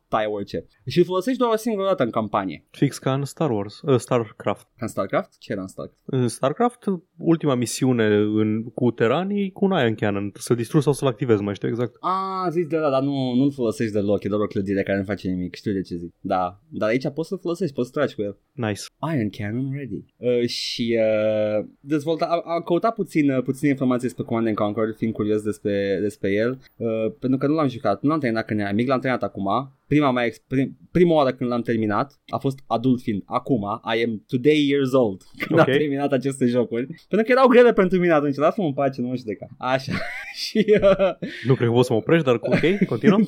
taie 0.09 0.27
orice. 0.27 0.67
Și 0.87 0.99
îl 0.99 1.05
folosești 1.05 1.39
doar 1.39 1.53
o 1.53 1.57
singură 1.57 1.87
dată 1.87 2.03
în 2.03 2.11
campanie. 2.11 2.65
Fix 2.71 2.99
ca 2.99 3.13
în 3.13 3.25
Star 3.25 3.51
Wars, 3.51 3.81
uh, 3.81 3.99
StarCraft. 3.99 4.63
Ca 4.63 4.85
în 4.85 4.89
StarCraft? 4.89 5.39
Ce 5.39 5.53
era 5.53 5.61
în 5.61 5.67
StarCraft? 5.69 6.03
În 6.05 6.29
StarCraft, 6.29 6.85
ultima 7.17 7.55
misiune 7.55 8.07
în, 8.17 8.65
cu 8.65 8.91
teranii 8.91 9.53
cu 9.53 9.65
un 9.65 9.71
Iron 9.71 9.95
Cannon. 9.95 10.33
Să-l 10.35 10.57
distrugi 10.57 10.85
sau 10.85 10.93
să-l 10.93 11.09
activezi, 11.09 11.43
mai 11.43 11.55
știu 11.55 11.69
exact. 11.69 11.97
Ah, 12.01 12.51
zici 12.51 12.69
de 12.69 12.77
la, 12.77 12.91
dar 12.91 13.03
nu, 13.03 13.35
nu-l 13.35 13.53
folosești 13.53 13.93
deloc, 13.93 14.25
e 14.25 14.29
doar 14.29 14.41
o 14.41 14.47
clădire 14.47 14.83
care 14.83 14.99
nu 14.99 15.05
face 15.05 15.29
nimic, 15.29 15.55
știu 15.55 15.73
de 15.73 15.81
ce 15.81 15.97
zic. 15.97 16.15
Da, 16.21 16.61
dar 16.69 16.89
aici 16.89 17.09
poți 17.15 17.29
să-l 17.29 17.39
folosești, 17.39 17.75
poți 17.75 17.89
să 17.89 17.99
tragi 17.99 18.15
cu 18.15 18.23
el. 18.23 18.39
Nice. 18.53 18.83
Iron 19.14 19.29
Cannon 19.31 19.72
ready. 19.72 20.05
Uh, 20.16 20.49
și 20.49 20.99
uh, 21.01 21.64
dezvolta, 21.81 22.25
a, 22.25 22.55
a 22.55 22.62
căutat 22.62 22.94
puțin, 22.94 23.31
uh, 23.31 23.42
puțin 23.42 23.68
informații 23.68 24.07
despre 24.07 24.25
Command 24.25 24.46
and 24.46 24.57
Conquer, 24.57 24.94
fiind 24.96 25.12
curios 25.12 25.42
despre, 25.42 25.99
despre 26.01 26.33
el, 26.33 26.59
uh, 26.77 27.12
pentru 27.20 27.38
că 27.38 27.46
nu 27.46 27.55
l-am 27.55 27.68
jucat, 27.68 28.03
nu 28.03 28.09
l-am 28.09 28.18
terminat 28.20 28.46
când 28.46 28.61
eram 28.61 28.75
mic, 28.75 28.88
l-am 28.88 29.01
terminat 29.01 29.22
acum. 29.22 29.46
Prima, 29.87 30.11
mea, 30.11 30.25
ex- 30.25 30.38
prim, 30.49 30.77
prima 30.90 31.14
oară 31.14 31.33
când 31.33 31.51
l-am 31.51 31.62
terminat 31.62 32.20
a 32.27 32.38
fost 32.38 32.59
adult 32.66 33.01
fiind. 33.03 33.22
Acum, 33.27 33.62
I 33.96 34.03
am 34.05 34.25
today 34.27 34.66
years 34.68 34.92
old 34.92 35.22
când 35.46 35.61
Ok. 35.61 35.68
am 35.68 35.75
terminat 35.75 36.12
aceste 36.12 36.46
jocuri. 36.46 36.87
Pentru 36.87 37.27
că 37.27 37.33
erau 37.33 37.46
grele 37.49 37.72
pentru 37.72 37.99
mine 37.99 38.12
atunci. 38.12 38.37
Lasă-mă 38.37 38.66
în 38.66 38.72
pace, 38.72 39.01
nu 39.01 39.09
mă 39.09 39.16
judeca. 39.16 39.46
Așa. 39.59 39.92
și... 40.44 40.64
Uh, 40.83 41.29
Nu 41.46 41.55
cred 41.55 41.68
că 41.68 41.75
poți 41.75 41.87
să 41.87 41.92
mă 41.92 41.99
oprești, 41.99 42.25
dar 42.25 42.35
ok, 42.35 42.79
continuăm. 42.92 43.27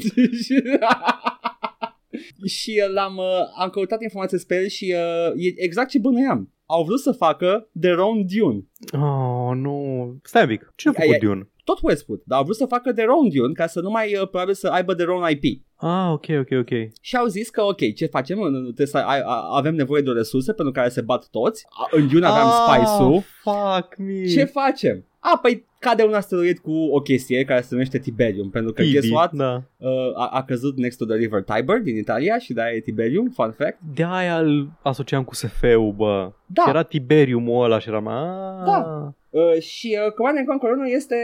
Și, 2.19 2.49
și 2.57 2.83
uh, 2.87 2.93
l-am 2.95 3.17
uh, 3.17 3.25
am 3.61 3.69
căutat 3.71 4.03
informații 4.03 4.37
despre 4.37 4.57
el 4.57 4.67
și 4.67 4.95
uh, 4.97 5.33
e 5.45 5.63
exact 5.65 5.89
ce 5.89 5.99
bănuiam. 5.99 6.53
Au 6.67 6.85
vrut 6.85 7.01
să 7.01 7.13
facă 7.13 7.69
The 7.81 7.91
Own 7.93 8.27
Dune. 8.37 8.61
Oh, 9.05 9.57
nu. 9.57 9.77
Stai 10.23 10.43
un 10.43 10.49
pic. 10.49 10.73
Ce 10.77 10.89
a 10.89 10.91
Ai- 10.91 10.97
făcut 11.07 11.13
ai- 11.23 11.29
Dune? 11.29 11.49
tot 11.65 11.79
Westwood, 11.83 12.21
dar 12.25 12.39
au 12.39 12.45
vrut 12.45 12.57
să 12.57 12.67
facă 12.67 12.93
their 12.93 13.09
own 13.09 13.29
Dune 13.29 13.53
ca 13.53 13.67
să 13.67 13.81
nu 13.81 13.91
mai, 13.91 14.15
uh, 14.15 14.29
probabil 14.29 14.55
să 14.55 14.69
aibă 14.69 14.95
their 14.95 15.09
own 15.09 15.29
IP. 15.31 15.67
Ah, 15.77 16.11
ok, 16.13 16.25
ok, 16.41 16.51
ok. 16.61 16.69
Și 17.01 17.17
au 17.17 17.27
zis 17.27 17.49
că, 17.51 17.63
ok, 17.63 17.95
ce 17.95 18.07
facem? 18.07 18.37
Trebuie 18.63 18.87
să 18.87 18.97
ai, 18.99 19.21
a, 19.21 19.47
avem 19.57 19.75
nevoie 19.75 20.03
de 20.03 20.11
o 20.11 20.13
resurse 20.13 20.53
pentru 20.53 20.73
care 20.75 20.89
se 20.89 21.01
bat 21.01 21.29
toți. 21.31 21.67
A, 21.69 21.89
În 21.91 22.09
Dune 22.09 22.27
aveam 22.27 22.47
ah, 22.47 22.53
Spice-ul. 22.67 23.23
fuck 23.43 23.97
me. 23.97 24.27
Ce 24.27 24.45
facem? 24.45 25.05
A, 25.21 25.39
păi 25.43 25.67
cade 25.79 26.03
un 26.05 26.15
asteroid 26.15 26.59
cu 26.59 26.73
o 26.73 27.01
chestie 27.01 27.45
care 27.45 27.61
se 27.61 27.69
numește 27.71 27.99
Tiberium, 27.99 28.51
pentru 28.51 28.73
că, 28.73 28.83
Tibi, 28.83 28.93
guess 28.93 29.11
what? 29.11 29.33
Da. 29.33 29.63
Uh, 29.77 29.89
a, 30.17 30.27
a 30.33 30.45
căzut 30.45 30.77
next 30.77 30.99
to 30.99 31.05
the 31.05 31.17
river 31.17 31.43
Tiber 31.43 31.79
din 31.79 31.97
Italia 31.97 32.39
și 32.39 32.53
de-aia 32.53 32.73
e 32.75 32.81
Tiberium, 32.81 33.29
fun 33.29 33.55
fact. 33.59 33.79
De 33.95 34.05
aia 34.05 34.39
îl 34.39 34.69
asociam 34.83 35.25
cu 35.25 35.35
SF-ul, 35.35 35.93
bă. 35.97 36.33
Da. 36.47 36.63
Și 36.63 36.69
era 36.69 36.83
Tiberiumul 36.83 37.65
ăla 37.65 37.79
și 37.79 37.89
eram... 37.89 38.07
Ah, 38.07 38.65
Da. 38.65 39.13
Uh, 39.31 39.61
și 39.61 39.99
uh, 40.07 40.13
Command 40.13 40.37
and 40.39 40.47
Conquer 40.47 40.71
1 40.71 40.87
este 40.87 41.17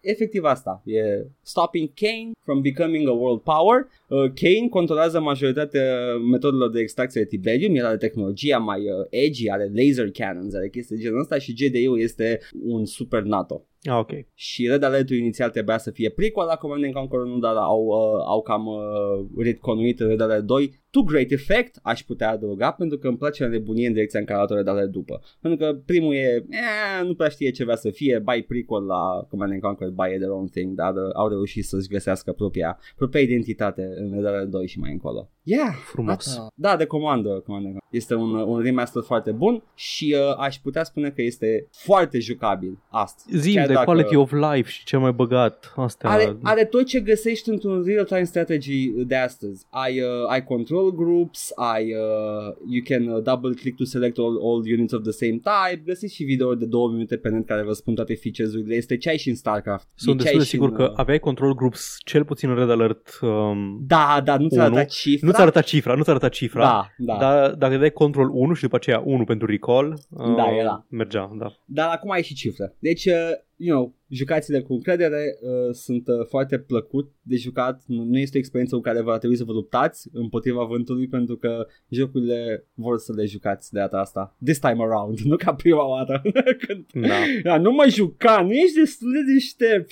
efectiv 0.00 0.44
asta. 0.44 0.82
E 0.84 1.26
stopping 1.42 1.90
Kane 1.94 2.30
from 2.44 2.60
becoming 2.60 3.08
a 3.08 3.12
world 3.12 3.40
power. 3.40 3.88
Uh, 4.08 4.32
Kane 4.34 4.68
controlează 4.70 5.20
majoritatea 5.20 6.16
metodelor 6.30 6.70
de 6.70 6.80
extracție 6.80 7.20
de 7.20 7.26
Tiberium, 7.26 7.74
el 7.74 7.86
are 7.86 7.96
tehnologia 7.96 8.58
mai 8.58 8.80
uh, 8.80 9.06
edgy, 9.10 9.50
are 9.50 9.70
laser 9.74 10.10
cannons, 10.10 10.54
are 10.54 10.68
chestii 10.68 10.96
de 10.96 11.02
genul 11.02 11.20
ăsta 11.20 11.38
și 11.38 11.54
GDI-ul 11.54 12.00
este 12.00 12.40
un 12.62 12.84
super 12.84 13.22
NATO. 13.22 13.66
Ah, 13.82 13.98
ok. 13.98 14.10
Și 14.34 14.66
Red 14.66 14.82
Alert-ul 14.82 15.16
inițial 15.16 15.50
trebuia 15.50 15.78
să 15.78 15.90
fie 15.90 16.10
prequel 16.10 16.46
la 16.46 16.56
Command 16.56 16.84
and 16.84 16.92
Conquer 16.92 17.20
1, 17.20 17.38
dar 17.38 17.56
au, 17.56 17.84
uh, 17.84 18.24
au 18.26 18.42
cam 18.42 18.66
uh, 18.66 19.42
retconuit 19.44 19.98
Red 20.00 20.20
Alert 20.20 20.44
2 20.44 20.80
to 20.90 21.02
great 21.02 21.30
effect, 21.30 21.78
aș 21.82 22.02
putea 22.02 22.30
adăuga, 22.30 22.70
pentru 22.72 22.98
că 22.98 23.08
îmi 23.08 23.16
place 23.16 23.46
nebunie 23.46 23.86
în 23.86 23.92
direcția 23.92 24.20
în 24.20 24.26
care 24.26 24.38
arată 24.38 24.54
Red 24.54 24.68
Alert 24.68 24.90
după. 24.90 25.20
Pentru 25.40 25.58
că 25.58 25.74
primul 25.86 26.14
e, 26.14 26.44
eh, 26.50 27.04
nu 27.06 27.14
prea 27.14 27.28
știe 27.28 27.50
ce 27.50 27.64
vrea 27.64 27.76
să 27.76 27.90
fie, 27.90 28.18
bai 28.18 28.42
prequel 28.42 28.84
la 28.84 29.26
Command 29.28 29.52
and 29.52 29.60
Conquer, 29.60 29.88
bai 29.98 30.16
their 30.16 30.30
own 30.38 30.46
thing, 30.46 30.74
dar 30.74 30.94
uh, 30.94 31.10
au 31.12 31.28
reușit 31.28 31.64
să-și 31.64 31.88
găsească 31.88 32.32
propria, 32.32 32.78
propria 32.96 33.20
identitate 33.20 33.82
în 33.96 34.12
Red 34.14 34.26
Alert 34.26 34.50
2 34.50 34.66
și 34.66 34.78
mai 34.78 34.92
încolo. 34.92 35.30
Yeah, 35.50 35.74
Frumos. 35.84 36.14
Asta. 36.14 36.46
Da, 36.54 36.76
de 36.76 36.84
comandă, 36.84 37.28
Command 37.28 37.64
and 37.64 37.74
Conquer. 37.74 37.80
Este 37.90 38.14
un, 38.14 38.34
un 38.34 38.60
remaster 38.60 39.02
foarte 39.02 39.30
bun 39.30 39.62
și 39.74 40.16
uh, 40.18 40.36
aș 40.38 40.56
putea 40.56 40.84
spune 40.84 41.10
că 41.10 41.22
este 41.22 41.66
foarte 41.70 42.18
jucabil 42.18 42.78
astăzi. 42.88 43.38
Zim 43.38 43.54
Chiar 43.54 43.66
de 43.66 43.72
dacă- 43.72 43.84
quality 43.84 44.16
of 44.16 44.32
life 44.32 44.70
și 44.70 44.84
ce 44.84 44.96
mai 44.96 45.12
băgat. 45.12 45.72
Astea... 45.76 46.10
are, 46.10 46.36
are 46.42 46.64
tot 46.64 46.84
ce 46.86 47.00
găsești 47.00 47.48
într-un 47.48 47.82
real-time 47.86 48.24
strategy 48.24 48.88
de 48.88 49.14
astăzi. 49.16 49.66
Ai, 49.70 50.00
uh, 50.00 50.06
ai 50.28 50.44
control 50.44 50.94
groups, 50.94 51.52
ai, 51.54 51.84
uh, 51.92 52.54
you 52.70 52.82
can 52.84 53.08
uh, 53.08 53.22
double 53.22 53.54
click 53.54 53.76
to 53.76 53.84
select 53.84 54.18
all, 54.18 54.38
all 54.42 54.62
units 54.72 54.92
of 54.92 55.02
the 55.02 55.10
same 55.12 55.30
type, 55.50 55.82
găsiți 55.84 56.14
și 56.14 56.24
video 56.24 56.54
de 56.54 56.64
două 56.64 56.88
minute 56.90 57.16
pe 57.16 57.28
net 57.28 57.46
care 57.46 57.62
vă 57.62 57.72
spun 57.72 57.94
toate 57.94 58.14
features-urile. 58.14 58.74
Este 58.74 58.96
ce 58.96 59.08
ai 59.08 59.18
și 59.18 59.28
în 59.28 59.34
StarCraft. 59.34 59.88
Sunt 59.94 60.20
E 60.20 60.22
ce 60.22 60.28
ai 60.28 60.34
destul 60.36 60.38
de 60.38 60.44
și 60.44 60.50
sigur 60.50 60.68
în, 60.68 60.74
că 60.74 60.82
uh, 60.92 60.98
aveai 60.98 61.18
control 61.18 61.54
groups 61.54 61.96
cel 62.04 62.24
puțin 62.24 62.50
în 62.50 62.56
Red 62.56 62.70
Alert. 62.70 63.18
Um, 63.22 63.78
Da, 63.86 64.20
da, 64.24 64.36
nu 64.36 64.48
ți-a 64.48 64.64
Unu. 64.64 64.74
arătat 64.74 64.90
cifra. 64.90 65.26
Nu 65.38 65.44
ți-a 65.44 65.60
arătat 65.60 65.64
cifra, 65.64 65.94
nu 65.94 66.02
ți-a 66.02 66.12
arătat 66.12 66.30
cifra. 66.30 66.60
Da, 66.60 66.88
da. 66.96 67.16
Dar 67.18 67.50
dacă 67.50 67.76
dai 67.76 67.90
control 67.90 68.30
1 68.32 68.54
și 68.54 68.62
după 68.62 68.76
aceea 68.76 69.02
1 69.04 69.24
pentru 69.24 69.46
recall, 69.46 69.98
Da, 70.08 70.44
uh, 70.44 70.58
era. 70.58 70.86
mergea, 70.88 71.30
da. 71.38 71.52
Dar 71.64 71.90
acum 71.94 72.10
ai 72.10 72.22
și 72.22 72.34
cifră. 72.34 72.72
Deci, 72.78 73.04
uh, 73.06 73.14
you 73.58 73.76
know, 73.76 73.94
jucați-le 74.08 74.60
cu 74.60 74.72
încredere, 74.72 75.38
uh, 75.40 75.74
sunt 75.74 76.08
uh, 76.08 76.26
foarte 76.28 76.58
plăcut 76.58 77.12
de 77.22 77.36
jucat, 77.36 77.82
nu, 77.86 78.04
nu 78.04 78.18
este 78.18 78.36
o 78.36 78.40
experiență 78.40 78.74
cu 78.74 78.80
care 78.80 79.00
va 79.00 79.18
trebui 79.18 79.36
să 79.36 79.44
vă 79.44 79.52
luptați 79.52 80.08
împotriva 80.12 80.64
vântului 80.64 81.08
pentru 81.08 81.36
că 81.36 81.66
jocurile 81.88 82.66
vor 82.74 82.98
să 82.98 83.12
le 83.16 83.24
jucați 83.24 83.72
de 83.72 83.78
data 83.78 83.98
asta. 83.98 84.36
This 84.44 84.58
time 84.58 84.82
around, 84.82 85.18
nu 85.30 85.36
ca 85.36 85.54
prima 85.54 85.88
oară. 85.88 86.22
Când, 86.66 86.86
Da, 86.92 87.18
da, 87.42 87.58
nu 87.58 87.72
mă 87.72 87.86
juca, 87.88 88.42
nu 88.42 88.52
ești 88.52 88.78
destul 88.78 89.12
de 89.12 89.32
deștept. 89.32 89.90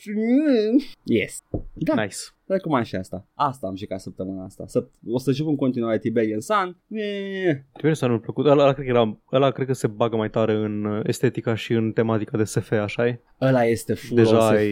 Yes. 1.03 1.43
Da, 1.75 2.03
nice. 2.03 2.17
recomand 2.47 2.85
și 2.85 2.97
asta. 2.97 3.29
Asta 3.35 3.67
am 3.67 3.77
jucat 3.77 4.01
săptămâna 4.01 4.45
asta. 4.45 4.65
Să, 4.67 4.87
o 5.07 5.19
să 5.19 5.33
juc 5.33 5.49
în 5.49 5.57
continuare 5.57 5.99
Tiberian 5.99 6.41
Sun. 6.41 6.77
Eh, 6.89 7.57
Trebuie 7.73 7.95
să 7.95 8.07
nu-mi 8.07 8.21
plăcut. 8.21 8.47
Ăla, 8.47 8.63
ăla, 8.63 8.73
cred 8.73 8.85
că 8.85 8.91
era, 8.91 9.19
ăla 9.33 9.51
cred 9.51 9.67
că 9.67 9.73
se 9.73 9.87
bagă 9.87 10.17
mai 10.17 10.31
tare 10.31 10.53
în 10.53 10.85
uh, 10.85 11.01
estetica 11.05 11.55
și 11.55 11.73
în 11.73 11.93
tematica 11.93 12.37
de 12.37 12.45
SF, 12.45 12.71
așa 12.71 13.07
e? 13.07 13.21
ăla 13.41 13.56
este 13.65 13.95
full 13.95 14.17
Deja 14.23 14.37
OSF. 14.37 14.51
ai 14.51 14.71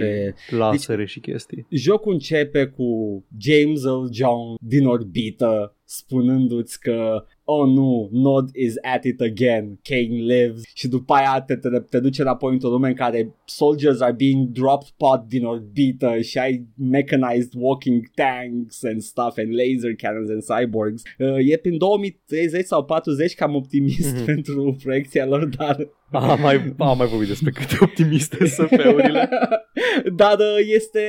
lasere 0.50 1.04
și 1.04 1.20
chestii. 1.20 1.66
Jocul 1.70 2.12
începe 2.12 2.64
cu 2.66 2.84
James 3.40 3.84
Earl 3.84 4.04
Jones 4.12 4.56
din 4.60 4.86
orbită 4.86 5.76
spunându-ți 5.86 6.80
că 6.80 7.24
oh 7.44 7.66
nu, 7.68 8.08
Nod 8.12 8.48
is 8.54 8.74
at 8.82 9.04
it 9.04 9.20
again, 9.20 9.78
Kane 9.82 10.16
lives 10.34 10.62
și 10.74 10.88
după 10.88 11.12
aia 11.14 11.40
te, 11.46 11.56
te, 11.56 11.68
te 11.90 12.00
duce 12.00 12.20
înapoi 12.22 12.52
într-o 12.52 12.68
lume 12.68 12.88
în 12.88 12.94
care 12.94 13.34
soldiers 13.44 14.00
are 14.00 14.12
being 14.12 14.48
dropped 14.48 14.88
pot 14.96 15.24
din 15.28 15.44
orbită 15.44 16.20
și 16.20 16.38
ai 16.38 16.66
mechanized 16.76 17.50
walking 17.54 18.04
tanks 18.14 18.84
and 18.84 19.00
stuff 19.00 19.36
and 19.36 19.48
laser 19.54 19.94
cannons 19.96 20.28
and 20.30 20.42
cyborgs. 20.60 21.02
Uh, 21.18 21.50
e 21.50 21.56
prin 21.56 21.78
2030 21.78 22.64
sau 22.64 22.84
40 22.84 23.34
cam 23.34 23.54
optimist 23.54 24.14
Mhm. 24.14 24.24
pentru 24.34 24.76
proiecția 24.82 25.26
lor, 25.26 25.44
dar 25.46 25.88
Am 26.14 26.40
mai, 26.40 26.74
am 26.78 26.96
mai 26.98 27.06
vorbit 27.06 27.28
despre 27.28 27.50
câte 27.50 27.76
optimiste 27.80 28.44
SF-urile. 28.44 29.28
Dar 30.16 30.38
uh, 30.38 30.66
este 30.74 31.00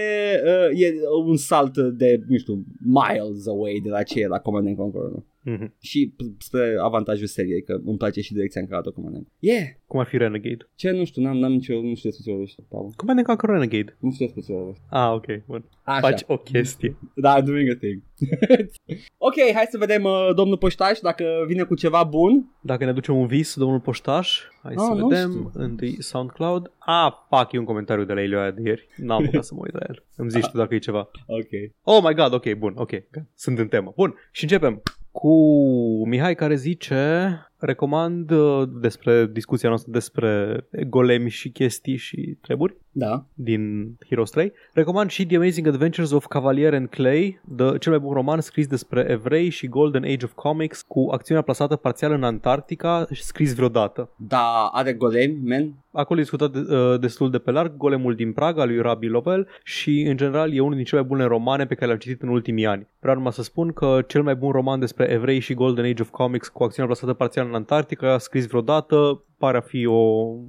uh, 0.46 0.82
e 0.82 0.94
un 1.26 1.38
salt 1.38 1.78
de, 1.78 2.24
nu 2.28 2.38
știu, 2.38 2.66
miles 2.80 3.48
away 3.48 3.80
de 3.84 3.90
la 3.90 4.04
ce 4.04 4.20
e 4.20 4.28
la 4.28 4.40
Command 4.40 4.68
and 4.68 4.78
Conquer 4.78 5.02
1. 5.02 5.26
Mhm. 5.48 5.74
Și 5.82 6.14
p- 6.14 6.38
spre 6.38 6.76
avantajul 6.82 7.28
seriei, 7.28 7.64
că 7.64 7.80
îmi 7.86 7.98
place 7.98 8.22
și 8.22 8.34
direcția 8.34 8.62
în 8.62 8.68
care 8.68 8.80
arată 8.80 8.96
Command 8.96 9.16
and 9.16 9.26
Conquer. 9.26 9.54
Yeah! 9.56 9.68
Cum 9.88 10.00
ar 10.00 10.06
fi 10.06 10.18
Renegade. 10.18 10.70
Ce? 10.76 10.92
Nu 10.92 11.06
știu, 11.06 11.22
n-am, 11.22 11.38
n-am 11.38 11.52
nicio, 11.52 11.74
nu 11.82 11.96
știu 11.96 12.10
despre 12.10 12.24
ce 12.26 12.32
vorbești, 12.32 12.62
Paul. 12.70 12.94
Command 12.96 13.18
and 13.20 13.28
Conquer 13.28 13.50
Renegade. 13.50 13.98
Nu 14.00 14.12
știu 14.12 14.26
despre 14.26 14.42
ce 14.46 14.54
vorbești. 14.54 14.82
Ah, 14.90 15.12
ok, 15.14 15.46
bun. 15.46 15.66
Așa. 15.84 16.00
Faci 16.00 16.22
o 16.28 16.38
chestie. 16.38 16.98
Da, 17.16 17.42
I'm 17.42 17.46
doing 17.46 17.70
a 17.70 17.76
thing. 17.76 18.02
ok, 19.28 19.34
hai 19.54 19.66
să 19.70 19.78
vedem 19.78 20.04
uh, 20.04 20.30
domnul 20.36 20.58
Poștaș 20.58 21.00
dacă 21.00 21.26
vine 21.48 21.64
cu 21.64 21.76
ceva 21.76 22.04
bun. 22.04 22.56
Dacă 22.62 22.86
ne 22.86 22.94
ducem 22.94 23.16
un 23.18 23.28
vis, 23.28 23.56
domnul 23.56 23.80
Poștaș, 23.80 24.40
hai 24.64 24.74
Ah, 24.78 24.84
să 24.88 24.94
nu 24.94 25.08
vedem. 25.08 25.30
știu. 25.30 25.52
Întâi 25.54 26.02
SoundCloud. 26.02 26.72
Ah, 26.80 27.12
fuck, 27.30 27.52
e 27.52 27.58
un 27.58 27.66
comentariu 27.66 28.04
de 28.06 28.14
la 28.14 28.22
Ilioaia 28.22 28.52
de 28.52 28.62
ieri. 28.64 28.88
N-am 28.98 29.22
apucat 29.24 29.44
să 29.46 29.54
mă 29.54 29.62
uit 29.64 29.74
la 29.74 29.80
el. 29.88 30.04
Îmi 30.16 30.30
zici 30.30 30.48
tu 30.48 30.58
dacă 30.58 30.76
e 30.76 30.80
ceva. 30.80 31.00
Ok. 31.28 31.50
Oh 31.84 32.04
my 32.08 32.14
god, 32.14 32.34
ok, 32.34 32.54
bun, 32.54 32.74
ok. 32.76 32.92
Sunt 33.36 33.60
în 33.60 33.68
temă. 33.68 33.94
Bun, 33.96 34.16
și 34.32 34.44
începem 34.44 34.82
cu 35.16 36.08
Mihai 36.08 36.36
care 36.36 36.56
zice 36.56 37.30
recomand 37.58 38.32
uh, 38.32 38.70
despre 38.82 39.26
discuția 39.26 39.70
noastră 39.70 39.92
despre 39.92 40.60
golemi 40.88 41.30
și 41.30 41.50
chestii 41.50 41.96
și 41.96 42.38
treburi 42.42 42.78
Da. 42.98 43.26
din 43.34 43.96
Heroes 44.10 44.30
3. 44.30 44.54
Recomand 44.74 45.10
și 45.10 45.26
The 45.26 45.36
Amazing 45.36 45.68
Adventures 45.68 46.12
of 46.12 46.26
Cavalier 46.26 46.74
and 46.74 46.90
Clay, 46.90 47.42
the, 47.56 47.78
cel 47.78 47.92
mai 47.92 48.02
bun 48.02 48.14
roman 48.14 48.42
scris 48.42 48.68
despre 48.68 49.06
evrei 49.10 49.50
și 49.50 49.68
Golden 49.68 50.04
Age 50.04 50.26
of 50.26 50.34
Comics, 50.34 50.82
cu 50.82 51.08
acțiunea 51.12 51.44
plasată 51.44 51.76
parțial 51.76 52.12
în 52.12 52.24
Antarctica 52.24 53.08
și 53.12 53.24
scris 53.24 53.56
vreodată. 53.56 54.10
Da, 54.16 54.70
are 54.72 54.94
golemi, 54.94 55.40
man. 55.44 55.74
Acolo 55.92 56.20
e 56.20 56.22
discutat 56.22 56.52
de, 56.52 56.76
uh, 56.76 57.00
destul 57.00 57.32
de 57.32 57.38
pe 57.38 57.52
larg, 57.52 57.78
Golemul 57.78 58.16
din 58.16 58.34
Praga 58.34 58.66
lui 58.66 58.82
Rabi 58.82 59.08
Lovel 59.08 59.48
și 59.64 60.02
în 60.02 60.18
general 60.18 60.54
e 60.54 60.60
unul 60.60 60.76
din 60.76 60.84
cele 60.84 61.00
mai 61.02 61.10
bune 61.10 61.24
romane 61.24 61.66
pe 61.66 61.74
care 61.74 61.86
le-am 61.86 62.00
citit 62.00 62.22
în 62.22 62.30
ultimii 62.30 62.66
ani. 62.66 62.88
Vreau 63.00 63.16
numai 63.16 63.32
să 63.32 63.44
spun 63.44 63.72
că 63.72 64.00
cel 64.08 64.24
mai 64.24 64.36
bun 64.36 64.52
roman 64.52 64.80
despre 64.80 65.12
evrei 65.12 65.40
și 65.40 65.54
Golden 65.54 65.86
Age 65.86 66.02
of 66.02 66.10
Comics 66.10 66.48
cu 66.48 66.64
acțiunea 66.64 66.92
plasată 66.92 67.14
parțial 67.14 67.48
în 67.48 67.54
Antarctica, 67.54 68.18
scris 68.18 68.48
vreodată, 68.48 69.24
pare 69.38 69.58
a 69.58 69.62
fi 69.62 69.86
o, 69.86 70.00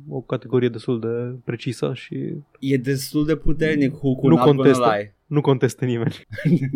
o 0.09 0.21
categorie 0.27 0.69
destul 0.69 1.01
de 1.01 1.39
precisă 1.45 1.93
și 1.95 2.35
E 2.59 2.77
destul 2.77 3.27
de 3.27 3.37
puternic 3.37 3.93
Hook-ul, 3.93 4.31
Nu 4.31 4.37
not 4.37 4.45
gonna 4.45 4.57
contestă. 4.57 5.16
Lie. 5.27 5.37
nu 5.37 5.41
contestă 5.41 5.85
nimeni. 5.85 6.15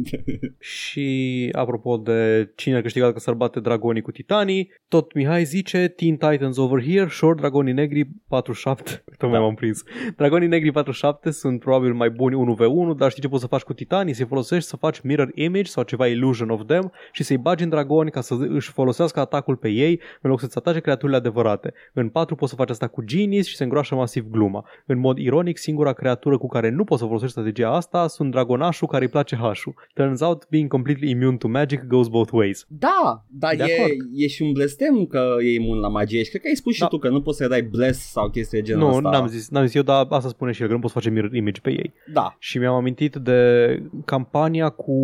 și 0.59 1.48
apropo 1.53 1.96
de 1.96 2.53
cine 2.57 2.76
a 2.76 2.82
câștigat 2.82 3.12
că 3.12 3.18
s-ar 3.18 3.34
bate 3.34 3.61
dragonii 3.61 4.03
cu 4.03 4.11
titanii, 4.11 4.70
tot 4.88 5.14
Mihai 5.14 5.44
zice 5.44 5.88
Teen 5.88 6.16
Titans 6.16 6.57
over 6.57 6.82
here, 6.82 7.09
short 7.09 7.36
dragonii 7.36 7.72
negri 7.72 8.09
47. 8.28 9.05
Tocmai 9.18 9.38
Da. 9.38 9.44
m-am 9.44 9.55
prins. 9.55 9.82
Dragonii 10.16 10.48
negri 10.48 10.72
47 10.72 11.30
sunt 11.30 11.61
probabil 11.61 11.94
mai 11.94 12.11
buni 12.11 12.55
1v1, 12.55 12.96
dar 12.96 13.11
știi 13.11 13.22
ce 13.22 13.28
poți 13.28 13.42
să 13.42 13.48
faci 13.48 13.62
cu 13.62 13.72
titanii? 13.72 14.14
Să-i 14.14 14.26
folosești 14.26 14.68
să 14.68 14.76
faci 14.76 15.01
mirror 15.01 15.30
image 15.34 15.64
sau 15.64 15.82
ceva 15.82 16.07
illusion 16.07 16.51
of 16.51 16.66
them 16.66 16.92
și 17.12 17.22
să-i 17.22 17.36
bagi 17.38 17.62
în 17.62 17.68
dragoni 17.68 18.11
ca 18.11 18.20
să 18.20 18.34
își 18.48 18.70
folosească 18.70 19.20
atacul 19.20 19.57
pe 19.57 19.68
ei 19.68 20.01
în 20.20 20.30
loc 20.30 20.40
să-ți 20.40 20.59
atace 20.59 20.80
creaturile 20.80 21.16
adevărate. 21.16 21.72
În 21.92 22.09
4 22.09 22.34
poți 22.34 22.51
să 22.51 22.57
faci 22.57 22.70
asta 22.70 22.86
cu 22.86 23.03
genies 23.05 23.46
și 23.46 23.57
se 23.57 23.62
îngroașă 23.62 23.94
masiv 23.94 24.24
gluma. 24.30 24.68
În 24.86 24.98
mod 24.98 25.18
ironic, 25.18 25.59
singura 25.59 25.92
creatură 25.92 26.38
cu 26.38 26.46
care 26.46 26.70
nu 26.70 26.84
poți 26.84 27.01
să 27.01 27.07
folosești 27.07 27.32
strategia 27.32 27.70
asta 27.70 28.07
sunt 28.07 28.30
dragonașul 28.45 28.88
care 28.88 29.05
îi 29.05 29.11
place 29.11 29.36
hașul. 29.36 29.74
Turns 29.95 30.20
out, 30.20 30.47
being 30.51 30.68
completely 30.68 31.11
immune 31.11 31.36
to 31.36 31.49
magic 31.49 31.82
goes 31.82 32.09
both 32.09 32.30
ways. 32.32 32.66
Da, 32.68 33.24
dar 33.28 33.55
De 33.57 33.64
e, 33.68 33.74
acord. 33.78 33.93
e 34.14 34.26
și 34.26 34.43
un 34.43 34.53
blestem 34.53 35.05
că 35.07 35.36
e 35.41 35.55
imun 35.55 35.78
la 35.78 35.88
magie 35.88 36.22
și 36.22 36.28
cred 36.30 36.41
că 36.43 36.49
ai 36.49 36.55
spus 36.55 36.74
și 36.74 36.80
Da. 36.80 36.86
tu 36.86 36.99
că 36.99 37.09
nu 37.09 37.22
poți 37.22 37.36
să 37.38 37.49
dai 37.49 37.62
bless 37.62 38.11
sau 38.11 38.30
chestii 38.30 38.59
de 38.59 38.64
genul 38.64 38.88
Nu, 38.88 38.95
ăsta. 38.97 39.11
n-am 39.11 39.26
zis, 39.26 39.49
n-am 39.49 39.64
zis 39.64 39.74
eu, 39.74 39.82
dar 39.82 40.07
asta 40.09 40.28
spune 40.28 40.53
și 40.53 40.62
el, 40.62 40.68
că 40.68 40.74
nu 40.74 40.80
poți 40.80 40.93
face 40.93 41.11
mirror 41.11 41.34
image 41.34 41.61
pe 41.61 41.70
ei. 41.70 41.93
Da, 42.12 42.36
Și 42.38 42.59
mi-am 42.59 42.74
amintit 42.74 43.14
de 43.14 43.82
campania 44.05 44.68
cu 44.68 44.95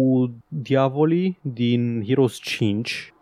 diavolii 0.49 1.39
din 1.43 2.03
Heroes 2.07 2.35
5 2.37 3.15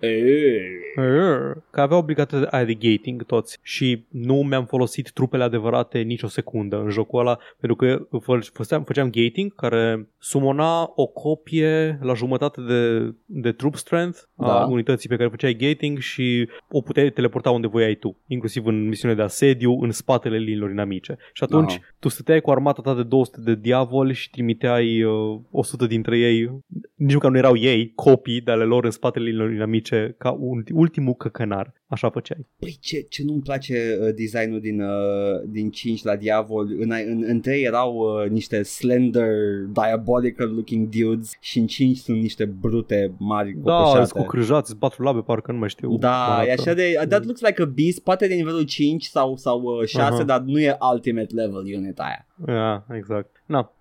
Că 1.71 1.81
avea 1.81 1.97
obligația 1.97 2.47
aia 2.51 2.65
de 2.65 2.75
gating 2.75 3.25
toți 3.25 3.59
și 3.63 4.05
nu 4.09 4.35
mi-am 4.35 4.65
folosit 4.65 5.11
trupele 5.11 5.43
adevărate 5.43 5.99
nicio 5.99 6.27
secundă 6.27 6.81
în 6.81 6.91
jocul 6.91 7.21
ăla 7.21 7.39
pentru 7.59 7.77
că 7.77 8.07
făceam, 8.53 8.83
făceam 8.83 9.11
gating 9.11 9.55
care 9.55 10.09
sumona 10.19 10.93
o 10.95 11.07
copie 11.07 11.99
la 12.03 12.15
jumătate 12.15 12.61
de, 12.61 13.13
de 13.25 13.53
troop 13.53 13.75
strength 13.75 14.19
da. 14.35 14.61
a 14.61 14.67
unității 14.67 15.09
pe 15.09 15.17
care 15.17 15.29
făceai 15.29 15.55
gating 15.55 15.99
și 15.99 16.49
o 16.69 16.81
puteai 16.81 17.11
teleporta 17.11 17.51
unde 17.51 17.67
voiai 17.67 17.95
tu, 17.95 18.17
inclusiv 18.27 18.67
în 18.67 18.89
misiune 18.89 19.15
de 19.15 19.23
asediu, 19.23 19.81
în 19.81 19.91
spatele 19.91 20.37
liniilor 20.37 20.71
inamice. 20.71 21.17
Și 21.33 21.45
atunci 21.45 21.73
da. 21.73 21.83
tu 21.99 22.09
stăteai 22.09 22.41
cu 22.41 22.51
armata 22.51 22.83
ta 22.83 22.95
de 22.95 23.03
200 23.03 23.41
de 23.41 23.55
diavoli 23.55 24.15
și 24.15 24.31
trimiteai 24.31 25.03
uh, 25.03 25.41
100 25.51 25.87
dintre 25.87 26.19
ei, 26.19 26.63
nici 26.95 27.15
măcar 27.15 27.31
nu 27.31 27.37
erau 27.37 27.57
ei, 27.57 27.93
copii 27.95 28.41
de 28.41 28.51
ale 28.51 28.65
lor 28.65 28.85
în 28.85 28.91
spatele 28.91 29.25
liniilor 29.25 29.53
inamice 29.53 29.94
ca 30.19 30.31
un, 30.31 30.65
ultimul 30.73 31.15
căcănar. 31.15 31.73
Așa 31.87 32.11
făceai. 32.11 32.47
Păi 32.59 32.77
ce, 32.81 33.01
ce 33.01 33.23
nu-mi 33.25 33.41
place 33.41 33.99
uh, 34.01 34.15
designul 34.15 34.61
din, 34.61 34.81
uh, 34.81 35.41
din 35.47 35.71
5 35.71 36.03
la 36.03 36.17
Diavol. 36.17 36.67
În, 36.81 36.93
în, 37.07 37.25
în 37.27 37.41
3 37.41 37.63
erau 37.63 37.97
uh, 37.97 38.31
niște 38.31 38.63
slender, 38.63 39.31
diabolical 39.73 40.55
looking 40.55 40.89
dudes 40.89 41.33
și 41.41 41.59
în 41.59 41.67
5 41.67 41.97
sunt 41.97 42.21
niște 42.21 42.45
brute 42.45 43.13
mari 43.19 43.57
Da, 43.63 44.07
cu 44.09 44.23
crâjați, 44.23 44.77
bat 44.77 44.99
labe, 44.99 45.21
parcă 45.21 45.53
nu 45.53 45.59
mai 45.59 45.69
știu. 45.69 45.97
Da, 45.97 46.43
e 46.47 46.53
așa 46.53 46.75
de, 46.75 46.93
that 47.09 47.25
looks 47.25 47.41
like 47.41 47.63
a 47.63 47.65
beast, 47.65 48.01
poate 48.01 48.27
de 48.27 48.35
nivelul 48.35 48.63
5 48.63 49.05
sau, 49.05 49.37
sau 49.37 49.83
6, 49.85 50.23
uh-huh. 50.23 50.27
dar 50.27 50.41
nu 50.41 50.61
e 50.61 50.77
ultimate 50.93 51.35
level 51.35 51.63
unit 51.77 51.99
aia. 51.99 52.27
Yeah, 52.47 52.83
exact. 52.97 53.43
Na, 53.47 53.73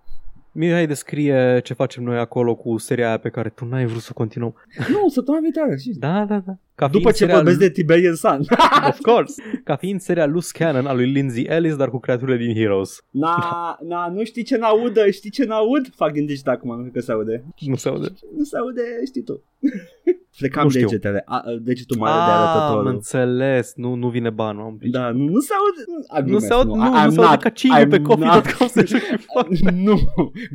Mihai 0.56 0.88
descrie 0.88 1.60
ce 1.64 1.74
facem 1.74 2.04
noi 2.04 2.18
acolo 2.18 2.56
cu 2.56 2.78
seria 2.78 3.08
aia 3.08 3.18
pe 3.18 3.30
care 3.30 3.49
tu 3.49 3.66
n-ai 3.66 3.86
vrut 3.86 4.01
să 4.01 4.14
continuăm. 4.14 4.56
Nu, 4.89 5.10
săptămâna 5.10 5.41
viitoare, 5.41 5.78
știi? 5.78 5.93
Da, 5.93 6.26
da, 6.26 6.38
da. 6.45 6.58
Ca 6.76 6.88
După 6.88 7.11
ce 7.11 7.26
vorbesc 7.26 7.59
de 7.59 7.69
Tiberian 7.69 8.15
Sun. 8.15 8.39
of 8.89 8.99
course. 9.09 9.43
Ca 9.63 9.76
fiind 9.76 9.99
seria 10.01 10.26
Loose 10.26 10.51
Cannon 10.53 10.86
a 10.86 10.93
lui 10.93 11.11
Lindsay 11.11 11.43
Ellis, 11.43 11.76
dar 11.76 11.89
cu 11.89 11.99
creaturile 11.99 12.38
din 12.38 12.55
Heroes. 12.55 13.03
Na, 13.09 13.78
na, 13.88 14.07
nu 14.07 14.24
știi 14.24 14.43
ce 14.43 14.57
n-audă, 14.57 15.09
știi 15.09 15.30
ce 15.30 15.45
n-aud? 15.45 15.89
Fac 15.95 16.11
din 16.11 16.26
digital 16.26 16.53
acum, 16.53 16.84
nu 16.84 16.91
că 16.91 16.99
se 16.99 17.11
aude. 17.11 17.43
Nu 17.59 17.76
se 17.76 17.89
aude. 17.89 18.07
Nu 18.38 18.43
se 18.43 18.57
aude, 18.57 18.82
știi 19.05 19.24
tu. 19.24 19.43
Flecam 20.38 20.67
degetele, 20.67 21.24
a, 21.26 21.43
degetul 21.61 21.97
mare 21.97 22.13
de 22.13 22.32
arătător. 22.32 22.88
Am 22.88 22.93
înțeles, 22.93 23.74
nu, 23.76 23.93
nu 23.93 24.09
vine 24.09 24.30
banul. 24.30 24.78
Da, 24.82 25.11
nu, 25.11 25.24
nu 25.24 25.39
se 25.39 25.53
aude. 25.53 26.32
Nu 26.32 26.39
se 26.39 26.53
aude, 26.53 26.69
nu, 26.69 26.76
nu, 26.76 27.03
nu 27.03 27.09
se 27.09 27.21
aude 27.21 27.38
ca 27.38 27.49
cine 27.49 27.88
pe 27.88 28.01
coffee.com 28.01 28.67
să 28.67 29.69
Nu, 29.74 29.99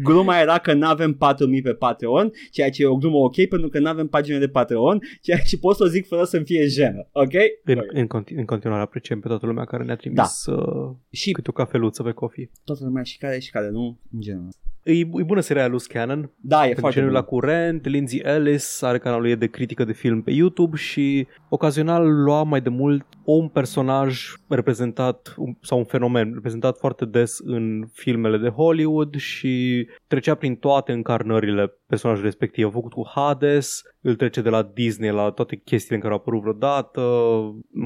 gluma 0.03 0.39
era 0.39 0.59
că 0.59 0.73
n-avem 0.73 1.13
4000 1.15 1.63
pe 1.63 1.73
Patreon, 1.73 2.31
ceea 2.51 2.71
ce 2.71 2.83
e 2.83 2.87
o 2.87 2.97
glumă 2.97 3.17
ok 3.17 3.47
pentru 3.49 3.69
că 3.69 3.79
n-avem 3.79 4.07
pagine 4.07 4.39
de 4.39 4.49
Patreon, 4.49 5.01
ceea 5.21 5.39
ce 5.39 5.59
pot 5.59 5.77
să 5.77 5.87
zic 5.87 6.08
fără 6.09 6.25
să-mi 6.25 6.45
fie 6.45 6.67
jenă, 6.67 7.09
ok? 7.13 7.35
În, 7.65 7.81
în, 7.89 8.07
continu- 8.07 8.39
în 8.39 8.47
continuare 8.47 8.83
apreciem 8.83 9.21
pe 9.21 9.29
toată 9.29 9.47
lumea 9.47 9.65
care 9.65 9.85
ne-a 9.85 9.97
trimis 9.97 10.45
da. 10.47 10.53
uh, 10.53 10.97
și 11.11 11.33
câte 11.33 11.51
o 11.51 11.53
cafeluță 11.53 12.03
pe 12.03 12.13
coffee. 12.13 12.51
Toată 12.65 12.85
lumea 12.85 13.03
și 13.03 13.19
care 13.19 13.39
și 13.39 13.51
care 13.51 13.69
nu, 13.69 13.99
în 14.13 14.21
general. 14.21 14.51
E, 14.89 14.99
e 14.99 15.23
bună 15.23 15.41
seria 15.41 15.67
lui 15.67 15.81
Cannon. 15.81 16.31
Da, 16.37 16.69
e 16.69 16.75
foarte 16.75 17.01
bună. 17.01 17.13
la 17.13 17.23
curent, 17.23 17.87
Lindsay 17.87 18.21
Ellis 18.25 18.83
are 18.83 18.99
canalul 18.99 19.29
ei 19.29 19.37
de 19.37 19.47
critică 19.47 19.85
de 19.85 19.93
film 19.93 20.23
pe 20.23 20.31
YouTube 20.31 20.77
și 20.77 21.27
ocazional 21.49 22.23
lua 22.23 22.43
mai 22.43 22.61
de 22.61 22.69
mult 22.69 23.07
un 23.25 23.49
personaj 23.49 24.35
reprezentat 24.49 25.35
sau 25.61 25.79
un 25.79 25.85
fenomen 25.85 26.33
reprezentat 26.35 26.79
foarte 26.79 27.05
des 27.05 27.39
în 27.45 27.87
filmele 27.93 28.39
de 28.39 28.49
Hollywood 28.49 29.17
și 29.17 29.87
trecea 30.07 30.35
prin 30.35 30.57
toate 30.57 30.93
încarnările 30.93 31.73
personajul 31.87 32.25
respectiv. 32.25 32.67
A 32.67 32.71
făcut 32.71 32.93
cu 32.93 33.09
Hades, 33.15 33.83
îl 34.01 34.15
trece 34.15 34.43
de 34.43 34.49
la 34.49 34.63
Disney 34.63 35.11
la 35.11 35.31
toate 35.31 35.57
chestiile 35.57 35.97
în 35.97 36.01
care 36.01 36.13
au 36.13 36.21
apărut 36.21 36.41
vreodată. 36.41 37.01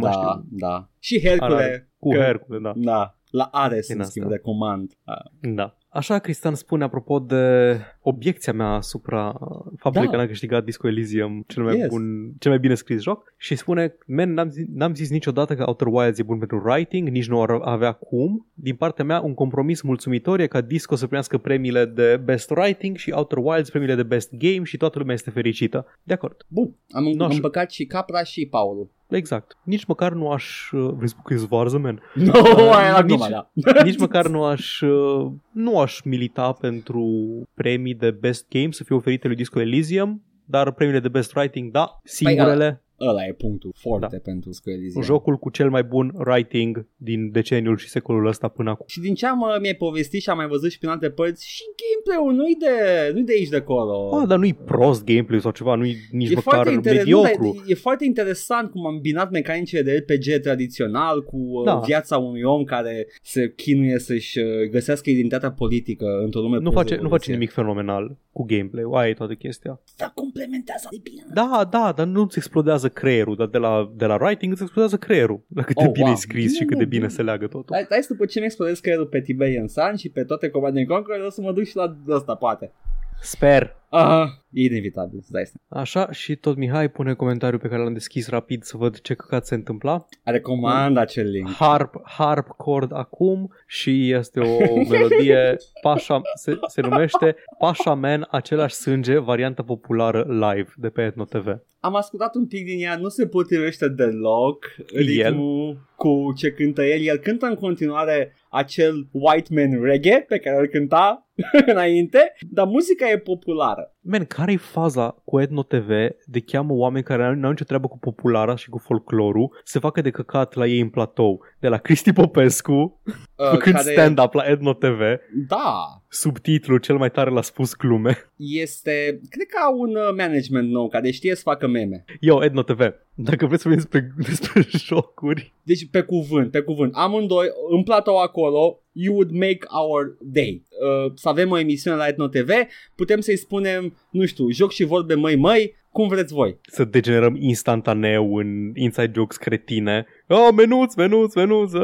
Da, 0.00 0.10
știu. 0.10 0.44
da. 0.50 0.88
Și 0.98 1.20
Hercule. 1.20 1.90
Cu 1.98 2.10
că, 2.10 2.18
Hercule, 2.18 2.58
da. 2.58 2.72
Da, 2.76 3.16
la 3.30 3.48
Ares 3.52 3.88
în 3.88 4.04
schimb 4.04 4.28
de 4.28 4.38
comand. 4.38 4.92
Da. 5.40 5.76
Așa 5.94 6.18
Cristian 6.18 6.54
spune 6.54 6.84
apropo 6.84 7.18
de 7.18 7.76
obiecția 8.02 8.52
mea 8.52 8.68
asupra 8.68 9.34
faptului 9.76 10.08
da. 10.08 10.12
că 10.12 10.16
n-a 10.16 10.26
câștigat 10.26 10.64
Disco 10.64 10.88
Elysium 10.88 11.44
cel 11.46 11.62
mai 11.62 11.78
yes. 11.78 11.88
bun, 11.88 12.32
cel 12.38 12.50
mai 12.50 12.60
bine 12.60 12.74
scris 12.74 13.02
joc 13.02 13.34
și 13.36 13.56
spune, 13.56 13.94
men, 14.06 14.32
n-am 14.32 14.48
zis, 14.48 14.64
n-am 14.74 14.94
zis 14.94 15.10
niciodată 15.10 15.54
că 15.54 15.64
Outer 15.66 15.86
Wilds 15.90 16.18
e 16.18 16.22
bun 16.22 16.38
pentru 16.38 16.62
writing, 16.64 17.08
nici 17.08 17.28
nu 17.28 17.42
ar 17.42 17.50
avea 17.50 17.92
cum. 17.92 18.46
Din 18.54 18.74
partea 18.74 19.04
mea, 19.04 19.20
un 19.20 19.34
compromis 19.34 19.80
mulțumitor 19.80 20.40
e 20.40 20.46
ca 20.46 20.60
Disco 20.60 20.94
să 20.94 21.04
primească 21.04 21.38
premiile 21.38 21.84
de 21.84 22.20
Best 22.24 22.50
Writing 22.50 22.96
și 22.96 23.10
Outer 23.10 23.38
Wilds 23.38 23.70
premiile 23.70 23.94
de 23.94 24.02
Best 24.02 24.30
Game 24.34 24.64
și 24.64 24.76
toată 24.76 24.98
lumea 24.98 25.14
este 25.14 25.30
fericită. 25.30 25.86
De 26.02 26.12
acord. 26.12 26.46
Bun, 26.48 26.74
am 26.90 27.04
no, 27.04 27.26
împăcat 27.30 27.70
și 27.70 27.84
Capra 27.84 28.22
și 28.22 28.46
Paul. 28.46 28.90
Exact. 29.16 29.56
Nici 29.62 29.84
măcar 29.84 30.12
nu 30.12 30.30
aș... 30.30 30.70
Uh, 30.70 30.92
vrei 30.96 31.08
să 31.08 31.14
spun 31.18 31.22
că 31.24 31.34
e 31.34 31.36
zvarză, 31.36 31.78
man? 31.78 32.02
No, 32.14 32.32
uh, 32.38 32.76
aia 32.78 33.00
nici, 33.00 33.28
da. 33.28 33.50
nici 33.84 33.98
măcar 33.98 34.26
nu 34.26 34.44
aș... 34.44 34.80
Uh, 34.80 35.30
nu 35.50 35.78
aș 35.78 35.81
milita 36.04 36.52
pentru 36.52 37.06
premii 37.54 37.94
de 37.94 38.10
Best 38.10 38.46
Game 38.48 38.70
să 38.70 38.84
fie 38.84 38.96
oferite 38.96 39.26
lui 39.26 39.36
Disco 39.36 39.60
Elysium, 39.60 40.22
dar 40.44 40.72
premiile 40.72 41.00
de 41.00 41.08
Best 41.08 41.36
Writing, 41.36 41.70
da, 41.70 42.00
singurele... 42.04 42.70
Păi, 42.70 42.80
ăla 43.08 43.24
e 43.24 43.32
punctul 43.32 43.72
foarte 43.76 44.16
da. 44.16 44.30
pentru 44.30 44.52
Square 44.52 44.78
Elysium. 44.78 45.02
Jocul 45.02 45.36
cu 45.36 45.50
cel 45.50 45.70
mai 45.70 45.82
bun 45.82 46.12
writing 46.26 46.86
din 46.96 47.30
deceniul 47.30 47.76
și 47.76 47.88
secolul 47.88 48.26
ăsta 48.26 48.48
până 48.48 48.70
acum. 48.70 48.84
Și 48.88 49.00
din 49.00 49.14
ce 49.14 49.26
am 49.26 49.40
uh, 49.40 49.60
mi-ai 49.60 49.74
povestit 49.74 50.22
și 50.22 50.30
am 50.30 50.36
mai 50.36 50.46
văzut 50.46 50.70
și 50.70 50.78
prin 50.78 50.90
alte 50.90 51.10
părți, 51.10 51.48
și 51.48 51.62
gameplay-ul 51.80 52.34
nu-i 52.34 52.56
de, 52.58 52.74
nu 53.14 53.24
de 53.24 53.32
aici 53.32 53.48
de 53.48 53.56
acolo. 53.56 54.16
Ah, 54.16 54.26
dar 54.28 54.38
nu-i 54.38 54.54
prost 54.54 55.04
gameplay 55.04 55.40
sau 55.40 55.50
ceva, 55.50 55.74
nu-i 55.74 55.96
nici 56.10 56.30
e 56.30 56.34
măcar 56.34 56.66
inter- 56.66 56.96
mediocru. 56.96 57.42
Nu, 57.42 57.62
e 57.66 57.74
foarte 57.74 58.04
interesant 58.04 58.70
cum 58.70 58.86
am 58.86 58.98
binat 59.00 59.30
mecanicile 59.30 59.82
de 59.82 59.92
RPG 59.92 60.42
tradițional 60.42 61.22
cu 61.22 61.36
uh, 61.36 61.64
da. 61.64 61.80
viața 61.86 62.18
unui 62.18 62.42
om 62.42 62.64
care 62.64 63.06
se 63.22 63.52
chinuie 63.56 63.98
să-și 63.98 64.38
uh, 64.38 64.70
găsească 64.70 65.10
identitatea 65.10 65.52
politică 65.52 66.06
într-o 66.24 66.40
lume 66.40 66.58
Nu 66.58 66.70
face, 66.70 66.98
nu 67.02 67.08
face 67.08 67.30
nimic 67.30 67.50
fenomenal 67.50 68.16
cu 68.32 68.44
gameplay, 68.44 68.84
aia 68.92 69.08
e 69.08 69.14
toată 69.14 69.34
chestia. 69.34 69.80
Dar 69.96 70.12
complementează 70.14 70.88
de 70.90 71.00
bine. 71.02 71.24
Da, 71.32 71.68
da, 71.70 71.92
dar 71.96 72.06
nu-ți 72.06 72.38
explodează 72.38 72.88
creierul, 72.88 73.36
dar 73.36 73.46
de 73.46 73.58
la, 73.58 73.92
de 73.94 74.06
la 74.06 74.14
writing 74.14 74.52
îți 74.52 74.62
explodează 74.62 74.96
creierul. 74.96 75.40
La 75.54 75.62
cât 75.62 75.76
de 75.76 75.84
oh, 75.86 75.92
bine 75.92 76.04
wow. 76.04 76.14
e 76.14 76.16
scris 76.16 76.44
bine, 76.44 76.56
și 76.56 76.64
cât 76.64 76.78
de 76.78 76.84
bine, 76.84 76.98
bine 76.98 77.08
se 77.08 77.22
leagă 77.22 77.46
totul. 77.46 77.74
Hai, 77.74 77.86
hai 77.90 78.04
după 78.08 78.26
ce 78.26 78.38
mi 78.38 78.44
explodez 78.44 78.78
creierul 78.78 79.06
pe 79.06 79.20
Tiberian 79.20 79.68
Sun 79.68 79.96
și 79.96 80.08
pe 80.08 80.24
toate 80.24 80.48
Command 80.48 80.86
Conquer, 80.86 81.20
o 81.20 81.30
să 81.30 81.40
mă 81.40 81.52
duc 81.52 81.64
și 81.64 81.76
la 81.76 81.96
ăsta, 82.08 82.34
poate. 82.34 82.72
Sper. 83.20 83.81
Aha, 83.94 84.44
e 84.50 84.62
inevitabil, 84.62 85.24
dai 85.28 85.42
Așa, 85.68 86.10
și 86.10 86.36
tot 86.36 86.56
Mihai 86.56 86.90
pune 86.90 87.14
comentariul 87.14 87.60
pe 87.60 87.68
care 87.68 87.82
l-am 87.82 87.92
deschis 87.92 88.28
rapid 88.28 88.62
să 88.62 88.76
văd 88.76 89.00
ce 89.00 89.14
căcat 89.14 89.46
se 89.46 89.54
întâmpla. 89.54 90.04
Recomand 90.24 90.96
acel 90.96 91.30
link. 91.30 91.50
Harp, 91.50 92.00
harp 92.04 92.48
chord 92.48 92.92
acum 92.94 93.52
și 93.66 94.10
este 94.10 94.40
o 94.40 94.58
melodie, 94.88 95.56
Pasha, 95.82 96.20
se, 96.34 96.58
se 96.66 96.80
numește 96.80 97.36
Pasha 97.58 97.94
Man, 97.94 98.26
același 98.30 98.74
sânge, 98.74 99.18
variantă 99.18 99.62
populară 99.62 100.26
live 100.28 100.72
de 100.76 100.88
pe 100.88 101.02
Etno 101.02 101.24
TV. 101.24 101.46
Am 101.80 101.94
ascultat 101.94 102.34
un 102.34 102.46
pic 102.46 102.64
din 102.64 102.82
ea, 102.82 102.96
nu 102.96 103.08
se 103.08 103.26
potrivește 103.26 103.88
deloc 103.88 104.64
ritmul 104.94 105.68
el? 105.68 105.78
cu 105.96 106.32
ce 106.36 106.52
cântă 106.52 106.82
el. 106.82 107.00
El 107.00 107.16
cântă 107.16 107.46
în 107.46 107.54
continuare 107.54 108.34
acel 108.50 109.08
white 109.10 109.54
man 109.54 109.82
reggae 109.82 110.24
pe 110.28 110.38
care 110.38 110.58
îl 110.60 110.66
cânta 110.66 111.28
înainte, 111.72 112.32
dar 112.50 112.66
muzica 112.66 113.10
e 113.10 113.18
populară. 113.18 113.81
uh, 113.82 113.86
Men, 114.04 114.24
care-i 114.24 114.56
faza 114.56 115.22
cu 115.24 115.40
Etno 115.40 115.62
TV 115.62 115.88
de 116.26 116.40
cheamă 116.40 116.72
oameni 116.72 117.04
care 117.04 117.34
nu 117.34 117.44
au 117.44 117.50
nicio 117.50 117.64
treabă 117.64 117.88
cu 117.88 117.98
populara 117.98 118.56
și 118.56 118.68
cu 118.68 118.78
folclorul, 118.78 119.60
se 119.64 119.78
facă 119.78 120.00
de 120.00 120.10
căcat 120.10 120.54
la 120.54 120.66
ei 120.66 120.80
în 120.80 120.88
platou, 120.88 121.40
de 121.60 121.68
la 121.68 121.76
Cristi 121.76 122.12
Popescu, 122.12 123.00
uh, 123.36 123.58
când 123.58 123.74
care... 123.74 123.90
stand-up 123.92 124.32
la 124.32 124.42
Etno 124.42 124.72
TV. 124.72 125.00
Da. 125.48 126.02
Subtitlul 126.08 126.78
cel 126.78 126.96
mai 126.96 127.10
tare 127.10 127.30
l-a 127.30 127.42
spus 127.42 127.76
glume. 127.76 128.30
Este, 128.36 129.20
cred 129.30 129.46
că 129.46 129.58
au 129.64 129.78
un 129.78 129.96
uh, 129.96 130.14
management 130.16 130.70
nou 130.70 130.88
care 130.88 131.10
știe 131.10 131.34
să 131.34 131.42
facă 131.44 131.66
meme. 131.66 132.04
Eu, 132.20 132.42
Etno 132.42 132.62
TV, 132.62 132.80
dacă 133.14 133.46
vreți 133.46 133.62
să 133.62 133.68
vorbim 133.68 133.88
despre, 133.90 134.14
despre 134.28 134.78
jocuri. 134.78 135.52
Deci 135.62 135.88
pe 135.90 136.00
cuvânt, 136.00 136.50
pe 136.50 136.60
cuvânt. 136.60 136.94
Amândoi, 136.94 137.46
în 137.70 137.82
platou 137.82 138.16
acolo, 138.16 138.82
you 138.92 139.14
would 139.14 139.30
make 139.30 139.58
our 139.68 140.16
day. 140.20 140.62
Uh, 140.70 141.12
să 141.14 141.28
avem 141.28 141.50
o 141.50 141.58
emisiune 141.58 141.96
la 141.96 142.06
Etno 142.06 142.28
TV, 142.28 142.50
putem 142.94 143.20
să-i 143.20 143.36
spunem, 143.36 143.91
nu 144.10 144.26
știu, 144.26 144.50
joc 144.50 144.72
și 144.72 144.84
vorbe 144.84 145.14
măi 145.14 145.36
măi, 145.36 145.74
cum 145.90 146.08
vreți 146.08 146.34
voi. 146.34 146.58
Să 146.62 146.84
degenerăm 146.84 147.36
instantaneu 147.36 148.36
în 148.36 148.72
inside 148.74 149.12
jokes 149.14 149.36
cretine 149.36 150.06
Oh, 150.28 150.48
menuț, 150.56 150.94
menuț, 150.94 151.34
menuț. 151.34 151.72
uh. 151.72 151.80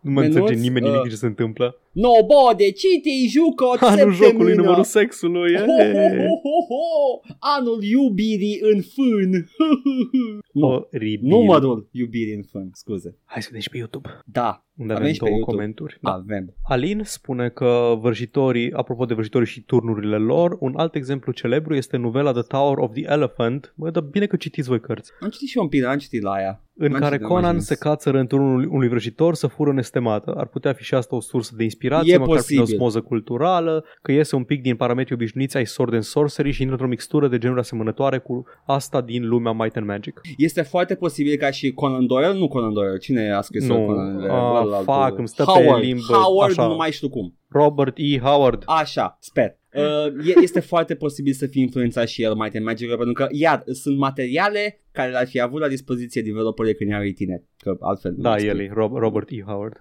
Nu 0.00 0.10
mai 0.10 0.26
Menuț, 0.26 0.34
înțelege 0.36 0.60
nimeni 0.60 0.86
nimic 0.86 1.02
uh. 1.02 1.08
ce 1.10 1.16
se 1.16 1.26
întâmplă. 1.26 1.74
No, 1.92 2.08
bode, 2.26 2.70
citi 2.70 3.28
jucă 3.28 3.64
Anul 3.86 4.12
jocului, 4.12 4.54
numărul 4.54 4.84
sexului. 4.84 5.56
Ho, 5.56 5.82
eh. 5.82 5.92
ho, 5.94 6.02
ho, 6.26 6.34
ho, 6.44 6.56
ho. 6.68 7.34
Anul 7.38 7.82
iubirii 7.82 8.58
în 8.60 8.80
fân. 8.82 9.48
nu, 10.52 10.66
Oribil. 10.92 11.28
numărul 11.28 11.88
iubirii 11.90 12.34
în 12.34 12.42
fân, 12.42 12.70
scuze. 12.72 13.16
Hai 13.24 13.42
să 13.42 13.48
vedem 13.48 13.60
și 13.62 13.70
pe 13.70 13.76
YouTube. 13.76 14.08
Da, 14.26 14.64
Unde 14.76 14.92
Avem 14.92 15.02
avem, 15.04 15.12
și 15.14 15.18
pe 15.20 15.24
două 15.24 15.36
YouTube. 15.36 15.56
comenturi. 15.56 15.98
Da. 16.00 16.10
avem. 16.12 16.54
Alin 16.62 17.00
spune 17.04 17.48
că 17.48 17.98
vrăjitorii, 18.00 18.72
apropo 18.72 19.04
de 19.04 19.14
vrăjitorii 19.14 19.46
și 19.46 19.60
turnurile 19.62 20.16
lor, 20.16 20.56
un 20.60 20.72
alt 20.76 20.94
exemplu 20.94 21.32
celebru 21.32 21.74
este 21.74 21.96
novela 21.96 22.32
The 22.32 22.42
Tower 22.42 22.76
of 22.78 22.92
the 22.92 23.04
Elephant. 23.12 23.72
Bă, 23.76 23.90
dar 23.90 24.02
bine 24.02 24.26
că 24.26 24.36
citiți 24.36 24.68
voi 24.68 24.80
cărți. 24.80 25.10
Am 25.20 25.28
citit 25.28 25.48
și 25.48 25.56
eu 25.56 25.62
un 25.62 25.68
pic, 25.68 25.80
dar 25.82 25.90
am 25.92 25.98
citit 25.98 26.22
la 26.22 26.30
aia. 26.30 26.64
În 26.82 26.90
N-am 26.90 27.00
care 27.00 27.14
citit, 27.14 27.20
n-am 27.28 27.30
Conan 27.36 27.48
ajuns. 27.50 27.66
se 27.66 27.74
cațără 27.74 28.18
în 28.18 28.26
turnul 28.26 28.68
unui 28.70 28.88
vrăjitor 28.88 29.34
să 29.34 29.46
fură 29.46 29.72
nestemată. 29.72 30.34
Ar 30.36 30.46
putea 30.46 30.72
fi 30.72 30.82
și 30.82 30.94
asta 30.94 31.16
o 31.16 31.20
sursă 31.20 31.52
de 31.56 31.62
inspirație, 31.62 32.12
E 32.12 32.16
măcar 32.16 32.42
prin 32.42 32.58
posibil. 32.58 32.74
osmoză 32.74 33.00
culturală, 33.00 33.84
că 34.02 34.12
iese 34.12 34.36
un 34.36 34.44
pic 34.44 34.62
din 34.62 34.76
parametrii 34.76 35.14
obișnuiți 35.14 35.56
ai 35.56 35.66
Sword 35.66 35.92
and 35.94 36.02
Sorcery 36.02 36.50
și 36.50 36.60
intră 36.60 36.74
într-o 36.74 36.90
mixtură 36.90 37.28
de 37.28 37.38
genuri 37.38 37.60
asemănătoare 37.60 38.18
cu 38.18 38.44
asta 38.66 39.00
din 39.00 39.28
lumea 39.28 39.52
Might 39.52 39.76
and 39.76 39.86
Magic. 39.86 40.20
Este 40.36 40.62
foarte 40.62 40.94
posibil 40.94 41.36
ca 41.36 41.50
și 41.50 41.72
Conan 41.72 42.06
Doyle, 42.06 42.32
nu 42.34 42.48
Conan 42.48 42.72
Doyle, 42.72 42.98
cine 42.98 43.32
a 43.32 43.40
scris 43.40 43.66
Nu, 43.66 43.84
Conan 43.86 44.20
ah, 44.20 44.28
Ălaltul? 44.64 44.84
fuck, 44.94 45.18
îmi 45.18 45.28
stă 45.28 45.44
pe 45.44 45.50
Howard, 45.50 45.82
limbă, 45.82 46.12
Howard, 46.12 46.50
așa. 46.58 46.66
nu 46.66 46.76
mai 46.76 46.90
știu 46.90 47.08
cum. 47.08 47.34
Robert 47.50 47.94
E. 47.98 48.18
Howard. 48.18 48.62
Așa, 48.66 49.16
sper. 49.20 49.58
Uh, 49.74 50.26
e- 50.26 50.40
este 50.42 50.60
foarte 50.60 50.94
posibil 50.94 51.32
să 51.32 51.46
fie 51.46 51.60
influențat 51.60 52.08
și 52.08 52.22
el 52.22 52.34
Might 52.34 52.54
and 52.54 52.64
Magic 52.64 52.88
pentru 52.88 53.12
că, 53.12 53.26
iar, 53.30 53.62
sunt 53.66 53.98
materiale 53.98 54.80
care 54.92 55.10
le-ar 55.10 55.26
fi 55.26 55.40
avut 55.40 55.60
la 55.60 55.68
dispoziție 55.68 56.22
developerii 56.22 56.74
când 56.74 56.90
erau 56.90 57.04
ei 57.04 57.12
tineri. 57.12 57.44
Că 57.56 57.76
altfel 57.80 58.12
nu 58.16 58.22
Da, 58.22 58.36
știu. 58.36 58.48
el 58.50 58.60
e 58.60 58.68
Rob- 58.68 58.98
Robert 58.98 59.30
E. 59.30 59.42
Howard. 59.46 59.78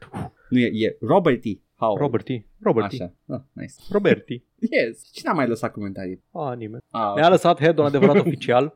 Nu 0.50 0.60
e, 0.60 0.66
e 0.86 0.98
Robert 1.02 1.42
T. 1.42 1.46
Howard. 1.80 2.02
Robert 2.02 2.28
E. 2.30 2.46
Robert 2.62 2.92
E. 2.92 2.96
Așa, 3.04 3.14
ah, 3.28 3.40
nice. 3.54 3.74
Robert 3.92 4.30
E. 4.30 4.42
Yes. 4.72 5.12
Cine 5.14 5.30
a 5.30 5.34
mai 5.34 5.48
lăsat 5.48 5.72
comentarii? 5.72 6.24
A, 6.32 6.54
nimeni. 6.54 6.82
Ah, 6.92 7.14
Ne-a 7.16 7.30
lăsat 7.30 7.60
head 7.60 7.78
un 7.78 7.86
adevărat 7.86 8.20
oficial 8.26 8.74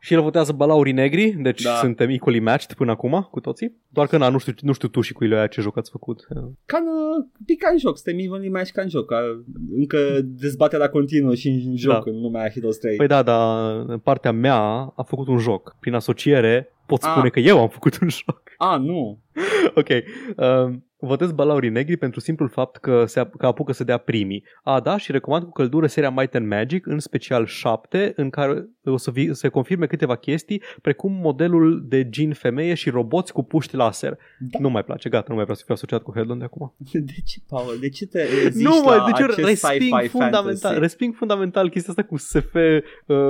și 0.00 0.14
el 0.14 0.20
votează 0.22 0.52
balaurii 0.52 0.92
negri, 0.92 1.30
deci 1.30 1.62
Da. 1.62 1.70
da. 1.70 1.76
suntem 1.76 2.10
equally 2.10 2.40
matched 2.40 2.72
până 2.72 2.90
acum 2.90 3.28
cu 3.30 3.40
toții. 3.40 3.76
Doar 3.88 4.06
că 4.06 4.16
na, 4.16 4.28
nu 4.28 4.38
știu, 4.38 4.52
nu 4.60 4.72
știu 4.72 4.88
tu 4.88 5.00
și 5.00 5.12
cu 5.12 5.24
Iloia 5.24 5.46
ce 5.46 5.60
joc 5.60 5.76
ați 5.76 5.90
făcut. 5.90 6.24
Ca 6.64 6.78
în, 6.78 6.86
uh, 6.86 7.26
pic 7.46 7.62
ca 7.62 7.68
în 7.72 7.78
joc, 7.78 7.96
suntem 7.98 8.20
evenly 8.24 8.48
match 8.48 8.70
ca 8.70 8.82
în 8.82 8.88
joc. 8.88 9.06
Ca, 9.06 9.20
încă 9.76 9.98
dezbaterea 10.22 10.88
continuă 10.88 11.34
și 11.34 11.48
în 11.48 11.76
joc 11.76 11.92
Da. 12.04 12.10
în 12.10 12.20
lumea 12.20 12.50
Heroes 12.50 12.76
3. 12.78 12.96
Păi 12.96 13.06
da, 13.06 13.22
dar 13.22 13.74
în 13.86 13.98
partea 13.98 14.32
mea 14.32 14.56
a 14.96 15.02
făcut 15.06 15.26
un 15.28 15.38
joc. 15.38 15.76
Prin 15.80 15.94
asociere 15.94 16.68
pot 16.86 17.02
Ah. 17.02 17.10
spune 17.10 17.28
că 17.28 17.40
eu 17.40 17.60
am 17.60 17.68
făcut 17.68 17.98
un 18.00 18.08
joc. 18.08 18.42
A, 18.56 18.76
nu. 18.76 19.18
ok. 19.80 19.88
Um, 20.36 20.84
votez 21.06 21.32
balaurii 21.32 21.70
negri 21.70 21.96
pentru 21.96 22.20
simplul 22.20 22.48
fapt 22.48 22.76
că, 22.76 23.04
se, 23.06 23.24
ap- 23.24 23.30
că 23.38 23.46
apucă 23.46 23.72
să 23.72 23.84
dea 23.84 23.98
primii. 23.98 24.44
A, 24.62 24.80
da, 24.80 24.96
și 24.96 25.12
recomand 25.12 25.44
cu 25.44 25.50
căldură 25.50 25.86
seria 25.86 26.10
Might 26.10 26.34
and 26.34 26.46
Magic, 26.46 26.86
în 26.86 26.98
special 26.98 27.46
7, 27.46 28.12
în 28.16 28.30
care 28.30 28.68
o 28.90 28.96
să 28.96 29.10
vi, 29.10 29.34
se 29.34 29.48
confirme 29.48 29.86
câteva 29.86 30.16
chestii, 30.16 30.62
precum 30.82 31.12
modelul 31.12 31.84
de 31.88 32.08
gin 32.08 32.32
femeie 32.32 32.74
și 32.74 32.90
roboți 32.90 33.32
cu 33.32 33.42
puști 33.42 33.76
laser. 33.76 34.18
Da. 34.38 34.58
Nu 34.60 34.70
mai 34.70 34.84
place, 34.84 35.08
gata, 35.08 35.26
nu 35.28 35.34
mai 35.34 35.42
vreau 35.42 35.56
să 35.56 35.62
fiu 35.66 35.74
asociat 35.74 36.02
cu 36.02 36.12
Headland 36.14 36.40
de 36.40 36.44
acum. 36.44 36.74
De 36.92 37.12
ce, 37.24 37.38
Paul? 37.48 37.76
De 37.80 37.88
ce 37.88 38.06
te 38.06 38.22
reziști 38.42 38.68
nu 38.68 38.82
mai, 38.84 38.96
la 38.96 39.04
deci 39.06 39.18
eu 39.18 39.26
acest 39.26 39.46
resping 39.48 39.94
sci-fi 39.94 40.08
fundamental, 40.08 40.56
fantasy? 40.56 40.78
resping 40.80 41.14
fundamental 41.14 41.70
chestia 41.70 41.94
asta 41.96 42.02
cu 42.08 42.16
SF, 42.16 42.54
uh, 42.54 42.82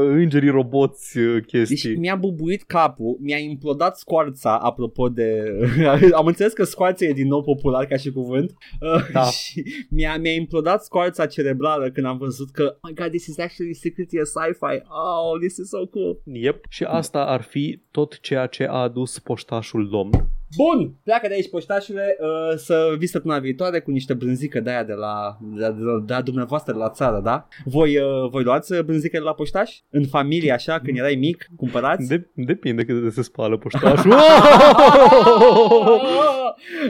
îngerii, 0.08 0.50
roboți, 0.50 1.18
uh, 1.18 1.42
chestii. 1.46 1.88
Deci 1.88 1.98
mi-a 1.98 2.16
bubuit 2.16 2.62
capul, 2.62 3.16
mi-a 3.20 3.38
implodat 3.38 3.96
scoarța, 3.98 4.58
apropo 4.58 5.08
de... 5.08 5.58
Am 6.12 6.26
înțeles 6.26 6.52
că 6.52 6.64
scoarța 6.64 7.04
e 7.04 7.12
din 7.12 7.26
nou 7.26 7.42
popular 7.42 7.86
ca 7.86 7.96
și 7.96 8.10
cuvânt. 8.10 8.50
Uh, 8.80 9.10
Da. 9.12 9.22
și 9.22 9.64
mi-a, 9.90 10.16
mi-a 10.18 10.32
implodat 10.32 10.84
scoarța 10.84 11.26
cerebrală 11.26 11.90
când 11.90 12.06
am 12.06 12.18
văzut 12.18 12.50
că, 12.50 12.62
oh 12.62 12.88
my 12.88 12.94
god, 12.94 13.08
this 13.08 13.26
is 13.26 13.38
actually 13.38 13.74
secretly 13.74 14.20
a 14.20 14.24
sci-fi. 14.24 14.82
Oh, 14.88 15.40
this 15.46 15.56
is 15.56 15.68
so 15.68 15.86
cool. 15.86 16.20
Yep. 16.24 16.64
Și 16.68 16.84
asta 16.84 17.24
ar 17.26 17.42
fi 17.42 17.82
tot 17.90 18.20
ceea 18.20 18.46
ce 18.46 18.66
a 18.66 18.72
adus 18.72 19.18
poștașul 19.18 19.88
domn. 19.88 20.10
Bun, 20.56 20.94
pleacă 21.04 21.28
de 21.28 21.34
aici 21.34 21.48
poștașule 21.50 22.16
uh, 22.20 22.56
să 22.56 22.94
vii 22.98 23.06
săptămâna 23.08 23.40
viitoare 23.40 23.80
cu 23.80 23.90
niște 23.90 24.14
brânzică 24.14 24.60
de 24.60 24.70
aia 24.70 24.84
de 24.84 24.92
la, 24.92 25.36
de, 25.40 25.60
la- 25.60 25.70
de, 25.70 25.82
la- 25.82 26.02
de 26.06 26.12
la 26.12 26.22
dumneavoastră 26.22 26.72
de 26.72 26.78
la 26.78 26.90
țară, 26.90 27.20
da? 27.24 27.46
Voi, 27.64 27.96
uh, 27.98 28.30
voi 28.30 28.42
luați 28.42 28.72
uh, 28.72 28.80
brânzică 28.80 29.16
de 29.18 29.22
la 29.24 29.34
poștaș? 29.34 29.76
În 29.90 30.06
familie 30.06 30.52
așa, 30.52 30.80
când 30.80 30.98
erai 30.98 31.14
mic, 31.14 31.46
cumpărați? 31.56 32.08
De- 32.08 32.30
depinde 32.34 32.84
cât 32.84 33.02
de 33.02 33.08
se 33.10 33.22
spală 33.22 33.56
poștașul. 33.56 34.14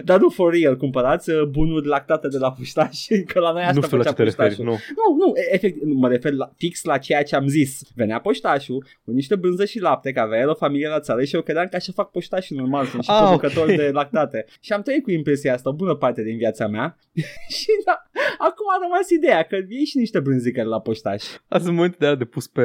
Dar 0.05 0.21
nu 0.21 0.29
for 0.29 0.53
real, 0.53 0.77
cumpărați 0.77 1.31
uh, 1.31 1.43
bunuri 1.43 1.87
lactate 1.87 2.29
de 2.29 2.39
la 2.39 2.53
puștaș 2.53 3.05
Că 3.33 3.39
la 3.41 3.53
noi 3.53 3.63
asta 3.63 3.75
nu 3.75 3.83
știu 3.83 3.97
la 3.97 4.03
ce 4.03 4.09
făcea 4.09 4.23
te 4.23 4.23
referi, 4.23 4.49
puștașul. 4.49 4.65
nu. 4.65 4.71
Nu, 4.71 5.27
nu, 5.27 5.33
e- 5.37 5.55
efectiv, 5.55 5.83
mă 5.95 6.09
refer 6.09 6.33
la, 6.33 6.53
fix 6.57 6.85
la 6.85 6.99
ceea 6.99 7.23
ce 7.23 7.37
am 7.37 7.47
zis. 7.49 7.81
Venea 7.95 8.21
poștașul 8.21 8.85
cu 9.05 9.11
niște 9.11 9.37
brânză 9.37 9.65
și 9.65 9.81
lapte, 9.81 10.13
că 10.13 10.21
avea 10.21 10.39
el 10.41 10.49
o 10.49 10.55
familie 10.55 10.89
la 10.89 11.01
țară 11.01 11.25
și 11.25 11.35
eu 11.35 11.41
credeam 11.43 11.67
că 11.71 11.77
așa 11.77 11.93
fac 11.95 12.11
poștașii 12.11 12.57
normal, 12.57 12.85
sunt 12.87 13.03
și 13.03 13.11
Ah, 13.11 13.17
producători 13.19 13.46
ok. 13.57 13.67
de 13.67 13.91
lactate. 14.01 14.45
Și 14.61 14.73
am 14.73 14.83
trăit 14.83 15.03
cu 15.03 15.11
impresia 15.11 15.53
asta 15.53 15.69
o 15.69 15.73
bună 15.73 15.95
parte 15.95 16.23
din 16.23 16.37
viața 16.37 16.67
mea 16.67 16.99
și 17.59 17.71
da, 17.85 18.03
acum 18.39 18.67
a 18.75 18.79
rămas 18.83 19.11
ideea 19.11 19.43
că 19.43 19.57
iei 19.69 19.85
și 19.85 19.97
niște 19.97 20.21
brânzică 20.21 20.61
de 20.61 20.67
la 20.67 20.81
poștaș. 20.81 21.25
Azi 21.49 21.69
în 21.69 21.75
momentul 21.75 21.99
de 22.01 22.07
aia 22.07 22.15
de 22.15 22.25
pus 22.25 22.47
pe 22.47 22.63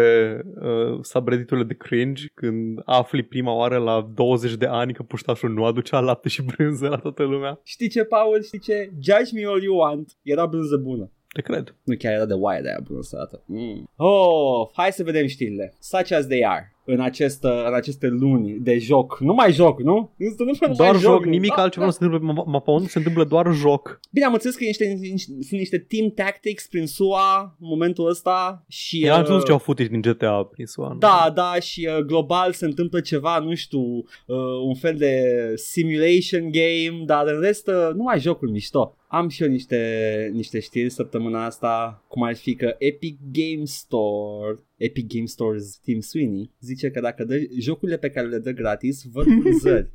uh, 0.62 1.00
subredditurile 1.02 1.66
de 1.66 1.74
cringe 1.74 2.26
când 2.34 2.80
afli 2.86 3.24
prima 3.24 3.54
oară 3.54 3.78
la 3.78 4.12
20 4.14 4.56
de 4.56 4.66
ani 4.66 4.94
că 4.94 5.04
poștașul 5.04 5.50
nu 5.50 5.66
aducea 5.66 6.00
lapte 6.00 6.30
și 6.30 6.42
brânză 6.42 6.88
la 6.88 6.98
toată 6.98 7.24
lumea. 7.24 7.60
Știi 7.64 7.90
ce, 7.90 8.04
Paul? 8.04 8.44
Știi 8.44 8.60
ce? 8.60 8.90
Judge 8.94 9.34
me 9.34 9.46
all 9.46 9.64
you 9.64 9.78
want. 9.78 10.18
Era 10.22 10.46
brânză 10.46 10.78
bună. 10.78 11.12
Te 11.34 11.42
cred. 11.42 11.76
Nu 11.84 11.96
chiar 11.98 12.14
era 12.14 12.26
de 12.26 12.34
oaie 12.34 12.62
de 12.62 12.68
aia 12.68 12.80
bună 12.84 13.02
sărată. 13.02 13.44
Mm. 13.46 13.90
Oh, 13.96 14.70
hai 14.74 14.92
să 14.92 15.04
vedem 15.04 15.28
știrile. 15.28 15.74
Such 15.80 16.12
as 16.12 16.26
they 16.26 16.46
are. 16.46 16.76
În, 16.86 17.00
acest, 17.00 17.44
în 17.44 17.74
aceste 17.74 18.08
luni 18.08 18.58
de 18.60 18.78
joc. 18.78 19.18
Nu 19.20 19.34
mai 19.34 19.52
joc, 19.52 19.82
nu? 19.82 20.12
Nu 20.18 20.26
se 20.28 20.36
întâmplă 20.38 20.68
numai 20.68 20.76
Doar 20.90 21.00
joc, 21.00 21.24
nu? 21.24 21.30
nimic 21.30 21.54
Da, 21.56 21.62
altceva 21.62 21.86
da. 21.86 21.92
nu 21.92 21.98
se 21.98 22.04
întâmplă 22.04 22.34
pe 22.34 22.42
Ma- 22.42 22.52
Mapon, 22.52 22.86
se 22.86 22.98
întâmplă 22.98 23.24
doar 23.24 23.54
joc. 23.54 24.00
Bine, 24.12 24.26
am 24.26 24.34
înțeles 24.34 24.56
că 24.56 24.64
niște, 24.64 24.86
niște, 25.00 25.32
sunt 25.32 25.60
niște 25.60 25.78
team 25.78 26.10
tactics 26.10 26.68
prin 26.68 26.88
SUA 26.88 27.56
în 27.60 27.68
momentul 27.68 28.10
ăsta 28.10 28.66
și... 28.68 29.06
Eu 29.06 29.14
am 29.14 29.22
uh, 29.22 29.28
văzut 29.28 29.46
ce 29.46 29.52
au 29.52 29.58
footage 29.58 29.90
din 29.90 30.02
GTA 30.02 30.44
prin 30.52 30.66
SUA. 30.66 30.88
nu? 30.92 30.98
Da, 30.98 31.32
da, 31.36 31.54
și 31.60 31.90
uh, 31.98 32.04
global 32.06 32.52
se 32.52 32.66
întâmplă 32.66 33.00
ceva, 33.00 33.40
nu 33.40 33.56
știu, 33.56 33.82
uh, 33.82 34.36
un 34.66 34.76
fel 34.76 34.96
de 34.96 35.14
simulation 35.56 36.52
game, 36.52 37.04
dar 37.06 37.28
în 37.28 37.42
rest 37.42 37.68
uh, 37.68 37.90
nu 37.96 38.04
mai 38.04 38.20
jocuri 38.20 38.52
mișto. 38.52 38.96
Am 39.08 39.30
și 39.30 39.44
eu 39.44 39.50
niște, 39.50 40.32
niște 40.34 40.60
știri 40.60 40.90
săptămâna 40.90 41.46
asta, 41.46 42.04
cum 42.08 42.24
ar 42.24 42.36
fi 42.36 42.56
că 42.56 42.76
Epic 42.78 43.18
Game 43.32 43.64
Store, 43.64 44.60
Epic 44.82 45.08
Game 45.14 45.26
Store's 45.26 45.82
Tim 45.84 46.00
Sweeney, 46.00 46.52
zice 46.60 46.92
că 46.92 47.00
dacă 47.00 47.24
dă 47.24 47.36
jocurile 47.60 47.98
pe 47.98 48.10
care 48.10 48.28
le 48.28 48.38
dă 48.38 48.52
gratis, 48.52 49.04
văd 49.12 49.26
vânzări. 49.42 49.92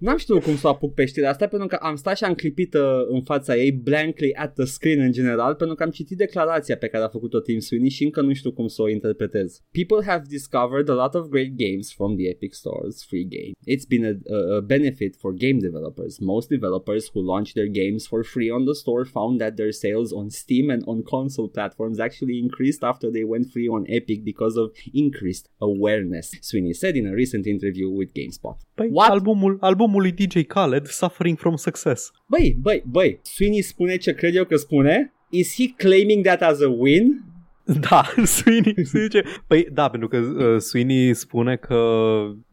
N-am 0.00 0.16
știut 0.16 0.42
cum 0.42 0.56
să 0.56 0.66
o 0.66 0.70
apuc 0.70 0.94
pe 0.94 1.04
știrea 1.04 1.30
asta 1.30 1.46
pentru 1.46 1.68
că 1.68 1.74
am 1.74 1.96
stat 1.96 2.16
și 2.16 2.24
am 2.24 2.34
clipit 2.34 2.74
uh, 2.74 2.80
în 3.08 3.22
fața 3.22 3.56
ei 3.56 3.72
blankly 3.72 4.34
at 4.34 4.54
the 4.54 4.64
screen 4.64 5.00
în 5.00 5.12
general 5.12 5.54
pentru 5.54 5.76
că 5.76 5.82
am 5.82 5.90
citit 5.90 6.16
declarația 6.16 6.76
pe 6.76 6.86
care 6.86 7.04
a 7.04 7.08
făcut-o 7.08 7.40
Tim 7.40 7.58
Sweeney 7.58 7.90
și 7.90 8.04
încă 8.04 8.20
nu 8.20 8.32
știu 8.32 8.52
cum 8.52 8.66
să 8.66 8.82
o 8.82 8.88
interpretez. 8.88 9.62
People 9.70 10.04
have 10.10 10.22
discovered 10.28 10.88
a 10.88 10.94
lot 10.94 11.14
of 11.14 11.28
great 11.28 11.52
games 11.56 11.92
from 11.94 12.16
the 12.16 12.28
Epic 12.28 12.52
Store's 12.54 12.98
free 13.08 13.24
game. 13.36 13.52
It's 13.74 13.86
been 13.88 14.04
a, 14.04 14.34
a, 14.36 14.56
a 14.56 14.60
benefit 14.60 15.16
for 15.16 15.32
game 15.34 15.58
developers. 15.68 16.18
Most 16.18 16.48
developers 16.48 17.10
who 17.12 17.20
launch 17.32 17.52
their 17.52 17.70
games 17.82 18.06
for 18.06 18.22
free 18.22 18.50
on 18.50 18.64
the 18.64 18.74
store 18.74 19.04
found 19.04 19.40
that 19.40 19.56
their 19.56 19.72
sales 19.72 20.12
on 20.12 20.26
Steam 20.30 20.70
and 20.70 20.82
on 20.84 21.02
console 21.02 21.48
platforms 21.48 21.98
actually 21.98 22.36
increased 22.38 22.82
after 22.82 23.10
they 23.10 23.24
went 23.24 23.46
free 23.52 23.68
on 23.68 23.82
Epic 23.86 24.18
because 24.32 24.56
of 24.62 24.66
increased 24.92 25.46
awareness. 25.58 26.26
Sweeney 26.40 26.72
said 26.72 26.94
in 26.96 27.06
a 27.06 27.14
recent 27.22 27.44
interview 27.46 27.88
with 27.98 28.10
GameSpot. 28.18 28.56
Păi, 28.74 28.88
What? 28.92 29.08
albumul, 29.10 29.56
albumul 29.60 29.74
lui 29.84 30.12
DJ 30.12 30.46
Khaled, 30.46 30.86
Suffering 30.86 31.38
from 31.38 31.56
Success. 31.56 32.10
Băi, 32.26 32.56
băi, 32.60 32.82
băi, 32.86 33.18
Sweeney 33.22 33.62
spune 33.62 33.96
ce 33.96 34.14
cred 34.14 34.34
eu 34.34 34.44
că 34.44 34.56
spune? 34.56 35.12
Is 35.30 35.54
he 35.54 35.68
claiming 35.76 36.24
that 36.24 36.42
as 36.42 36.60
a 36.60 36.68
win? 36.68 37.24
Da, 37.66 38.02
Sweeney 38.36 38.74
se 38.84 39.00
zice. 39.00 39.22
Păi 39.46 39.68
da, 39.72 39.88
pentru 39.88 40.08
că 40.08 40.16
uh, 40.16 40.60
Sweeney 40.60 41.14
spune 41.14 41.56
că 41.56 41.80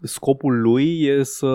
scopul 0.01 0.61
lui 0.61 1.01
e 1.01 1.23
să 1.23 1.53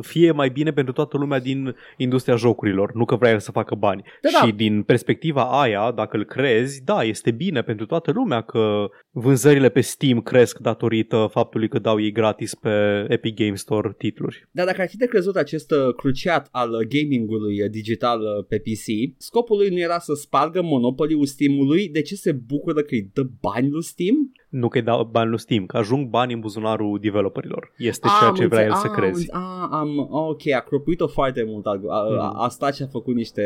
fie 0.00 0.30
mai 0.30 0.48
bine 0.50 0.72
pentru 0.72 0.92
toată 0.92 1.16
lumea 1.16 1.40
din 1.40 1.74
industria 1.96 2.36
jocurilor, 2.36 2.92
nu 2.94 3.04
că 3.04 3.16
vrea 3.16 3.30
el 3.30 3.38
să 3.38 3.50
facă 3.50 3.74
bani. 3.74 4.02
Da, 4.22 4.28
da. 4.32 4.46
Și 4.46 4.52
din 4.52 4.82
perspectiva 4.82 5.60
aia, 5.60 5.92
dacă 5.96 6.16
îl 6.16 6.24
crezi, 6.24 6.84
da, 6.84 7.02
este 7.02 7.30
bine 7.30 7.62
pentru 7.62 7.86
toată 7.86 8.10
lumea 8.10 8.40
că 8.40 8.88
vânzările 9.10 9.68
pe 9.68 9.80
Steam 9.80 10.20
cresc 10.20 10.58
datorită 10.58 11.28
faptului 11.30 11.68
că 11.68 11.78
dau 11.78 12.00
ei 12.00 12.12
gratis 12.12 12.54
pe 12.54 13.04
Epic 13.08 13.34
Game 13.34 13.54
Store 13.54 13.94
titluri. 13.98 14.48
Dar 14.50 14.66
dacă 14.66 14.80
ar 14.80 14.88
fi 14.88 14.96
de 14.96 15.06
crezut 15.06 15.36
acest 15.36 15.70
uh, 15.70 15.94
cruciat 15.96 16.48
al 16.50 16.70
uh, 16.70 16.86
gamingului 16.88 17.62
uh, 17.62 17.70
digital 17.70 18.20
uh, 18.20 18.44
pe 18.48 18.58
PC, 18.58 19.14
scopul 19.16 19.56
lui 19.56 19.68
nu 19.68 19.78
era 19.78 19.98
să 19.98 20.14
spargă 20.14 20.62
monopoliul 20.62 21.26
Steam-ului, 21.26 21.88
de 21.88 22.02
ce 22.02 22.14
se 22.14 22.32
bucură 22.32 22.82
că 22.88 22.94
îi 22.94 23.10
dă 23.12 23.22
bani 23.40 23.68
lui 23.70 23.82
Steam? 23.84 24.32
Nu 24.48 24.68
că 24.68 24.78
îi 24.78 24.84
dau 24.84 25.04
bani 25.04 25.28
lui 25.30 25.38
Steam, 25.38 25.66
că 25.66 25.76
ajung 25.76 26.08
bani 26.08 26.32
în 26.32 26.40
buzunarul 26.40 26.98
developerilor. 27.02 27.72
Este 27.76 28.06
ceea 28.18 28.28
am 28.30 28.34
ce 28.34 28.46
vrea 28.46 28.62
el 28.64 28.68
înțe- 28.68 28.80
să 28.80 28.86
am 28.86 28.94
crezi. 28.94 29.14
înțe- 29.20 29.30
A, 29.32 29.68
am, 29.72 29.98
ok, 30.10 30.48
a 30.56 30.60
cropuit-o 30.60 31.06
foarte 31.06 31.44
mult. 31.46 31.66
A, 31.66 31.70
a, 31.70 32.02
Mm. 32.10 32.18
a, 32.18 32.44
a 32.44 32.48
stat 32.48 32.74
și 32.74 32.82
a 32.82 32.86
făcut 32.86 33.14
niște 33.14 33.42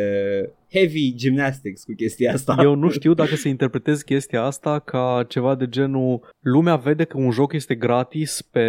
heavy 0.72 1.14
gymnastics 1.14 1.84
cu 1.84 1.93
chestia 1.97 2.32
asta. 2.32 2.57
Eu 2.62 2.74
nu 2.74 2.90
știu 2.90 3.14
dacă 3.14 3.34
să 3.34 3.49
interpretez 3.49 4.03
chestia 4.03 4.43
asta 4.43 4.78
ca 4.78 5.24
ceva 5.28 5.55
de 5.55 5.68
genul 5.68 6.20
lumea 6.40 6.76
vede 6.76 7.05
că 7.05 7.16
un 7.18 7.30
joc 7.30 7.53
este 7.53 7.74
gratis 7.74 8.43
pe 8.43 8.61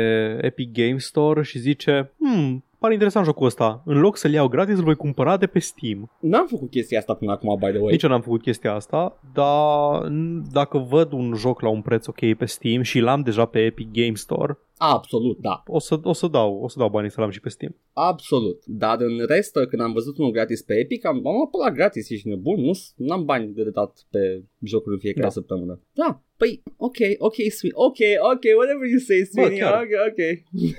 Epic 0.41 0.71
Game 0.71 0.97
Store 0.97 1.43
și 1.43 1.59
zice 1.59 2.11
hmm, 2.19 2.63
pare 2.84 2.93
interesant 2.95 3.25
jocul 3.25 3.45
ăsta. 3.45 3.81
În 3.86 3.99
loc 3.99 4.17
să-l 4.17 4.31
iau 4.31 4.47
gratis, 4.47 4.77
îl 4.77 4.84
voi 4.84 4.95
cumpăra 4.95 5.38
de 5.38 5.47
pe 5.47 5.59
Steam. 5.59 6.11
N-am 6.19 6.47
făcut 6.49 6.69
chestia 6.69 6.99
asta 6.99 7.13
până 7.13 7.31
acum, 7.31 7.55
by 7.59 7.65
the 7.71 7.77
way. 7.79 7.91
Nici 7.91 8.03
eu 8.03 8.09
n-am 8.09 8.21
făcut 8.21 8.41
chestia 8.41 8.73
asta, 8.73 9.19
dar 9.34 10.07
n- 10.09 10.51
dacă 10.51 10.77
văd 10.77 11.11
un 11.11 11.34
joc 11.38 11.61
la 11.61 11.69
un 11.69 11.81
preț 11.81 12.07
ok 12.07 12.34
pe 12.38 12.45
Steam 12.45 12.81
și 12.81 12.99
l-am 12.99 13.21
deja 13.21 13.45
pe 13.45 13.59
Epic 13.59 13.91
Game 13.91 14.13
Store, 14.13 14.57
Absolut, 14.91 15.38
da. 15.39 15.63
o 15.67 15.79
să, 15.79 15.99
o 16.03 16.13
să 16.13 16.27
dau, 16.27 16.59
o 16.63 16.67
să 16.67 16.79
dau 16.79 16.89
banii 16.89 17.09
să 17.11 17.19
l-am 17.21 17.29
și 17.29 17.39
pe 17.39 17.49
Steam. 17.49 17.75
Absolut. 17.93 18.61
Dar 18.65 19.01
în 19.01 19.25
rest, 19.25 19.53
când 19.69 19.81
am 19.81 19.93
văzut 19.93 20.17
unul 20.17 20.31
gratis 20.31 20.61
pe 20.61 20.73
Epic, 20.73 21.05
am, 21.05 21.15
am 21.15 21.34
luat 21.36 21.65
la 21.69 21.71
gratis, 21.75 22.09
ești 22.09 22.27
nebun, 22.27 22.61
nu 22.61 22.71
n-am 22.95 23.25
bani 23.25 23.53
de 23.53 23.63
dat 23.69 24.05
pe 24.09 24.43
jocuri 24.61 24.93
în 24.95 24.99
fiecare 24.99 25.25
Da. 25.25 25.31
săptămână. 25.31 25.79
Da, 25.91 26.23
păi, 26.38 26.63
ok, 26.77 26.97
ok, 27.17 27.34
sweet, 27.57 27.73
ok, 27.75 27.97
ok, 28.34 28.43
whatever 28.57 28.88
you 28.89 28.99
say, 28.99 29.19
Sweeney, 29.31 29.59
chiar. 29.59 29.81
ok, 29.84 29.89
ok. 30.09 30.21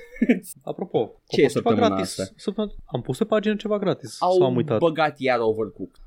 Apropo, 0.70 0.98
a 0.98 1.20
Ce 1.26 1.40
e 1.40 1.42
fost 1.42 1.54
ceva 1.54 1.68
săptămâna 1.70 1.88
gratis. 1.94 2.18
asta? 2.18 2.32
Săptămâna... 2.36 2.72
Am 2.84 3.00
pus 3.02 3.18
pe 3.18 3.24
pagină 3.24 3.56
ceva 3.56 3.78
gratis. 3.78 4.10
Sau 4.16 4.32
am 4.42 4.42
Au 4.42 4.54
uitat. 4.56 4.78
băgat 4.78 5.18
iar 5.18 5.38
Overcooked. 5.40 6.02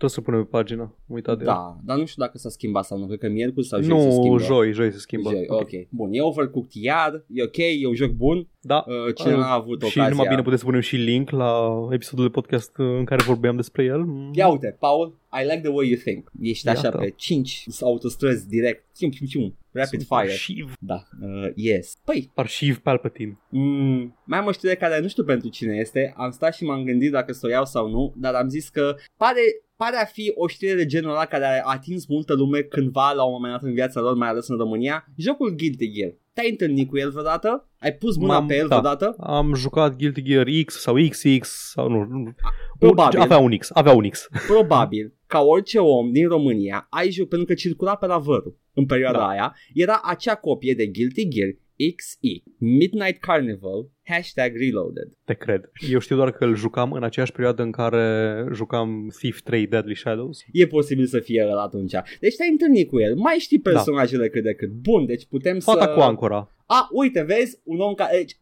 Trebuie 0.00 0.10
să 0.10 0.20
punem 0.20 0.42
pe 0.42 0.48
pagină. 0.50 0.82
Am 0.82 1.14
uitat 1.14 1.36
de 1.38 1.44
el. 1.44 1.50
Da, 1.50 1.76
dar 1.84 1.96
nu 1.98 2.04
știu 2.06 2.22
dacă 2.22 2.38
s-a 2.38 2.48
schimbat 2.48 2.84
sau 2.84 2.98
nu, 2.98 3.06
cred 3.06 3.18
că 3.18 3.28
miercuri 3.28 3.66
sau 3.66 3.80
joi 3.80 4.00
se 4.00 4.06
Nu, 4.06 4.12
schimbă. 4.12 4.38
joi, 4.38 4.72
joi 4.72 4.92
se 4.92 4.98
schimbă. 4.98 5.30
Joi, 5.30 5.44
ok. 5.48 5.70
Bun, 5.88 6.08
e 6.12 6.20
Overcooked 6.22 6.82
iar, 6.82 7.24
e 7.28 7.42
ok, 7.42 7.56
e 7.56 7.86
un 7.86 7.94
joc 7.94 8.10
bun. 8.10 8.48
Da. 8.60 8.84
Uh, 8.86 9.14
cine 9.14 9.32
Uh, 9.32 9.38
n-a 9.38 9.52
avut 9.52 9.82
și 9.82 9.98
ocazia... 9.98 10.08
numai 10.10 10.26
bine 10.28 10.42
puteți 10.42 10.60
să 10.60 10.66
punem 10.66 10.80
și 10.80 10.96
link 10.96 11.30
la 11.30 11.70
episodul 11.90 12.24
de 12.24 12.30
podcast 12.30 12.78
uh, 12.78 12.86
în 12.98 13.04
care 13.04 13.22
vorbeam 13.22 13.56
despre 13.56 13.84
el. 13.84 14.04
Mm. 14.04 14.30
Ia 14.34 14.48
uite, 14.48 14.76
Paul, 14.78 15.14
I 15.40 15.42
like 15.44 15.60
the 15.60 15.70
way 15.70 15.88
you 15.88 15.98
think. 16.04 16.30
Ești 16.40 16.68
așa 16.68 16.80
Iată. 16.84 16.96
pe 16.96 17.12
5 17.16 17.64
autostrăzi 17.80 18.48
direct. 18.48 18.84
Cium, 18.96 19.10
cium, 19.10 19.26
cium. 19.26 19.54
Rapid 19.72 19.88
Sunt 20.00 20.02
fire. 20.20 20.32
Arșiv, 20.32 20.72
Da, 20.80 21.02
uh, 21.22 21.50
yes. 21.54 21.96
Păi, 22.04 22.30
arșiv 22.34 22.78
Palpatine. 22.78 23.38
mm, 23.48 24.16
mai 24.24 24.38
am 24.38 24.46
o 24.46 24.52
știre 24.52 24.74
care 24.74 25.00
nu 25.00 25.08
știu 25.08 25.24
pentru 25.24 25.48
cine 25.48 25.74
este. 25.76 26.14
Am 26.16 26.30
stat 26.30 26.54
și 26.54 26.64
m-am 26.64 26.84
gândit 26.84 27.10
dacă 27.10 27.32
să 27.32 27.46
o 27.46 27.48
iau 27.50 27.64
sau 27.64 27.88
nu, 27.88 28.14
dar 28.16 28.34
am 28.34 28.48
zis 28.48 28.68
că 28.68 28.94
pare, 29.16 29.40
pare 29.82 29.96
a 29.96 30.04
fi 30.04 30.32
o 30.34 30.46
știre 30.48 30.74
de 30.74 30.86
genul 30.86 31.10
ăla 31.10 31.24
care 31.24 31.44
a 31.44 31.70
atins 31.70 32.06
multă 32.06 32.34
lume 32.34 32.60
cândva 32.60 33.12
la 33.12 33.24
un 33.24 33.32
moment 33.32 33.52
dat 33.52 33.62
în 33.62 33.72
viața 33.74 34.00
lor, 34.00 34.14
mai 34.14 34.28
ales 34.28 34.48
în 34.48 34.56
România. 34.56 35.04
Jocul 35.16 35.54
Guilty 35.56 35.90
Gear. 35.92 36.12
Te-ai 36.32 36.50
întâlnit 36.50 36.88
cu 36.88 36.96
el 36.98 37.10
vreodată? 37.10 37.68
Ai 37.78 37.92
pus 37.92 38.16
mâna 38.16 38.32
M-am- 38.38 38.46
pe 38.46 38.56
el 38.56 38.68
da. 38.68 38.78
vreodată? 38.78 39.14
Am 39.18 39.54
jucat 39.54 39.96
Guilty 39.96 40.22
Gear 40.22 40.46
X 40.64 40.80
sau 40.80 40.94
XX 41.08 41.48
sau 41.72 41.88
nu. 41.88 42.04
nu. 42.04 42.34
Probabil. 42.78 43.20
Avea 43.20 43.38
un 43.38 43.56
X, 43.58 43.70
avea 43.72 43.92
un 43.92 44.08
X. 44.08 44.28
Probabil, 44.46 45.14
ca 45.26 45.40
orice 45.40 45.78
om 45.78 46.12
din 46.12 46.28
România, 46.28 46.86
ai 46.90 47.10
jucat, 47.10 47.28
pentru 47.28 47.46
că 47.46 47.54
circula 47.54 47.96
pe 47.96 48.06
la 48.06 48.18
vărul 48.18 48.58
în 48.74 48.86
perioada 48.86 49.18
Da. 49.18 49.26
aia, 49.28 49.56
era 49.74 50.00
acea 50.04 50.34
copie 50.34 50.74
de 50.74 50.86
Guilty 50.86 51.28
Gear 51.28 51.48
XE, 51.96 52.42
Midnight 52.58 53.20
Carnival, 53.20 53.88
hashtag 54.10 54.52
reloaded. 54.56 55.08
Te 55.24 55.34
cred. 55.34 55.70
Eu 55.90 55.98
știu 55.98 56.16
doar 56.16 56.32
că 56.32 56.44
îl 56.44 56.54
jucam 56.54 56.92
în 56.92 57.02
aceeași 57.02 57.32
perioadă 57.32 57.62
în 57.62 57.70
care 57.70 58.44
jucam 58.52 59.12
Thief 59.18 59.40
3 59.40 59.66
Deadly 59.66 59.96
Shadows. 59.96 60.38
E 60.52 60.66
posibil 60.66 61.06
să 61.06 61.18
fie 61.18 61.46
el 61.48 61.58
atunci. 61.58 61.92
Deci 62.20 62.36
te-ai 62.36 62.50
întâlnit 62.50 62.88
cu 62.88 63.00
el, 63.00 63.14
mai 63.14 63.36
știi 63.38 63.60
personajele 63.60 64.28
cât 64.28 64.42
de 64.42 64.54
cât. 64.54 64.70
Bun, 64.70 65.06
deci 65.06 65.26
putem 65.26 65.58
Fata 65.58 65.84
să... 65.84 65.90
cu 65.90 66.00
ancora. 66.00 66.50
A, 66.72 66.88
uite, 66.92 67.22
vezi, 67.22 67.60
un 67.64 67.80
om 67.80 67.94
care... 67.94 68.16
Deci, 68.16 68.36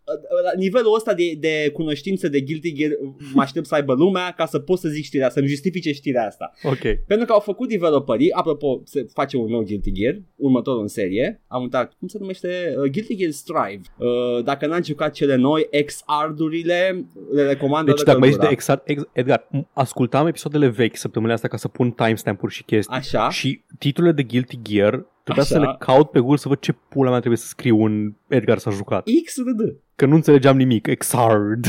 la 0.45 0.51
nivelul 0.57 0.95
ăsta 0.95 1.15
de, 1.15 1.35
de 1.39 1.71
cunoștință 1.73 2.29
de 2.29 2.41
Guilty 2.41 2.73
Gear 2.73 2.91
mă 3.35 3.43
aștept 3.43 3.67
să 3.67 3.75
aibă 3.75 3.93
lumea 3.93 4.31
ca 4.37 4.47
să 4.47 4.59
pot 4.59 4.79
să 4.79 4.89
zic 4.89 5.05
știrea, 5.05 5.31
să-mi 5.31 5.47
justifice 5.47 5.93
știrea 5.93 6.27
asta. 6.27 6.53
Ok. 6.63 7.05
Pentru 7.07 7.27
că 7.27 7.33
au 7.33 7.41
făcut 7.41 7.69
developerii, 7.69 8.33
apropo, 8.33 8.81
se 8.85 9.07
face 9.13 9.37
un 9.37 9.51
nou 9.51 9.63
Guilty 9.63 9.93
Gear, 9.93 10.23
următorul 10.37 10.81
în 10.81 10.87
serie, 10.87 11.43
am 11.47 11.63
uitat, 11.63 11.93
cum 11.99 12.09
se 12.09 12.19
numește? 12.21 12.75
Uh, 12.77 12.91
Guilty 12.91 13.17
Gear 13.17 13.31
Strive. 13.31 13.81
Uh, 13.99 14.45
dacă 14.45 14.67
n-am 14.67 14.83
jucat 14.83 15.13
cele 15.13 15.35
noi, 15.35 15.58
XR-urile, 15.87 17.05
le 17.33 17.43
recomand 17.47 17.87
Deci 17.87 17.97
de 17.97 18.03
dacă 18.05 18.19
mai 18.19 18.29
ești 18.29 18.41
de 18.41 18.47
căldura. 18.47 18.51
exact, 18.51 18.89
ex, 18.89 19.03
Edgar, 19.13 19.47
m- 19.57 19.73
ascultam 19.73 20.27
episoadele 20.27 20.67
vechi 20.69 20.97
săptămâna 20.97 21.33
asta 21.33 21.49
ca 21.49 21.57
să 21.57 21.69
pun 21.69 21.91
timestamp-uri 21.91 22.53
și 22.55 22.63
chestii. 22.63 22.97
Așa, 22.97 23.31
Și 23.31 23.63
titlurile 23.79 24.15
de 24.15 24.23
Guilty 24.23 24.59
Gear 24.63 25.05
trebuia 25.33 25.45
Așa. 25.45 25.55
să 25.55 25.61
le 25.61 25.77
caut 25.79 26.11
pe 26.11 26.19
Google 26.19 26.37
să 26.37 26.49
văd 26.49 26.59
ce 26.59 26.73
pula 26.89 27.09
mea 27.11 27.19
trebuie 27.19 27.39
să 27.41 27.47
scriu 27.47 27.85
în 27.85 28.13
Edgar 28.29 28.59
s-a 28.59 28.71
jucat. 28.71 29.07
XRD. 29.25 29.77
Că 29.97 30.07
nu 30.07 30.15
înțelegeam 30.15 30.57
nimic. 30.57 30.87
Exard. 30.87 31.65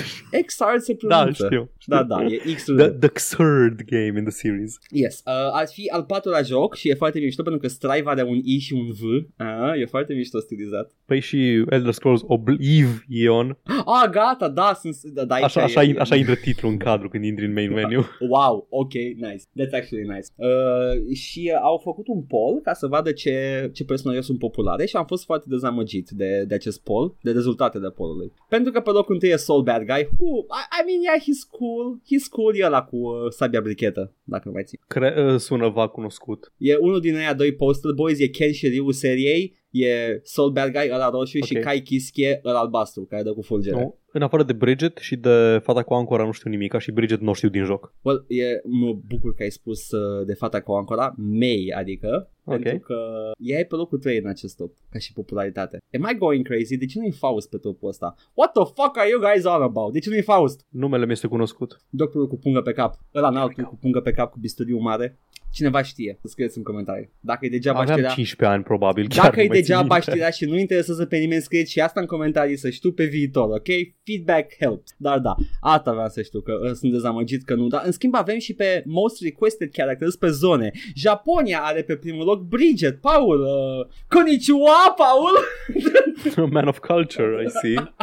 XR 0.45 0.63
se 0.77 0.97
Da, 1.07 1.15
pronunță. 1.17 1.45
știu. 1.45 1.69
Da, 1.85 2.03
da, 2.03 2.23
e 2.23 2.53
XRD. 2.53 2.77
The, 2.77 2.89
the 2.89 3.07
third 3.07 3.81
game 3.85 4.17
in 4.19 4.23
the 4.23 4.31
series. 4.31 4.77
Yes, 4.91 5.21
uh, 5.25 5.33
ar 5.51 5.67
fi 5.67 5.87
al 5.93 6.03
patrulea 6.03 6.41
joc 6.41 6.75
și 6.75 6.89
e 6.89 6.93
foarte 6.93 7.19
mișto 7.19 7.43
pentru 7.43 7.61
că 7.61 7.67
Strive 7.67 8.03
are 8.09 8.23
un 8.23 8.39
I 8.43 8.57
și 8.59 8.73
un 8.73 8.91
V. 8.91 9.01
Uh, 9.03 9.81
e 9.81 9.85
foarte 9.85 10.13
mișto 10.13 10.39
stilizat. 10.39 10.91
Păi 11.05 11.19
și 11.19 11.65
Elder 11.69 11.91
Scrolls 11.91 12.21
Oblivion. 12.25 13.57
Ah, 14.03 14.09
gata, 14.11 14.49
da, 14.49 14.73
sunt, 14.81 14.95
da, 15.13 15.25
da 15.25 15.35
aici 15.35 15.43
Așa, 15.43 15.59
e- 15.61 15.63
așa, 15.63 15.81
așa 15.99 16.15
intră 16.15 16.35
titlul 16.35 16.71
în 16.71 16.77
cadru 16.77 17.09
când 17.09 17.23
intri 17.23 17.45
în 17.45 17.53
main 17.53 17.71
menu. 17.73 18.05
Wow, 18.29 18.67
ok, 18.69 18.93
nice. 18.93 19.43
That's 19.59 19.73
actually 19.73 20.07
nice. 20.07 20.27
Uh, 20.35 21.15
și 21.15 21.51
uh, 21.53 21.59
au 21.63 21.77
făcut 21.83 22.07
un 22.07 22.21
poll 22.23 22.59
ca 22.63 22.73
să 22.73 22.87
vadă 22.87 23.11
ce, 23.11 23.48
ce 23.73 23.83
personaje 23.83 24.21
sunt 24.21 24.39
populare 24.39 24.85
și 24.85 24.95
am 24.95 25.05
fost 25.05 25.23
foarte 25.25 25.45
dezamăgit 25.49 26.09
de, 26.09 26.43
de 26.47 26.53
acest 26.53 26.83
poll, 26.83 27.15
de 27.21 27.31
rezultate 27.31 27.79
de 27.79 27.89
pollului. 27.89 28.33
Pentru 28.49 28.71
că 28.71 28.79
pe 28.79 28.89
locul 28.89 29.13
întâi 29.13 29.29
e 29.29 29.35
Soul 29.35 29.63
Bad 29.63 29.83
Guy. 29.85 30.09
Who, 30.17 30.29
I, 30.39 30.63
I 30.79 30.81
mean, 30.85 31.01
yeah, 31.01 31.19
he's 31.21 31.41
cool. 31.57 32.01
He's 32.09 32.27
cool, 32.29 32.55
e 32.55 32.65
ăla 32.65 32.83
cu 32.83 32.97
uh, 32.97 33.31
sabia 33.31 33.61
brichetă, 33.61 34.13
dacă 34.23 34.43
nu 34.45 34.51
mai 34.51 34.63
țin. 34.63 34.79
Cre- 34.87 35.15
uh, 35.17 35.39
sună 35.39 35.69
va 35.69 35.87
cunoscut. 35.87 36.53
E 36.57 36.75
unul 36.75 36.99
din 36.99 37.15
aia 37.15 37.33
doi 37.33 37.53
Postal 37.53 37.93
Boys, 37.93 38.19
e 38.19 38.27
Ken 38.27 38.51
și 38.51 38.67
Ryu 38.67 38.91
seriei, 38.91 39.58
e 39.71 40.19
Soul 40.23 40.51
Bad 40.51 40.71
Guy, 40.71 40.89
ăla 40.93 41.09
roșu 41.09 41.37
Ok. 41.37 41.45
și 41.45 41.53
Kai 41.53 41.79
Kiske, 41.81 42.41
ăla 42.45 42.59
albastru, 42.59 43.03
care 43.09 43.23
dă 43.23 43.33
cu 43.33 43.41
fulgere. 43.41 43.75
Nu? 43.79 43.97
În 44.11 44.21
afară 44.21 44.43
de 44.43 44.53
Bridget 44.53 44.97
și 44.97 45.15
de 45.15 45.59
fata 45.63 45.83
cu 45.83 45.93
ancora 45.93 46.25
nu 46.25 46.31
știu 46.31 46.49
nimic, 46.49 46.77
și 46.77 46.91
Bridget 46.91 47.19
nu 47.21 47.29
o 47.29 47.33
știu 47.33 47.49
din 47.49 47.63
joc. 47.63 47.93
Well, 48.01 48.25
e, 48.27 48.61
mă 48.63 48.93
bucur 49.07 49.35
că 49.35 49.43
ai 49.43 49.49
spus 49.49 49.91
uh, 49.91 50.25
de 50.25 50.33
fata 50.33 50.61
cu 50.61 50.71
ancora, 50.71 51.13
May, 51.17 51.73
adică, 51.77 52.29
Ok. 52.43 52.61
pentru 52.61 52.79
că 52.79 52.95
ea 53.37 53.59
e 53.59 53.63
pe 53.63 53.75
locul 53.75 53.99
3 53.99 54.17
în 54.17 54.27
acest 54.27 54.55
top, 54.57 54.73
ca 54.89 54.99
și 54.99 55.13
popularitate. 55.13 55.77
Am 55.93 56.09
I 56.13 56.17
going 56.17 56.47
crazy? 56.47 56.77
De 56.77 56.85
ce 56.85 56.99
nu-i 56.99 57.11
Faust 57.11 57.49
pe 57.49 57.57
topul 57.57 57.89
ăsta? 57.89 58.15
What 58.33 58.51
the 58.51 58.63
fuck 58.63 58.97
are 58.97 59.09
you 59.09 59.19
guys 59.31 59.45
on 59.45 59.61
about? 59.61 59.93
De 59.93 59.99
ce 59.99 60.09
nu-i 60.09 60.21
Faust? 60.21 60.65
Numele 60.69 61.05
mi 61.05 61.11
este 61.11 61.27
cunoscut. 61.27 61.81
Doctorul 61.89 62.27
cu 62.27 62.37
pungă 62.37 62.61
pe 62.61 62.71
cap, 62.71 62.95
ăla 63.15 63.27
înaltul 63.27 63.63
cu 63.63 63.75
pungă 63.81 63.99
pe 64.01 64.11
cap 64.11 64.31
cu 64.31 64.37
bisturiu 64.39 64.77
mare. 64.77 65.19
Cineva 65.51 65.81
știe, 65.81 66.17
să 66.21 66.27
scrieți 66.27 66.57
în 66.57 66.63
comentarii. 66.63 67.09
Dacă 67.19 67.45
e 67.45 67.49
degeaba 67.49 67.79
Aveam 67.79 67.97
știrea, 67.97 68.13
15 68.13 68.57
ani 68.57 68.63
probabil. 68.63 69.07
chiar 69.07 69.23
dacă 69.23 69.35
nu 69.35 69.41
e 69.41 69.47
mai 69.47 69.55
țin 69.55 69.65
degeaba 69.65 69.93
minte. 69.93 70.09
știrea 70.09 70.29
și 70.29 70.45
nu 70.45 70.57
interesează 70.57 71.05
pe 71.05 71.17
nimeni, 71.17 71.41
scrieți 71.41 71.71
și 71.71 71.79
asta 71.79 71.99
în 71.99 72.05
comentarii 72.05 72.57
să 72.57 72.69
știu 72.69 72.91
pe 72.91 73.05
viitor, 73.05 73.49
ok? 73.49 73.67
Feedback 74.05 74.55
helps. 74.59 74.91
Dar 74.97 75.19
da, 75.19 75.35
asta 75.61 75.91
vreau 75.91 76.07
să 76.07 76.21
știu, 76.21 76.41
că 76.41 76.53
uh, 76.63 76.71
sunt 76.71 76.91
dezamăgit 76.91 77.43
că 77.43 77.53
nu. 77.55 77.67
Dar 77.67 77.81
în 77.85 77.91
schimb 77.91 78.15
avem 78.15 78.37
și 78.37 78.53
pe 78.53 78.83
most 78.85 79.21
requested 79.23 79.71
characters 79.71 80.15
pe 80.15 80.27
zone. 80.27 80.71
Japonia 80.95 81.59
are 81.59 81.83
pe 81.83 81.95
primul 81.95 82.25
loc 82.25 82.41
Bridget, 82.41 83.01
Paul, 83.01 83.41
uh, 83.41 83.87
Konnichiwa, 84.07 84.95
Paul! 84.95 85.35
Man 86.53 86.67
of 86.67 86.79
culture, 86.79 87.43
I 87.43 87.49
see. 87.49 87.93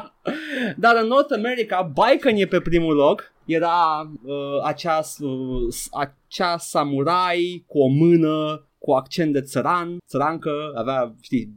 Dar 0.76 0.96
în 1.02 1.06
North 1.06 1.32
America, 1.32 1.90
Baiken 1.94 2.36
e 2.36 2.46
pe 2.46 2.60
primul 2.60 2.94
loc. 2.94 3.34
Era 3.46 4.10
uh, 4.24 4.34
acea, 4.64 4.98
uh, 5.20 5.66
s- 5.72 5.88
acea 5.92 6.56
samurai 6.58 7.64
cu 7.66 7.78
o 7.78 7.86
mână, 7.86 8.60
cu 8.78 8.92
accent 8.92 9.32
de 9.32 9.40
țăran, 9.40 9.96
țărancă, 10.08 10.50
avea, 10.74 11.14
știi, 11.20 11.52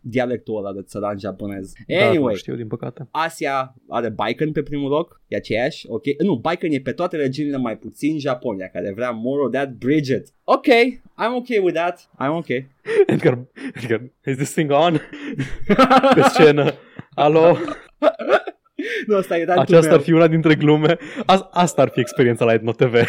dialectul 0.00 0.56
ăla 0.56 0.72
de 0.72 0.82
țăran 0.82 1.18
japonez. 1.18 1.72
Dar 1.88 2.08
Anyway, 2.08 2.32
nu 2.32 2.38
știu, 2.38 2.54
din 2.54 2.66
păcate. 2.66 3.08
Asia 3.10 3.74
are 3.88 4.08
Baiken 4.08 4.52
pe 4.52 4.62
primul 4.62 4.90
loc, 4.90 5.20
e 5.28 5.36
aceeași, 5.36 5.86
ok? 5.88 6.02
Nu, 6.22 6.34
Baiken 6.36 6.72
e 6.72 6.78
pe 6.80 6.92
toate 6.92 7.16
regiunile 7.16 7.56
mai 7.56 7.78
puțin 7.78 8.18
Japonia, 8.18 8.68
care 8.68 8.92
vrea 8.94 9.10
more 9.10 9.42
of 9.44 9.50
that 9.52 9.72
Bridget. 9.72 10.28
Ok, 10.44 10.66
I'm 10.96 11.34
okay 11.36 11.58
with 11.58 11.74
that, 11.74 12.00
I'm 12.24 12.36
okay. 12.36 12.66
Edgar, 13.06 13.38
Edgar, 13.74 14.00
is 14.26 14.36
this 14.36 14.52
thing 14.52 14.70
on? 14.70 14.96
Pe 16.14 16.22
scenă. 16.22 16.72
Alo? 17.14 17.56
nu, 19.06 19.16
asta 19.16 19.36
e 19.38 19.44
rantul 19.44 19.62
Aceasta 19.64 19.88
meu. 19.88 19.96
ar 19.98 20.02
fi 20.04 20.12
una 20.12 20.26
dintre 20.28 20.54
glume. 20.54 20.98
A- 21.26 21.48
asta 21.52 21.82
ar 21.82 21.90
fi 21.92 22.00
experiența 22.00 22.44
la 22.44 22.52
Etno 22.52 22.72
TV. 22.72 22.94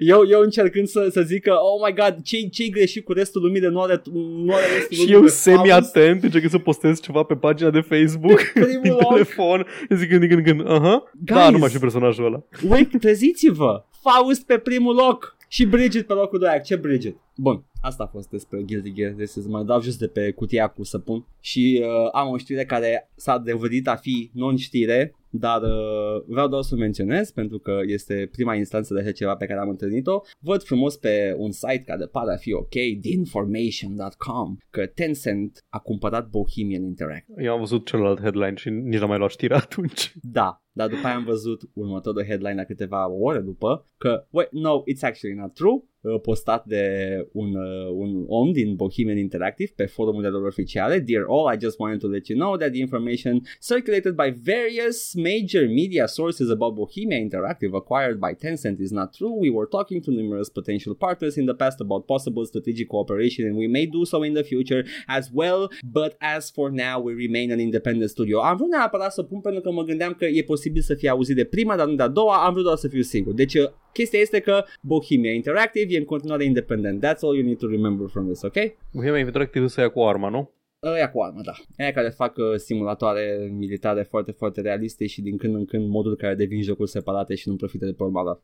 eu, 0.00 0.24
eu 0.28 0.40
încercând 0.40 0.86
să, 0.86 1.08
să 1.10 1.20
zic 1.20 1.42
că, 1.42 1.50
oh 1.52 1.86
my 1.88 1.94
god, 1.94 2.16
ce 2.22 2.36
ce 2.48 2.68
greșit 2.68 3.04
cu 3.04 3.12
restul 3.12 3.42
lumii 3.42 3.60
de 3.60 3.68
nu 3.68 3.80
are, 3.80 4.02
nu 4.44 4.54
are 4.54 4.64
restul 4.74 4.96
Și 4.96 5.00
lumii 5.00 5.12
eu 5.14 5.20
pe 5.20 5.26
Faust? 5.28 5.42
semi-atent 5.42 6.22
încerc 6.22 6.50
să 6.50 6.58
postez 6.58 7.00
ceva 7.00 7.22
pe 7.22 7.34
pagina 7.34 7.70
de 7.70 7.80
Facebook 7.80 8.42
Primul 8.52 8.80
din 8.82 8.92
loc. 8.92 9.12
telefon. 9.12 9.66
Zic 9.88 10.08
când, 10.08 10.28
când, 10.28 10.44
când, 10.44 10.70
aha. 10.70 11.02
Da, 11.12 11.34
Guys. 11.34 11.50
nu 11.50 11.58
mai 11.58 11.68
știu 11.68 11.80
personajul 11.80 12.24
ăla. 12.24 12.42
Wait, 12.68 13.00
treziți-vă! 13.00 13.84
Faust 14.02 14.46
pe 14.46 14.58
primul 14.58 14.94
loc! 14.94 15.36
Și 15.54 15.66
Bridget 15.66 16.06
pe 16.06 16.12
locul 16.12 16.38
2, 16.38 16.48
ce 16.64 16.76
Bridget? 16.76 17.16
Bun, 17.36 17.64
asta 17.80 18.02
a 18.02 18.06
fost 18.06 18.30
despre 18.30 18.62
Guilty 18.62 18.92
Gear, 18.92 19.12
deci 19.12 19.28
să 19.28 19.40
mă 19.46 19.62
dau 19.62 19.80
just 19.80 19.98
de 19.98 20.06
pe 20.06 20.30
cutia 20.30 20.68
cu 20.68 20.84
săpun 20.84 21.26
și 21.40 21.82
uh, 21.82 22.08
am 22.12 22.28
o 22.28 22.36
știre 22.36 22.64
care 22.64 23.10
s-a 23.14 23.38
dovedit 23.38 23.88
a 23.88 23.94
fi 23.94 24.30
non-știre, 24.34 25.14
dar 25.30 25.62
uh, 25.62 26.22
vreau 26.26 26.48
doar 26.48 26.62
să 26.62 26.76
menționez 26.76 27.30
pentru 27.30 27.58
că 27.58 27.80
este 27.86 28.28
prima 28.32 28.54
instanță 28.54 28.94
de 28.94 29.00
așa 29.00 29.12
ceva 29.12 29.34
pe 29.34 29.46
care 29.46 29.60
am 29.60 29.68
întâlnit-o. 29.68 30.20
Văd 30.38 30.62
frumos 30.62 30.96
pe 30.96 31.34
un 31.38 31.50
site 31.50 31.82
care 31.86 32.06
pare 32.06 32.32
a 32.32 32.36
fi 32.36 32.52
ok, 32.52 32.74
theinformation.com, 33.00 34.56
că 34.70 34.86
Tencent 34.86 35.64
a 35.68 35.78
cumpărat 35.78 36.28
Bohemian 36.28 36.82
Interactive. 36.82 37.42
Eu 37.44 37.52
am 37.52 37.58
văzut 37.58 37.86
celălalt 37.86 38.20
headline 38.20 38.54
și 38.56 38.68
nici 38.68 38.98
n-am 38.98 39.08
mai 39.08 39.18
luat 39.18 39.30
știrea 39.30 39.56
atunci. 39.56 40.12
Da, 40.22 40.61
dar 40.72 40.88
după 40.88 41.06
aia 41.06 41.16
am 41.16 41.24
văzut 41.24 41.62
următorul 41.74 42.24
headline 42.24 42.54
la 42.54 42.64
câteva 42.64 43.08
ore 43.08 43.40
după 43.40 43.86
că, 43.98 44.26
wait, 44.30 44.50
no, 44.50 44.82
it's 44.82 45.00
actually 45.00 45.36
not 45.36 45.54
true. 45.54 45.72
uh, 45.72 45.82
postat 46.22 46.64
de 46.64 46.84
un, 47.32 47.54
uh, 47.54 47.88
un 47.94 48.24
om 48.26 48.52
din 48.52 48.74
Bohemian 48.74 49.18
Interactive 49.18 49.72
pe 49.76 49.84
forumurile 49.84 50.30
lor 50.30 50.46
oficiale. 50.46 50.98
Dear 50.98 51.24
all, 51.28 51.54
I 51.54 51.58
just 51.58 51.78
wanted 51.78 52.00
to 52.00 52.06
let 52.06 52.26
you 52.26 52.38
know 52.38 52.56
that 52.56 52.72
the 52.72 52.80
information 52.80 53.42
circulated 53.60 54.14
by 54.14 54.34
various 54.42 55.14
major 55.14 55.68
media 55.68 56.06
sources 56.06 56.48
about 56.50 56.74
Bohemia 56.74 57.18
Interactive 57.18 57.72
acquired 57.72 58.18
by 58.18 58.34
Tencent 58.34 58.78
is 58.80 58.90
not 58.90 59.12
true. 59.16 59.34
We 59.40 59.50
were 59.50 59.68
talking 59.68 60.02
to 60.04 60.10
numerous 60.10 60.50
potential 60.50 60.94
partners 60.94 61.36
in 61.36 61.46
the 61.46 61.54
past 61.54 61.80
about 61.80 62.06
possible 62.06 62.44
strategic 62.44 62.88
cooperation 62.88 63.46
and 63.46 63.56
we 63.56 63.68
may 63.68 63.86
do 63.86 64.04
so 64.04 64.24
in 64.24 64.34
the 64.34 64.42
future 64.42 64.84
as 65.06 65.30
well, 65.32 65.68
but 65.84 66.16
as 66.18 66.50
for 66.50 66.70
now 66.70 66.96
we 67.06 67.12
remain 67.14 67.52
an 67.52 67.60
independent 67.60 68.10
studio. 68.10 68.40
Am 68.40 68.56
vrut 68.56 68.70
neapărat 68.70 69.12
să 69.12 69.22
pun 69.22 69.40
pentru 69.40 69.60
că 69.60 69.70
mă 69.70 69.82
gândeam 69.82 70.12
că 70.12 70.24
e 70.24 70.42
posibil 70.42 70.82
să 70.82 70.94
fie 70.94 71.08
auzit 71.08 71.36
de 71.36 71.44
prima, 71.44 71.76
dar 71.76 71.86
nu 71.86 71.94
de 71.94 72.02
a 72.02 72.08
doua, 72.08 72.44
am 72.46 72.52
vrut 72.52 72.64
doar 72.64 72.76
să 72.76 72.88
fiu 72.88 73.02
sigur. 73.02 73.34
Deci 73.34 73.54
uh, 73.54 73.68
chestia 73.92 74.18
este 74.18 74.40
că 74.40 74.64
Bohemia 74.80 75.32
Interactive 75.32 75.94
e 75.94 75.98
în 75.98 76.04
continuare 76.04 76.44
independent. 76.44 77.04
That's 77.04 77.20
all 77.20 77.36
you 77.36 77.44
need 77.44 77.58
to 77.58 77.68
remember 77.68 78.08
from 78.08 78.26
this, 78.26 78.42
ok? 78.42 78.56
Bohemia 78.92 79.18
Interactive 79.18 79.66
să 79.66 79.80
ia 79.80 79.88
cu 79.88 80.02
arma, 80.02 80.28
nu? 80.28 80.50
Aia 80.90 81.10
cu 81.10 81.20
armă, 81.20 81.40
da. 81.44 81.52
Aia 81.78 81.92
care 81.92 82.08
fac 82.08 82.36
uh, 82.36 82.56
simulatoare 82.56 83.50
militare 83.52 84.02
foarte, 84.02 84.30
foarte 84.30 84.60
realiste 84.60 85.06
și 85.06 85.20
din 85.20 85.36
când 85.36 85.54
în 85.54 85.64
când 85.64 85.88
modul 85.88 86.16
care 86.16 86.34
devin 86.34 86.62
jocuri 86.62 86.90
separate 86.90 87.34
și 87.34 87.48
nu 87.48 87.56
profită 87.56 87.84
de 87.84 87.92
pe 87.92 88.02
urma 88.02 88.22
lor. 88.22 88.42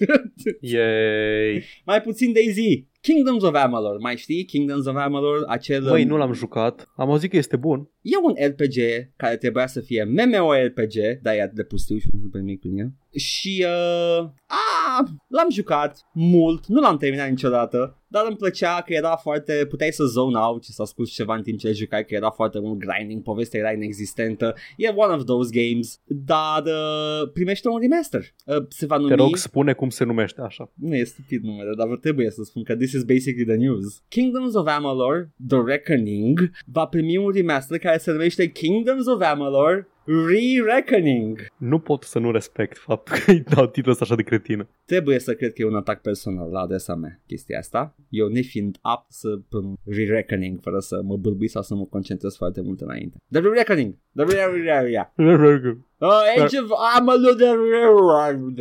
Yay! 0.74 1.64
Mai 1.84 2.00
puțin 2.00 2.32
Daisy. 2.32 2.86
Kingdoms 3.06 3.42
of 3.42 3.54
Amalur, 3.54 3.98
mai 3.98 4.16
știi? 4.16 4.44
Kingdoms 4.44 4.86
of 4.86 4.94
Amalur, 4.96 5.44
acel... 5.46 5.82
Băi, 5.88 6.04
nu 6.04 6.16
l-am 6.16 6.32
jucat. 6.32 6.92
Am 6.96 7.10
auzit 7.10 7.30
că 7.30 7.36
este 7.36 7.56
bun. 7.56 7.88
E 8.00 8.16
un 8.22 8.34
RPG 8.46 8.78
care 9.16 9.36
trebuia 9.36 9.66
să 9.66 9.80
fie 9.80 10.04
MMORPG, 10.04 11.22
dar 11.22 11.34
e 11.34 11.42
atât 11.42 11.54
de 11.54 11.62
pustiu 11.62 11.98
și 11.98 12.08
nu 12.12 12.38
nimic 12.38 12.60
prin 12.60 12.78
el. 12.78 12.92
Și 13.18 13.64
uh, 13.64 14.28
a, 14.46 15.04
l-am 15.28 15.50
jucat 15.50 16.06
mult, 16.12 16.66
nu 16.66 16.80
l-am 16.80 16.96
terminat 16.96 17.28
niciodată, 17.28 17.98
dar 18.08 18.24
îmi 18.26 18.36
plăcea 18.36 18.82
că 18.82 18.92
era 18.92 19.16
foarte, 19.16 19.66
puteai 19.68 19.92
să 19.92 20.04
zone 20.04 20.38
out 20.38 20.64
și 20.64 20.72
să 20.72 20.82
asculti 20.82 21.10
ceva 21.10 21.34
în 21.34 21.42
timp 21.42 21.58
ce 21.58 21.72
jucai, 21.72 22.04
că 22.04 22.14
era 22.14 22.30
foarte 22.30 22.58
mult 22.60 22.78
grinding, 22.78 23.22
povestea 23.22 23.60
era 23.60 23.72
inexistentă. 23.72 24.54
E 24.76 24.88
one 24.88 25.14
of 25.14 25.24
those 25.24 25.50
games, 25.52 26.00
dar 26.04 26.62
uh, 26.62 27.30
primește 27.32 27.68
un 27.68 27.78
remaster. 27.80 28.24
Uh, 28.44 28.56
se 28.68 28.86
va 28.86 28.96
numi... 28.96 29.08
Te 29.08 29.14
rog, 29.14 29.36
spune 29.36 29.72
cum 29.72 29.88
se 29.88 30.04
numește 30.04 30.40
așa. 30.40 30.72
Nu 30.74 30.94
e 30.94 31.04
stupid 31.04 31.42
numele, 31.42 31.74
dar 31.74 31.98
trebuie 32.00 32.30
să 32.30 32.42
spun 32.42 32.62
că 32.62 32.76
this 32.76 32.92
is 32.96 33.04
basically 33.04 33.44
the 33.44 33.56
news. 33.56 34.02
Kingdoms 34.08 34.54
of 34.54 34.66
Amalur, 34.66 35.28
The 35.48 35.60
Reckoning, 35.64 36.50
va 36.64 36.86
primi 36.86 37.16
un 37.16 37.30
remaster 37.30 37.78
care 37.78 37.98
se 37.98 38.10
numește 38.10 38.46
Kingdoms 38.46 39.06
of 39.06 39.22
Amalur 39.22 39.86
Re-Reckoning. 40.06 41.46
Nu 41.56 41.78
pot 41.78 42.02
să 42.02 42.18
nu 42.18 42.30
respect 42.30 42.78
faptul 42.78 43.16
că 43.16 43.30
îi 43.30 43.40
dau 43.40 43.66
titlul 43.66 43.92
ăsta 43.92 44.04
așa 44.04 44.14
de 44.14 44.22
cretină. 44.22 44.68
Trebuie 44.84 45.18
să 45.18 45.34
cred 45.34 45.52
că 45.52 45.62
e 45.62 45.66
un 45.66 45.74
atac 45.76 46.00
personal 46.00 46.50
la 46.50 46.60
adresa 46.60 46.94
mea 46.94 47.20
chestia 47.26 47.58
asta. 47.58 47.94
Eu 48.08 48.28
nefiind 48.28 48.78
apt 48.80 49.12
să 49.12 49.28
pun 49.48 49.74
Re-Reckoning 49.84 50.58
fără 50.62 50.78
să 50.78 51.00
mă 51.02 51.16
bârbui 51.16 51.48
sau 51.48 51.62
să 51.62 51.74
mă 51.74 51.84
concentrez 51.84 52.36
foarte 52.36 52.60
mult 52.60 52.80
înainte. 52.80 53.16
The 53.30 53.40
Re-Reckoning. 53.40 53.94
The 54.14 54.24
Re-Reckoning. 54.24 55.78
Uh, 55.98 56.42
Age 56.42 56.58
of 56.58 56.70
Amalur. 56.98 57.36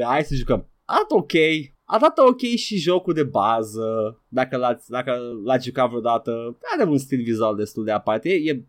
Hai 0.04 0.24
să 0.24 0.36
jucăm. 0.36 0.68
At 0.86 1.06
ok, 1.10 1.32
arată 1.86 2.22
ok 2.30 2.40
și 2.40 2.78
jocul 2.78 3.14
de 3.14 3.24
bază, 3.24 4.20
dacă 4.28 4.58
l-ați, 4.58 4.90
dacă 4.90 5.12
l-ați 5.46 5.66
jucat 5.66 5.90
vreodată, 5.90 6.58
are 6.78 6.90
un 6.90 6.98
stil 6.98 7.22
vizual 7.24 7.56
destul 7.56 7.84
de 7.84 7.92
aparte, 7.92 8.30
e, 8.30 8.50
e 8.50 8.66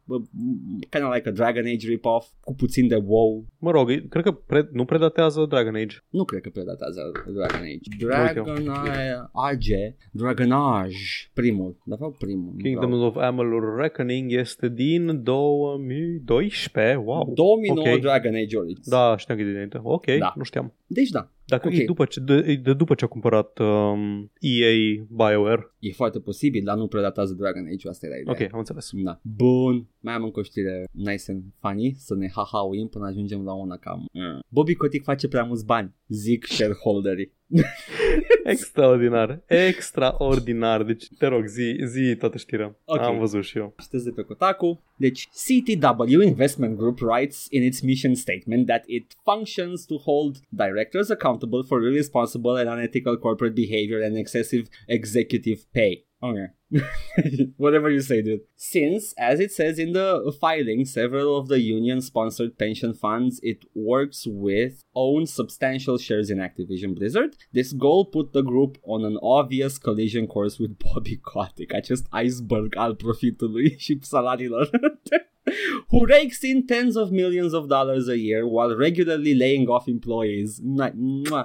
kind 0.89 1.05
of 1.05 1.15
like 1.15 1.29
a 1.29 1.33
Dragon 1.33 1.65
Age 1.67 1.89
rip-off, 1.89 2.29
cu 2.41 2.55
puțin 2.55 2.89
de 2.89 2.95
wow. 3.07 3.45
Mă 3.59 3.71
rog, 3.71 4.09
cred 4.09 4.25
că 4.25 4.33
pre- 4.33 4.69
nu 4.73 4.85
predatează 4.85 5.47
Dragon 5.49 5.75
Age. 5.75 5.97
Nu 6.09 6.25
cred 6.25 6.41
că 6.41 6.51
predatează 6.51 7.01
Dragon 7.35 7.61
Age. 7.61 8.05
Dragon 8.07 8.69
Age, 9.33 9.95
Dragon 10.11 10.53
Age, 10.53 10.97
primul, 11.33 11.77
de 11.85 11.95
fapt 11.99 12.19
primul. 12.19 12.55
Kingdoms 12.63 13.01
of 13.01 13.17
Amalur 13.17 13.77
Reckoning 13.81 14.33
este 14.33 14.69
din 14.69 15.23
2012, 15.23 16.95
wow. 17.05 17.33
2009 17.35 17.87
okay. 17.87 18.01
Dragon 18.01 18.35
Age 18.35 18.57
Origins. 18.57 18.89
Da, 18.89 19.17
știam 19.17 19.37
că 19.37 19.43
e 19.43 19.47
dinainte. 19.47 19.81
Ok, 19.83 20.05
da. 20.19 20.33
nu 20.37 20.43
știam. 20.43 20.73
Deci 20.87 21.09
da. 21.09 21.31
Dacă 21.47 21.67
okay. 21.67 21.81
e, 21.81 21.85
după 21.85 22.05
ce, 22.05 22.21
de, 22.21 22.55
de 22.55 22.75
după 22.75 22.95
ce 22.95 23.05
a 23.05 23.09
cumpărat 23.09 23.59
um, 23.59 24.33
EA 24.41 25.05
BioWare. 25.09 25.75
E 25.79 25.93
foarte 25.93 26.21
posibil, 26.21 26.65
dar 26.65 26.77
nu 26.77 26.87
predatează 26.87 27.35
Dragon 27.35 27.67
Age, 27.73 27.89
asta 27.89 28.07
era 28.07 28.17
ideea. 28.17 28.47
Ok, 28.47 28.53
am 28.53 28.59
înțeles. 28.59 28.91
Da. 28.93 29.21
Bun. 29.23 29.87
Mai 30.01 30.15
am 30.15 30.25
încă 30.25 30.41
o 30.41 30.43
știre 30.43 30.89
nice 30.91 31.25
and 31.29 31.43
funny, 31.61 31.95
să 31.99 32.15
ne 32.15 32.31
hahauim 32.35 32.89
până 32.89 33.07
ajungem 33.07 33.45
la 33.45 33.53
una 33.53 33.77
cam... 33.77 34.09
Mm. 34.13 34.41
Bobby 34.49 34.75
Kotick 34.75 35.05
face 35.05 35.29
prea 35.29 35.45
mulți 35.45 35.65
bani, 35.65 35.95
zic 36.09 36.45
shareholderii. 36.45 37.33
Extraordinar, 38.45 39.43
extraordinar. 39.47 40.83
Deci 40.83 41.07
te 41.19 41.27
rog, 41.27 41.47
zi, 41.47 41.77
zi 41.85 42.17
toată 42.19 42.39
știrea. 42.39 42.77
Okay. 42.85 43.07
Am 43.07 43.19
văzut 43.19 43.45
și 43.45 43.59
eu. 43.59 43.75
Citesc 43.83 44.05
de 44.05 44.11
pe 44.11 44.23
Kotaku. 44.23 44.83
Deci 44.97 45.29
CTW 45.29 46.21
Investment 46.21 46.77
Group 46.77 46.99
writes 47.01 47.47
in 47.51 47.63
its 47.63 47.81
mission 47.81 48.15
statement 48.15 48.67
that 48.67 48.83
it 48.87 49.17
functions 49.25 49.85
to 49.85 49.97
hold 49.97 50.37
directors 50.49 51.11
accountable 51.11 51.63
for 51.63 51.83
irresponsible 51.83 52.57
and 52.57 52.69
unethical 52.69 53.17
corporate 53.17 53.55
behavior 53.55 54.03
and 54.05 54.17
excessive 54.17 54.69
executive 54.87 55.61
pay. 55.73 56.06
Okay. 56.23 56.47
Whatever 57.57 57.91
you 57.91 58.01
say, 58.01 58.23
dude. 58.23 58.41
Since, 58.57 59.13
as 59.19 59.39
it 59.39 59.53
says 59.53 59.79
in 59.79 59.93
the 59.93 60.35
filing, 60.41 60.85
several 60.85 61.37
of 61.37 61.49
the 61.49 61.61
union 61.61 62.01
sponsored 62.01 62.59
pension 62.59 62.95
funds 62.95 63.39
it 63.43 63.65
works 63.75 64.27
with 64.27 64.83
own 64.95 65.27
substantial 65.27 65.99
shares 65.99 66.31
in 66.31 66.39
Activision 66.39 66.95
Blizzard, 66.95 67.37
this 67.53 67.73
goal 67.73 68.07
put 68.07 68.33
the 68.33 68.43
group 68.43 68.79
on 68.85 69.05
an 69.05 69.19
obvious 69.23 69.79
collision 69.79 70.27
course 70.27 70.59
with 70.59 70.79
Bobby 70.79 71.17
Kotick, 71.17 71.75
acest 71.75 72.07
iceberg 72.25 72.77
al 72.77 72.95
profitului 72.95 73.75
și 73.79 73.99
salariilor. 74.13 74.71
who 75.91 76.05
rakes 76.07 76.43
in 76.43 76.65
tens 76.67 76.97
of 76.97 77.11
millions 77.11 77.53
of 77.53 77.67
dollars 77.67 78.09
a 78.09 78.17
year 78.17 78.43
while 78.45 78.77
regularly 78.77 79.35
laying 79.35 79.67
off 79.69 79.87
employees. 79.87 80.59
Nice, 80.63 80.93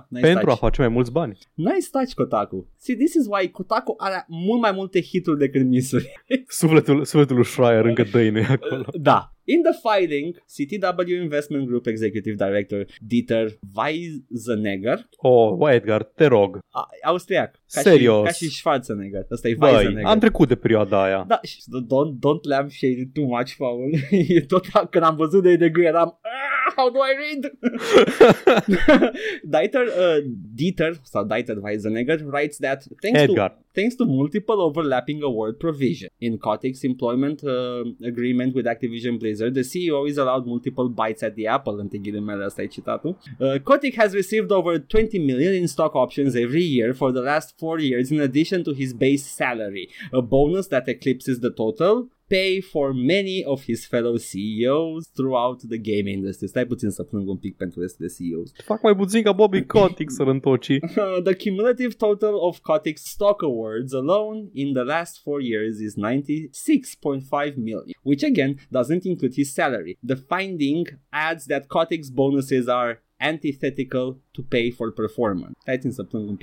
nice 0.10 0.26
Pentru 0.28 0.46
touch. 0.46 0.58
a 0.62 0.66
face 0.66 0.82
mai 0.82 0.88
mulți 0.90 1.12
bani. 1.12 1.38
Nice 1.54 1.88
touch, 1.92 2.14
Kotaku. 2.14 2.68
See, 2.78 2.96
this 2.96 3.14
is 3.14 3.26
why 3.28 3.48
Kotaku 3.52 3.94
are 3.98 4.26
mult 4.28 4.62
mai 4.62 4.72
multe 4.72 5.02
hituri 5.02 5.38
decât 5.40 5.66
misuri. 5.68 6.12
sufletul, 6.48 7.06
sufletul 7.06 7.36
lui 7.36 7.46
Schreier 7.46 7.86
încă 7.86 8.04
dăine 8.12 8.46
acolo. 8.50 8.86
Da. 8.94 9.34
In 9.54 9.62
the 9.64 9.74
filing, 9.74 10.36
CTW 10.48 11.22
Investment 11.22 11.68
Group 11.68 11.86
Executive 11.88 12.36
Director 12.36 12.86
Dieter 13.02 13.60
Weisenegger. 13.76 15.10
Oh, 15.18 15.70
Edgar, 15.72 16.04
te 16.04 16.26
rog. 16.26 16.60
A, 16.70 16.88
austriac. 17.04 17.52
Ca 17.52 17.82
Serios. 17.82 18.20
Și, 18.20 18.24
ca 18.24 18.32
și 18.32 18.56
Schwarzenegger. 18.56 19.26
Asta 19.30 19.48
e 19.48 19.56
Băi, 19.56 19.74
Weisenegger. 19.74 20.06
am 20.06 20.20
trecut 20.20 20.48
de 20.48 20.56
perioada 20.56 21.04
aia. 21.04 21.26
Da, 21.28 21.40
don't, 21.82 22.14
don't 22.20 22.44
let 22.44 22.72
shade 22.72 23.10
too 23.14 23.26
much, 23.26 23.56
Paul. 23.58 23.90
e 24.36 24.42
tot 24.42 24.66
când 24.90 25.04
am 25.04 25.16
văzut 25.16 25.44
de 25.44 25.56
de 25.56 25.72
eram 25.76 26.20
ah, 26.22 26.41
how 26.78 26.90
do 26.90 27.00
I 27.02 27.12
read? 27.24 27.42
Dieter, 29.46 29.86
uh, 29.88 30.22
Dieter, 30.56 31.00
sau 31.04 31.24
Dieter 31.26 31.58
Weisenegger 31.60 32.20
writes 32.32 32.58
that 32.60 32.88
thanks 33.02 33.20
Edgar. 33.20 33.50
to 33.50 33.56
thanks 33.74 33.96
to 33.96 34.06
multiple 34.06 34.62
overlapping 34.62 35.24
award 35.24 35.60
provision 35.60 36.10
in 36.20 36.38
Kotick's 36.38 36.84
employment 36.84 37.44
uh, 37.44 37.84
agreement 38.04 38.54
with 38.54 38.66
Activision 38.66 39.20
Blizzard, 39.20 39.54
the 39.54 39.62
CEO 39.62 40.08
is 40.08 40.18
allowed 40.18 40.46
multiple 40.46 40.90
bites 40.90 41.24
at 41.24 41.36
the 41.36 41.48
apple, 41.48 41.80
între 41.80 41.98
ghilimele 41.98 42.44
asta 42.44 42.62
e 42.62 42.68
citatul. 42.68 43.18
Uh, 43.40 43.60
Kotick 43.64 43.96
has 43.96 44.14
received 44.14 44.52
over 44.52 44.80
20 44.80 45.20
million 45.20 45.54
in 45.54 45.68
stock 45.68 45.96
options 45.96 46.36
every 46.36 46.64
year 46.64 46.94
for 46.94 47.12
the 47.12 47.22
last 47.22 47.54
four 47.58 47.80
years 47.80 48.12
in 48.12 48.20
addition 48.20 48.64
to 48.64 48.74
his 48.74 48.94
base 48.94 49.24
salary, 49.24 49.90
a 50.12 50.22
bonus 50.22 50.68
that 50.68 50.88
eclipses 50.88 51.40
the 51.40 51.52
total 51.52 52.10
pay 52.32 52.62
for 52.62 52.94
many 52.94 53.44
of 53.44 53.64
his 53.64 53.86
fellow 53.86 54.16
CEOs 54.18 55.08
throughout 55.18 55.60
the 55.68 55.78
game 55.78 56.08
industry. 56.08 56.48
Stai 56.48 56.66
puțin 56.66 56.90
să 56.90 57.04
plâng 57.04 57.28
un 57.28 57.38
pic 57.38 57.56
pentru 57.56 57.82
restul 57.82 58.06
de 58.08 58.14
CEOs. 58.14 58.52
Fac 58.64 58.82
mai 58.82 58.96
puțin 58.96 59.22
ca 59.22 59.32
Bobby 59.32 59.66
Kotick 59.74 60.12
să 60.12 60.24
întoci. 60.24 60.68
Uh, 60.68 60.80
the 61.24 61.34
cumulative 61.34 61.94
total 61.94 62.34
of 62.34 62.60
Kotick's 62.60 63.04
stock 63.04 63.42
awards 63.42 63.94
alone 63.94 64.50
in 64.54 64.74
the 64.74 64.84
last 64.84 65.22
four 65.24 65.42
years 65.42 65.80
is 65.80 65.94
96.5 65.98 67.56
million, 67.56 67.84
which 68.04 68.24
again 68.24 68.56
doesn't 68.70 69.04
include 69.04 69.34
his 69.36 69.54
salary. 69.54 69.98
The 70.06 70.16
finding 70.16 70.88
adds 71.10 71.46
that 71.46 71.68
Kotick's 71.68 72.10
bonuses 72.10 72.68
are 72.68 73.02
antithetical 73.22 74.18
to 74.34 74.42
pay 74.44 74.72
for 74.72 74.92
performance. 74.92 75.56
Hai 75.66 75.80
să 75.90 76.04
plâng 76.04 76.28
un. 76.28 76.38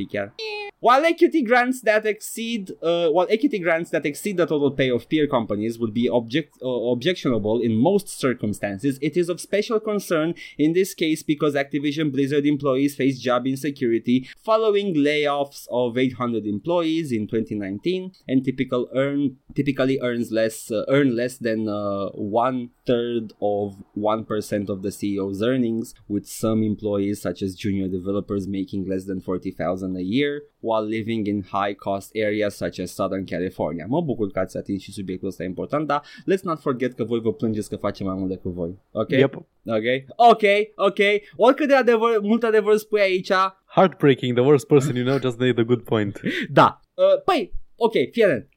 While 0.80 1.04
equity 1.06 1.42
grants 1.42 1.80
that 1.80 2.06
exceed 2.06 2.70
uh, 2.82 3.08
while 3.08 3.26
equity 3.28 3.58
grants 3.58 3.90
that 3.90 4.06
exceed 4.06 4.36
the 4.36 4.46
total 4.46 4.70
pay 4.70 4.90
of 4.90 5.08
peer 5.08 5.26
companies 5.26 5.76
would 5.76 5.92
be 5.92 6.08
object 6.08 6.56
uh, 6.62 6.68
objectionable 6.68 7.60
in 7.60 7.74
most 7.74 8.08
circumstances, 8.08 8.96
it 9.02 9.16
is 9.16 9.28
of 9.28 9.40
special 9.40 9.80
concern 9.80 10.34
in 10.56 10.74
this 10.74 10.94
case 10.94 11.24
because 11.24 11.54
Activision 11.56 12.12
Blizzard 12.12 12.46
employees 12.46 12.94
face 12.94 13.18
job 13.18 13.44
insecurity 13.46 14.28
following 14.40 14.94
layoffs 14.94 15.66
of 15.68 15.98
800 15.98 16.46
employees 16.46 17.10
in 17.10 17.26
2019 17.26 18.12
and 18.28 18.44
typical 18.44 18.88
earn 18.94 19.36
typically 19.56 19.98
earns 20.00 20.30
less 20.30 20.70
uh, 20.70 20.84
earn 20.88 21.16
less 21.16 21.38
than 21.38 21.68
uh, 21.68 22.10
one 22.10 22.70
third 22.86 23.32
of 23.42 23.82
one 23.94 24.24
percent 24.24 24.70
of 24.70 24.82
the 24.82 24.88
CEO's 24.88 25.42
earnings, 25.42 25.94
with 26.08 26.26
some 26.26 26.62
employees 26.72 27.20
such 27.20 27.42
as 27.42 27.58
junior 27.58 27.88
developers 27.88 28.46
making 28.46 28.82
less 28.86 29.04
than 29.04 29.20
forty 29.20 29.52
thousand 29.60 29.96
a 29.96 30.04
year 30.16 30.32
while 30.60 30.86
living 30.96 31.26
in 31.26 31.38
high 31.42 31.74
cost 31.74 32.08
areas 32.26 32.56
such 32.56 32.78
as 32.80 32.90
Southern 32.94 33.24
California. 33.24 33.86
Mă 33.88 34.00
bucur 34.00 34.30
că 34.30 34.38
ați 34.38 34.56
atins 34.56 34.82
și 34.82 34.92
subiectul 34.92 35.28
ăsta 35.28 35.44
important, 35.44 35.86
dar 35.86 36.00
let's 36.00 36.42
not 36.42 36.60
forget 36.60 36.92
că 36.94 37.04
voi 37.04 37.20
vă 37.20 37.32
plângeți 37.32 37.68
că 37.68 37.76
facem 37.76 38.06
mai 38.06 38.14
mult 38.18 38.28
decât 38.28 38.52
voi. 38.52 38.78
Ok? 38.92 39.10
Yep. 39.10 39.34
Ok, 39.64 39.84
ok, 40.16 40.42
ok. 40.76 40.98
Oricât 41.36 41.68
de 41.68 41.74
adevăr, 41.74 42.18
mult 42.22 42.42
adevăr 42.42 42.76
spui 42.76 43.00
aici, 43.00 43.32
Heartbreaking, 43.74 44.34
the 44.34 44.42
worst 44.42 44.66
person 44.66 44.96
you 44.96 45.04
know 45.04 45.18
just 45.18 45.38
made 45.38 45.60
a 45.60 45.64
good 45.64 45.82
point. 45.82 46.20
da. 46.60 46.80
Uh, 46.94 47.22
păi, 47.24 47.52
ok, 47.76 47.92
fii 48.10 48.24
atent. 48.24 48.48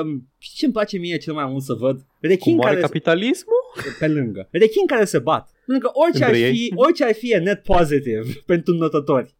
Um, 0.00 0.28
știi 0.38 0.56
ce 0.56 0.64
îmi 0.64 0.74
place 0.74 0.98
mie 0.98 1.16
cel 1.16 1.34
mai 1.34 1.46
mult 1.46 1.62
să 1.62 1.74
văd? 1.74 1.96
Cum 1.96 2.28
Rechin 2.28 2.54
moare 2.54 2.70
care 2.70 2.86
capitalismul? 2.86 3.54
pe 3.98 4.08
lângă. 4.08 4.48
Rechin 4.50 4.86
care 4.86 5.04
se 5.04 5.18
bat. 5.18 5.50
Pentru 5.70 5.88
că 5.88 5.98
orice 6.04 6.24
ar, 6.24 6.30
Între 6.30 6.48
fi, 6.50 6.56
ei? 6.62 6.72
orice 6.74 7.04
ar 7.04 7.12
fi 7.12 7.32
e 7.32 7.38
net 7.38 7.62
positive 7.62 8.22
pentru 8.52 8.74
notători. 8.74 9.34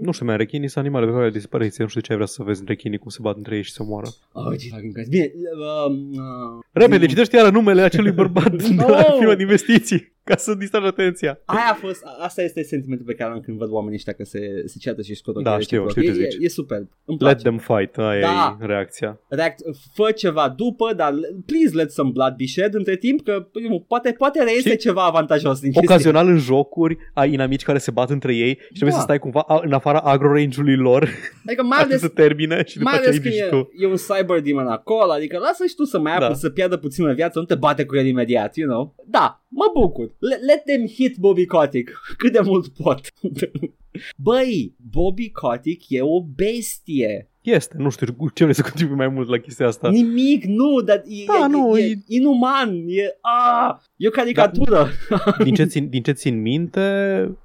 Nu 0.00 0.12
știu, 0.12 0.26
mai 0.26 0.36
rechinii 0.36 0.68
sunt 0.68 0.84
animale 0.84 1.06
pe 1.06 1.12
care 1.12 1.24
le 1.24 1.30
dispariție. 1.30 1.82
Nu 1.82 1.88
știu 1.88 2.00
ce 2.00 2.10
ai 2.10 2.16
vrea 2.16 2.28
să 2.28 2.42
vezi 2.42 2.62
rechinii 2.66 2.98
cum 2.98 3.10
se 3.10 3.18
bat 3.20 3.36
între 3.36 3.56
ei 3.56 3.62
și 3.62 3.72
se 3.72 3.82
moară. 3.82 4.06
Oh, 4.32 4.44
ce 4.58 4.68
fucking 4.68 4.92
Christ. 4.92 5.10
Bine, 5.10 5.30
um, 5.86 6.10
uh, 6.12 6.64
Repede, 6.72 7.04
zi- 7.04 7.08
citește 7.08 7.36
iară 7.36 7.50
numele 7.50 7.82
acelui 7.82 8.10
bărbat 8.12 8.50
de 8.56 8.74
la 8.76 8.84
No! 9.08 9.16
firma 9.18 9.34
de 9.34 9.42
investiții 9.42 10.10
ca 10.24 10.36
să 10.36 10.54
distragi 10.54 10.86
atenția. 10.86 11.40
Aia 11.44 11.60
a 11.70 11.74
fost, 11.74 12.00
a- 12.04 12.16
asta 12.24 12.42
este 12.42 12.62
sentimentul 12.62 13.06
pe 13.06 13.14
care 13.14 13.32
am 13.32 13.40
când 13.40 13.58
văd 13.58 13.70
oamenii 13.70 13.96
ăștia 13.96 14.12
că 14.12 14.24
se, 14.24 14.62
se 14.66 14.76
ceată 14.80 15.02
și 15.02 15.14
scot 15.14 15.42
Da, 15.42 15.50
ochii 15.52 15.64
știu, 15.64 15.82
reciproc. 15.86 16.04
știu 16.04 16.14
ce 16.14 16.20
e, 16.26 16.28
zici. 16.30 16.40
E, 16.42 16.44
e 16.44 16.48
super. 16.48 16.76
Îmi 16.78 16.88
Let 17.06 17.18
place. 17.18 17.42
them 17.42 17.58
fight, 17.58 17.98
aia 17.98 18.20
Da. 18.20 18.58
e 18.62 18.66
reacția. 18.66 19.20
React, 19.28 19.60
fă 19.94 20.10
ceva 20.10 20.54
după, 20.56 20.92
dar 20.96 21.12
please 21.46 21.74
let 21.74 21.90
some 21.90 22.10
blood 22.10 22.34
be 22.36 22.44
shed 22.46 22.74
între 22.74 22.96
timp, 22.96 23.22
că 23.24 23.46
nu, 23.68 23.84
poate, 23.88 24.12
poate 24.18 24.42
reiese 24.42 24.60
Știi? 24.68 24.76
ceva 24.76 25.04
avantajos 25.04 25.60
din 25.62 25.72
chestia. 25.72 25.94
Ocazional 25.94 26.28
în 26.28 26.38
jocuri 26.38 26.96
ai 27.14 27.32
inamici 27.32 27.62
care 27.62 27.78
se 27.78 27.90
bat 27.90 28.10
între 28.10 28.34
ei 28.34 28.48
și 28.58 28.66
trebuie 28.68 28.90
Da. 28.90 28.96
să 28.96 29.02
stai 29.02 29.18
cumva 29.18 29.40
a- 29.40 29.60
în 29.64 29.72
afara 29.72 29.98
agro-range-ului 29.98 30.76
lor 30.76 31.08
Adică 31.46 31.62
mai 31.62 31.78
atât 31.80 31.88
ales, 31.90 32.00
să 32.00 32.08
termine 32.08 32.62
și 32.66 32.76
după 32.78 32.88
mai 32.90 32.98
aceea 32.98 33.10
ales 33.12 33.24
ai 33.24 33.30
când 33.30 33.34
mișto. 33.52 33.68
e, 33.82 33.84
e, 33.84 33.90
un 33.90 33.96
cyber 34.18 34.40
demon 34.40 34.66
acolo, 34.66 35.10
adică 35.12 35.38
lasă 35.38 35.64
și 35.68 35.74
tu 35.74 35.84
să 35.84 35.98
mai 35.98 36.18
Da. 36.18 36.24
apă, 36.24 36.34
să 36.34 36.50
piardă 36.50 36.76
puțină 36.76 37.12
viață, 37.12 37.38
nu 37.38 37.44
te 37.44 37.54
bate 37.54 37.84
cu 37.84 37.96
el 37.96 38.06
imediat, 38.06 38.56
you 38.56 38.68
know? 38.68 38.94
Da, 39.06 39.44
mă 39.48 39.64
bucur. 39.80 40.14
Let, 40.18 40.40
let 40.42 40.64
them 40.64 40.86
hit 40.86 41.16
Bobby 41.16 41.44
Kotick 41.46 41.90
cât 42.18 42.32
de 42.32 42.40
mult 42.44 42.68
pot. 42.68 43.00
Băi, 44.16 44.74
Bobby 44.90 45.30
Kotick 45.30 45.84
e 45.88 46.00
o 46.02 46.22
bestie. 46.22 47.26
Este, 47.42 47.76
nu 47.78 47.90
știu 47.90 48.14
cu 48.14 48.30
ce 48.34 48.42
vrei 48.42 48.54
să 48.54 48.62
contribui 48.62 48.96
mai 48.96 49.08
mult 49.08 49.28
la 49.28 49.38
chestia 49.38 49.66
asta. 49.66 49.88
Nimic, 49.88 50.44
nu, 50.44 50.80
dar 50.80 50.96
e, 50.96 51.24
Da, 51.26 51.44
e, 51.44 51.48
nu, 51.48 51.78
e, 51.78 51.82
e- 51.82 51.88
e 51.90 51.98
inuman, 52.06 52.84
e, 52.86 53.18
a, 53.20 53.80
e 53.96 54.08
o 54.08 54.10
caricatură. 54.10 54.88
Din 55.44 55.54
ce 55.54 55.64
țin, 55.64 55.88
din 55.88 56.02
ce 56.02 56.12
țin 56.12 56.40
minte, 56.40 56.80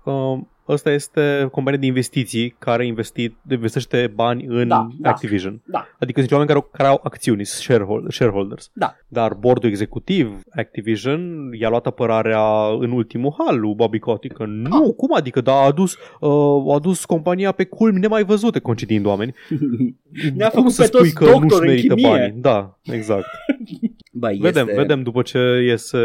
uh, 0.04 0.39
ăsta 0.70 0.91
este 0.91 1.47
compania 1.51 1.80
de 1.80 1.86
investiții 1.86 2.55
care 2.59 2.86
investit, 2.86 3.36
investește 3.51 4.11
bani 4.15 4.45
în 4.47 4.68
Da, 4.68 4.88
da. 4.99 5.09
Activision. 5.09 5.61
Da. 5.65 5.88
Adică 5.99 6.20
sunt 6.20 6.32
oameni 6.32 6.49
care, 6.49 6.59
au- 6.63 6.70
care 6.74 6.89
au 6.89 6.99
acțiuni, 7.03 7.45
sunt 7.45 7.61
sharehold- 7.63 8.11
shareholders. 8.11 8.70
Da. 8.74 8.95
Dar 9.07 9.34
bordul 9.34 9.70
executiv 9.70 10.39
Activision 10.55 11.49
i-a 11.59 11.70
luat 11.70 11.86
apărarea 11.86 12.41
în 12.80 12.91
ultimul 12.91 13.36
hal 13.38 13.59
lui 13.59 13.74
Bobby 13.76 13.99
Kotick 13.99 14.36
că 14.36 14.45
nu, 14.45 14.86
Ah. 14.88 14.93
cum 14.97 15.13
adică, 15.13 15.41
da, 15.41 15.51
a 15.51 15.65
adus, 15.65 15.93
uh, 16.20 16.72
a 16.72 16.74
adus 16.74 17.05
compania 17.05 17.51
pe 17.51 17.63
culmi 17.63 17.99
nemai 17.99 18.24
văzute, 18.24 18.59
concediind 18.59 19.05
oameni. 19.05 19.34
Ne-a 20.36 20.47
cum 20.49 20.57
făcut 20.59 20.72
să 20.72 20.82
pe 20.82 20.88
spui 20.88 20.99
toți 20.99 21.13
că 21.13 21.24
doctor 21.26 21.41
nu-și 21.43 21.59
în 21.59 21.65
merită 21.68 21.93
chimie. 21.95 22.09
banii? 22.18 22.32
Da, 22.41 22.78
exact. 22.84 23.26
Băi, 24.11 24.38
Vedem, 24.41 24.68
este... 24.68 24.80
vedem 24.82 25.03
după 25.03 25.22
ce 25.22 25.38
iese 25.65 25.97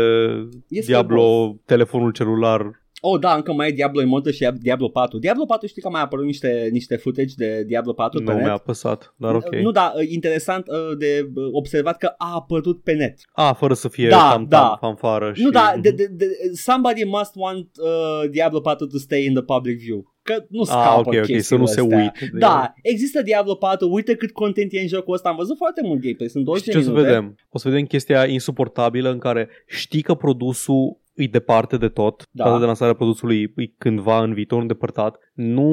Este 0.69 0.91
Diablo, 0.93 1.57
telefonul 1.65 2.11
celular 2.11 2.82
Oh, 3.05 3.21
da, 3.21 3.35
încă 3.35 3.53
mai 3.53 3.69
e 3.69 3.73
Diablo 3.73 4.01
Immortal 4.03 4.33
și 4.33 4.49
Diablo 4.61 4.89
4. 4.89 5.19
Diablo 5.19 5.45
4 5.45 5.67
știi 5.67 5.83
că 5.83 5.89
mai 5.89 6.03
apărut 6.03 6.25
niște, 6.25 6.69
niște 6.73 6.97
footage 6.97 7.33
de 7.37 7.65
Diablo 7.67 7.93
4 7.93 8.19
nu 8.19 8.25
pe 8.25 8.33
net? 8.33 8.43
mi-a 8.43 8.53
apăsat, 8.53 9.15
dar 9.17 9.35
ok. 9.35 9.55
Nu, 9.55 9.71
da, 9.71 9.93
interesant 10.09 10.67
uh, 10.69 10.97
de 10.99 11.31
uh, 11.35 11.49
observat 11.53 11.97
că 11.97 12.07
a 12.17 12.35
apărut 12.35 12.83
pe 12.83 12.93
net. 12.93 13.19
A, 13.33 13.53
fără 13.53 13.75
să 13.75 13.89
fie 13.89 14.09
Da, 14.09 14.31
tam, 14.33 14.47
da. 14.49 14.59
tam, 14.59 14.77
fanfară 14.81 15.33
și... 15.35 15.43
Nu, 15.43 15.51
da, 15.51 15.75
de, 15.81 15.91
de, 15.91 16.07
de, 16.07 16.27
somebody 16.55 17.05
must 17.05 17.33
want 17.35 17.69
uh, 17.81 18.31
Diablo 18.31 18.61
4 18.61 18.87
to 18.87 18.99
stay 18.99 19.25
in 19.25 19.33
the 19.35 19.43
public 19.43 19.79
view. 19.79 20.11
Că 20.23 20.45
nu 20.49 20.65
scapă 20.65 20.89
Ah, 20.89 20.99
ok, 20.99 21.07
ok, 21.07 21.15
să 21.15 21.33
chestiile 21.33 21.61
nu 21.63 21.67
se 21.69 21.81
astea. 21.81 21.97
uite. 21.99 22.19
de- 22.33 22.39
Da, 22.39 22.73
există 22.83 23.23
Diablo 23.23 23.55
4, 23.55 23.93
uite 23.93 24.15
cât 24.15 24.31
content 24.31 24.73
e 24.73 24.81
în 24.81 24.87
jocul 24.89 25.15
ăsta. 25.15 25.29
Am 25.29 25.37
văzut 25.37 25.57
foarte 25.57 25.81
mult 25.85 26.01
gameplay, 26.01 26.29
sunt 26.29 26.45
20 26.45 26.65
Și 26.65 26.71
ce 26.71 26.77
de 26.77 26.83
o 26.83 26.87
să 26.87 26.91
minute. 26.91 27.09
vedem? 27.11 27.37
O 27.51 27.59
să 27.59 27.69
vedem 27.69 27.85
chestia 27.85 28.27
insuportabilă 28.27 29.11
în 29.11 29.19
care 29.19 29.49
știi 29.67 30.03
că 30.03 30.15
produsul 30.15 31.01
îi 31.15 31.29
departe 31.29 31.77
de 31.77 31.89
tot, 31.89 32.29
Da. 32.31 32.45
data 32.45 32.59
de 32.59 32.65
lansarea 32.65 32.95
produsului 32.95 33.53
e 33.57 33.67
cândva 33.79 34.23
în 34.23 34.33
viitor 34.35 34.61
îndepărtat, 34.61 35.19
nu 35.35 35.73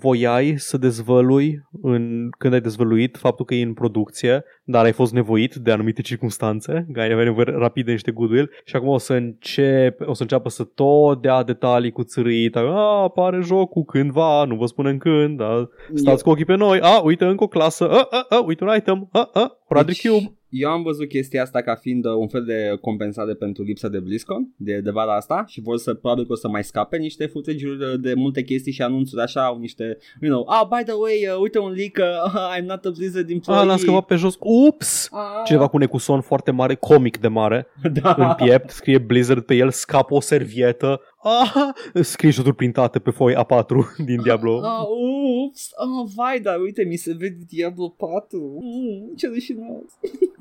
voiai 0.00 0.54
să 0.56 0.76
dezvălui 0.76 1.62
în, 1.82 2.28
când 2.38 2.52
ai 2.52 2.60
dezvăluit 2.60 3.16
faptul 3.16 3.44
că 3.44 3.54
e 3.54 3.62
în 3.62 3.74
producție, 3.74 4.44
dar 4.64 4.84
ai 4.84 4.92
fost 4.92 5.12
nevoit 5.12 5.54
de 5.54 5.70
anumite 5.70 6.02
circunstanțe, 6.02 6.86
că 6.92 7.00
ai 7.00 7.12
avea 7.12 7.24
nevoie 7.24 7.46
rapid 7.48 7.84
de 7.84 7.90
niște 7.90 8.10
goodwill. 8.10 8.50
Și 8.64 8.76
acum 8.76 8.88
o 8.88 8.98
să 8.98 9.12
încep, 9.12 10.00
o 10.00 10.14
să 10.14 10.22
înceapă 10.22 10.48
să 10.48 10.64
tot 10.64 11.22
dea 11.22 11.42
detalii 11.42 11.90
cu 11.90 12.02
țărâit, 12.02 12.56
a, 12.56 13.02
apare 13.02 13.40
jocul 13.42 13.82
cândva, 13.82 14.44
nu 14.44 14.56
vă 14.56 14.66
spunem 14.66 14.98
când, 14.98 15.38
dar 15.38 15.68
stați 15.94 16.22
cu 16.22 16.30
ochii 16.30 16.44
pe 16.44 16.54
noi, 16.54 16.80
a, 16.80 17.00
uite 17.00 17.24
încă 17.24 17.44
o 17.44 17.48
clasă, 17.48 17.90
a, 17.90 18.06
a, 18.10 18.26
a, 18.28 18.42
uite 18.46 18.64
un 18.64 18.74
item, 18.76 19.08
a, 19.12 19.30
a, 19.32 19.58
Quadri 19.66 19.92
Deci, 19.92 20.08
Cube. 20.08 20.34
Eu 20.50 20.70
am 20.70 20.82
văzut 20.82 21.08
chestia 21.08 21.42
asta 21.42 21.60
ca 21.60 21.74
fiind 21.74 22.04
uh, 22.04 22.12
un 22.12 22.28
fel 22.28 22.44
de 22.44 22.78
compensare 22.80 23.34
pentru 23.34 23.62
lipsa 23.62 23.88
de 23.88 23.98
BlizzCon 23.98 24.48
de, 24.56 24.80
de 24.80 24.90
vara 24.90 25.16
asta 25.16 25.44
și 25.46 25.60
vor 25.60 25.76
să 25.76 25.94
probabil 25.94 26.26
că 26.26 26.32
o 26.32 26.36
să 26.36 26.48
mai 26.48 26.64
scape 26.64 26.96
niște 26.96 27.26
footage-uri 27.26 27.78
de, 27.78 27.96
de 27.96 28.14
multe 28.14 28.42
chestii 28.42 28.72
și 28.72 28.82
anunțuri 28.82 29.22
așa, 29.22 29.44
au 29.44 29.58
niște, 29.58 29.98
you 30.20 30.32
know, 30.32 30.48
ah, 30.48 30.66
by 30.78 30.84
the 30.84 30.94
way, 30.94 31.28
uh, 31.34 31.40
uite 31.40 31.58
un 31.58 31.72
leak, 31.72 31.96
uh, 31.98 32.32
I'm 32.58 32.64
not 32.64 32.84
a 32.84 32.90
Blizzard 32.90 33.30
employee. 33.30 33.62
A, 33.62 33.64
l-am 33.64 33.76
scăpat 33.76 34.04
pe 34.04 34.14
jos. 34.14 34.36
Ups! 34.40 35.08
Ah, 35.12 35.42
Cineva 35.44 35.68
cu 35.68 35.78
necuson 35.78 36.20
foarte 36.20 36.50
mare, 36.50 36.74
comic 36.74 37.18
de 37.18 37.28
mare, 37.28 37.66
da. 38.02 38.14
în 38.18 38.34
piept, 38.34 38.70
scrie 38.70 38.98
Blizzard 38.98 39.42
pe 39.42 39.54
el, 39.54 39.70
scapă 39.70 40.14
o 40.14 40.20
servietă. 40.20 41.00
Ah, 41.22 41.72
screenshot-uri 42.02 42.56
printate 42.56 42.98
pe 42.98 43.10
foi 43.10 43.34
A4 43.34 43.66
din 44.08 44.22
Diablo. 44.22 44.60
Ah, 44.64 44.84
ups, 44.88 45.70
ah, 45.76 46.12
vai, 46.14 46.40
dar 46.40 46.60
uite, 46.60 46.84
mi 46.84 46.96
se 46.96 47.14
vede 47.18 47.44
Diablo 47.48 47.88
4. 47.88 48.58
Mm, 48.60 49.14
ce 49.16 49.26
rușinos. 49.26 49.98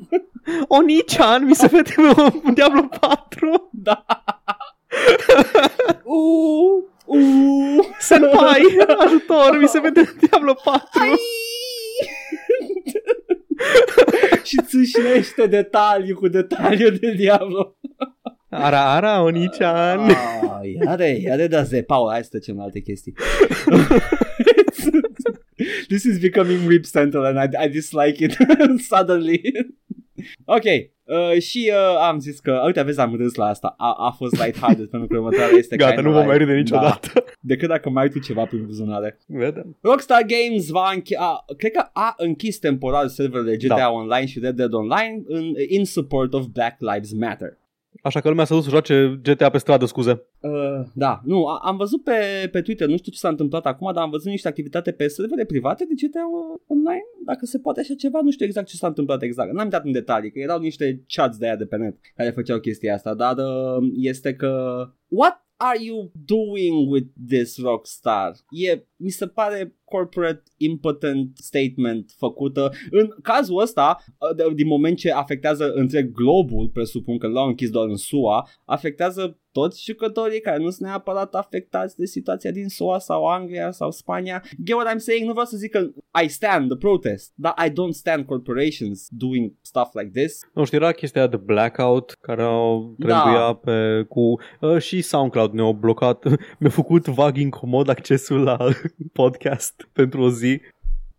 Oni-chan, 0.67 1.45
mi 1.45 1.55
se 1.55 1.67
vede 1.67 1.93
un 2.43 2.53
Diablo 2.53 2.87
4. 2.99 3.69
Da. 3.71 4.05
uh, 6.03 6.83
uh. 7.05 7.85
Senpai, 7.99 8.61
ajutor, 8.97 9.57
mi 9.57 9.67
se 9.67 9.79
vede 9.79 10.15
Diablo 10.19 10.53
4. 10.53 10.81
Ai! 10.93 11.17
și 14.43 14.57
țâșnește 14.61 15.47
detalii 15.47 16.13
cu 16.13 16.27
detaliu 16.27 16.89
de 16.89 17.11
Diablo. 17.11 17.77
Ara, 18.49 18.81
ara, 18.95 19.21
Oni-chan. 19.23 19.99
Ah, 19.99 20.59
iare, 20.85 21.07
iare 21.09 21.47
da 21.47 21.63
zepau, 21.63 22.09
hai 22.09 22.23
să 22.23 22.29
trecem 22.29 22.55
la 22.57 22.63
alte 22.63 22.79
chestii. 22.79 23.13
This 25.87 26.03
is 26.03 26.19
becoming 26.19 26.67
Rip 26.69 26.85
Central 26.85 27.25
and 27.25 27.37
I, 27.53 27.65
I 27.65 27.69
dislike 27.69 28.23
it 28.23 28.37
suddenly. 28.91 29.41
ok, 30.45 30.63
uh, 31.03 31.39
și 31.41 31.71
uh, 31.73 31.97
am 32.07 32.19
zis 32.19 32.39
că, 32.39 32.61
uite, 32.65 32.81
vezi, 32.81 32.99
am 32.99 33.15
râs 33.15 33.35
la 33.35 33.45
asta. 33.45 33.75
A, 33.77 33.93
a 33.97 34.11
fost 34.11 34.43
lighthearted 34.43 34.85
pentru 34.89 35.07
că 35.07 35.15
următoarea 35.17 35.57
este 35.57 35.75
Gata, 35.75 35.93
kinda 35.93 36.09
nu 36.09 36.15
vom 36.15 36.25
mai 36.25 36.37
light. 36.37 36.47
râde 36.47 36.59
niciodată. 36.59 37.09
Da, 37.13 37.23
decât 37.39 37.67
dacă 37.69 37.89
mai 37.89 38.03
ai 38.03 38.09
tu 38.09 38.19
ceva 38.19 38.45
prin 38.45 38.65
buzunare. 38.65 39.17
Vedem. 39.27 39.77
Rockstar 39.81 40.21
Games 40.27 40.69
va 40.69 40.91
închi- 40.95 41.17
a, 41.17 41.45
cred 41.57 41.71
că 41.71 41.89
a 41.93 42.13
închis 42.17 42.59
temporar 42.59 43.07
serverele 43.07 43.55
GTA 43.57 43.75
Da. 43.75 43.89
Online 43.89 44.25
și 44.25 44.39
Red 44.39 44.55
Dead 44.55 44.73
Online 44.73 45.21
în, 45.27 45.53
in 45.67 45.85
support 45.85 46.33
of 46.33 46.45
Black 46.45 46.75
Lives 46.79 47.11
Matter. 47.13 47.57
Așa 48.03 48.19
că 48.19 48.29
lumea 48.29 48.45
s-a 48.45 48.55
dus 48.55 48.63
să 48.63 48.69
joace 48.69 49.19
GTA 49.23 49.49
pe 49.49 49.57
stradă, 49.57 49.85
scuze. 49.85 50.25
Uh, 50.39 50.85
da, 50.93 51.21
nu, 51.23 51.45
a, 51.45 51.59
am 51.63 51.77
văzut 51.77 52.03
pe, 52.03 52.49
pe 52.51 52.61
Twitter, 52.61 52.87
nu 52.87 52.97
știu 52.97 53.11
ce 53.11 53.17
s-a 53.17 53.29
întâmplat 53.29 53.65
acum, 53.65 53.93
dar 53.93 54.03
am 54.03 54.09
văzut 54.09 54.29
niște 54.29 54.47
activitate 54.47 54.91
pe 54.91 55.07
servere 55.07 55.45
private 55.45 55.85
de 55.85 55.93
GTA 56.07 56.25
Online, 56.67 57.05
dacă 57.25 57.45
se 57.45 57.59
poate 57.59 57.79
așa 57.79 57.93
ceva, 57.93 58.19
nu 58.21 58.31
știu 58.31 58.45
exact 58.45 58.67
ce 58.67 58.75
s-a 58.75 58.87
întâmplat 58.87 59.21
exact, 59.21 59.51
n-am 59.51 59.69
dat 59.69 59.85
în 59.85 59.91
detalii, 59.91 60.31
că 60.31 60.39
erau 60.39 60.59
niște 60.59 61.03
chats 61.07 61.37
de 61.37 61.45
aia 61.45 61.55
de 61.55 61.65
pe 61.65 61.77
net 61.77 61.97
care 62.15 62.29
făceau 62.29 62.59
chestia 62.59 62.93
asta, 62.93 63.13
dar 63.13 63.37
uh, 63.37 63.89
este 63.93 64.33
că, 64.33 64.83
what? 65.07 65.47
are 65.61 65.77
you 65.81 66.11
doing 66.25 66.89
with 66.89 67.07
this 67.27 67.57
rockstar? 67.57 68.31
E, 68.49 68.85
mi 68.95 69.09
se 69.09 69.27
pare 69.27 69.75
corporate 69.89 70.43
impotent 70.57 71.37
statement 71.37 72.11
făcută 72.17 72.71
în 72.91 73.09
cazul 73.21 73.61
ăsta 73.61 74.03
din 74.55 74.67
moment 74.67 74.97
ce 74.97 75.11
afectează 75.11 75.71
întreg 75.73 76.11
globul 76.11 76.69
presupun 76.73 77.17
că 77.17 77.27
l-au 77.27 77.47
închis 77.47 77.69
doar 77.69 77.87
în 77.87 77.95
SUA 77.95 78.49
afectează 78.65 79.37
toți 79.51 79.83
jucătorii 79.83 80.39
care 80.39 80.57
nu 80.57 80.69
sunt 80.69 80.87
neapărat 80.87 81.35
afectați 81.35 81.97
de 81.97 82.05
situația 82.05 82.51
din 82.51 82.67
SUA 82.67 82.99
sau 82.99 83.25
Anglia 83.25 83.71
sau 83.71 83.91
Spania. 83.91 84.43
Get 84.63 84.75
what 84.75 84.93
I'm 84.93 84.97
saying? 84.97 85.25
Nu 85.25 85.31
vreau 85.31 85.45
să 85.45 85.57
zic 85.57 85.71
că 85.71 85.79
I 86.23 86.27
stand 86.27 86.69
the 86.69 86.77
protest, 86.77 87.31
dar 87.35 87.53
I 87.65 87.69
don't 87.69 87.91
stand 87.91 88.25
corporations 88.25 89.07
doing 89.09 89.53
stuff 89.61 89.93
like 89.93 90.21
this. 90.21 90.39
Nu 90.53 90.63
știu, 90.63 90.77
era 90.77 90.91
chestia 90.91 91.27
de 91.27 91.37
blackout 91.37 92.17
care 92.21 92.41
au 92.41 92.95
trebuia 92.99 93.33
da. 93.33 93.53
pe 93.53 94.05
cu 94.09 94.39
uh, 94.61 94.77
și 94.77 95.01
SoundCloud 95.01 95.51
ne-au 95.51 95.73
blocat, 95.73 96.23
mi-a 96.59 96.69
făcut 96.69 97.07
vag 97.07 97.37
incomod 97.37 97.89
accesul 97.89 98.43
la 98.43 98.57
podcast 99.13 99.78
pentru 99.99 100.21
o 100.21 100.29
zi 100.29 100.61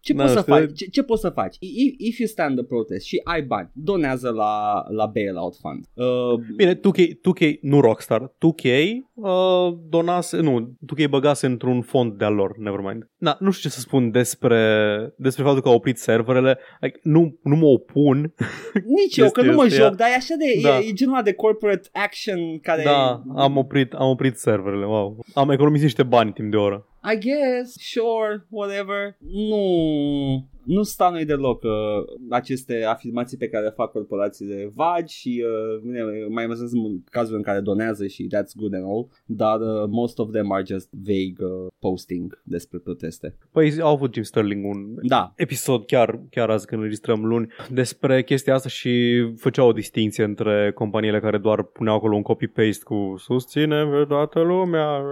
ce 0.01 0.15
poți 0.15 0.33
să 0.33 0.41
faci? 0.41 0.73
Ce, 0.75 0.87
ce 0.87 1.03
poți 1.03 1.21
să 1.21 1.29
faci? 1.29 1.57
If, 1.59 1.95
if 1.99 2.19
you 2.19 2.29
stand 2.29 2.57
the 2.57 2.65
protest 2.65 3.07
și 3.07 3.21
ai 3.25 3.43
bani, 3.43 3.71
donează 3.73 4.31
la, 4.31 4.85
la 4.89 5.07
bailout 5.07 5.57
fund. 5.61 5.85
Uh, 5.95 6.41
Bine, 6.57 6.75
2K, 6.75 7.09
2K, 7.09 7.61
nu 7.61 7.81
Rockstar, 7.81 8.23
2K 8.23 8.69
uh, 9.15 9.79
donase, 9.89 10.41
nu, 10.41 10.77
2K 10.95 11.09
băgase 11.09 11.47
într-un 11.47 11.83
fond 11.83 12.13
de-al 12.13 12.35
lor, 12.35 12.57
nevermind. 12.57 13.09
Na, 13.17 13.37
nu 13.41 13.51
știu 13.51 13.69
ce 13.69 13.75
să 13.75 13.81
spun 13.81 14.11
despre, 14.11 15.15
despre 15.17 15.43
faptul 15.43 15.63
că 15.63 15.69
au 15.69 15.75
oprit 15.75 15.99
serverele, 15.99 16.59
like, 16.81 16.99
nu, 17.03 17.39
nu 17.43 17.57
mă 17.57 17.67
opun. 17.67 18.35
Nici 18.99 19.17
eu, 19.17 19.31
că 19.31 19.43
nu 19.43 19.55
mă 19.55 19.69
joc, 19.69 19.95
dar 19.95 20.09
e 20.09 20.15
așa 20.15 20.35
de, 20.39 20.61
da. 20.63 20.79
e, 20.79 20.89
e 20.89 20.93
genul 20.93 21.21
de 21.25 21.33
corporate 21.33 21.89
action 21.93 22.59
care... 22.63 22.83
Da, 22.83 23.23
am 23.37 23.57
oprit, 23.57 23.93
am 23.93 24.09
oprit 24.09 24.37
serverele, 24.37 24.85
wow. 24.85 25.25
Am 25.35 25.51
economisit 25.51 25.85
niște 25.85 26.03
bani 26.03 26.33
timp 26.33 26.51
de 26.51 26.57
o 26.57 26.63
oră. 26.63 26.85
I 27.03 27.17
guess, 27.17 27.77
sure, 27.79 28.45
whatever. 28.51 29.17
Nu, 29.19 30.49
nu 30.65 30.83
stau 30.83 31.13
noi 31.13 31.25
deloc 31.25 31.63
uh, 31.63 31.71
aceste 32.31 32.85
afirmații 32.85 33.37
pe 33.37 33.49
care 33.49 33.65
le 33.65 33.71
fac 33.71 33.93
corporațiile 33.93 34.73
vagi 34.75 35.15
și 35.15 35.45
uh, 35.45 36.27
mai 36.29 36.47
mult 36.47 36.59
sunt 36.59 37.09
cazul 37.11 37.37
în 37.37 37.43
care 37.43 37.61
donează 37.61 38.07
și 38.07 38.27
that's 38.27 38.53
good 38.57 38.75
and 38.75 38.85
all, 38.85 39.09
dar 39.25 39.61
uh, 39.61 39.89
most 39.89 40.19
of 40.19 40.31
them 40.31 40.53
are 40.53 40.65
just 40.67 40.89
vague 40.93 41.47
uh, 41.47 41.67
posting 41.79 42.41
despre 42.45 42.79
proteste. 42.79 43.37
Păi 43.53 43.81
au 43.81 43.93
avut 43.93 44.15
Jim 44.15 44.23
Sterling 44.23 44.65
un 44.65 44.95
da. 45.03 45.33
episod 45.37 45.85
chiar, 45.85 46.21
chiar 46.31 46.51
azi 46.51 46.67
când 46.67 46.81
înregistrăm 46.81 47.25
luni 47.25 47.49
despre 47.71 48.23
chestia 48.23 48.55
asta 48.55 48.69
și 48.69 49.25
făceau 49.37 49.69
o 49.69 49.73
distinție 49.73 50.25
între 50.25 50.73
companiile 50.75 51.21
care 51.21 51.39
doar 51.39 51.63
puneau 51.63 51.97
acolo 51.97 52.17
un 52.17 52.23
copy-paste 52.23 52.85
cu 52.85 53.15
susține 53.19 54.05
toată 54.09 54.41
lumea 54.41 55.05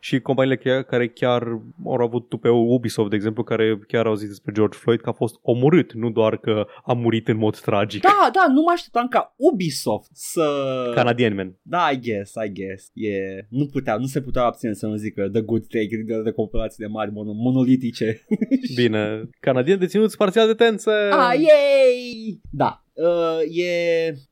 și 0.00 0.20
companiile 0.20 0.84
care 0.88 1.08
chiar 1.22 1.42
au 1.84 1.92
avut 1.92 2.40
pe 2.40 2.48
Ubisoft, 2.48 3.10
de 3.10 3.16
exemplu, 3.16 3.42
care 3.42 3.78
chiar 3.86 4.06
au 4.06 4.14
zis 4.14 4.28
despre 4.28 4.52
George 4.52 4.78
Floyd 4.78 5.00
că 5.00 5.08
a 5.08 5.12
fost 5.12 5.38
omorât, 5.42 5.92
nu 5.92 6.10
doar 6.10 6.36
că 6.36 6.66
a 6.84 6.92
murit 6.92 7.28
în 7.28 7.36
mod 7.36 7.60
tragic. 7.60 8.02
Da, 8.02 8.30
da, 8.32 8.44
nu 8.52 8.60
mă 8.60 8.70
așteptam 8.72 9.08
ca 9.08 9.34
Ubisoft 9.36 10.10
să... 10.12 10.46
Canadian, 10.94 11.34
man. 11.34 11.56
Da, 11.62 11.90
I 11.90 12.00
guess, 12.00 12.32
I 12.46 12.52
guess. 12.52 12.90
Yeah. 12.92 13.44
Nu 13.48 13.66
putea, 13.66 13.96
nu 13.96 14.06
se 14.06 14.20
putea 14.20 14.42
abține 14.42 14.72
să 14.72 14.86
nu 14.86 14.94
zică 14.94 15.28
the 15.28 15.40
good 15.40 15.66
take 15.66 16.02
de, 16.06 16.22
de 16.22 16.30
comparații 16.30 16.84
de 16.84 16.90
mari 16.90 17.12
mono, 17.12 17.32
monolitice. 17.32 18.26
Bine, 18.80 19.28
canadieni 19.40 19.80
deținuți 19.80 20.16
parțial 20.16 20.46
de 20.46 20.54
tențe. 20.54 20.90
Ah, 21.10 21.34
yay! 21.34 22.40
Da, 22.50 22.84
uh, 22.92 23.56
e 23.56 23.72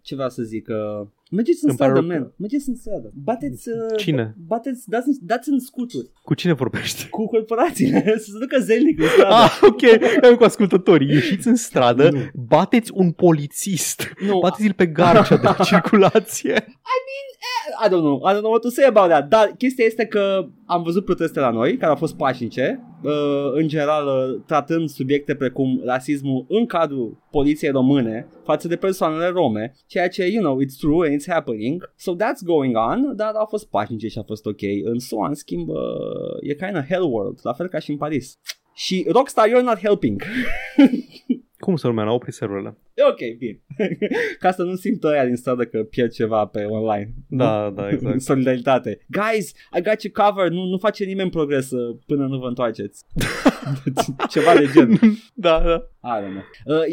ce 0.02 0.14
vreau 0.14 0.30
să 0.30 0.42
zic, 0.42 0.68
uh, 0.68 1.06
Mergeți 1.30 1.64
în 1.64 1.72
stradă, 1.72 2.00
man. 2.00 2.32
Mergeți 2.36 2.68
în 2.68 2.74
stradă. 2.76 3.12
Bateți... 3.14 3.68
Uh, 3.68 3.96
cine? 3.96 4.34
Bateți, 4.46 4.88
dați, 4.88 5.18
dați 5.22 5.48
în 5.48 5.60
scuturi. 5.60 6.10
Cu 6.22 6.34
cine 6.34 6.52
vorbești? 6.52 7.08
Cu 7.08 7.26
corporațiile. 7.26 8.04
să 8.24 8.30
se 8.30 8.38
ducă 8.40 8.58
zilnic 8.58 9.00
în 9.00 9.06
stradă. 9.08 9.34
Ah, 9.34 9.58
ok. 9.62 9.82
Eu 10.22 10.36
cu 10.36 10.44
ascultătorii. 10.44 11.08
Ieșiți 11.08 11.48
în 11.48 11.56
stradă, 11.56 12.10
nu. 12.10 12.18
bateți 12.34 12.90
un 12.94 13.10
polițist. 13.12 14.12
Nu. 14.26 14.38
Bateți-l 14.38 14.72
pe 14.72 14.86
garcea 14.86 15.36
de 15.36 15.48
circulație. 15.70 16.54
I 16.94 16.96
mean, 17.06 17.28
I 17.84 17.88
don't 17.88 18.02
know. 18.02 18.22
I 18.24 18.32
don't 18.32 18.42
know 18.42 18.50
what 18.50 18.62
to 18.62 18.68
say 18.68 18.84
about 18.84 19.08
that. 19.08 19.28
Dar 19.28 19.54
chestia 19.58 19.84
este 19.84 20.06
că 20.06 20.46
am 20.66 20.82
văzut 20.82 21.04
proteste 21.04 21.40
la 21.40 21.50
noi, 21.50 21.76
care 21.76 21.90
au 21.90 21.96
fost 21.96 22.16
pașnice, 22.16 22.80
uh, 23.02 23.12
în 23.52 23.68
general 23.68 24.06
uh, 24.06 24.40
tratând 24.46 24.88
subiecte 24.88 25.34
precum 25.34 25.80
rasismul 25.84 26.44
în 26.48 26.66
cadrul 26.66 27.18
poliției 27.30 27.70
române 27.70 28.28
față 28.44 28.68
de 28.68 28.76
persoanele 28.76 29.26
rome, 29.26 29.72
ceea 29.86 30.08
ce, 30.08 30.26
you 30.26 30.42
know, 30.42 30.60
it's 30.62 30.78
true 30.80 31.08
and 31.08 31.20
it's 31.20 31.26
happening. 31.26 31.92
So 31.96 32.12
that's 32.14 32.44
going 32.44 32.76
on, 32.76 33.16
dar 33.16 33.32
au 33.34 33.46
fost 33.46 33.68
pașnice 33.68 34.08
și 34.08 34.18
a 34.18 34.22
fost 34.22 34.46
ok. 34.46 34.62
În 34.84 34.98
SUA, 34.98 35.28
în 35.28 35.34
schimb, 35.34 35.68
uh, 35.68 35.76
e 36.40 36.54
kind 36.54 36.76
of 36.76 36.86
hell 36.88 37.12
world, 37.12 37.38
la 37.42 37.52
fel 37.52 37.68
ca 37.68 37.78
și 37.78 37.90
în 37.90 37.96
Paris. 37.96 38.38
Și 38.74 39.06
Rockstar, 39.08 39.48
you're 39.48 39.64
not 39.64 39.78
helping. 39.78 40.22
Cum 41.60 41.76
să 41.76 41.86
numea? 41.86 42.04
Au 42.04 42.14
oprit 42.14 42.34
serverele. 42.34 42.78
E 42.94 43.02
ok, 43.10 43.38
bine. 43.38 43.60
Ca 44.42 44.52
să 44.52 44.62
nu 44.62 44.74
simt 44.74 45.04
aia 45.04 45.26
din 45.26 45.36
stradă 45.36 45.64
că 45.64 45.82
pierd 45.82 46.10
ceva 46.10 46.46
pe 46.46 46.64
online. 46.64 47.14
Da, 47.28 47.70
da, 47.70 47.88
exact. 47.92 48.20
Solidaritate. 48.20 48.98
Guys, 49.06 49.50
I 49.78 49.82
got 49.82 50.02
you 50.02 50.26
covered. 50.26 50.52
Nu, 50.52 50.64
nu 50.64 50.78
face 50.78 51.04
nimeni 51.04 51.30
progres 51.30 51.70
uh, 51.70 51.96
până 52.06 52.26
nu 52.26 52.38
vă 52.38 52.46
întoarceți. 52.46 53.04
ceva 54.34 54.54
de 54.54 54.70
gen. 54.74 54.98
da, 55.34 55.60
da. 55.60 55.88
I 56.02 56.22
don't 56.22 56.30
know. 56.30 56.76
Uh, 56.78 56.84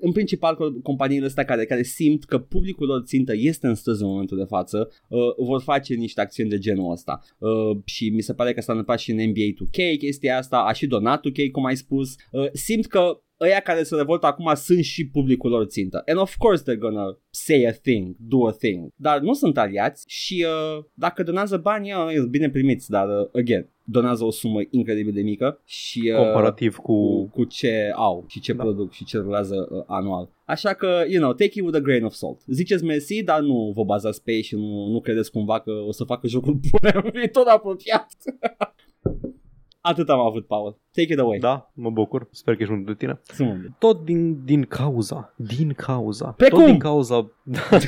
în 0.00 0.12
principal, 0.12 0.56
companiile 0.82 1.26
astea 1.26 1.44
care, 1.44 1.64
care 1.64 1.82
simt 1.82 2.24
că 2.24 2.38
publicul 2.38 2.86
lor 2.86 3.02
țintă 3.02 3.32
este 3.36 3.66
în 3.66 3.74
străzi 3.74 4.02
în 4.02 4.08
momentul 4.08 4.38
de 4.38 4.44
față, 4.44 4.90
uh, 5.08 5.34
vor 5.38 5.62
face 5.62 5.94
niște 5.94 6.20
acțiuni 6.20 6.50
de 6.50 6.58
genul 6.58 6.92
ăsta. 6.92 7.20
Uh, 7.38 7.76
și 7.84 8.08
mi 8.08 8.20
se 8.20 8.34
pare 8.34 8.52
că 8.52 8.60
s-a 8.60 8.72
întâmplat 8.72 8.98
și 8.98 9.10
în 9.10 9.16
NBA 9.16 9.64
2K 9.64 9.98
chestia 9.98 10.36
asta, 10.36 10.56
a 10.56 10.72
și 10.72 10.86
donat 10.86 11.20
2K, 11.20 11.50
cum 11.52 11.64
ai 11.64 11.76
spus. 11.76 12.14
Uh, 12.30 12.48
simt 12.52 12.86
că 12.86 13.20
ăia 13.40 13.60
care 13.60 13.82
se 13.82 13.96
revoltă 13.96 14.26
acum 14.26 14.52
sunt 14.54 14.84
și 14.84 15.08
publicul 15.08 15.50
lor 15.50 15.64
țintă. 15.64 16.02
And 16.06 16.18
of 16.18 16.36
course 16.36 16.62
they're 16.62 16.78
gonna 16.78 17.18
say 17.30 17.64
a 17.64 17.72
thing, 17.72 18.16
do 18.18 18.46
a 18.46 18.50
thing. 18.50 18.88
Dar 18.96 19.20
nu 19.20 19.32
sunt 19.32 19.58
aliați 19.58 20.04
și 20.08 20.46
uh, 20.48 20.84
dacă 20.94 21.22
donează 21.22 21.56
bani, 21.56 21.92
uh, 21.92 22.24
bine 22.30 22.50
primiți, 22.50 22.90
dar 22.90 23.08
uh, 23.08 23.28
again, 23.32 23.68
donează 23.84 24.24
o 24.24 24.30
sumă 24.30 24.60
incredibil 24.70 25.12
de 25.12 25.22
mică 25.22 25.60
și 25.64 26.12
uh, 26.14 26.16
comparativ 26.16 26.76
cu... 26.76 27.26
cu 27.32 27.40
cu 27.40 27.46
ce 27.46 27.92
au 27.94 28.24
și 28.28 28.40
ce 28.40 28.52
da. 28.52 28.62
produc 28.62 28.92
și 28.92 29.04
ce 29.04 29.18
rulează 29.18 29.68
uh, 29.70 29.82
anual. 29.86 30.28
Așa 30.44 30.72
că, 30.72 31.04
you 31.08 31.22
know, 31.22 31.32
take 31.32 31.58
it 31.58 31.60
with 31.60 31.76
a 31.76 31.80
grain 31.80 32.04
of 32.04 32.12
salt. 32.12 32.40
Ziceți 32.46 32.84
mersi, 32.84 33.22
dar 33.22 33.40
nu 33.40 33.72
vă 33.74 33.84
bazați 33.84 34.22
pe 34.22 34.32
ei 34.32 34.42
și 34.42 34.54
nu, 34.54 34.86
nu 34.86 35.00
credeți 35.00 35.30
cumva 35.30 35.60
că 35.60 35.70
o 35.70 35.92
să 35.92 36.04
facă 36.04 36.26
jocul 36.26 36.52
bun 36.70 37.02
în 37.04 37.10
viitor 37.12 37.46
apropiat. 37.46 38.06
Atât 39.80 40.08
am 40.08 40.18
avut, 40.18 40.46
Paul. 40.46 40.78
Take 40.92 41.12
it 41.12 41.18
away. 41.18 41.38
Da, 41.38 41.70
mă 41.74 41.90
bucur. 41.90 42.28
Sper 42.30 42.54
că 42.56 42.62
ești 42.62 42.72
unul 42.74 42.84
de 42.84 42.94
tine. 42.94 43.20
Sunt. 43.22 43.74
Tot 43.78 44.04
din, 44.04 44.44
din 44.44 44.62
cauza, 44.62 45.34
din 45.36 45.72
cauza. 45.72 46.34
Pe 46.36 46.44
tot 46.48 46.58
cum? 46.58 46.64
din 46.66 46.78
cauza, 46.78 47.30
da, 47.42 47.60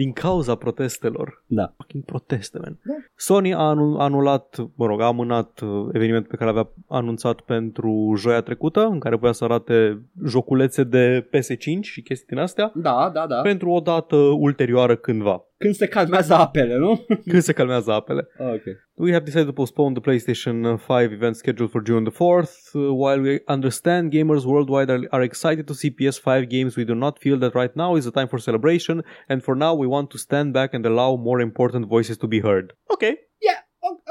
din 0.00 0.12
cauza 0.12 0.54
protestelor. 0.54 1.44
Da. 1.46 1.72
Fucking 1.76 2.04
proteste, 2.04 2.58
man. 2.58 2.78
Da. 2.84 2.94
Sony 3.16 3.54
a 3.54 3.58
anu- 3.58 3.98
anulat, 3.98 4.56
mă 4.74 4.86
rog, 4.86 5.00
a 5.00 5.04
amânat 5.04 5.60
uh, 5.60 5.88
evenimentul 5.92 6.30
pe 6.30 6.36
care 6.36 6.50
avea 6.50 6.68
anunțat 6.88 7.40
pentru 7.40 8.14
joia 8.16 8.40
trecută, 8.40 8.80
în 8.86 8.98
care 8.98 9.16
voia 9.16 9.32
să 9.32 9.44
arate 9.44 10.02
joculețe 10.26 10.84
de 10.84 11.28
PS5 11.36 11.80
și 11.80 12.02
chestii 12.02 12.26
din 12.28 12.38
astea. 12.38 12.72
Da, 12.74 13.10
da, 13.14 13.26
da. 13.26 13.40
Pentru 13.40 13.70
o 13.70 13.80
dată 13.80 14.16
ulterioară 14.16 14.96
cândva. 14.96 15.44
Când 15.58 15.74
se 15.74 15.86
calmează 15.86 16.34
apele, 16.34 16.76
nu? 16.76 17.04
Când 17.30 17.42
se 17.42 17.52
calmează 17.52 17.92
apele. 17.92 18.28
Ah, 18.38 18.46
ok. 18.46 18.62
We 18.94 19.12
have 19.12 19.24
decided 19.24 19.46
to 19.46 19.52
postpone 19.52 19.92
the 19.92 20.00
PlayStation 20.00 20.62
5 20.62 21.12
event 21.12 21.34
scheduled 21.34 21.70
for 21.70 21.82
June 21.86 22.10
the 22.10 22.12
4th. 22.12 22.41
Uh, 22.74 22.94
while 23.02 23.20
we 23.20 23.40
understand 23.48 24.12
gamers 24.12 24.44
worldwide 24.44 24.90
are, 24.90 25.02
are 25.12 25.22
excited 25.22 25.66
to 25.66 25.74
see 25.74 25.90
PS5 25.90 26.48
games, 26.48 26.76
we 26.76 26.84
do 26.84 26.94
not 26.94 27.18
feel 27.18 27.38
that 27.38 27.54
right 27.54 27.74
now 27.74 27.96
is 27.96 28.04
the 28.04 28.10
time 28.10 28.26
for 28.26 28.38
celebration, 28.38 29.04
and 29.28 29.42
for 29.42 29.54
now 29.56 29.72
we 29.74 29.86
want 29.86 30.08
to 30.10 30.18
stand 30.18 30.52
back 30.52 30.74
and 30.74 30.84
allow 30.86 31.16
more 31.16 31.40
important 31.42 31.86
voices 31.88 32.16
to 32.16 32.26
be 32.26 32.40
heard. 32.40 32.66
Ok. 32.86 33.00
Yeah, 33.48 33.60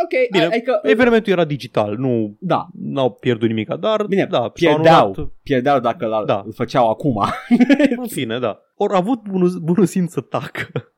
ok. 0.03 0.13
Bine, 0.31 0.45
adică, 0.45 0.79
evenimentul 0.83 1.31
era 1.31 1.45
digital, 1.45 1.95
nu 1.97 2.37
da. 2.39 2.67
n-au 2.79 3.11
pierdut 3.11 3.47
nimic, 3.47 3.67
dar 3.67 4.05
Bine, 4.05 4.25
da, 4.25 4.49
pierdeau, 4.49 5.05
anulat, 5.05 5.31
pierdeau 5.43 5.79
dacă 5.79 6.05
la, 6.05 6.23
Da. 6.25 6.41
îl 6.45 6.53
făceau 6.53 6.89
acum. 6.89 7.15
în 7.97 8.07
fine, 8.07 8.39
da. 8.39 8.59
Ori 8.75 8.93
avut 8.95 9.21
bunul, 9.21 9.59
bunul 9.61 9.85
simț 9.85 10.11
să 10.11 10.21
tacă. 10.21 10.93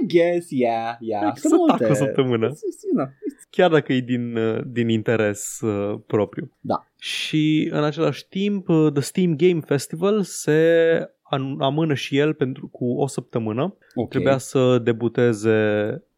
I 0.00 0.06
guess, 0.06 0.50
yeah, 0.50 0.96
yeah. 1.00 1.32
Să 1.34 1.48
tacă 1.66 1.90
o 1.90 1.94
săptămână. 1.94 2.48
Susțină. 2.48 3.14
chiar 3.50 3.70
dacă 3.70 3.92
e 3.92 4.00
din, 4.00 4.36
uh, 4.36 4.60
din 4.66 4.88
interes 4.88 5.60
uh, 5.60 5.98
propriu. 6.06 6.52
Da. 6.60 6.86
Și 6.98 7.68
în 7.72 7.84
același 7.84 8.28
timp, 8.28 8.68
uh, 8.68 8.92
The 8.92 9.02
Steam 9.02 9.36
Game 9.36 9.60
Festival 9.60 10.22
se 10.22 10.60
an- 11.22 11.56
amână 11.60 11.94
și 11.94 12.16
el 12.18 12.34
pentru 12.34 12.68
cu 12.68 12.84
o 12.84 13.06
săptămână. 13.06 13.76
Ok. 13.94 14.08
Trebuia 14.08 14.38
să 14.38 14.78
debuteze 14.78 15.54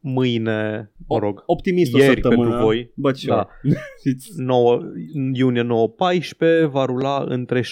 mâine, 0.01 0.91
mă 1.09 1.19
rog, 1.19 1.43
Optimist 1.47 1.95
o 1.95 1.99
ieri 1.99 2.13
săptămână. 2.13 2.49
pentru 2.49 2.65
voi. 2.65 2.91
But 2.95 3.17
sure. 3.17 3.35
Da. 3.35 3.49
It's- 3.73 4.35
9, 4.45 4.81
iunie 5.33 5.63
9-14 5.63 5.67
va 6.71 6.85
rula 6.85 7.25
între 7.29 7.61
16-22 7.61 7.65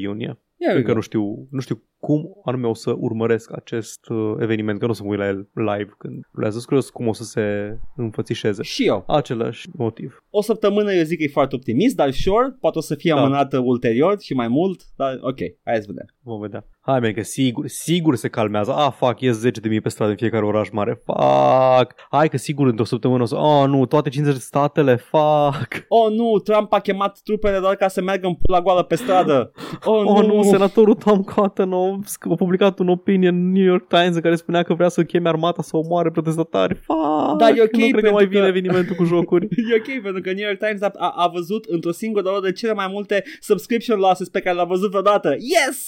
iunie. 0.00 0.38
Ia 0.60 0.74
Încă 0.74 0.92
nu 0.92 1.00
știu, 1.00 1.48
nu 1.50 1.60
știu 1.60 1.82
cum 1.98 2.40
anume 2.44 2.66
o 2.66 2.74
să 2.74 2.94
urmăresc 2.96 3.52
acest 3.56 4.08
uh, 4.08 4.34
eveniment, 4.38 4.78
că 4.78 4.84
nu 4.84 4.90
o 4.90 4.94
să 4.94 5.02
mă 5.02 5.08
uit 5.08 5.18
la 5.18 5.26
el 5.26 5.48
live 5.54 5.94
când 5.98 6.24
rulează. 6.34 6.62
Curios 6.64 6.90
cum 6.90 7.06
o 7.06 7.12
să 7.12 7.24
se 7.24 7.76
înfățișeze. 7.96 8.62
Și 8.62 8.86
eu. 8.86 9.04
Același 9.06 9.68
motiv. 9.72 10.24
O 10.30 10.42
săptămână 10.42 10.92
eu 10.92 11.02
zic 11.02 11.18
că 11.18 11.24
e 11.24 11.28
foarte 11.28 11.54
optimist, 11.54 11.96
dar 11.96 12.10
sure, 12.10 12.56
poate 12.60 12.78
o 12.78 12.80
să 12.80 12.94
fie 12.94 13.12
Da. 13.12 13.20
amânată 13.20 13.58
ulterior 13.58 14.20
și 14.20 14.34
mai 14.34 14.48
mult, 14.48 14.82
dar 14.96 15.18
ok, 15.20 15.38
hai 15.64 15.80
să 15.80 15.84
vedem. 15.86 16.06
Vom 16.22 16.40
vedea. 16.40 16.64
Hai, 16.90 17.00
man, 17.00 17.12
că 17.12 17.22
sigur, 17.22 17.66
sigur 17.66 18.16
se 18.16 18.28
calmează. 18.28 18.72
Ah, 18.72 18.92
fuck, 18.96 19.20
ies 19.20 19.36
10 19.36 19.60
de 19.60 19.68
mii 19.68 19.80
pe 19.80 19.88
stradă 19.88 20.10
în 20.10 20.16
fiecare 20.16 20.44
oraș 20.44 20.68
mare. 20.72 21.02
Fuck. 21.04 21.94
Hai 22.10 22.28
că 22.28 22.36
sigur 22.36 22.66
într-o 22.66 22.84
săptămână 22.84 23.22
o 23.22 23.26
să... 23.26 23.36
Oh, 23.36 23.64
nu, 23.66 23.86
toate 23.86 24.08
50 24.08 24.34
de 24.36 24.44
statele. 24.44 24.96
Fuck. 24.96 25.84
Oh 25.88 26.10
nu, 26.12 26.38
Trump 26.38 26.72
a 26.72 26.78
chemat 26.80 27.18
trupele 27.24 27.58
doar 27.58 27.74
ca 27.74 27.88
să 27.88 28.02
meargă 28.02 28.26
în 28.26 28.34
pula 28.34 28.60
goală 28.62 28.82
pe 28.82 28.94
stradă. 28.94 29.52
Oh, 29.84 30.02
Oh, 30.04 30.26
nu, 30.26 30.34
nu, 30.34 30.42
senatorul 30.42 30.94
Tom 30.94 31.22
Cotton 31.22 31.72
a, 31.72 31.98
a 32.30 32.34
publicat 32.34 32.78
un 32.78 32.88
opinion 32.88 33.34
în 33.34 33.52
New 33.52 33.64
York 33.64 33.86
Times 33.86 34.14
în 34.14 34.20
care 34.20 34.34
spunea 34.34 34.62
că 34.62 34.74
vrea 34.74 34.88
să 34.88 35.02
cheme 35.04 35.28
armata 35.28 35.62
să 35.62 35.76
omoare 35.76 36.10
protestatari. 36.10 36.74
Fuck. 36.74 37.38
Dar 37.38 37.56
e 37.56 37.62
ok, 37.62 37.72
Nu 37.72 37.78
cred 37.78 37.90
că 37.90 37.94
pentru 38.00 38.12
mai 38.12 38.26
vine 38.26 38.40
că- 38.40 38.46
evenimentul 38.46 38.96
cu 38.96 39.04
jocuri. 39.04 39.48
E 39.72 39.76
ok, 39.76 40.02
pentru 40.02 40.20
că 40.22 40.32
New 40.32 40.46
York 40.46 40.58
Times 40.58 40.82
a, 40.82 40.90
a, 40.96 41.12
a 41.16 41.30
văzut 41.34 41.64
într-o 41.64 41.92
singură 41.92 42.28
oră 42.28 42.40
de 42.40 42.52
cele 42.52 42.72
mai 42.72 42.86
multe 42.90 43.22
subscription 43.40 43.98
losses 43.98 44.28
pe 44.28 44.40
care 44.40 44.54
le-a 44.54 44.64
văzut 44.64 44.90
vreodată. 44.90 45.28
Yes! 45.38 45.86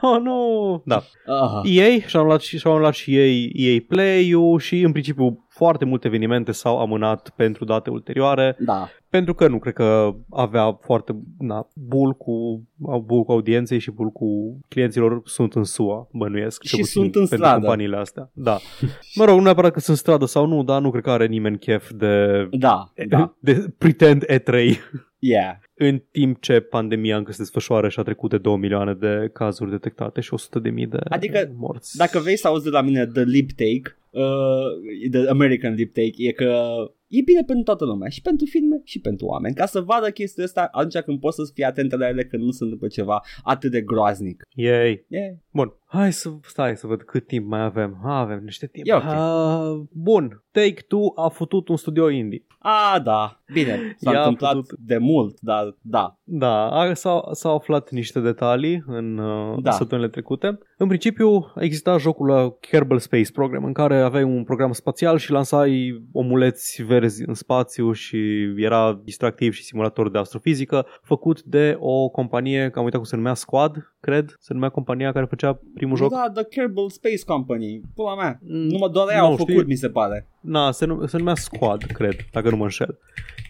Oh, 0.00 0.20
nu. 0.22 0.82
Da. 0.84 1.02
Ah. 1.26 1.60
EA 1.76 1.98
și-au 2.06 2.24
luat 2.24 2.40
și, 2.40 2.58
și-au 2.58 2.78
luat 2.78 2.94
și 2.94 3.16
ei 3.16 3.52
EA 3.54 3.78
Play-ul 3.88 4.58
și 4.58 4.80
în 4.80 4.92
principiu 4.92 5.46
foarte 5.48 5.84
multe 5.84 6.06
evenimente 6.06 6.52
s-au 6.52 6.78
amânat 6.80 7.32
pentru 7.36 7.64
date 7.64 7.90
ulterioare 7.90 8.56
Da. 8.58 8.88
pentru 9.08 9.34
că 9.34 9.48
nu 9.48 9.58
cred 9.58 9.72
că 9.74 10.14
avea 10.30 10.78
foarte 10.80 11.16
na, 11.38 11.68
bul 11.74 12.12
cu 12.12 12.62
bul 13.04 13.22
cu 13.24 13.32
audienței 13.32 13.78
și 13.78 13.90
bul 13.90 14.08
cu 14.10 14.58
clienților 14.68 15.20
sunt 15.24 15.54
în 15.54 15.64
SUA, 15.64 16.08
bănuiesc. 16.12 16.62
Și 16.62 16.68
cel 16.68 16.78
puțin 16.80 17.00
sunt 17.02 17.14
în 17.14 17.26
pentru 17.26 17.36
stradă. 17.36 17.58
companiile 17.60 17.96
astea. 17.96 18.30
Da. 18.32 18.58
Mă 19.14 19.24
rog, 19.24 19.36
nu 19.36 19.42
neapărat 19.42 19.72
că 19.72 19.80
sunt 19.80 19.96
în 19.96 20.02
stradă 20.02 20.24
sau 20.24 20.46
nu, 20.46 20.62
dar 20.62 20.80
nu 20.80 20.90
cred 20.90 21.02
că 21.02 21.10
are 21.10 21.26
nimeni 21.26 21.58
chef 21.58 21.90
de, 21.90 22.46
Da, 22.50 22.92
da. 23.08 23.34
de 23.40 23.64
pretend 23.78 24.24
E3 24.24 24.54
Yeah. 25.20 25.54
În 25.78 26.02
timp 26.10 26.40
ce 26.40 26.60
pandemia 26.60 27.16
încă 27.16 27.32
se 27.32 27.38
desfășoară 27.38 27.88
și 27.88 27.98
a 28.00 28.02
trecut 28.02 28.30
de 28.30 28.38
2 28.38 28.56
milioane 28.56 28.94
de 28.94 29.30
cazuri 29.32 29.70
detectate 29.70 30.20
și 30.20 30.34
100 30.34 30.58
de 30.58 30.70
mii 30.70 30.86
de 30.86 30.98
Adică, 31.08 31.52
morți. 31.56 31.96
Dacă 31.96 32.18
vrei 32.18 32.36
să 32.36 32.48
auzi 32.48 32.64
de 32.64 32.70
la 32.70 32.80
mine 32.80 33.06
The 33.06 33.22
Lip 33.22 33.50
Take, 33.50 33.96
uh, 34.10 35.10
The 35.10 35.28
American 35.28 35.74
Lip 35.74 35.94
Take, 35.94 36.12
e 36.16 36.32
că 36.32 36.66
e 37.06 37.22
bine 37.24 37.42
pentru 37.46 37.64
toată 37.64 37.84
lumea, 37.84 38.08
și 38.08 38.20
pentru 38.20 38.46
filme, 38.46 38.80
și 38.84 39.00
pentru 39.00 39.26
oameni, 39.26 39.54
ca 39.54 39.66
să 39.66 39.80
vadă 39.80 40.10
chestia 40.10 40.44
asta 40.44 40.68
atunci 40.72 41.04
când 41.04 41.20
poți 41.20 41.36
să 41.36 41.50
fii 41.54 41.64
atent 41.64 41.98
la 41.98 42.08
ele 42.08 42.24
când 42.24 42.42
nu 42.42 42.50
se 42.50 42.62
întâmplă 42.62 42.88
ceva 42.88 43.22
atât 43.42 43.70
de 43.70 43.80
groaznic. 43.80 44.42
Yay. 44.54 45.04
Yeah. 45.08 45.34
Bun, 45.52 45.72
hai 45.90 46.12
să 46.12 46.30
stai 46.42 46.76
să 46.76 46.86
văd 46.86 47.02
cât 47.02 47.26
timp 47.26 47.46
mai 47.46 47.62
avem. 47.62 47.98
Ha, 48.02 48.18
avem 48.18 48.40
niște 48.44 48.66
timp. 48.66 48.86
E 48.86 48.94
ok. 48.94 49.02
Uh, 49.04 49.86
bun, 49.92 50.42
Take-Two 50.50 51.12
a 51.14 51.28
făcut 51.28 51.68
un 51.68 51.76
studio 51.76 52.08
indie. 52.10 52.42
A, 52.60 53.00
da, 53.04 53.40
bine, 53.52 53.94
s-a 53.98 54.10
Ea 54.12 54.16
a 54.18 54.22
întâmplat 54.22 54.54
putut- 54.54 54.78
de 54.78 54.96
mult, 54.98 55.40
dar 55.40 55.76
da. 55.80 56.18
Da, 56.24 56.68
a, 56.70 56.94
s-au, 56.94 57.28
s-au 57.32 57.54
aflat 57.54 57.90
niște 57.90 58.20
detalii 58.20 58.82
în 58.86 59.18
uh, 59.18 59.56
Da. 59.62 59.70
săptămânile 59.70 60.10
trecute. 60.12 60.58
În 60.76 60.86
principiu, 60.86 61.52
exista 61.56 61.96
jocul 61.96 62.26
la 62.26 62.50
Kerbal 62.60 62.98
Space 62.98 63.32
Program, 63.32 63.64
în 63.64 63.72
care 63.72 64.00
aveai 64.00 64.22
un 64.22 64.44
program 64.44 64.72
spațial 64.72 65.18
și 65.18 65.30
lansai 65.30 66.02
omuleți 66.12 66.82
verzi 66.82 67.22
în 67.26 67.34
spațiu 67.34 67.92
și 67.92 68.18
era 68.56 69.00
distractiv 69.04 69.52
și 69.52 69.62
simulator 69.64 70.10
de 70.10 70.18
astrofizică, 70.18 70.86
făcut 71.02 71.42
de 71.42 71.76
o 71.80 72.08
companie, 72.08 72.70
că 72.70 72.78
am 72.78 72.84
uitat 72.84 73.00
cum 73.00 73.08
se 73.08 73.16
numea 73.16 73.34
Squad, 73.34 73.94
cred, 74.00 74.34
se 74.38 74.52
numea 74.52 74.68
compania 74.68 75.12
care 75.12 75.26
făcea 75.26 75.60
primul 75.78 75.96
joc. 75.96 76.10
Da, 76.10 76.30
The 76.34 76.44
Kerbal 76.44 76.88
Space 76.90 77.22
Company, 77.26 77.80
pula 77.94 78.14
mea. 78.14 78.38
Mm, 78.42 78.56
Numai 78.66 78.88
doar 78.92 79.08
aia 79.08 79.20
nu, 79.20 79.24
au 79.26 79.36
făcut, 79.36 79.52
știi? 79.54 79.64
mi 79.66 79.74
se 79.74 79.88
pare. 79.88 80.26
Na, 80.40 80.70
se, 80.70 80.86
num- 80.86 81.06
se 81.06 81.16
numea 81.18 81.34
Squad, 81.34 81.82
cred, 81.82 82.14
dacă 82.32 82.50
nu 82.50 82.56
mă 82.56 82.62
înșel. 82.62 82.98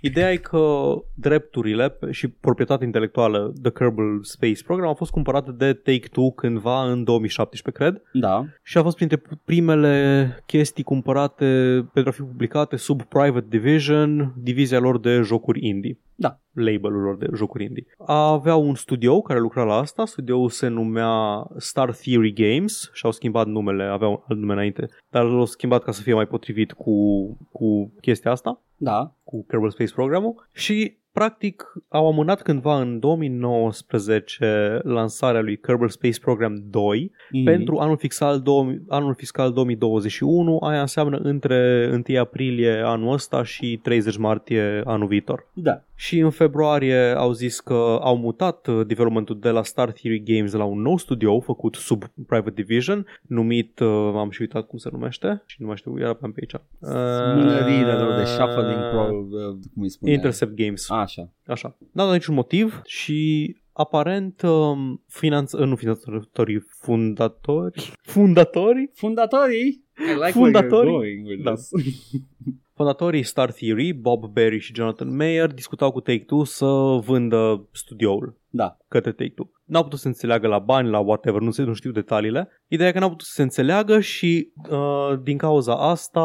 Ideea 0.02 0.32
e 0.32 0.36
că 0.36 0.92
drepturile 1.14 1.88
pe- 1.88 2.10
și 2.10 2.28
proprietatea 2.28 2.86
intelectuală 2.86 3.52
The 3.62 3.70
Kerbal 3.70 4.18
Space 4.22 4.62
Program 4.64 4.88
au 4.88 4.94
fost 4.94 5.10
cumpărate 5.10 5.50
de 5.52 5.72
Take-Two 5.72 6.30
cândva 6.30 6.90
în 6.90 7.04
2017, 7.04 7.82
cred, 7.82 8.02
Da. 8.12 8.44
și 8.62 8.78
a 8.78 8.82
fost 8.82 8.96
printre 8.96 9.22
primele 9.44 10.42
chestii 10.46 10.84
cumpărate 10.84 11.44
pentru 11.92 12.10
a 12.10 12.14
fi 12.14 12.20
publicate 12.22 12.76
sub 12.76 13.02
Private 13.02 13.46
Division, 13.48 14.34
divizia 14.36 14.78
lor 14.78 15.00
de 15.00 15.20
jocuri 15.20 15.66
indie. 15.66 15.98
Da. 16.14 16.40
Labelul 16.52 17.02
lor 17.02 17.16
de 17.16 17.26
jocuri 17.34 17.64
indie. 17.64 17.86
Aveau 18.06 18.62
un 18.68 18.74
studio 18.74 19.20
care 19.20 19.38
lucra 19.40 19.64
la 19.64 19.74
asta, 19.74 20.04
studioul 20.04 20.48
se 20.48 20.68
numea 20.68 21.10
Star 21.56 21.90
Theory 21.94 22.32
Games 22.32 22.90
și 22.92 23.04
au 23.06 23.10
schimbat 23.12 23.46
numele, 23.46 23.82
aveau 23.84 24.10
un 24.12 24.18
alt 24.28 24.38
nume 24.40 24.52
înainte, 24.52 24.88
dar 25.10 25.24
l-au 25.24 25.44
schimbat 25.44 25.82
ca 25.82 25.90
să 25.92 26.02
fie 26.02 26.14
mai 26.14 26.26
potrivit 26.26 26.72
cu, 26.72 26.92
cu 27.52 27.92
chestia 28.00 28.30
asta 28.30 28.62
Da. 28.78 29.12
cu 29.24 29.44
Kerbal 29.48 29.70
Space 29.70 29.92
Program-ul 29.94 30.48
și 30.52 30.96
practic 31.12 31.72
au 31.88 32.06
amânat 32.09 32.42
cândva 32.42 32.80
în 32.80 32.98
2019 32.98 34.80
lansarea 34.84 35.40
lui 35.40 35.59
Kerbal 35.59 35.88
Space 35.88 36.20
Program 36.20 36.62
2 36.70 37.12
Mhm. 37.30 37.44
pentru 37.44 37.76
anul 37.78 37.96
fiscal, 37.96 38.40
2000, 38.40 38.82
anul 38.88 39.14
fiscal 39.14 39.52
2021, 39.52 40.59
aia 40.59 40.80
înseamnă 40.80 41.16
între 41.16 41.90
1 42.09 42.18
aprilie 42.20 42.72
anul 42.84 43.12
ăsta 43.12 43.42
și 43.42 43.80
30 43.82 44.16
martie 44.16 44.82
anul 44.84 45.06
viitor. 45.06 45.46
Da. 45.52 45.82
Și 46.00 46.18
în 46.18 46.30
februarie 46.30 46.98
au 47.16 47.32
zis 47.32 47.60
că 47.60 47.98
au 48.00 48.16
mutat 48.16 48.66
uh, 48.66 48.86
developmentul 48.86 49.38
de 49.38 49.48
la 49.50 49.62
Star 49.62 49.90
Theory 49.92 50.22
Games 50.24 50.52
la 50.52 50.64
un 50.64 50.80
nou 50.80 50.96
studio 50.96 51.40
făcut 51.40 51.74
sub 51.74 52.04
Private 52.26 52.50
Division, 52.62 53.06
numit, 53.22 53.78
uh, 53.78 54.12
am 54.14 54.30
și 54.30 54.40
uitat 54.40 54.66
cum 54.66 54.78
se 54.78 54.88
numește 54.92 55.42
și 55.46 55.56
nu 55.60 55.66
mai 55.66 55.76
știu, 55.76 55.98
era 55.98 56.14
pe 56.14 56.32
aici. 56.36 56.52
Mânările 57.34 57.92
lor 57.92 58.14
de 58.14 58.20
Uh, 58.20 58.26
shuffling 58.26 58.80
pro, 58.90 59.00
uh, 59.00 59.56
cum 59.74 59.82
îi 59.82 59.88
spune? 59.90 60.12
Intercept 60.12 60.52
Games. 60.56 60.90
Așa. 60.90 61.30
Așa. 61.46 61.76
N-a 61.92 62.04
dat 62.04 62.12
niciun 62.12 62.34
motiv 62.34 62.80
și 62.84 63.56
aparent 63.72 64.42
um, 64.42 65.02
finanț... 65.08 65.52
uh, 65.52 65.66
nu 65.66 65.76
finanțatorii, 65.76 66.60
fundatori, 66.68 67.92
fundatori, 68.14 68.90
Fundatorii? 68.94 69.84
I 69.96 70.14
like 70.14 70.30
Fundatorii? 70.30 70.92
where 70.92 71.08
you're 71.10 71.22
going 71.22 71.26
with 71.26 71.42
Da. 71.42 71.52
this. 71.54 71.70
fondatorii 72.78 73.22
Star 73.22 73.52
Theory, 73.52 73.92
Bob 73.92 74.24
Berry 74.26 74.59
și 74.59 74.74
Jonathan 74.74 75.16
Mayer 75.16 75.52
discutau 75.52 75.90
cu 75.92 76.00
Take-Two 76.00 76.44
să 76.44 76.66
vândă 77.05 77.66
studioul 77.72 78.36
Da. 78.48 78.76
către 78.88 79.12
Take-Two. 79.12 79.50
N-au 79.64 79.82
putut 79.82 79.98
să 79.98 80.06
înțeleagă 80.06 80.46
la 80.46 80.59
bani, 80.59 80.88
la 80.88 80.98
whatever, 80.98 81.40
nu, 81.40 81.50
se, 81.50 81.62
nu 81.62 81.72
știu 81.72 81.90
detaliile. 81.90 82.48
Ideea 82.68 82.88
e 82.88 82.92
că 82.92 82.98
n-au 82.98 83.09
putut 83.09 83.26
să 83.26 83.32
se 83.34 83.42
înțeleagă 83.42 84.00
și 84.00 84.52
uh, 84.70 85.18
din 85.22 85.36
cauza 85.36 85.74
asta 85.74 86.20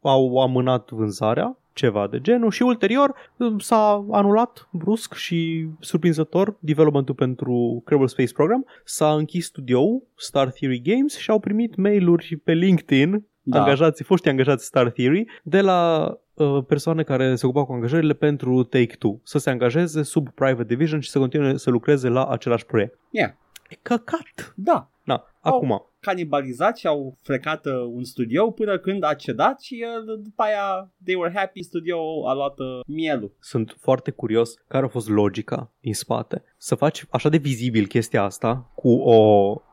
au 0.00 0.36
amânat 0.42 0.90
vânzarea 0.90 1.58
ceva 1.72 2.06
de 2.06 2.20
genul 2.20 2.50
și 2.50 2.62
ulterior 2.62 3.14
uh, 3.36 3.54
s-a 3.58 4.06
anulat 4.10 4.68
brusc 4.72 5.14
și 5.14 5.66
surprinzător 5.80 6.56
developmentul 6.60 7.14
pentru 7.14 7.82
Kerbal 7.86 8.08
Space 8.08 8.32
Program, 8.32 8.66
s-a 8.84 9.12
închis 9.12 9.46
studioul 9.46 10.02
Star 10.16 10.50
Theory 10.50 10.80
Games 10.84 11.16
și 11.18 11.30
au 11.30 11.38
primit 11.38 11.76
mail-uri 11.76 12.40
pe 12.44 12.52
LinkedIn 12.52 13.28
Da. 13.42 13.58
angajații, 13.58 14.04
foști 14.04 14.28
angajați 14.28 14.64
Star 14.64 14.90
Theory 14.90 15.24
de 15.42 15.60
la 15.60 16.10
uh, 16.34 16.64
persoane 16.66 17.02
care 17.02 17.34
se 17.34 17.46
ocupau 17.46 17.64
cu 17.66 17.72
angajările 17.72 18.12
pentru 18.12 18.62
Take-Two 18.62 19.20
să 19.22 19.38
se 19.38 19.50
angajeze 19.50 20.02
sub 20.02 20.28
Private 20.28 20.64
Division 20.64 21.00
și 21.00 21.10
să 21.10 21.18
continue 21.18 21.56
să 21.56 21.70
lucreze 21.70 22.08
la 22.08 22.24
același 22.26 22.66
proiect. 22.66 22.98
Yeah. 23.10 23.30
E 23.68 23.78
căcat! 23.82 24.52
Da. 24.56 24.90
Na, 25.04 25.24
Au- 25.40 25.56
acum, 25.56 25.84
Canibalizat 26.00 26.76
și 26.76 26.86
au 26.86 27.16
frecat 27.22 27.66
uh, 27.66 27.72
un 27.72 28.04
studio 28.04 28.50
până 28.50 28.78
când 28.78 29.04
a 29.04 29.14
cedat 29.14 29.60
și 29.60 29.84
uh, 30.08 30.18
după 30.22 30.42
aia 30.42 30.90
they 31.04 31.14
were 31.14 31.32
happy, 31.34 31.62
studio 31.62 32.28
a 32.28 32.32
luat 32.34 32.58
uh, 32.58 32.80
mielul. 32.86 33.32
sunt 33.40 33.76
foarte 33.80 34.10
curios 34.10 34.54
care 34.68 34.84
a 34.84 34.88
fost 34.88 35.08
logica 35.08 35.70
din 35.80 35.94
spate. 35.94 36.42
Să 36.56 36.74
faci 36.74 37.04
așa 37.10 37.28
de 37.28 37.36
vizibil 37.36 37.86
chestia 37.86 38.22
asta 38.22 38.70
cu 38.74 38.88
o, 38.90 39.16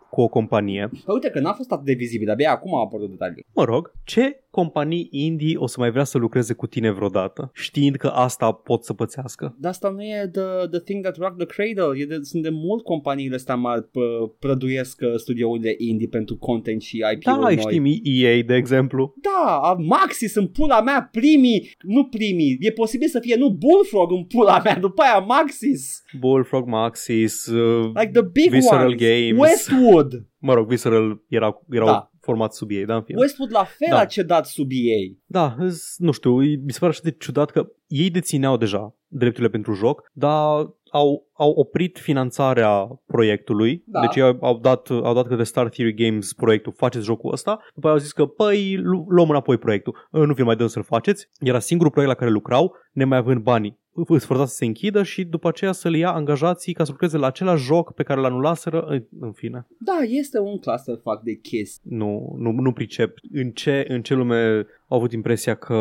cu 0.09 0.21
o 0.21 0.27
companie. 0.27 0.89
Păi 0.91 1.13
uite 1.13 1.29
că 1.29 1.39
n-a 1.39 1.53
fost 1.53 1.71
atât 1.71 1.85
de 1.85 1.93
vizibil, 1.93 2.29
abia 2.29 2.51
acum 2.51 2.75
au 2.75 2.83
apărut 2.83 3.09
detalii. 3.09 3.45
Mă 3.53 3.63
rog, 3.63 3.91
ce 4.03 4.43
companii 4.61 5.07
indie 5.11 5.57
o 5.57 5.67
să 5.67 5.75
mai 5.79 5.91
vrea 5.91 6.03
să 6.03 6.17
lucreze 6.17 6.53
cu 6.53 6.67
tine 6.67 6.91
vreodată, 6.91 7.51
știind 7.53 7.95
că 7.95 8.07
asta 8.07 8.51
pot 8.51 8.83
să 8.83 8.93
pățească? 8.93 9.55
Dar 9.59 9.71
asta 9.71 9.89
nu 9.89 10.01
e 10.01 10.29
the, 10.31 10.67
the 10.71 10.79
thing 10.79 11.03
that 11.03 11.17
rock 11.17 11.35
the 11.37 11.45
cradle. 11.45 12.01
E 12.01 12.05
de, 12.05 12.17
sunt 12.21 12.43
de 12.43 12.49
mult 12.49 12.83
companiile 12.83 13.35
astea 13.35 13.55
mari 13.55 13.83
pă, 13.83 14.01
prăduiesc 14.39 15.01
uh, 15.01 15.13
studiourile 15.15 15.75
indie 15.77 16.07
pentru 16.07 16.37
content 16.37 16.81
și 16.81 16.97
IP-uri 16.97 17.35
Da, 17.35 17.35
noi. 17.35 17.57
știm 17.57 17.85
EA, 18.03 18.41
de 18.45 18.55
exemplu. 18.55 19.13
Da, 19.21 19.59
a- 19.61 19.75
Maxi 19.79 20.25
sunt 20.27 20.51
pula 20.51 20.81
mea 20.81 21.09
primii, 21.11 21.71
nu 21.81 22.05
primii, 22.05 22.57
e 22.59 22.71
posibil 22.71 23.07
să 23.07 23.19
fie 23.19 23.35
nu 23.35 23.49
Bullfrog 23.49 24.11
în 24.11 24.23
pula 24.23 24.61
mea, 24.63 24.77
după 24.87 25.01
aia 25.01 25.19
Maxis, 25.19 26.03
Bullfrog, 26.19 26.67
Maxis, 26.67 27.45
uh, 27.45 27.85
like 27.93 28.11
the 28.11 28.21
big 28.21 28.49
Visceral 28.49 28.85
ones, 28.85 28.99
Games. 28.99 29.39
Westwood, 29.39 30.25
mă 30.39 30.53
rog, 30.53 30.67
Visceral 30.67 31.21
era, 31.29 31.61
erau 31.69 31.85
Da. 31.87 32.11
Format 32.27 32.53
sub 32.53 32.69
ei, 32.71 32.85
da, 32.85 32.95
în 32.95 33.01
fine. 33.01 33.19
Westwood 33.19 33.51
la 33.51 33.63
fel 33.63 33.87
Da. 33.89 33.99
a 33.99 34.05
cedat 34.05 34.45
sub 34.45 34.69
ei. 34.71 35.17
Da, 35.25 35.55
îs- 35.59 35.95
nu 35.97 36.11
știu, 36.11 36.35
mi 36.39 36.71
se 36.71 36.79
pare 36.79 36.91
așa 36.91 37.01
de 37.03 37.15
ciudat 37.19 37.51
că 37.51 37.67
ei 37.87 38.09
dețineau 38.09 38.57
deja 38.57 38.95
drepturile 39.07 39.49
pentru 39.49 39.73
joc, 39.73 40.09
dar 40.13 40.69
au 40.91 41.26
au 41.37 41.49
oprit 41.51 41.97
finanțarea 41.99 43.01
proiectului, 43.05 43.83
Da. 43.85 43.99
deci 43.99 44.15
ei 44.15 44.21
au, 44.21 44.37
au 44.41 44.57
dat, 44.59 44.89
au 44.89 45.13
dat 45.13 45.27
către 45.27 45.43
Star 45.43 45.69
Theory 45.69 45.93
Games 45.93 46.33
proiectul, 46.33 46.73
faceți 46.75 47.05
jocul 47.05 47.31
ăsta, 47.33 47.59
după 47.73 47.87
aia 47.87 47.95
au 47.95 48.01
zis 48.01 48.11
că, 48.11 48.25
păi, 48.25 48.75
lu- 48.81 49.05
luăm 49.09 49.29
înapoi 49.29 49.57
proiectul, 49.57 49.95
"Ă, 50.13 50.25
nu 50.25 50.33
vi 50.33 50.41
mai 50.43 50.55
dăm 50.55 50.67
să-l 50.67 50.83
faceți, 50.83 51.29
era 51.39 51.59
singurul 51.59 51.91
proiect 51.91 52.13
la 52.13 52.19
care 52.19 52.31
lucrau, 52.31 52.73
nemai 52.91 53.17
având 53.17 53.41
banii 53.41 53.77
îți 54.07 54.25
forța 54.25 54.45
să 54.45 54.55
se 54.55 54.65
închidă 54.65 55.03
și 55.03 55.23
după 55.23 55.47
aceea 55.47 55.71
să 55.71 55.89
le 55.89 55.97
ia 55.97 56.11
angajații 56.11 56.73
ca 56.73 56.83
să 56.83 56.91
lucreze 56.91 57.17
la 57.17 57.27
același 57.27 57.63
joc 57.65 57.93
pe 57.93 58.03
care 58.03 58.19
l 58.19 58.23
anulaseră, 58.23 58.81
în, 58.81 59.03
în 59.19 59.31
fine. 59.31 59.67
Da, 59.79 59.97
este 60.07 60.39
un 60.39 60.57
clusterfuck 60.59 61.21
de 61.23 61.33
chestii. 61.33 61.91
Nu, 61.95 62.35
nu, 62.37 62.51
nu 62.51 62.71
pricep 62.71 63.17
în 63.33 63.51
ce, 63.51 63.85
în 63.87 64.01
ce 64.01 64.13
lume 64.13 64.65
au 64.87 64.97
avut 64.97 65.11
impresia 65.11 65.55
că, 65.55 65.73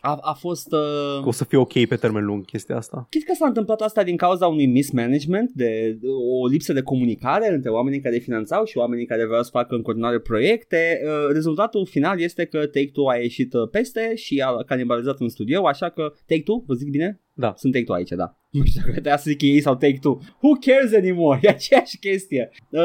A, 0.00 0.18
a 0.20 0.32
fost... 0.38 0.72
Uh... 0.72 1.22
că 1.22 1.28
o 1.28 1.30
să 1.30 1.44
fie 1.44 1.58
ok 1.58 1.72
pe 1.86 1.96
termen 1.96 2.24
lung 2.24 2.44
chestia 2.44 2.76
asta. 2.76 3.06
Chit 3.10 3.24
că 3.24 3.32
s-a 3.34 3.46
întâmplat 3.46 3.80
asta 3.80 4.02
din 4.02 4.16
cauza 4.16 4.46
unui 4.46 4.66
mismanagement, 4.82 5.50
de 5.52 5.98
o 6.40 6.46
lipsă 6.46 6.72
de 6.72 6.82
comunicare 6.82 7.52
între 7.54 7.70
oamenii 7.70 8.00
care 8.00 8.18
finanțau 8.18 8.64
și 8.64 8.78
oamenii 8.78 9.06
care 9.06 9.26
vreau 9.26 9.42
să 9.42 9.50
facă 9.52 9.74
în 9.74 9.82
continuare 9.82 10.18
proiecte. 10.18 11.00
Uh, 11.04 11.32
Rezultatul 11.32 11.86
final 11.86 12.20
este 12.20 12.44
că 12.44 12.58
Take-Two 12.58 13.08
a 13.08 13.16
ieșit 13.16 13.52
uh, 13.52 13.68
peste 13.70 14.14
și 14.14 14.42
a 14.46 14.62
canibalizat 14.66 15.20
în 15.20 15.28
studio, 15.28 15.66
așa 15.66 15.88
că 15.88 16.12
Take-Two, 16.26 16.62
vă 16.66 16.74
zic 16.74 16.90
bine? 16.90 17.20
Da. 17.34 17.52
Sunt 17.56 17.72
Take-Two 17.72 17.94
aici, 17.94 18.08
da. 18.10 18.36
Nu 18.50 18.64
știu 18.64 18.80
dacă 18.80 18.92
trebuia 18.92 19.16
să 19.16 19.30
zic 19.30 19.42
ei 19.42 19.60
sau 19.60 19.74
Take-Two. 19.74 20.18
Who 20.40 20.52
cares 20.60 20.94
anymore? 20.94 21.38
E 21.42 21.48
aceeași 21.48 21.98
chestie. 21.98 22.50
Uh, 22.70 22.80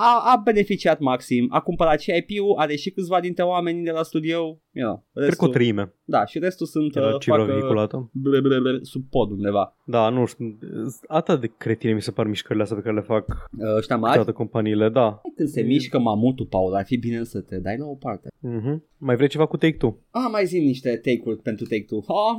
a, 0.00 0.22
a 0.32 0.40
beneficiat 0.44 0.98
maxim, 1.00 1.46
a 1.50 1.60
cumpărat 1.60 2.00
și 2.00 2.12
IP-ul, 2.16 2.54
are 2.56 2.76
și 2.76 2.90
câțiva 2.90 3.20
dintre 3.20 3.44
oamenii 3.44 3.84
de 3.84 3.90
la 3.90 4.02
studio. 4.02 4.60
You 4.72 4.86
know, 4.86 5.04
Cred 5.24 5.34
că 5.34 5.44
o 5.44 5.48
treime 5.48 5.94
da, 6.08 6.24
și 6.24 6.38
restul 6.38 6.66
sunt 6.66 6.96
era 6.96 7.06
uh, 7.06 7.18
cifra 7.18 7.38
fac, 7.38 7.46
uh, 7.46 7.52
vehiculată. 7.52 8.10
ble, 8.12 8.40
ble, 8.40 8.60
ble, 8.60 8.78
sub 8.82 9.02
pod 9.10 9.30
undeva. 9.30 9.76
Da, 9.84 10.08
nu 10.08 10.24
știu, 10.24 10.58
atât 11.06 11.40
de 11.40 11.52
cretine 11.58 11.92
mi 11.92 12.02
se 12.02 12.10
par 12.10 12.26
mișcările 12.26 12.62
astea 12.62 12.76
pe 12.76 12.82
care 12.82 12.94
le 12.94 13.00
fac 13.00 13.24
Uh, 13.28 13.76
ăștia 13.76 13.96
mari, 13.96 14.14
toate 14.14 14.32
companiile, 14.32 14.88
da. 14.88 15.20
când 15.36 15.48
se 15.48 15.62
mișcă 15.62 15.98
mamutul, 15.98 16.46
Paul, 16.46 16.74
ar 16.74 16.84
fi 16.84 16.96
bine 16.96 17.24
să 17.24 17.40
te 17.40 17.58
dai 17.58 17.76
la 17.78 17.86
o 17.86 17.94
parte. 17.94 18.28
Mhm. 18.40 18.84
Mai 18.98 19.16
vrei 19.16 19.28
ceva 19.28 19.46
cu 19.46 19.56
Take-Two? 19.56 19.98
Ah, 20.10 20.28
mai 20.30 20.44
zi 20.46 20.58
niște 20.58 20.96
take-uri 20.96 21.38
pentru 21.42 21.64
Take-Two. 21.64 21.98
Ah, 22.06 22.36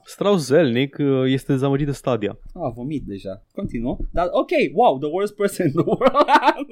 Strauss 0.04 0.25
Zelnick 0.34 0.98
uh, 0.98 1.22
este 1.32 1.52
dezamăgit 1.52 1.86
de 1.86 1.92
Stadia. 1.92 2.38
ah, 2.54 2.72
vomit 2.74 3.02
deja. 3.02 3.42
Continuă. 3.54 3.96
Dar 4.12 4.28
ok, 4.30 4.50
wow, 4.72 4.98
the 4.98 5.08
worst 5.10 5.34
person 5.34 5.66
in 5.66 5.72
the 5.72 5.84
world. 5.84 6.66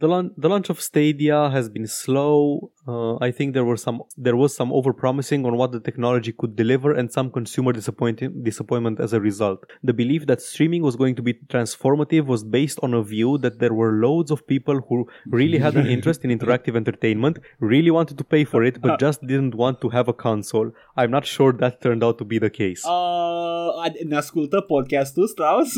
The, 0.00 0.30
the 0.36 0.48
launch 0.48 0.70
of 0.70 0.80
Stadia 0.80 1.50
has 1.50 1.68
been 1.68 1.86
slow. 1.88 2.70
Uh, 2.86 3.16
I 3.20 3.32
think 3.32 3.52
there 3.52 3.64
were 3.64 3.76
some 3.76 4.02
there 4.16 4.36
was 4.36 4.54
some 4.54 4.70
overpromising 4.70 5.44
on 5.44 5.56
what 5.56 5.72
the 5.72 5.80
technology 5.80 6.32
could 6.32 6.54
deliver 6.54 6.92
and 6.92 7.10
some 7.12 7.32
consumer 7.32 7.72
disappointing 7.72 8.44
disappointment 8.44 9.00
as 9.00 9.12
a 9.12 9.20
result. 9.20 9.66
The 9.82 9.92
belief 9.92 10.26
that 10.28 10.40
streaming 10.40 10.82
was 10.82 10.94
going 10.94 11.16
to 11.16 11.22
be 11.22 11.34
transformative 11.34 12.26
was 12.26 12.44
based 12.44 12.78
on 12.80 12.94
a 12.94 13.02
view 13.02 13.38
that 13.38 13.58
there 13.58 13.74
were 13.74 13.92
loads 14.06 14.30
of 14.30 14.46
people 14.46 14.76
who 14.88 15.08
really 15.26 15.58
had 15.58 15.74
an 15.76 15.86
interest 15.96 16.24
in 16.24 16.30
interactive 16.38 16.76
entertainment, 16.76 17.40
really 17.58 17.90
wanted 17.90 18.16
to 18.18 18.24
pay 18.24 18.44
for 18.44 18.62
it, 18.62 18.80
but 18.80 19.00
just 19.00 19.26
didn't 19.26 19.56
want 19.56 19.80
to 19.80 19.88
have 19.88 20.06
a 20.06 20.12
console. 20.12 20.70
I'm 20.96 21.10
not 21.10 21.26
sure 21.26 21.52
that 21.54 21.82
turned 21.82 22.04
out 22.04 22.18
to 22.18 22.24
be 22.24 22.38
the 22.38 22.50
case. 22.58 22.80
uh, 22.84 23.84
ad- 23.86 24.08
ne 24.08 24.16
ascultă 24.16 24.60
podcastul, 24.60 25.26
Strauss? 25.26 25.72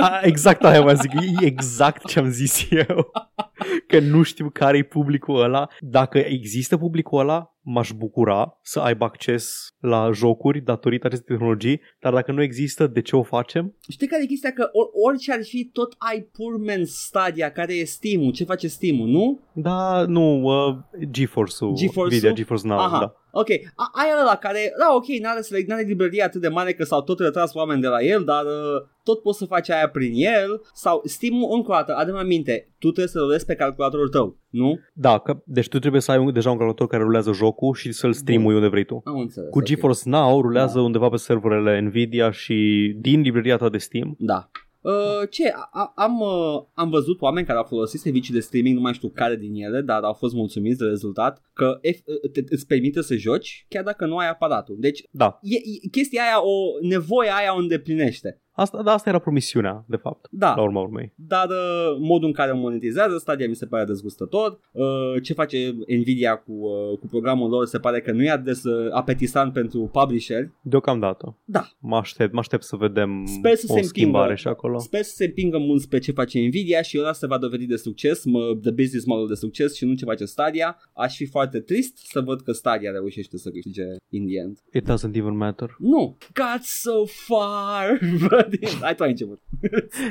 A, 0.00 0.20
exact 0.22 0.64
aia 0.64 0.80
mă 0.80 0.92
zic, 0.92 1.10
e 1.14 1.44
exact 1.46 2.06
ce 2.06 2.18
am 2.18 2.30
zis 2.30 2.66
eu. 2.70 3.10
Că 3.86 3.98
nu 4.00 4.22
știu 4.22 4.50
care 4.52 4.76
e 4.76 4.82
publicul 4.82 5.42
ăla. 5.42 5.68
Dacă 5.80 6.18
există 6.18 6.76
publicul 6.76 7.20
ăla, 7.20 7.50
m-aș 7.60 7.90
bucura 7.92 8.58
să 8.62 8.80
aibă 8.80 9.04
acces 9.04 9.66
la 9.80 10.10
jocuri 10.12 10.60
datorită 10.60 11.06
acestei 11.06 11.36
tehnologii, 11.36 11.80
dar 12.00 12.12
dacă 12.12 12.32
nu 12.32 12.42
există, 12.42 12.86
de 12.86 13.00
ce 13.02 13.16
o 13.16 13.22
facem? 13.22 13.76
Știi 13.90 14.06
care 14.06 14.22
e 14.22 14.26
chestia? 14.26 14.52
Că 14.52 14.62
or- 14.72 14.90
orice 15.06 15.32
ar 15.32 15.42
fi, 15.42 15.70
tot 15.72 15.94
ai 15.98 16.28
Purman 16.32 16.84
Stadia, 16.84 17.50
care 17.52 17.74
e 17.74 17.84
Steam-ul. 17.84 18.32
Ce 18.32 18.44
face 18.44 18.68
Steam-ul, 18.68 19.08
nu? 19.08 19.40
Da, 19.52 20.04
nu, 20.08 20.42
uh, 20.42 20.76
GeForce-ul, 21.10 21.74
GeForce-ul? 21.76 22.06
Nvidia 22.06 22.32
GeForce 22.32 22.66
Now, 22.66 22.78
Aha. 22.78 22.98
da. 22.98 23.14
Ok, 23.30 23.48
a- 23.74 23.90
aia 24.02 24.20
ăla 24.20 24.36
care, 24.36 24.72
da, 24.78 24.94
ok, 24.94 25.06
n-are, 25.06 25.40
selec- 25.40 25.66
n-are 25.66 25.82
librărie 25.82 26.22
atât 26.22 26.40
de 26.40 26.48
mare 26.48 26.72
că 26.74 26.84
s-au 26.84 27.02
tot 27.02 27.20
retras 27.20 27.54
oameni 27.54 27.80
de 27.80 27.86
la 27.86 28.02
el, 28.02 28.24
dar 28.24 28.44
uh, 28.44 28.82
tot 29.08 29.22
poți 29.22 29.38
să 29.38 29.44
faci 29.44 29.70
aia 29.70 29.88
prin 29.88 30.12
el 30.14 30.60
sau 30.74 31.00
Steam-ul, 31.04 31.48
încă 31.54 31.70
o 31.70 31.74
dată, 31.74 31.94
adem 31.96 32.16
aminte, 32.16 32.68
tu 32.78 32.86
trebuie 32.86 33.06
să 33.06 33.18
rulezi 33.18 33.44
pe 33.46 33.54
calculatorul 33.54 34.08
tău, 34.08 34.38
nu? 34.48 34.78
Da, 34.92 35.18
că, 35.18 35.42
deci 35.44 35.68
tu 35.68 35.78
trebuie 35.78 36.00
să 36.00 36.10
ai 36.10 36.18
un, 36.18 36.32
deja 36.32 36.50
un 36.50 36.56
calculator 36.56 36.86
care 36.86 37.02
rulează 37.02 37.32
jocul 37.32 37.74
și 37.74 37.92
să-l 37.92 38.12
streamui 38.12 38.54
unde 38.54 38.68
vrei 38.68 38.84
tu. 38.84 39.00
Am 39.04 39.18
înțeles. 39.18 39.50
Cu 39.50 39.58
ok. 39.58 39.64
GeForce 39.64 40.00
Now 40.08 40.40
rulează 40.40 40.78
Da. 40.78 40.84
undeva 40.84 41.08
pe 41.08 41.16
serverele 41.16 41.80
Nvidia 41.80 42.30
și 42.30 42.92
din 43.00 43.20
librăria 43.20 43.56
ta 43.56 43.68
de 43.68 43.78
Steam. 43.78 44.14
Da. 44.18 44.50
Uh, 44.80 44.92
ce? 45.30 45.48
A- 45.48 45.68
a- 45.72 45.92
am, 45.96 46.20
uh, 46.20 46.62
am 46.74 46.90
văzut 46.90 47.20
oameni 47.20 47.46
care 47.46 47.58
au 47.58 47.64
folosit 47.64 48.00
servicii 48.00 48.34
de 48.34 48.40
streaming, 48.40 48.74
nu 48.74 48.80
mai 48.80 48.92
știu 48.92 49.08
care 49.08 49.36
din 49.36 49.54
ele, 49.54 49.80
dar 49.80 50.02
au 50.02 50.12
fost 50.12 50.34
mulțumiți 50.34 50.78
de 50.78 50.84
rezultat, 50.84 51.42
că 51.52 51.78
ef- 51.88 52.30
te, 52.32 52.44
îți 52.48 52.66
permite 52.66 53.02
să 53.02 53.14
joci 53.16 53.66
chiar 53.68 53.84
dacă 53.84 54.06
nu 54.06 54.16
ai 54.16 54.28
aparatul. 54.28 54.76
Deci 54.78 55.02
Da, 55.10 55.38
e, 55.42 55.54
e, 55.56 55.88
chestia 55.90 56.22
aia, 56.22 56.42
o 56.42 56.86
nevoie 56.88 57.30
aia 57.38 57.54
o 57.54 57.58
îndeplinește. 57.58 58.40
Asta, 58.56 58.82
da, 58.82 58.92
asta 58.92 59.08
era 59.08 59.18
promisiunea, 59.18 59.84
de 59.88 59.96
fapt, 59.96 60.26
Da. 60.30 60.54
la 60.56 60.62
urma 60.62 60.80
urmei. 60.80 61.12
Dar 61.14 61.46
uh, 61.48 61.96
modul 62.00 62.26
în 62.26 62.32
care 62.32 62.52
monetizează 62.52 63.16
Stadia 63.18 63.48
mi 63.48 63.54
se 63.54 63.66
pare 63.66 63.84
dezgustător. 63.84 64.58
Uh, 64.72 64.84
ce 65.22 65.32
face 65.32 65.76
Nvidia 65.98 66.36
cu, 66.36 66.52
uh, 66.52 66.98
cu 66.98 67.06
programul 67.06 67.50
lor 67.50 67.66
se 67.66 67.78
pare 67.78 68.00
că 68.00 68.12
nu 68.12 68.22
e 68.22 68.30
atât 68.30 68.44
de 68.62 68.68
uh, 68.70 68.88
apetisant 68.90 69.52
pentru 69.52 69.88
publisher. 69.92 70.50
Deocamdată. 70.60 71.36
Da. 71.44 71.68
Mă 71.78 71.96
aștept, 71.96 72.32
mă 72.32 72.38
aștept 72.38 72.62
să 72.62 72.76
vedem 72.76 73.24
Sper 73.26 73.54
să 73.54 73.66
o 73.68 73.76
se 73.76 73.82
schimbare 73.82 74.20
împingă. 74.30 74.40
și 74.40 74.48
acolo. 74.48 74.78
Sper 74.78 75.02
să 75.02 75.12
se 75.14 75.24
împingă 75.24 75.58
mult 75.58 75.80
spre 75.80 75.98
ce 75.98 76.12
face 76.12 76.38
Nvidia 76.40 76.82
și 76.82 76.98
ăla 76.98 77.12
se 77.12 77.26
va 77.26 77.38
dovedi 77.38 77.66
de 77.66 77.76
succes, 77.76 78.24
mă, 78.24 78.56
de 78.62 78.70
business 78.70 79.06
model 79.06 79.26
de 79.26 79.34
succes 79.34 79.74
și 79.76 79.84
nu 79.84 79.94
ce 79.94 80.04
face 80.04 80.24
Stadia. 80.24 80.76
Aș 80.92 81.16
fi 81.16 81.26
foarte 81.26 81.60
trist 81.60 81.96
să 81.96 82.20
văd 82.20 82.40
că 82.40 82.52
Stadia 82.52 82.90
reușește 82.90 83.36
să 83.38 83.50
câștige 83.50 83.82
in 84.08 84.26
the 84.26 84.38
end. 84.38 84.58
It 84.72 84.82
doesn't 84.90 85.14
even 85.16 85.36
matter. 85.36 85.76
Nu, 85.78 86.16
got 86.34 86.62
so 86.62 87.04
far. 87.04 87.98
But 88.50 88.74
Hai 88.82 88.94
tu 88.94 89.02
ai 89.02 89.10
început. 89.10 89.40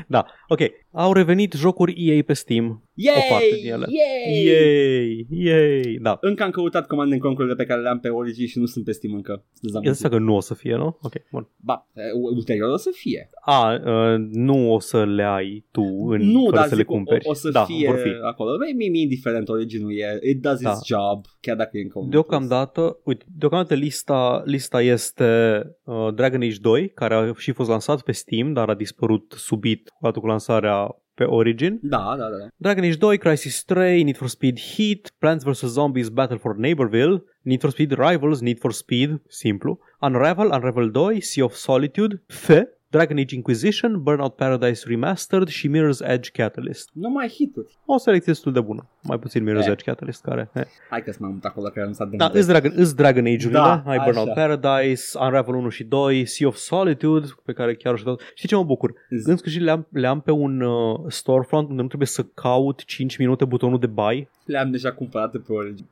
Da, 0.08 0.26
ok. 0.48 0.60
Au 0.98 1.14
revenit 1.14 1.54
jocuri 1.54 1.94
EA 1.98 2.24
pe 2.26 2.34
Steam. 2.34 2.84
Yay! 2.94 3.16
O 3.18 3.32
parte 3.34 3.46
din 3.62 3.72
ele. 3.72 3.86
Yay! 3.90 4.46
Yay! 4.46 5.26
Yay! 5.30 5.98
Da. 6.02 6.18
Încă 6.22 6.44
am 6.44 6.50
căutat 6.50 6.88
Command 6.88 7.12
and 7.12 7.22
Conquer 7.22 7.56
pe 7.56 7.66
care 7.66 7.82
le-am 7.82 8.00
pe 8.00 8.10
Origin 8.10 8.48
și 8.48 8.60
nu 8.60 8.66
sunt 8.66 8.86
pe 8.86 8.92
Steam 8.92 9.14
încă. 9.16 9.32
Sunt 9.32 9.46
E 9.54 9.60
dezamăgit. 9.62 9.92
asta 9.92 10.10
că 10.10 10.18
nu 10.18 10.36
o 10.36 10.40
să 10.40 10.54
fie, 10.54 10.76
nu? 10.76 10.98
Ok, 11.02 11.14
bun. 11.32 11.48
Ba, 11.58 11.88
e, 11.94 12.02
ulterior 12.36 12.70
o 12.70 12.78
să 12.78 12.90
fie. 12.94 13.30
A, 13.42 13.74
uh, 13.86 14.16
nu 14.32 14.72
o 14.74 14.80
să 14.80 15.06
le 15.06 15.24
ai 15.24 15.66
tu 15.72 15.82
în, 16.10 16.22
nu, 16.22 16.44
fără 16.44 16.56
dar 16.56 16.68
să 16.68 16.76
le 16.76 16.82
zic, 16.82 16.90
o, 16.90 16.94
cumperi. 16.94 17.26
o 17.28 17.34
să 17.34 17.50
da, 17.50 17.64
fie 17.64 17.88
vor 17.90 17.98
fi. 18.00 18.10
acolo. 18.22 18.58
Băi, 18.58 18.74
mie, 18.76 18.90
mie 18.90 19.02
indiferent 19.02 19.50
originul 19.50 19.92
e. 19.98 20.20
It 20.30 20.42
does 20.42 20.62
Da. 20.62 20.70
its 20.70 20.86
job, 20.86 21.26
chiar 21.42 21.56
dacă 21.56 21.78
e 21.78 21.82
încă 21.82 22.00
un 22.00 22.10
Deocamdată, 22.10 23.00
uite, 23.04 23.26
deocamdată 23.38 23.74
lista, 23.74 24.42
lista 24.46 24.82
este 24.82 25.62
uh, 25.84 26.14
Dragon 26.14 26.42
Age 26.42 26.60
2, 26.62 26.90
care 26.90 27.14
a 27.16 27.34
și 27.38 27.52
fost 27.52 27.70
lansat 27.70 28.02
pe 28.02 28.12
Steam, 28.12 28.54
dar 28.54 28.70
a 28.70 28.76
dispărut 28.76 29.34
subit 29.38 29.90
odată 30.00 30.20
cu 30.20 30.26
lansarea 30.28 30.85
pe 31.16 31.24
Origin. 31.24 31.80
Da, 31.82 32.16
da, 32.16 32.30
da. 32.30 32.38
da. 32.38 32.48
Dragon 32.58 32.84
Age 32.84 32.98
2, 32.98 33.18
Crisis 33.18 33.64
3, 33.64 34.04
Need 34.04 34.18
for 34.18 34.30
Speed 34.30 34.60
Heat, 34.60 35.12
Plants 35.20 35.44
vs. 35.44 35.72
Zombies 35.72 36.10
Battle 36.10 36.38
for 36.38 36.56
Neighborville, 36.56 37.24
Need 37.44 37.62
for 37.62 37.72
Speed 37.72 37.98
Rivals, 37.98 38.42
Need 38.42 38.60
for 38.60 38.72
Speed, 38.72 39.20
simplu, 39.30 39.78
Unravel, 40.02 40.52
Unravel 40.52 40.92
2, 40.92 41.22
Sea 41.22 41.42
of 41.42 41.56
Solitude, 41.56 42.20
F, 42.30 42.66
Dragon 42.96 43.18
Age 43.18 43.36
Inquisition, 43.36 44.02
Burnout 44.04 44.36
Paradise 44.36 44.84
Remastered 44.88 45.48
și 45.48 45.70
Mirror's 45.70 46.08
Edge 46.08 46.30
Catalyst. 46.34 46.90
Nu 46.94 47.10
mai 47.10 47.28
hituri. 47.28 47.78
O 47.86 47.98
selecție 47.98 48.32
destul 48.34 48.52
de 48.54 48.60
bună. 48.60 48.88
Mai 49.04 49.20
puțin 49.20 49.44
Mirror's 49.44 49.66
Eh. 49.66 49.72
Edge 49.72 49.84
Catalyst 49.84 50.22
care... 50.24 50.50
Eh. 50.54 50.64
Hai 50.90 51.04
că 51.04 51.10
sunt 51.12 51.20
mai 51.22 51.30
mult 51.32 51.46
acolo 51.46 51.68
care 51.70 51.88
nu 51.88 51.94
s-a 51.94 52.04
Da, 52.04 52.10
demontat. 52.10 52.36
îți 52.38 52.48
Dragon, 52.48 52.72
îți 52.76 52.96
Dragon 52.96 53.26
Age-urile, 53.26 53.60
Da, 53.60 53.84
ai 53.86 54.00
Burnout 54.04 54.28
așa. 54.28 54.42
Paradise, 54.48 55.18
Unravel 55.20 55.54
1 55.56 55.70
și 55.70 55.84
2, 55.84 56.26
Sea 56.26 56.48
of 56.48 56.56
Solitude, 56.56 57.28
pe 57.46 57.54
care 57.54 57.76
chiar 57.76 57.94
o 57.94 57.96
și 57.96 58.04
Știi 58.34 58.48
ce 58.50 58.56
mă 58.56 58.64
bucur? 58.64 58.94
Zi. 59.10 59.30
În 59.30 59.38
sfârșit 59.38 59.62
le-am, 59.62 59.88
le-am 59.92 60.22
pe 60.22 60.32
un 60.32 60.62
uh, 60.62 61.00
storefront 61.08 61.70
unde 61.70 61.82
nu 61.82 61.88
trebuie 61.88 62.08
să 62.08 62.24
caut 62.24 62.86
5 62.86 63.18
minute 63.18 63.46
butonul 63.46 63.80
de 63.80 63.88
buy. 63.88 64.30
Le-am 64.46 64.72
deja 64.72 64.92
cumpărate 64.92 65.38
pe 65.38 65.54
Origin. 65.54 65.86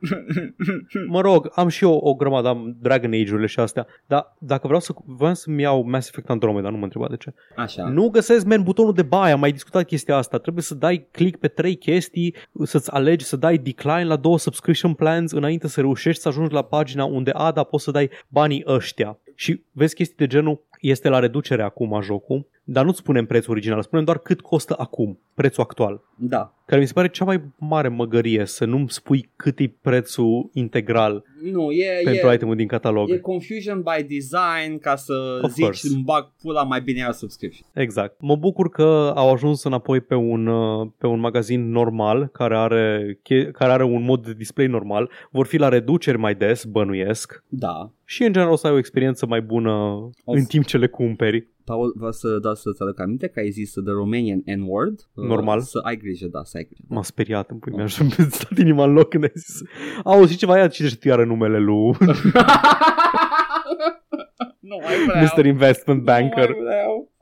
Mă 1.08 1.20
rog, 1.20 1.50
am 1.54 1.68
și 1.68 1.84
eu 1.84 1.92
o 1.94 2.14
grămadă, 2.14 2.48
am 2.48 2.76
Dragon 2.80 3.12
Age-urile 3.12 3.46
și 3.46 3.60
astea, 3.60 3.86
dar 4.06 4.34
dacă 4.38 4.66
vreau 4.66 4.80
să 4.80 4.92
vreau 5.04 5.34
să-mi 5.34 5.62
iau 5.62 5.82
Mass 5.88 6.08
Effect 6.08 6.30
Andromeda, 6.30 6.68
nu 6.70 6.76
mă 6.76 6.84
întreba 6.94 7.08
de 7.08 7.16
ce. 7.16 7.60
Așa. 7.60 7.88
Nu 7.88 8.08
găsesc, 8.08 8.46
men, 8.46 8.62
butonul 8.62 8.92
de 8.92 9.02
buy, 9.02 9.30
am 9.30 9.40
mai 9.40 9.52
discutat 9.52 9.84
chestia 9.86 10.16
asta. 10.16 10.38
Trebuie 10.38 10.62
să 10.62 10.74
dai 10.74 11.08
click 11.10 11.38
pe 11.38 11.48
trei 11.48 11.76
chestii, 11.76 12.34
să-ți 12.62 12.90
alegi 12.90 13.24
să 13.24 13.36
dai 13.36 13.58
decline 13.58 14.04
la 14.04 14.16
două 14.16 14.38
subscription 14.38 14.94
plans 14.94 15.32
înainte 15.32 15.68
să 15.68 15.80
reușești 15.80 16.22
să 16.22 16.28
ajungi 16.28 16.54
la 16.54 16.62
pagina 16.62 17.04
unde, 17.04 17.30
a, 17.30 17.52
da, 17.52 17.62
poți 17.62 17.84
să 17.84 17.90
dai 17.90 18.10
banii 18.28 18.64
ăștia. 18.66 19.18
Și 19.34 19.62
vezi 19.72 19.94
chestii 19.94 20.16
de 20.16 20.26
genul, 20.26 20.62
este 20.80 21.08
la 21.08 21.18
reducere 21.18 21.62
acum 21.62 22.00
jocul 22.02 22.46
dar 22.64 22.84
nu-ți 22.84 22.98
spunem 22.98 23.26
prețul 23.26 23.52
original, 23.52 23.82
spunem 23.82 24.04
doar 24.04 24.18
cât 24.18 24.40
costă 24.40 24.74
acum, 24.78 25.18
prețul 25.34 25.62
actual. 25.62 26.00
Da. 26.16 26.54
Care 26.66 26.80
mi 26.80 26.86
se 26.86 26.92
pare 26.92 27.08
cea 27.08 27.24
mai 27.24 27.42
mare 27.58 27.88
măgărie, 27.88 28.44
să 28.44 28.64
nu-mi 28.64 28.90
spui 28.90 29.30
cât 29.36 29.58
e 29.58 29.72
prețul 29.82 30.50
integral 30.52 31.24
Nu, 31.52 31.70
e, 31.70 32.00
pentru 32.04 32.28
e, 32.30 32.34
itemul 32.34 32.56
din 32.56 32.66
catalog. 32.66 33.10
e 33.10 33.18
confusion 33.18 33.82
by 33.82 34.02
design 34.02 34.78
ca 34.80 34.96
să 34.96 35.38
Of 35.42 35.50
zici 35.52 35.62
course. 35.62 35.88
îmi 35.94 36.02
bag 36.02 36.32
pula 36.42 36.62
mai 36.62 36.80
bine 36.80 37.04
la 37.06 37.12
subscription. 37.12 37.68
Exact. 37.72 38.20
Mă 38.20 38.36
bucur 38.36 38.68
că 38.68 39.12
au 39.16 39.32
ajuns 39.32 39.64
înapoi 39.64 40.00
pe 40.00 40.14
un, 40.14 40.46
uh, 40.46 40.88
pe 40.98 41.06
un 41.06 41.20
magazin 41.20 41.70
normal, 41.70 42.26
care 42.32 42.56
are, 42.56 43.18
che- 43.22 43.50
care 43.52 43.72
are 43.72 43.84
un 43.84 44.02
mod 44.04 44.24
de 44.26 44.32
display 44.34 44.66
normal. 44.66 45.10
Vor 45.30 45.46
fi 45.46 45.56
la 45.56 45.68
reduceri 45.68 46.18
mai 46.18 46.34
des, 46.34 46.64
bănuiesc. 46.64 47.44
Da. 47.48 47.90
Și 48.04 48.22
în 48.24 48.32
general 48.32 48.52
o 48.52 48.56
să 48.56 48.66
ai 48.66 48.72
o 48.72 48.78
experiență 48.78 49.26
mai 49.26 49.40
bună 49.40 49.70
Of. 50.24 50.36
în 50.36 50.44
timp 50.44 50.64
ce 50.64 50.78
le 50.78 50.86
cumperi. 50.86 51.48
Paul, 51.64 51.94
vreau 51.96 52.12
să 52.12 52.38
dau 52.38 52.54
să-ți 52.54 52.82
aduc 52.82 53.00
aminte 53.00 53.26
că 53.26 53.40
ai 53.40 53.50
zis 53.50 53.72
The 53.72 53.92
Romanian 53.92 54.42
N-word. 54.44 55.08
Uh, 55.14 55.24
Normal. 55.24 55.60
Să 55.60 55.78
ai 55.82 55.96
grijă, 55.96 56.26
da, 56.26 56.40
să 56.44 56.56
ai 56.56 56.64
grijă. 56.64 56.84
M-a 56.88 57.02
speriat 57.02 57.50
în 57.50 57.58
pui 57.58 57.72
mea 57.72 57.86
și 57.86 58.02
mi-a 58.02 58.26
stat 58.30 58.58
inima 58.58 58.84
în 58.84 58.92
loc 58.92 59.08
când 59.08 59.22
ai 59.24 59.32
zis 59.34 59.62
Auzi, 60.04 60.32
și 60.32 60.38
ceva, 60.38 60.58
ia 60.58 60.68
citește 60.68 61.08
iară 61.08 61.24
numele 61.24 61.58
lui 61.58 61.92
nu 64.68 64.78
mai 64.82 64.94
vreau. 65.06 65.24
Mr. 65.36 65.44
Investment 65.44 66.02
Banker. 66.02 66.48
Nu 66.48 66.54
mai 66.54 66.64
vreau. 66.64 67.12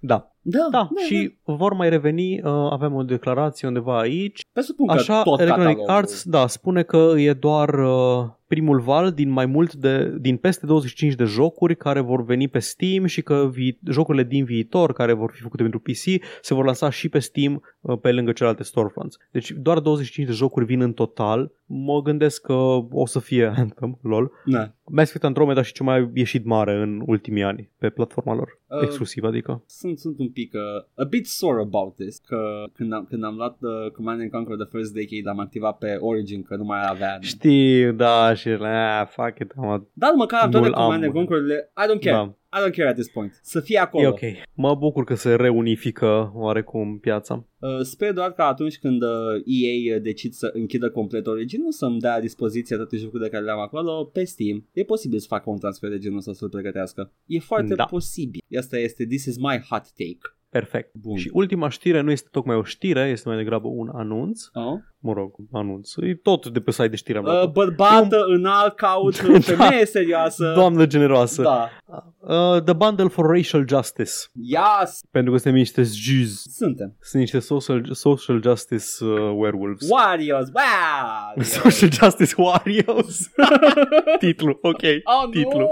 Da, 0.00 0.36
Da, 0.42 0.68
da, 0.70 0.88
și 1.06 1.36
vor 1.44 1.72
mai 1.72 1.88
reveni, 1.88 2.40
uh, 2.40 2.42
avem 2.70 2.94
o 2.94 3.02
declarație 3.02 3.68
undeva 3.68 3.98
aici. 3.98 4.46
Presupun 4.52 4.86
că 4.86 4.92
Așa, 4.92 5.22
tot 5.22 5.40
Electronic 5.40 5.66
catalogul. 5.76 5.94
Arts, 5.94 6.24
da, 6.24 6.46
spune 6.46 6.82
că 6.82 7.12
e 7.16 7.32
doar 7.32 7.68
uh, 7.74 8.28
primul 8.46 8.80
val 8.80 9.12
din 9.12 9.30
mai 9.30 9.46
mult 9.46 9.74
de, 9.74 10.16
din 10.20 10.36
peste 10.36 10.66
25 10.66 11.14
de 11.14 11.24
jocuri 11.24 11.76
care 11.76 12.00
vor 12.00 12.24
veni 12.24 12.48
pe 12.48 12.58
Steam 12.58 13.04
și 13.06 13.22
că 13.22 13.48
vi- 13.52 13.78
jocurile 13.90 14.24
din 14.24 14.44
viitor 14.44 14.92
care 14.92 15.12
vor 15.12 15.30
fi 15.34 15.40
făcute 15.40 15.62
pentru 15.62 15.80
PC 15.80 16.22
se 16.40 16.54
vor 16.54 16.64
lansa 16.64 16.90
și 16.90 17.08
pe 17.08 17.18
Steam 17.18 17.62
uh, 17.80 17.98
pe 18.00 18.12
lângă 18.12 18.32
celelalte 18.32 18.62
storefronts. 18.62 19.16
Deci 19.30 19.50
doar 19.50 19.78
25 19.78 20.26
de 20.26 20.32
jocuri 20.32 20.64
vin 20.64 20.80
în 20.80 20.92
total. 20.92 21.52
Mă 21.66 22.02
gândesc 22.02 22.42
că 22.42 22.52
o 22.90 23.06
să 23.06 23.18
fie 23.18 23.52
Anthem, 23.56 23.98
lol. 24.02 24.30
Da. 24.44 24.72
Mass 24.84 25.08
Effect 25.08 25.24
Andromeda 25.24 25.62
și 25.62 25.72
ce 25.72 25.82
mai 25.82 25.98
a 25.98 26.10
ieșit 26.14 26.44
mare 26.44 26.74
în 26.82 27.02
ultimii 27.06 27.42
ani 27.42 27.70
pe 27.78 27.88
platforma 27.90 28.34
lor. 28.34 28.58
Uh, 28.66 28.82
Exclusiv, 28.82 29.24
adică. 29.24 29.62
Sunt, 29.66 29.98
sunt 29.98 30.18
un 30.18 30.29
pic 30.30 30.52
uh, 30.54 30.84
a 30.94 31.04
bit 31.04 31.26
sore 31.26 31.60
about 31.60 31.96
this 31.96 32.18
că 32.18 32.64
când 32.72 32.92
am, 32.92 33.06
când 33.08 33.24
am 33.24 33.34
luat 33.36 33.56
uh, 33.60 33.90
Command 33.90 34.20
and 34.20 34.30
Conquer 34.30 34.56
The 34.56 34.68
First 34.70 34.92
Decade 34.92 35.28
am 35.28 35.38
activat 35.38 35.78
pe 35.78 35.96
Origin 36.00 36.42
că 36.42 36.56
nu 36.56 36.64
mai 36.64 36.80
avea 36.88 37.18
Știu, 37.20 37.92
da, 37.92 38.34
și 38.34 38.48
ah, 38.48 39.06
fuck 39.06 39.38
it, 39.38 39.52
am 39.56 39.88
Dar 39.92 40.12
măcar 40.16 40.42
am 40.42 40.50
toate 40.50 40.66
Nu-l 40.66 40.76
am, 40.76 40.82
Command 40.82 41.04
and 41.04 41.12
mă. 41.12 41.18
Conquer-urile 41.18 41.72
I 41.76 41.84
don't 41.86 42.04
care 42.04 42.16
Da. 42.16 42.34
I 42.52 42.60
don't 42.62 42.74
care 42.76 42.88
at 42.88 42.94
this 42.94 43.08
point 43.08 43.38
Să 43.42 43.60
fie 43.60 43.78
acolo 43.78 44.04
E 44.04 44.08
ok. 44.08 44.20
Mă 44.54 44.74
bucur 44.74 45.04
că 45.04 45.14
se 45.14 45.34
reunifică 45.34 46.32
oarecum 46.34 46.98
piața. 46.98 47.46
Uh, 47.58 47.80
sper 47.80 48.12
doar 48.12 48.32
că 48.32 48.42
atunci 48.42 48.78
când 48.78 49.02
uh, 49.02 49.08
EA 49.44 49.96
uh, 49.96 50.02
decid 50.02 50.32
să 50.32 50.50
închidă 50.54 50.90
complet 50.90 51.26
Origin 51.26 51.60
să 51.68 51.84
îmi 51.84 52.00
dea 52.00 52.14
la 52.14 52.20
dispoziție 52.20 52.76
toate 52.76 52.96
jocurile 52.96 53.28
care 53.28 53.44
le 53.44 53.50
am 53.50 53.60
acolo 53.60 54.04
pe 54.04 54.24
Steam. 54.24 54.68
E 54.72 54.84
posibil 54.84 55.18
să 55.18 55.26
facă 55.28 55.50
un 55.50 55.58
transfer 55.58 55.90
de 55.90 55.98
genul 55.98 56.18
ăsta 56.18 56.32
să-l 56.32 56.48
pregătească. 56.48 57.12
E 57.26 57.38
foarte 57.38 57.74
Da. 57.74 57.84
posibil. 57.84 58.40
Asta 58.58 58.78
este 58.78 59.06
This 59.06 59.24
is 59.24 59.36
my 59.36 59.64
hot 59.68 59.82
take. 59.96 60.18
Perfect. 60.48 60.94
Bun. 60.94 61.16
Și 61.16 61.30
ultima 61.32 61.68
știre 61.68 62.00
nu 62.00 62.10
este 62.10 62.28
tocmai 62.30 62.56
o 62.56 62.62
știre, 62.62 63.08
este 63.08 63.28
mai 63.28 63.36
degrabă 63.36 63.68
un 63.68 63.88
anunț. 63.92 64.42
Oh? 64.52 64.78
Mă 65.02 65.12
rog, 65.12 65.34
anunț. 65.52 65.92
E 65.96 66.14
tot 66.14 66.46
de 66.48 66.60
pe 66.60 66.70
site 66.70 66.88
de 66.88 66.96
știri 66.96 67.18
am 67.18 67.24
Uh, 67.24 67.30
luat. 67.30 67.52
bărbată 67.52 68.16
înalt 68.26 68.74
caut 68.76 69.16
femeie 69.42 69.84
serioasă. 69.86 70.52
Doamnă 70.54 70.86
generoasă. 70.86 71.42
Da. 71.42 71.70
Uh, 72.18 72.62
the 72.62 72.72
Bundle 72.72 73.08
for 73.08 73.26
Racial 73.26 73.64
Justice. 73.68 74.10
Yes. 74.32 75.00
Pentru 75.10 75.32
că 75.32 75.38
suntem 75.38 75.58
niște 75.60 75.82
Jews. 75.82 76.42
Suntem. 76.56 76.96
Sunt 77.00 77.20
niște 77.22 77.38
social, 77.38 77.88
social 77.92 78.42
justice 78.42 78.84
uh, 79.04 79.10
werewolves. 79.36 79.88
Warriors. 79.90 80.48
Wow. 80.48 81.42
Social 81.62 81.90
Justice 81.90 82.34
Warriors. 82.36 83.30
Titlu, 84.18 84.58
ok. 84.62 84.82
Oh, 85.04 85.28
Titlu. 85.30 85.58
nu! 85.58 85.68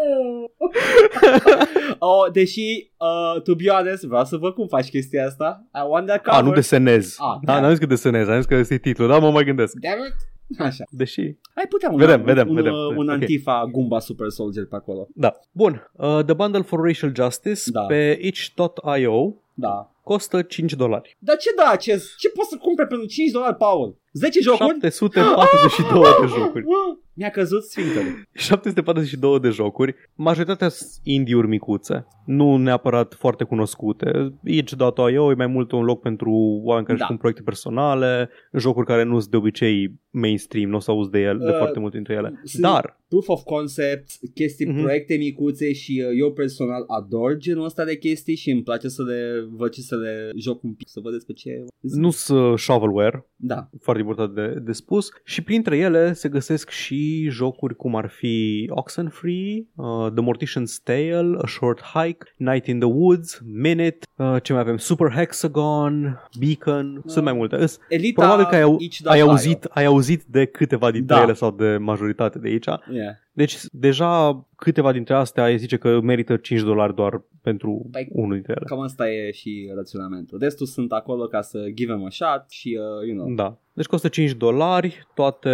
oh, 1.99 2.31
deși, 2.33 2.91
uh, 2.97 3.43
to 3.43 3.55
be 3.55 3.69
honest, 3.71 4.03
vreau 4.05 4.25
să 4.25 4.37
văd 4.37 4.53
cum 4.55 4.67
faci 4.67 4.89
chestia 4.89 5.27
asta. 5.27 5.65
I 5.75 5.81
want 5.89 6.07
that 6.07 6.23
cover. 6.23 6.41
A, 6.41 6.43
nu 6.43 6.53
desenez. 6.53 7.17
Ah, 7.19 7.39
da, 7.43 7.53
da. 7.55 7.61
n-am 7.61 7.71
zis 7.71 7.79
că 7.79 7.87
desenez, 7.87 8.29
am 8.29 8.37
zis 8.37 8.45
că 8.47 8.55
este 8.55 8.77
titlul, 8.79 9.09
dar 9.19 9.29
mă 9.29 9.35
mai 9.35 9.45
gândesc. 9.45 9.75
Damn 9.79 10.05
it. 10.07 10.15
Așa. 10.59 10.85
Deși... 10.91 11.21
Ai 11.55 11.67
putea 11.69 11.91
un, 11.91 11.97
Vedem, 11.97 12.21
un, 12.21 12.27
vedem, 12.27 12.49
un, 12.49 12.55
vedem. 12.55 12.73
uh, 12.73 12.97
un 12.97 13.09
Ok. 13.09 13.15
antifa 13.15 13.67
Gumba 13.73 13.99
Super 13.99 14.29
Soldier 14.29 14.67
pe 14.67 14.75
acolo. 14.77 15.09
Da. 15.15 15.33
Bun. 15.53 15.91
Uh, 15.93 16.21
The 16.25 16.35
Bundle 16.35 16.63
for 16.63 16.81
Racial 16.87 17.13
Justice 17.15 17.71
Da. 17.71 17.81
pe 17.81 18.19
itch.io 18.23 19.35
Da. 19.55 19.91
costă 20.03 20.43
5 20.43 20.73
dolari. 20.75 21.17
Dar 21.19 21.37
ce 21.37 21.49
da 21.57 21.71
acest? 21.71 22.17
Ce 22.17 22.31
poți 22.31 22.49
să 22.49 22.57
cumperi 22.57 22.89
pentru 22.89 23.07
5 23.07 23.31
dolari, 23.31 23.57
Paul? 23.57 23.97
10 24.13 24.41
jocuri? 24.41 24.79
742 24.91 26.03
de 26.21 26.27
jocuri. 26.27 26.65
Mi-a 27.19 27.31
căzut 27.31 27.63
sfintele. 27.65 28.29
742 28.33 29.41
de 29.41 29.49
jocuri, 29.49 29.95
majoritatea 30.15 30.69
sunt 30.69 30.91
indie-uri 31.03 31.49
micuțe, 31.49 32.07
nu 32.27 32.57
neapărat 32.57 33.15
foarte 33.15 33.45
cunoscute. 33.45 34.35
Itch.io 34.45 35.31
e 35.31 35.35
mai 35.35 35.47
mult 35.47 35.73
un 35.73 35.85
loc 35.85 36.01
pentru 36.01 36.31
oameni 36.65 36.87
care 36.87 36.99
Da. 36.99 37.05
își 37.05 37.13
pun 37.13 37.17
proiecte 37.21 37.43
personale, 37.43 38.29
jocuri 38.53 38.87
care 38.87 39.03
nu 39.03 39.19
sunt 39.19 39.31
de 39.31 39.37
obicei 39.37 40.01
mainstream, 40.11 40.71
nu 40.71 40.77
o 40.77 40.81
să 40.81 40.91
auzi 40.91 41.11
de, 41.11 41.19
el, 41.21 41.39
de 41.39 41.45
Uh, 41.51 41.57
foarte 41.57 41.79
multe 41.79 41.97
dintre 41.97 42.15
ele. 42.15 42.41
sunt- 42.45 42.63
Dar, 42.63 42.97
Proof 43.09 43.29
of 43.29 43.43
concept, 43.43 44.07
chestii, 44.35 44.67
Mhm. 44.67 44.83
proiecte 44.83 45.17
micuțe 45.17 45.73
și 45.73 46.05
uh, 46.07 46.13
eu 46.19 46.33
personal 46.33 46.85
ador 46.87 47.37
genul 47.37 47.65
ăsta 47.65 47.85
de 47.85 47.97
chestii 47.97 48.35
și 48.37 48.51
îmi 48.51 48.63
place 48.63 48.89
să 48.89 49.03
le 49.03 49.47
văd 49.51 49.73
și 49.73 49.83
să 49.83 49.97
le 49.97 50.31
joc 50.37 50.63
un 50.63 50.73
pic, 50.75 50.89
să 50.89 51.01
văd 51.03 51.13
despre 51.13 51.33
ce... 51.35 51.51
nu 51.81 52.11
sunt 52.11 52.59
shovelware, 52.59 53.27
Da. 53.37 53.69
foarte 53.81 53.98
important 53.99 54.35
de, 54.35 54.47
de 54.47 54.73
spus, 54.73 55.09
și 55.25 55.43
printre 55.43 55.77
ele 55.77 56.13
se 56.13 56.29
găsesc 56.29 56.71
și 56.71 57.27
jocuri 57.31 57.77
cum 57.77 57.97
ar 57.97 58.09
fi 58.09 58.67
Oxenfree, 58.71 59.67
uh, 59.75 60.07
The 60.15 60.25
Mortician's 60.25 60.83
Tale, 60.85 61.37
A 61.43 61.47
Short 61.47 61.81
Hike, 61.83 62.25
Night 62.37 62.67
in 62.67 62.79
the 62.79 62.89
Woods, 62.89 63.41
Minute, 63.45 63.99
uh, 64.17 64.37
ce 64.43 64.53
mai 64.53 64.61
avem, 64.63 64.77
Super 64.77 65.11
Hexagon, 65.13 66.21
Beacon, 66.39 67.03
sunt 67.07 67.25
mai 67.25 67.33
multe. 67.33 67.57
Îs- 67.57 67.79
Elita 67.89 68.21
Probabil 68.23 68.45
că 68.47 68.55
ai, 68.55 68.61
au, 68.63 68.77
itch.io. 68.81 69.11
ai, 69.11 69.21
auzit, 69.21 69.65
ai 69.71 69.85
auzit 69.85 70.23
de 70.31 70.45
câteva 70.45 70.91
dintre 70.91 71.15
Da. 71.17 71.23
ele 71.23 71.33
sau 71.33 71.51
de 71.51 71.77
majoritate 71.77 72.39
de 72.39 72.49
aici. 72.49 72.65
Yeah. 72.67 73.15
Deci 73.39 73.57
deja 73.73 74.47
câteva 74.57 74.93
dintre 74.93 75.15
astea 75.15 75.43
ai 75.43 75.59
zice 75.59 75.77
că 75.77 76.01
merită 76.01 76.37
5 76.37 76.63
dolari 76.63 76.95
doar 76.95 77.23
pentru 77.43 77.89
Păi, 77.91 78.09
unul 78.13 78.33
dintre 78.33 78.55
ele. 78.57 78.65
Cam 78.65 78.81
asta 78.81 79.11
e 79.11 79.31
și 79.31 79.73
raționamentul. 79.75 80.39
Restul 80.41 80.67
sunt 80.67 80.93
acolo 80.93 81.27
ca 81.27 81.41
să 81.41 81.59
give 81.75 81.93
them 81.93 82.05
a 82.05 82.11
shot 82.11 82.45
și, 82.49 82.79
uh, 83.01 83.09
you 83.09 83.17
know, 83.17 83.35
Da. 83.35 83.59
Deci 83.73 83.87
costă 83.87 84.09
5 84.09 84.33
dolari, 84.33 85.07
toate, 85.15 85.51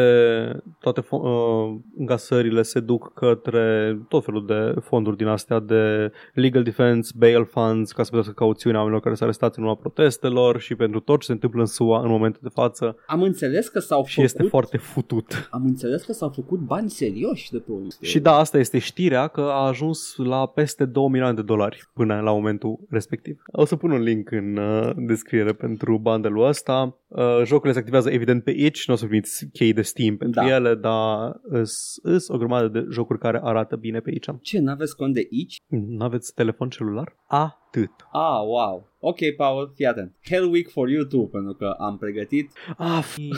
toate 0.80 1.00
fo- 1.00 1.22
uh, 1.22 1.76
încasările 1.96 2.62
se 2.62 2.80
duc 2.80 3.12
către 3.14 3.98
tot 4.08 4.24
felul 4.24 4.46
de 4.46 4.80
fonduri 4.80 5.16
din 5.16 5.26
astea 5.26 5.58
de 5.60 6.12
legal 6.34 6.62
defense, 6.62 7.12
bail 7.16 7.44
funds, 7.44 7.92
ca 7.92 8.02
să 8.02 8.10
plătească 8.10 8.38
cauțiunea 8.38 8.78
oamenilor 8.78 9.04
care 9.04 9.14
s-au 9.14 9.26
arestat 9.26 9.56
în 9.56 9.62
urma 9.62 9.74
protestelor 9.74 10.60
și 10.60 10.74
pentru 10.74 11.00
tot 11.00 11.20
ce 11.20 11.26
se 11.26 11.32
întâmplă 11.32 11.60
în 11.60 11.66
SUA 11.66 12.00
în 12.00 12.08
momentul 12.08 12.40
de 12.42 12.48
față 12.52 12.96
am 13.06 13.22
înțeles 13.22 13.68
că 13.68 13.78
s-au 13.78 14.04
și 14.04 14.14
făcut... 14.14 14.30
este 14.30 14.42
foarte 14.42 14.76
futut. 14.76 15.48
Am 15.50 15.64
înțeles 15.64 16.02
că 16.02 16.12
s-au 16.12 16.28
făcut 16.28 16.58
bani 16.58 16.90
serioși 16.90 17.50
de 17.50 17.58
pe 17.58 17.72
urmă. 17.74 17.86
Și 18.00 18.20
da, 18.20 18.36
asta 18.36 18.58
este 18.58 18.78
știrea 18.78 19.26
că 19.26 19.40
a 19.40 19.66
ajuns 19.66 20.14
la 20.16 20.46
peste 20.46 20.84
2 20.84 21.08
milioane 21.08 21.34
de 21.34 21.42
dolari 21.42 21.90
până 21.94 22.20
la 22.20 22.32
momentul 22.32 22.78
respectiv. 22.90 23.42
O 23.46 23.64
să 23.64 23.76
pun 23.76 23.90
un 23.90 24.00
link 24.02 24.30
în 24.30 24.56
uh, 24.56 24.90
descriere 24.96 25.52
pentru 25.52 25.98
bundle-ul 25.98 26.46
ăsta. 26.46 26.98
Uh, 27.08 27.42
jocurile 27.44 27.72
se 27.72 27.78
activează 27.78 28.10
evident 28.10 28.44
pe 28.44 28.50
itch, 28.50 28.84
nu 28.86 28.94
o 28.94 28.96
să 28.96 29.06
primiți 29.06 29.48
chei 29.52 29.72
de 29.72 29.82
Steam 29.82 30.16
pentru 30.16 30.40
Da. 30.40 30.54
ele, 30.54 30.74
dar 30.74 31.40
îs, 31.42 31.98
îs 32.02 32.28
o 32.28 32.36
grămadă 32.36 32.68
de 32.68 32.86
jocuri 32.90 33.18
care 33.18 33.40
arată 33.42 33.76
bine 33.76 34.00
pe 34.00 34.10
aici. 34.10 34.26
Ce, 34.40 34.58
n-aveți 34.58 34.96
cont 34.96 35.14
de 35.14 35.28
aici? 35.32 35.56
Nu 35.68 36.04
aveți 36.04 36.34
telefon 36.34 36.68
celular? 36.68 37.16
Atât. 37.26 37.90
Ah, 38.12 38.40
wow. 38.46 38.92
Ok, 39.06 39.18
Paul, 39.36 39.72
fii 39.74 39.86
atent. 39.86 40.14
Hell 40.28 40.50
Week 40.50 40.68
for 40.70 40.88
you 40.88 41.04
too, 41.04 41.26
pentru 41.26 41.54
că 41.54 41.74
am 41.78 41.96
pregătit. 41.98 42.52
Ah, 42.76 43.02
fi... 43.02 43.32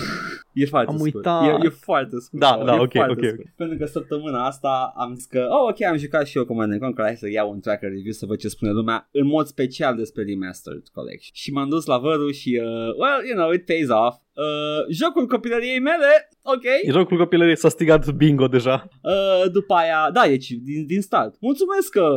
E 0.52 0.66
foarte 0.66 0.90
Am 0.90 0.96
scurt. 0.96 1.14
uitat. 1.14 1.62
E, 1.62 1.66
e 1.66 1.68
foarte 1.68 2.16
scurt. 2.18 2.42
Da, 2.42 2.50
Paul, 2.50 2.66
da, 2.66 2.74
e 2.74 2.78
ok, 2.78 2.92
foarte 2.92 3.12
ok, 3.12 3.32
scurt. 3.32 3.52
Pentru 3.56 3.76
că 3.78 3.84
săptămâna 3.84 4.46
asta 4.46 4.92
am 4.96 5.14
zis 5.14 5.24
că, 5.24 5.46
oh, 5.50 5.68
ok, 5.70 5.82
am 5.82 5.96
jucat 5.96 6.26
și 6.26 6.36
eu 6.36 6.44
Command 6.44 6.78
Conquer, 6.78 7.04
hai 7.04 7.16
să 7.16 7.30
iau 7.30 7.50
un 7.50 7.60
tracker 7.60 7.88
review 7.90 8.12
să 8.12 8.26
văd 8.26 8.38
ce 8.38 8.48
spune 8.48 8.70
lumea, 8.70 9.08
în 9.10 9.26
mod 9.26 9.46
special 9.46 9.96
despre 9.96 10.22
Remastered 10.22 10.88
Collection. 10.92 11.30
Și 11.32 11.52
m-am 11.52 11.68
dus 11.68 11.86
la 11.86 11.98
vărul 11.98 12.32
și, 12.32 12.60
uh, 12.62 12.94
well, 13.02 13.26
you 13.28 13.36
know, 13.36 13.50
it 13.52 13.64
pays 13.64 13.88
off. 13.88 14.16
Uh, 14.36 14.84
jocul 14.90 15.26
copilăriei 15.26 15.80
mele, 15.80 16.28
ok. 16.42 16.64
E 16.82 16.90
jocul 16.90 17.16
copilăriei 17.16 17.56
s-a 17.56 17.68
strigat 17.68 18.10
bingo 18.10 18.46
deja. 18.46 18.88
Uh, 19.02 19.50
după 19.52 19.74
aia, 19.74 20.10
da, 20.12 20.26
deci 20.26 20.48
din, 20.48 20.86
din 20.86 21.00
start. 21.00 21.34
Mulțumesc 21.40 21.90
că 21.90 22.08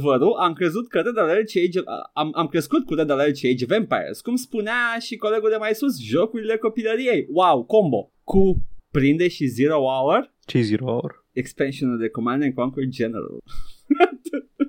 văru, 0.00 0.30
am 0.30 0.52
crezut 0.52 0.88
că 0.88 0.98
Red 0.98 1.18
Alert 1.18 1.50
Age, 1.64 1.80
am, 2.12 2.30
am 2.34 2.46
crescut 2.46 2.84
cu 2.84 2.94
Red 2.94 3.10
Alert 3.10 3.36
Age 3.52 3.66
Vampires, 3.68 4.20
cum 4.20 4.36
spunea 4.36 4.96
și 5.00 5.16
colegul 5.16 5.50
de 5.50 5.56
mai 5.56 5.74
sus, 5.74 6.00
jocurile 6.00 6.56
copilăriei. 6.56 7.26
Wow, 7.30 7.64
combo. 7.64 8.10
Cu 8.24 8.62
prinde 8.90 9.28
și 9.28 9.46
Zero 9.46 9.78
Hour, 9.78 10.34
ce 10.44 10.60
Zero 10.60 10.84
Hour? 10.84 11.24
expansionul 11.32 11.98
de 11.98 12.08
Command 12.08 12.42
and 12.42 12.54
Conquer 12.54 12.84
General. 12.88 13.38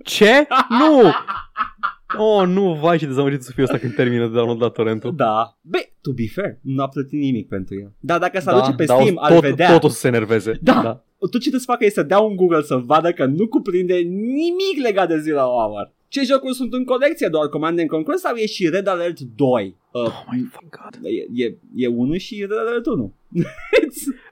Ce? 0.04 0.48
Nu! 0.70 1.02
Oh, 2.18 2.48
nu, 2.48 2.74
vai 2.74 2.98
ce 2.98 3.06
dezamăgit 3.06 3.42
să 3.44 3.52
fiu 3.52 3.64
ăsta 3.64 3.78
când 3.78 3.96
termină 3.96 4.28
de 4.28 4.34
downloadat 4.34 4.72
torrentul. 4.72 5.16
Da. 5.16 5.58
Băi, 5.62 5.94
to 6.02 6.12
be 6.14 6.24
fair, 6.34 6.58
nu 6.62 6.84
a 6.84 6.88
plătit 6.88 7.20
nimic 7.20 7.48
pentru 7.48 7.76
el. 7.80 7.94
Da, 8.00 8.18
dacă 8.18 8.40
s-a 8.40 8.52
Da, 8.52 8.60
duce 8.60 8.76
pe 8.76 8.86
da, 8.86 8.94
Steam, 8.96 9.16
o- 9.16 9.20
ar 9.24 9.32
tot, 9.32 9.42
vedea. 9.42 9.72
Tot 9.72 9.84
o 9.84 9.88
să 9.88 10.00
se 10.00 10.08
enerveze. 10.08 10.60
Da. 10.62 11.04
Tu 11.20 11.26
ce 11.32 11.38
trebuie 11.38 11.60
să 11.60 11.66
facă 11.72 11.86
este 11.86 12.00
să 12.00 12.06
dea 12.06 12.20
un 12.20 12.36
Google 12.36 12.62
să 12.62 12.76
vadă 12.76 13.12
că 13.12 13.26
nu 13.26 13.48
cuprinde 13.48 13.96
nimic 13.96 14.78
legat 14.84 15.08
de 15.08 15.20
Zero 15.20 15.40
Hour. 15.40 15.94
Ce 16.08 16.24
jocuri 16.24 16.56
sunt 16.56 16.74
în 16.74 16.84
colecție? 16.86 17.28
Doar 17.28 17.48
Command 17.48 17.80
and 17.80 17.90
Conquer 17.90 18.16
sau 18.18 18.36
e 18.36 18.46
și 18.46 18.70
Red 18.70 18.88
Alert 18.88 19.20
2? 19.20 19.76
Uh, 19.92 20.02
Oh 20.02 20.24
my 20.32 20.48
fucking 20.52 20.72
god. 20.82 21.06
e, 21.06 21.44
e, 21.46 21.56
e 21.76 21.88
1 21.88 22.18
și 22.18 22.40
Red 22.50 22.58
Alert 22.58 22.86
1. 22.86 23.14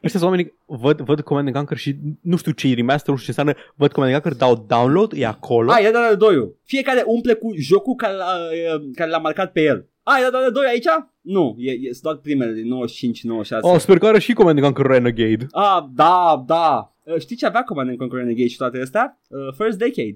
Ăștia 0.04 0.20
sunt 0.20 0.22
oamenii, 0.22 0.54
văd, 0.66 1.00
văd 1.02 1.22
Command 1.22 1.48
and 1.48 1.56
Conquer 1.56 1.78
și 1.78 1.96
nu 2.22 2.36
știu 2.38 2.52
ce 2.52 2.68
e 2.68 2.74
remaster, 2.74 3.10
nu 3.10 3.20
știu 3.20 3.34
ce 3.34 3.40
înseamnă, 3.40 3.72
văd 3.76 3.92
Command 3.92 4.14
and 4.14 4.24
Conquer, 4.24 4.48
dau 4.48 4.66
download, 4.68 5.12
e 5.16 5.26
acolo. 5.26 5.72
A, 5.72 5.80
e 5.80 5.84
Red 5.84 5.96
Alert 5.96 6.18
2 6.20 6.52
Fiecare 6.64 7.04
umple 7.06 7.34
cu 7.34 7.54
jocul 7.58 7.96
care 7.96 8.14
l-a, 8.14 8.36
e, 8.54 8.82
care 8.96 9.10
l-a 9.10 9.18
marcat 9.18 9.52
pe 9.52 9.62
el. 9.62 9.90
A, 10.04 10.20
e 10.20 10.24
Red 10.24 10.36
Alert 10.36 10.54
2 10.54 10.66
aici? 10.66 10.86
Nu, 11.22 11.56
e, 11.58 11.72
e, 11.72 11.92
sunt 11.92 12.02
doar 12.04 12.16
primele 12.16 12.54
din 12.54 12.68
95, 12.68 13.24
96. 13.24 13.74
Oh, 13.74 13.80
sper 13.80 13.98
că 13.98 14.06
are 14.08 14.20
și 14.20 14.34
Command 14.34 14.58
and 14.64 14.66
Conquer 14.74 14.92
Renegade. 14.92 15.48
Ah, 15.52 15.84
da, 15.94 16.44
da. 16.48 16.95
Uh, 17.06 17.20
Știi 17.20 17.36
ce 17.36 17.46
avea 17.46 17.64
Command 17.64 17.90
and 17.90 17.98
Conquer 17.98 18.20
Renegade 18.20 18.48
și 18.48 18.58
toate 18.58 18.80
astea? 18.82 19.20
Uh, 19.28 19.54
First 19.58 19.78
Decade. 19.78 20.14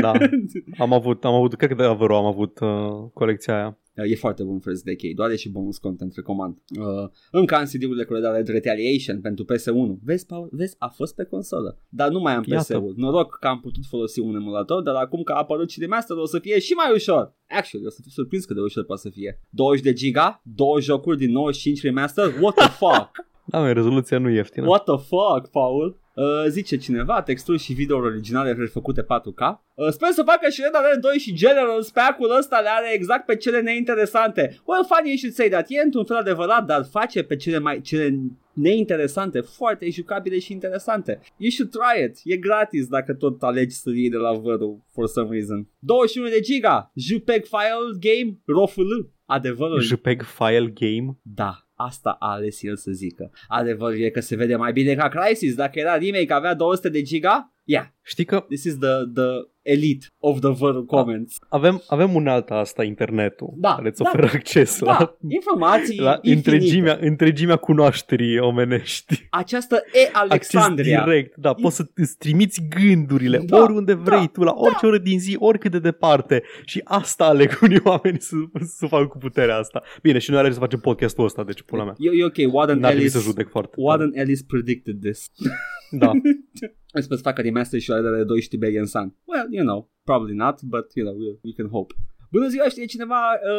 Da, 0.00 0.12
am 0.84 0.92
avut, 0.92 1.24
am 1.24 1.34
avut, 1.34 1.54
cred 1.54 1.68
că 1.70 1.74
de 1.74 1.82
Avero 1.82 2.16
am 2.16 2.24
avut 2.24 2.58
uh, 2.60 2.68
colecția 3.14 3.54
aia. 3.54 3.66
Uh, 3.96 4.10
E 4.10 4.14
foarte 4.14 4.42
bun 4.42 4.58
First 4.58 4.84
Decade, 4.84 5.12
doar 5.14 5.30
e 5.30 5.36
și 5.36 5.48
bonus 5.50 5.78
content 5.78 6.12
recomand. 6.14 6.56
Uh, 6.78 7.08
încă 7.30 7.54
am 7.54 7.64
CD-urile 7.64 8.04
cu 8.04 8.12
Red 8.12 8.48
Retaliation 8.48 9.20
pentru 9.20 9.44
PS1. 9.44 10.02
Vezi, 10.04 10.26
Paul? 10.26 10.48
Vezi, 10.52 10.74
a 10.78 10.88
fost 10.88 11.14
pe 11.14 11.24
consolă. 11.24 11.78
Dar 11.88 12.10
nu 12.10 12.20
mai 12.20 12.34
am 12.34 12.42
Iată. 12.46 12.62
PS-ul. 12.62 12.94
Noroc 12.96 13.36
că 13.40 13.46
am 13.46 13.60
putut 13.60 13.84
folosi 13.88 14.20
un 14.20 14.34
emulator, 14.34 14.82
dar 14.82 14.94
acum 14.94 15.22
că 15.22 15.32
a 15.32 15.36
apărut 15.36 15.70
și 15.70 15.80
remaster 15.80 16.16
o 16.16 16.26
să 16.26 16.38
fie 16.38 16.58
și 16.58 16.72
mai 16.72 16.92
ușor. 16.94 17.34
Actually, 17.48 17.86
o 17.86 17.90
să 17.90 17.98
fiu 18.02 18.10
surprins 18.10 18.44
cât 18.44 18.56
de 18.56 18.62
ușor 18.62 18.84
poate 18.84 19.00
să 19.02 19.08
fie. 19.10 19.40
20 19.50 19.82
de 19.84 19.92
giga, 19.92 20.42
două 20.44 20.80
jocuri 20.80 21.16
din 21.18 21.30
95 21.30 21.82
remaster, 21.82 22.24
what 22.40 22.54
the 22.54 22.68
fuck? 22.82 23.10
Da, 23.44 23.58
mai 23.60 23.72
rezoluția 23.72 24.18
nu 24.18 24.28
e 24.28 24.34
ieftină. 24.34 24.66
What 24.66 24.84
the 24.84 24.96
fuck, 24.96 25.50
Paul? 25.50 25.99
Uh, 26.14 26.24
zice 26.48 26.76
cineva, 26.76 27.22
texturi 27.22 27.58
și 27.58 27.72
video 27.72 27.96
originale 27.98 28.52
refăcute 28.52 29.02
4K. 29.02 29.58
Uh, 29.74 29.88
sper 29.88 30.08
să 30.10 30.22
facă 30.22 30.48
și 30.50 30.60
Red 30.60 30.74
Alert 30.74 31.00
2 31.00 31.18
și 31.18 31.34
General 31.34 31.82
Spec-ul 31.82 32.36
ăsta 32.38 32.60
le 32.60 32.68
are 32.68 32.92
exact 32.94 33.26
pe 33.26 33.36
cele 33.36 33.60
neinteresante. 33.60 34.60
Well, 34.64 34.84
funny 34.88 35.08
you 35.08 35.16
should 35.16 35.34
say 35.34 35.48
that. 35.48 35.66
E 35.68 35.80
într-un 35.84 36.04
fel 36.04 36.16
adevărat, 36.16 36.64
dar 36.64 36.84
face 36.90 37.22
pe 37.22 37.36
cele 37.36 37.58
mai 37.58 37.80
cele 37.80 38.18
neinteresante 38.52 39.40
foarte 39.40 39.90
jucabile 39.90 40.38
și 40.38 40.52
interesante. 40.52 41.20
You 41.36 41.50
should 41.50 41.70
try 41.70 42.04
it. 42.04 42.20
E 42.24 42.36
gratis 42.36 42.86
dacă 42.86 43.14
tot 43.14 43.42
alegi 43.42 43.74
să 43.74 43.90
iei 43.90 44.10
de 44.10 44.16
la 44.16 44.32
vărul 44.32 44.80
for 44.92 45.06
some 45.06 45.28
reason. 45.30 45.68
21 45.78 46.28
de 46.28 46.40
giga, 46.40 46.92
JPEG 46.94 47.44
file 47.44 47.98
game, 48.00 48.38
ROFL. 48.46 48.92
Adevărul 49.24 49.80
JPEG 49.80 50.22
file 50.22 50.72
game. 50.74 51.18
da, 51.22 51.69
asta 51.86 52.16
a 52.20 52.32
ales 52.32 52.62
el 52.62 52.76
să 52.76 52.90
zică. 52.90 53.30
Adevărul 53.48 54.00
e 54.00 54.10
că 54.10 54.20
se 54.20 54.36
vede 54.36 54.56
mai 54.56 54.72
bine 54.72 54.94
ca 54.94 55.08
Crysis. 55.08 55.54
Dacă 55.54 55.78
era 55.78 55.96
remake 55.96 56.32
avea 56.32 56.54
200 56.54 56.88
de 56.88 57.02
giga, 57.02 57.52
yeah, 57.64 57.86
Știi 58.02 58.24
că 58.24 58.44
this 58.48 58.64
is 58.64 58.78
the, 58.78 58.94
the 59.14 59.28
elite 59.70 60.06
of 60.18 60.40
the 60.40 60.50
vărul 60.50 60.84
comments. 60.84 61.36
avem, 61.48 61.82
avem 61.86 62.14
unealta 62.14 62.54
asta, 62.54 62.84
internetul, 62.84 63.52
Da, 63.56 63.74
care 63.74 63.88
îți 63.88 64.02
da. 64.02 64.08
oferă 64.12 64.30
acces 64.34 64.78
Da, 64.80 64.92
la, 64.98 65.16
informații 65.28 66.00
la 66.00 66.18
infinite. 66.22 66.50
întregimea, 66.50 66.98
întregimea 67.00 67.56
cunoașterii 67.56 68.38
omenești. 68.38 69.26
Această 69.30 69.74
E 69.92 69.98
Acces 70.12 70.20
Alexandria. 70.54 71.04
direct, 71.04 71.36
da, 71.36 71.52
poți 71.52 71.76
să 71.76 71.86
îți 71.94 72.16
trimiți 72.18 72.60
gândurile 72.78 73.38
Da, 73.38 73.62
oriunde 73.62 73.92
vrei 73.94 74.18
da, 74.18 74.26
tu, 74.32 74.42
la 74.42 74.52
orice 74.56 74.86
oră 74.86 74.98
din 74.98 75.18
zi, 75.20 75.36
oricât 75.38 75.70
de 75.70 75.78
departe. 75.78 76.42
Și 76.64 76.80
asta 76.84 77.24
aleg 77.24 77.58
unii 77.62 77.80
oameni 77.84 78.20
să, 78.20 78.34
să 78.78 78.86
facă 78.86 79.06
cu 79.06 79.18
puterea 79.18 79.56
asta. 79.56 79.82
Bine, 80.02 80.18
și 80.18 80.30
noi 80.30 80.38
alegem 80.38 80.56
să 80.56 80.62
facem 80.64 80.80
podcastul 80.80 81.24
ăsta, 81.24 81.44
deci 81.44 81.62
pula 81.62 81.84
mea. 81.84 81.94
E, 81.98 82.10
e 82.20 82.24
ok, 82.24 82.54
Warden 82.54 82.78
N-ar 82.78 82.90
trebui 82.90 83.06
Ellis, 83.06 83.12
să 83.12 83.18
judec 83.20 83.48
foarte. 83.50 83.74
Warden 83.78 84.10
Ellis 84.14 84.42
predicted 84.42 84.96
this. 85.02 85.30
Da. 85.90 86.10
Sper 87.02 87.16
să 87.16 87.22
facă 87.22 87.40
remaster 87.42 87.80
și 87.80 87.88
la 87.90 88.00
de 88.00 88.24
2 88.24 88.40
și 88.40 88.48
Tiberian 88.48 88.86
Sun. 88.86 89.14
Well, 89.24 89.46
you 89.50 89.64
know, 89.64 89.90
probably 90.04 90.34
not, 90.34 90.62
but 90.62 90.86
you 90.94 91.06
know, 91.06 91.18
we, 91.20 91.38
we 91.42 91.52
can 91.56 91.68
hope. 91.68 91.94
Bună 92.30 92.46
ziua, 92.48 92.68
știe 92.68 92.84
cineva, 92.84 93.14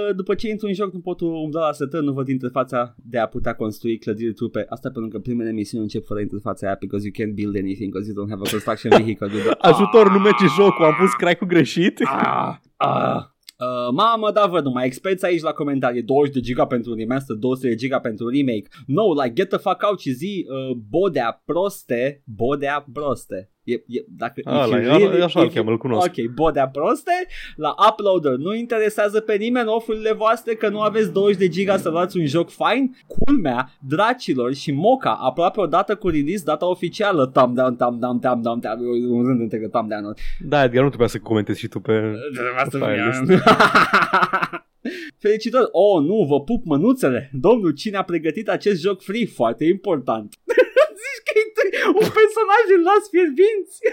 uh, 0.08 0.16
după 0.16 0.36
ce 0.36 0.50
intru 0.50 0.68
în 0.68 0.74
joc 0.74 0.94
nu 0.94 1.00
pot 1.00 1.22
umbla 1.22 1.66
la 1.66 1.72
setări, 1.72 2.06
nu 2.06 2.12
văd 2.14 2.28
interfața 2.28 2.96
de 3.04 3.18
a 3.18 3.26
putea 3.28 3.56
construi 3.56 3.98
clădiri 3.98 4.34
trupe. 4.34 4.66
Asta 4.70 4.90
pentru 4.92 5.12
că 5.12 5.20
primele 5.20 5.52
misiuni 5.52 5.84
încep 5.84 6.06
fără 6.06 6.20
interfața 6.20 6.66
aia 6.66 6.78
because 6.80 7.06
you 7.08 7.14
can't 7.28 7.34
build 7.34 7.56
anything 7.56 7.92
because 7.92 8.12
you 8.12 8.16
don't 8.26 8.30
have 8.30 8.42
a 8.46 8.50
construction 8.50 8.92
vehicle. 8.98 9.28
You 9.32 9.42
don't- 9.42 9.58
Ajutor, 9.60 10.12
nu 10.12 10.20
merge 10.20 10.46
jocul, 10.58 10.86
am 10.86 10.96
pus 11.00 11.14
crack-ul 11.14 11.48
greșit. 11.48 12.00
Ah, 12.06 12.56
ah. 12.78 13.24
Uh, 13.62 13.94
mamă, 13.94 14.32
da, 14.32 14.46
văd, 14.46 14.64
numai 14.64 14.86
experți 14.86 15.26
aici 15.26 15.42
la 15.42 15.52
comentarii. 15.52 16.04
20 16.04 16.34
de 16.34 16.40
giga 16.40 16.66
pentru 16.66 16.92
un 16.92 16.98
remaster, 16.98 17.36
200 17.36 17.68
de 17.68 17.76
giga 17.76 18.00
pentru 18.00 18.26
un 18.26 18.32
remake. 18.32 18.68
No, 18.86 19.14
like, 19.14 19.34
get 19.34 19.50
the 19.50 19.58
fuck 19.58 19.84
out 19.90 20.00
și 20.00 20.12
zi 20.12 20.46
uh, 20.48 20.76
Bodea 20.90 21.42
proste 21.46 22.24
Bodea 22.26 22.86
proste 22.94 23.52
e, 23.74 23.84
e, 23.88 24.06
dacă, 24.18 24.42
Ala, 24.44 24.78
if 24.80 24.86
you 24.86 24.94
e- 24.94 24.98
really- 24.98 25.22
așa 25.24 25.40
îl 25.40 25.46
if 25.46 25.52
you- 25.54 25.64
cheamă, 25.64 25.72
îl 25.72 25.78
cunosc. 25.78 26.08
Ok, 26.08 26.34
Bodea 26.34 26.68
proste 26.68 27.12
La 27.56 27.74
uploader 27.90 28.36
Nu 28.38 28.56
interesează 28.56 29.20
pe 29.20 29.36
nimeni 29.36 29.68
ofurile 29.68 30.14
voastre 30.14 30.54
Că 30.54 30.70
nu 30.70 30.80
aveți 30.80 31.12
20 31.12 31.38
de 31.38 31.48
giga 31.48 31.78
să 31.78 31.90
luați 31.90 32.18
un 32.18 32.26
joc 32.26 32.50
fine 32.50 32.90
Culmea, 33.08 33.70
dracilor 33.88 34.54
și 34.54 34.72
moca 34.72 35.18
Aproape 35.22 35.60
odată 35.62 35.96
cu 35.96 36.08
release 36.10 36.44
data 36.46 36.70
oficială 36.70 37.26
Thumb 37.34 37.56
down, 37.56 37.76
thumb 37.76 38.00
down, 38.00 38.20
thumb 38.20 38.42
down, 38.44 38.60
thumb 38.60 38.78
down 38.80 39.10
Un 39.10 39.26
rând 39.26 39.40
întreg 39.40 39.62
de 39.62 39.68
thumb 39.68 39.90
down 39.90 40.14
Da, 40.40 40.64
Edgar, 40.64 40.82
nu 40.82 40.88
trebuia 40.88 41.08
să 41.08 41.20
comentezi 41.20 41.60
și 41.60 41.68
tu 41.68 41.80
pe... 41.80 41.92
Trebuia 42.34 42.66
să 42.70 42.78
Fire 42.78 43.12
fie. 43.26 43.40
Felicitări! 45.24 45.68
Oh, 45.72 46.04
nu, 46.04 46.26
vă 46.30 46.42
pup 46.42 46.66
mânuțele! 46.66 47.30
Domnul, 47.34 47.72
cine 47.72 47.98
a 47.98 48.04
pregătit 48.04 48.50
acest 48.50 48.82
joc 48.82 49.02
free? 49.02 49.26
Foarte 49.26 49.66
important! 49.66 50.34
Zici 51.28 51.54
că 51.58 51.64
e 51.72 51.74
un 51.88 52.10
personaj 52.20 52.64
în 52.76 52.82
las 52.90 53.04
fierbinți! 53.10 53.78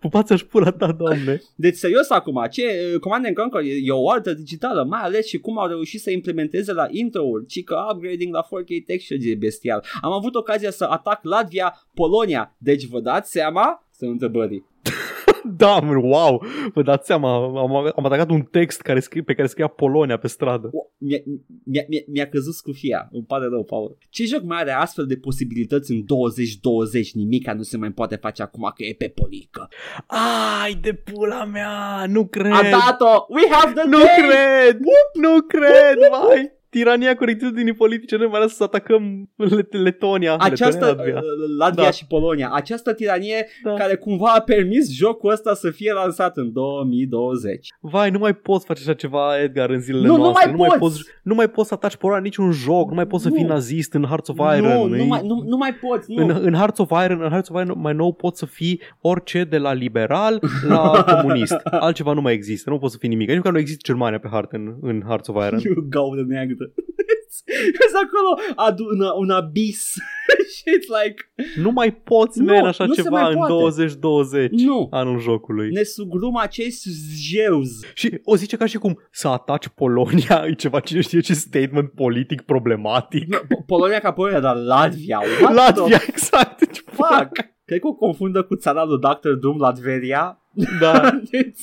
Pupați-aș 0.00 0.42
pula 0.42 0.70
ta, 0.70 0.92
doamne. 0.92 1.40
Deci, 1.56 1.76
serios 1.76 2.10
acum, 2.10 2.46
ce 2.50 2.96
Command 3.00 3.26
and 3.26 3.36
Conquer 3.36 3.62
e, 3.62 3.74
e 3.82 3.90
o 3.90 4.10
altă 4.10 4.32
digitală, 4.32 4.84
mai 4.84 5.00
ales 5.00 5.26
și 5.26 5.38
cum 5.38 5.58
au 5.58 5.66
reușit 5.66 6.00
să 6.00 6.10
implementeze 6.10 6.72
la 6.72 6.86
intro-uri, 6.90 7.46
ci 7.46 7.64
că 7.64 7.76
upgrading 7.92 8.34
la 8.34 8.44
4K 8.44 8.84
texture 8.86 9.20
e 9.22 9.34
bestial. 9.34 9.84
Am 10.00 10.12
avut 10.12 10.34
ocazia 10.34 10.70
să 10.70 10.84
atac 10.84 11.20
Latvia, 11.22 11.86
Polonia, 11.94 12.56
deci 12.58 12.86
vă 12.86 13.00
dați 13.00 13.30
seama? 13.30 13.86
Sunt 13.96 14.10
întrebării. 14.10 14.72
Da, 15.56 15.78
mă, 15.80 15.94
wow. 15.96 16.44
Vă 16.74 16.82
dați 16.82 17.06
seama, 17.06 17.34
am, 17.34 17.74
am 17.96 18.04
atacat 18.04 18.30
un 18.30 18.42
text 18.42 18.80
care 18.80 19.00
scrie, 19.00 19.22
pe 19.22 19.34
care 19.34 19.48
scria 19.48 19.66
Polonia 19.66 20.16
pe 20.16 20.28
stradă. 20.28 20.70
O, 20.72 20.78
mi-a, 20.98 21.18
mi-a, 21.64 21.82
mi-a, 21.88 22.00
mi-a 22.06 22.28
căzut 22.28 22.54
scufia, 22.54 23.08
îmi 23.12 23.24
pare 23.24 23.46
rău, 23.46 23.64
Paul. 23.64 23.96
Ce 24.10 24.24
joc 24.24 24.42
mai 24.42 24.60
are 24.60 24.70
astfel 24.72 25.06
de 25.06 25.16
posibilități 25.16 25.90
în 25.90 26.04
2020? 26.04 27.12
Nimica 27.14 27.52
nu 27.52 27.62
se 27.62 27.76
mai 27.76 27.90
poate 27.90 28.16
face 28.16 28.42
acum 28.42 28.72
că 28.74 28.82
e 28.84 28.94
pe 28.98 29.08
polică. 29.08 29.68
Ai 30.62 30.74
de 30.74 30.92
pula 30.92 31.44
mea, 31.44 32.04
nu 32.08 32.26
cred. 32.26 32.52
A 32.52 32.62
dat-o! 32.70 33.24
We 33.28 33.42
have 33.50 33.72
the 33.72 33.88
Nu 33.88 33.98
day! 33.98 34.06
cred! 34.16 34.78
Nu 35.12 35.40
cred, 35.40 35.98
vai! 36.10 36.52
Tirania 36.78 37.14
corectitudinii 37.16 37.72
politice 37.72 38.16
ne 38.16 38.26
mai 38.26 38.40
lasă 38.40 38.54
să 38.54 38.62
atacăm 38.62 39.30
Let- 39.44 39.72
Letonia. 39.82 40.36
Această, 40.38 40.84
Letonia, 40.84 41.12
Latvia. 41.12 41.14
uh, 41.16 41.56
Latvia 41.58 41.84
Da. 41.84 41.90
și 41.90 42.06
Polonia, 42.06 42.50
această 42.52 42.92
tiranie 42.94 43.46
Da. 43.64 43.72
care 43.74 43.94
cumva 43.96 44.32
a 44.36 44.40
permis 44.40 44.92
jocul 44.96 45.32
ăsta 45.32 45.54
să 45.54 45.70
fie 45.70 45.92
lansat 45.92 46.36
în 46.36 46.52
2020. 46.52 47.68
Vai, 47.80 48.10
nu 48.10 48.18
mai 48.18 48.34
poți 48.34 48.66
face 48.66 48.82
așa 48.82 48.94
ceva, 48.94 49.40
Edgar, 49.42 49.70
în 49.70 49.80
zilele 49.80 50.06
Nu, 50.06 50.16
nu 50.16 50.22
noastre. 50.22 50.44
mai 50.50 50.52
nu, 50.52 50.58
mai 50.58 50.68
poți. 50.78 50.80
poți. 50.96 51.08
Nu 51.22 51.34
mai 51.34 51.48
poți 51.48 51.68
să 51.68 51.74
ataci 51.74 51.96
Polonia 51.96 52.18
în 52.20 52.24
niciun 52.24 52.50
joc. 52.52 52.88
Nu 52.88 52.94
mai 52.94 53.06
poți 53.06 53.22
să 53.22 53.28
Nu. 53.28 53.34
fii 53.34 53.44
nazist 53.44 53.92
în 53.94 54.02
Hearts 54.04 54.28
of 54.28 54.36
Iron. 54.56 54.88
nu, 54.90 54.96
nu, 54.96 55.04
mai, 55.04 55.20
nu, 55.24 55.42
nu 55.46 55.56
mai 55.56 55.74
poți, 55.74 56.12
nu. 56.12 56.24
În, 56.24 56.38
în 56.42 56.52
Hearts 56.54 56.78
of 56.78 56.90
Iron, 57.04 57.20
în 57.22 57.28
Hearts 57.28 57.48
of 57.48 57.62
Iron 57.62 57.80
mai 57.80 57.94
nou 57.94 58.12
poți 58.12 58.38
să 58.38 58.46
fii 58.46 58.80
orice 59.00 59.44
de 59.44 59.58
la 59.58 59.72
liberal 59.72 60.40
la 60.68 61.04
comunist. 61.20 61.56
Altceva 61.64 62.12
nu 62.12 62.20
mai 62.20 62.32
există. 62.32 62.70
Nu 62.70 62.78
poți 62.78 62.92
să 62.92 62.98
fii 62.98 63.08
nimic. 63.08 63.26
Nici 63.28 63.36
măcar 63.36 63.52
nu 63.52 63.58
există 63.58 63.82
Germania 63.86 64.18
pe 64.18 64.28
hartă 64.30 64.56
în, 64.56 64.74
în 64.80 65.02
Hearts 65.06 65.28
of 65.28 65.46
Iron. 65.46 65.58
You 65.64 65.74
gaudă 65.94 66.24
neagră. 66.28 66.63
Vezi 67.78 67.94
acolo 68.04 68.54
adu- 68.56 68.84
un, 68.84 69.00
un 69.18 69.30
abis 69.30 69.92
și 70.54 70.62
it's 70.62 71.02
like 71.04 71.32
Nu 71.56 71.70
mai 71.70 71.94
poți, 71.94 72.40
Nu, 72.40 72.44
man, 72.52 72.64
așa 72.66 72.84
nu 72.86 72.92
se 72.94 73.02
ceva 73.02 73.20
mai 73.20 73.30
în 73.32 73.36
poate. 73.36 73.52
2020, 73.52 74.50
Nu. 74.50 74.88
anul 74.90 75.18
jocului. 75.20 75.70
ne 75.70 75.82
sugrum 75.82 76.36
acest 76.36 76.86
jeuz. 77.30 77.68
Și 77.94 78.20
o 78.24 78.36
zice 78.36 78.56
ca 78.56 78.66
și 78.66 78.78
cum 78.78 78.98
să 79.10 79.28
ataci 79.28 79.68
Polonia 79.68 80.44
e 80.48 80.52
ceva 80.54 80.80
cine 80.80 81.00
știe 81.00 81.20
ce 81.20 81.34
statement 81.34 81.90
politic 81.90 82.40
problematic. 82.42 83.36
Po- 83.36 83.66
Polonia 83.66 83.98
ca 83.98 84.12
Polonia, 84.12 84.40
dar 84.40 84.56
Latvia. 84.56 85.20
What 85.40 85.54
Latvia, 85.54 85.96
the 85.98 86.06
exact. 86.12 86.82
fuck? 86.86 87.30
Cred 87.64 87.80
că 87.80 87.86
o 87.86 87.94
confundă 87.94 88.42
cu 88.42 88.56
țara 88.56 88.84
lui 88.84 88.98
Dr. 88.98 89.30
Doom, 89.40 89.58
Latveria. 89.58 90.38
Da. 90.80 91.10
Deci, 91.30 91.60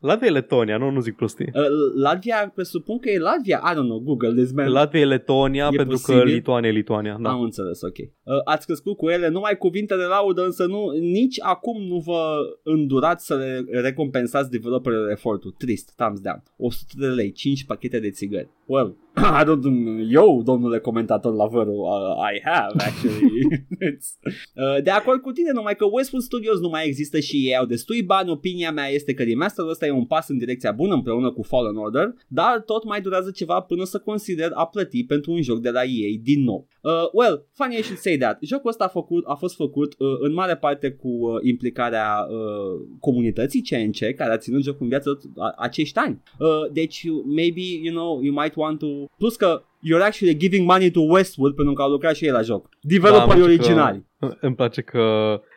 Latvia 0.00 0.28
e 0.28 0.30
Letonia, 0.30 0.76
nu, 0.76 0.90
nu 0.90 1.00
zic 1.00 1.16
prostii. 1.16 1.50
uh, 1.54 1.62
Latvia, 1.94 2.52
presupun 2.54 2.98
că 2.98 3.10
e 3.10 3.18
Latvia. 3.18 3.62
I 3.64 3.74
don't 3.74 3.88
know, 3.90 3.98
Google 3.98 4.34
this, 4.34 4.52
man. 4.52 4.68
Latvia 4.70 5.00
e 5.00 5.04
Letonia 5.04 5.68
E 5.72 5.76
pentru 5.76 5.98
că 6.04 6.12
posibil? 6.12 6.34
Lituania 6.34 6.68
e 6.70 6.72
Lituania. 6.72 7.18
Da. 7.20 7.30
Am 7.30 7.40
înțeles, 7.40 7.82
ok. 7.82 7.98
Uh, 7.98 8.06
ați 8.44 8.66
crescut 8.66 8.96
cu 8.96 9.08
ele, 9.08 9.28
numai 9.28 9.56
cuvinte 9.56 9.96
de 9.96 10.02
laudă, 10.02 10.44
însă 10.44 10.66
nu, 10.66 10.90
nici 11.00 11.36
acum 11.42 11.82
nu 11.82 11.98
vă 11.98 12.36
îndurați 12.62 13.26
să 13.26 13.34
le 13.34 13.64
recompensați 13.80 14.50
developerele 14.50 15.10
efortul. 15.10 15.54
Trist, 15.58 15.92
thumbs 15.96 16.20
down. 16.20 16.42
100 16.56 16.92
de 16.96 17.06
lei, 17.06 17.32
5 17.32 17.64
pachete 17.64 17.98
de 18.00 18.10
țigări. 18.10 18.48
Well, 18.66 18.96
I 19.40 19.44
don't 19.44 19.62
know, 19.62 19.98
eu, 20.10 20.42
domnule 20.44 20.78
comentator 20.78 21.34
la 21.34 21.46
vărul, 21.46 21.78
uh, 21.78 22.30
I 22.34 22.40
have, 22.44 22.72
actually. 22.76 23.30
It's, 23.90 24.08
uh, 24.54 24.82
de 24.82 24.90
acord 24.90 25.20
cu 25.20 25.30
tine, 25.32 25.50
numai 25.52 25.76
că 25.76 25.84
Westwood 25.90 26.22
Studios 26.24 26.60
nu 26.60 26.68
mai 26.68 26.86
există 26.86 27.20
și 27.20 27.36
ei 27.36 27.56
au 27.56 27.64
destui 27.64 28.02
bani. 28.02 28.30
Opinia 28.30 28.70
mea 28.72 28.88
este 28.88 29.14
că 29.14 29.22
remasterul 29.22 29.70
ăsta 29.70 29.86
e 29.86 29.90
un 29.90 30.04
pas 30.04 30.28
în 30.28 30.38
direcția 30.38 30.72
bună 30.72 30.94
împreună 30.94 31.32
cu 31.32 31.42
Fallen 31.42 31.76
Order, 31.76 32.14
dar 32.28 32.60
tot 32.60 32.84
mai 32.84 33.00
durează 33.00 33.30
ceva 33.30 33.60
până 33.60 33.84
să 33.84 33.98
consider 33.98 34.50
a 34.54 34.66
plăti 34.66 35.04
pentru 35.04 35.32
un 35.32 35.42
joc 35.42 35.58
de 35.60 35.70
la 35.70 35.82
EA 35.82 36.18
din 36.22 36.42
nou. 36.42 36.66
Uh, 36.82 36.92
well, 37.12 37.46
funny 37.52 37.76
I 37.76 37.82
should 37.82 37.98
say 37.98 38.16
that. 38.16 38.38
Jocul 38.42 38.70
ăsta 38.70 38.84
a, 38.84 38.88
făcut, 38.88 39.24
a 39.26 39.34
fost 39.34 39.54
făcut 39.54 39.94
uh, 39.98 40.08
în 40.20 40.32
mare 40.32 40.56
parte 40.56 40.90
cu 40.90 41.08
uh, 41.08 41.38
implicarea 41.42 42.26
uh, 42.30 42.86
comunității 43.00 43.62
CNC 43.62 44.14
care 44.16 44.32
a 44.32 44.36
ținut 44.36 44.62
jocul 44.62 44.82
în 44.82 44.88
viață 44.88 45.10
tot 45.10 45.30
a, 45.36 45.54
acești 45.58 45.98
ani. 45.98 46.22
Uh, 46.38 46.48
deci, 46.72 47.02
you- 47.02 47.22
maybe, 47.26 47.60
you 47.82 47.94
know, 47.94 48.22
you 48.22 48.34
might 48.34 48.55
want 48.56 48.78
to... 48.78 48.86
Plus 49.18 49.36
că 49.36 49.62
you're 49.62 50.04
actually 50.04 50.36
giving 50.36 50.66
money 50.66 50.90
to 50.90 51.00
Westwood 51.00 51.54
pentru 51.54 51.74
că 51.74 51.82
au 51.82 51.90
lucrat 51.90 52.14
și 52.14 52.24
ei 52.24 52.30
la 52.30 52.42
joc. 52.42 52.68
Developerii 52.80 53.26
Da, 53.26 53.34
îmi 53.34 53.42
place 53.42 53.50
originali. 53.50 54.06
Că, 54.18 54.36
îmi 54.40 54.54
place 54.54 54.82
că... 54.82 55.02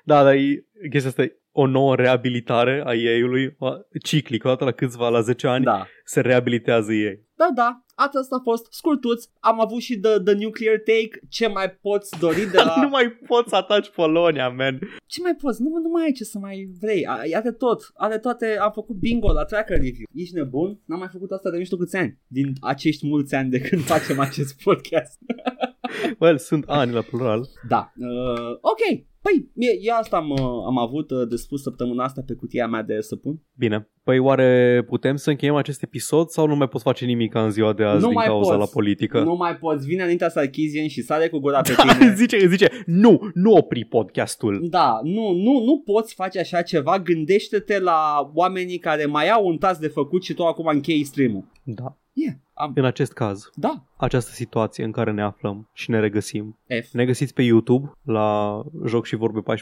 Da, 0.03 0.23
dar 0.23 0.33
e, 0.33 0.65
chestia 0.89 1.09
asta 1.09 1.21
e 1.21 1.37
o 1.51 1.65
nouă 1.65 1.95
reabilitare 1.95 2.83
a 2.85 2.93
EA-ului, 2.93 3.57
ciclic, 4.03 4.45
o 4.45 4.49
dată 4.49 4.63
la 4.63 4.71
câțiva, 4.71 5.09
la 5.09 5.21
10 5.21 5.47
ani, 5.47 5.63
Da. 5.63 5.87
se 6.03 6.21
reabilitează 6.21 6.93
ei. 6.93 7.27
Da, 7.35 7.49
da, 7.55 7.83
asta 8.03 8.35
a 8.35 8.41
fost 8.43 8.67
scurtuț. 8.73 9.25
Am 9.39 9.59
avut 9.61 9.81
și 9.81 9.99
the, 9.99 10.19
the 10.19 10.33
nuclear 10.33 10.77
take. 10.77 11.19
Ce 11.29 11.47
mai 11.47 11.69
poți 11.71 12.19
dori 12.19 12.51
de 12.51 12.57
la... 12.67 12.81
nu 12.81 12.89
mai 12.89 13.09
poți 13.27 13.49
să 13.49 13.55
ataci 13.55 13.89
Polonia, 13.89 14.49
man. 14.49 14.79
Ce 15.05 15.21
mai 15.21 15.35
poți? 15.35 15.61
Nu, 15.61 15.69
nu 15.77 15.89
mai 15.89 16.03
ai 16.03 16.11
ce 16.11 16.23
să 16.23 16.39
mai 16.39 16.69
vrei. 16.81 17.05
A- 17.05 17.21
Are 17.37 17.51
tot. 17.51 17.91
Are 17.93 18.17
toate. 18.19 18.57
Am 18.61 18.71
făcut 18.71 18.95
bingo 18.95 19.31
la 19.31 19.43
tracker 19.45 19.75
review. 19.77 20.05
Ești 20.13 20.35
nebun? 20.35 20.79
N-am 20.85 20.99
mai 20.99 21.07
făcut 21.11 21.31
asta 21.31 21.49
de 21.49 21.57
nu 21.57 21.63
știu 21.63 21.77
câți 21.77 21.95
ani. 21.95 22.17
Din 22.27 22.53
acești 22.61 23.07
mulți 23.07 23.35
ani 23.35 23.49
de 23.49 23.59
când 23.59 23.81
facem 23.81 24.19
acest 24.19 24.61
podcast. 24.63 25.17
Well, 26.19 26.37
sunt 26.37 26.63
ani 26.67 26.91
la 26.93 27.01
plural. 27.01 27.47
Da. 27.67 27.91
Uh, 27.97 28.49
ok. 28.61 29.07
Păi, 29.21 29.49
mie, 29.53 29.77
eu 29.81 29.95
asta 29.95 30.17
am, 30.17 30.29
uh, 30.29 30.39
am 30.65 30.77
avut 30.77 31.11
uh, 31.11 31.27
de 31.29 31.35
spus 31.35 31.61
săptămâna 31.61 32.03
asta 32.03 32.21
pe 32.25 32.33
cutia 32.33 32.67
mea 32.67 32.81
de 32.83 32.99
săpun. 33.01 33.41
Bine. 33.57 33.89
Păi 34.03 34.19
oare 34.19 34.83
putem 34.87 35.15
să 35.15 35.29
încheiem 35.29 35.55
acest 35.55 35.81
episod 35.83 36.29
sau 36.29 36.47
nu 36.47 36.55
mai 36.55 36.67
poți 36.67 36.83
face 36.83 37.05
nimic 37.05 37.35
în 37.35 37.51
ziua 37.51 37.73
de 37.73 37.83
azi 37.83 37.99
Nu 38.01 38.05
din 38.07 38.13
mai 38.15 38.25
cauza 38.25 38.49
poți. 38.49 38.59
la 38.59 38.65
politică? 38.73 39.23
Nu 39.23 39.35
mai 39.35 39.55
poți. 39.57 39.85
Vine 39.85 40.03
Anita 40.03 40.29
Sarkeesian 40.29 40.87
și 40.87 41.01
sare 41.01 41.27
cu 41.29 41.39
gura 41.39 41.61
pe 41.61 41.73
Da, 41.77 41.83
tine. 41.93 42.13
zice, 42.15 42.47
zice, 42.47 42.69
nu, 42.85 43.29
nu 43.33 43.51
opri 43.51 43.85
podcastul. 43.85 44.67
Da, 44.69 44.99
nu, 45.03 45.31
nu, 45.33 45.63
nu 45.63 45.81
poți 45.85 46.13
face 46.13 46.39
așa 46.39 46.61
ceva. 46.61 46.99
Gândește-te 46.99 47.79
la 47.79 48.31
oamenii 48.33 48.77
care 48.77 49.05
mai 49.05 49.29
au 49.29 49.47
un 49.47 49.57
task 49.57 49.79
de 49.79 49.87
făcut 49.87 50.23
și 50.23 50.33
tu 50.33 50.43
acum 50.43 50.65
închei 50.67 51.03
stream-ul. 51.03 51.51
Da. 51.63 51.97
Yeah, 52.13 52.35
am, 52.59 52.71
În 52.75 52.85
acest 52.85 53.13
caz, 53.13 53.49
da, 53.53 53.83
această 53.97 54.31
situație 54.31 54.83
în 54.83 54.91
care 54.91 55.11
ne 55.11 55.21
aflăm 55.21 55.69
și 55.73 55.89
ne 55.89 55.99
regăsim. 55.99 56.59
F. 56.83 56.91
Ne 56.91 57.05
găsiți 57.05 57.33
pe 57.33 57.41
YouTube 57.41 57.91
la 58.01 58.61
Joc 58.85 59.05
și 59.05 59.15
Vorbe 59.15 59.39
14-16. 59.41 59.55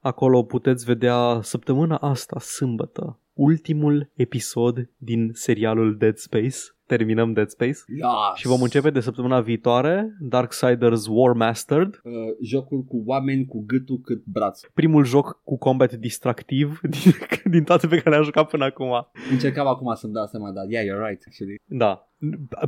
Acolo 0.00 0.42
puteți 0.42 0.84
vedea 0.84 1.40
săptămâna 1.42 1.96
asta, 1.96 2.38
sâmbătă, 2.38 3.20
ultimul 3.32 4.10
episod 4.14 4.90
din 4.96 5.30
serialul 5.32 5.96
Dead 5.96 6.16
Space. 6.16 6.56
Terminăm 6.88 7.32
Dead 7.32 7.48
Space. 7.48 7.78
Yes. 7.86 8.34
Și 8.34 8.46
vom 8.46 8.62
începe 8.62 8.90
de 8.90 9.00
săptămâna 9.00 9.40
viitoare 9.40 10.16
Darksiders 10.20 11.06
War 11.10 11.32
Mastered, 11.32 12.00
Uh, 12.02 12.12
jocul 12.42 12.82
cu 12.82 13.02
oameni 13.06 13.46
cu 13.46 13.64
gâtul 13.66 14.00
cât 14.04 14.22
braț. 14.24 14.60
primul 14.74 15.04
joc 15.04 15.40
cu 15.44 15.58
combat 15.58 15.92
distractiv 15.92 16.80
din, 16.94 17.12
din 17.44 17.64
toate 17.64 17.86
pe 17.86 17.96
care 17.96 18.10
le-am 18.10 18.24
jucat 18.24 18.48
până 18.48 18.64
acum. 18.64 19.08
Încercam 19.30 19.66
acum 19.66 19.94
să-mi 19.94 20.12
dau 20.12 20.26
seama, 20.26 20.50
dar 20.50 20.64
yeah, 20.68 20.84
you're 20.84 21.08
right, 21.08 21.22
actually. 21.26 21.60
Da, 21.64 22.08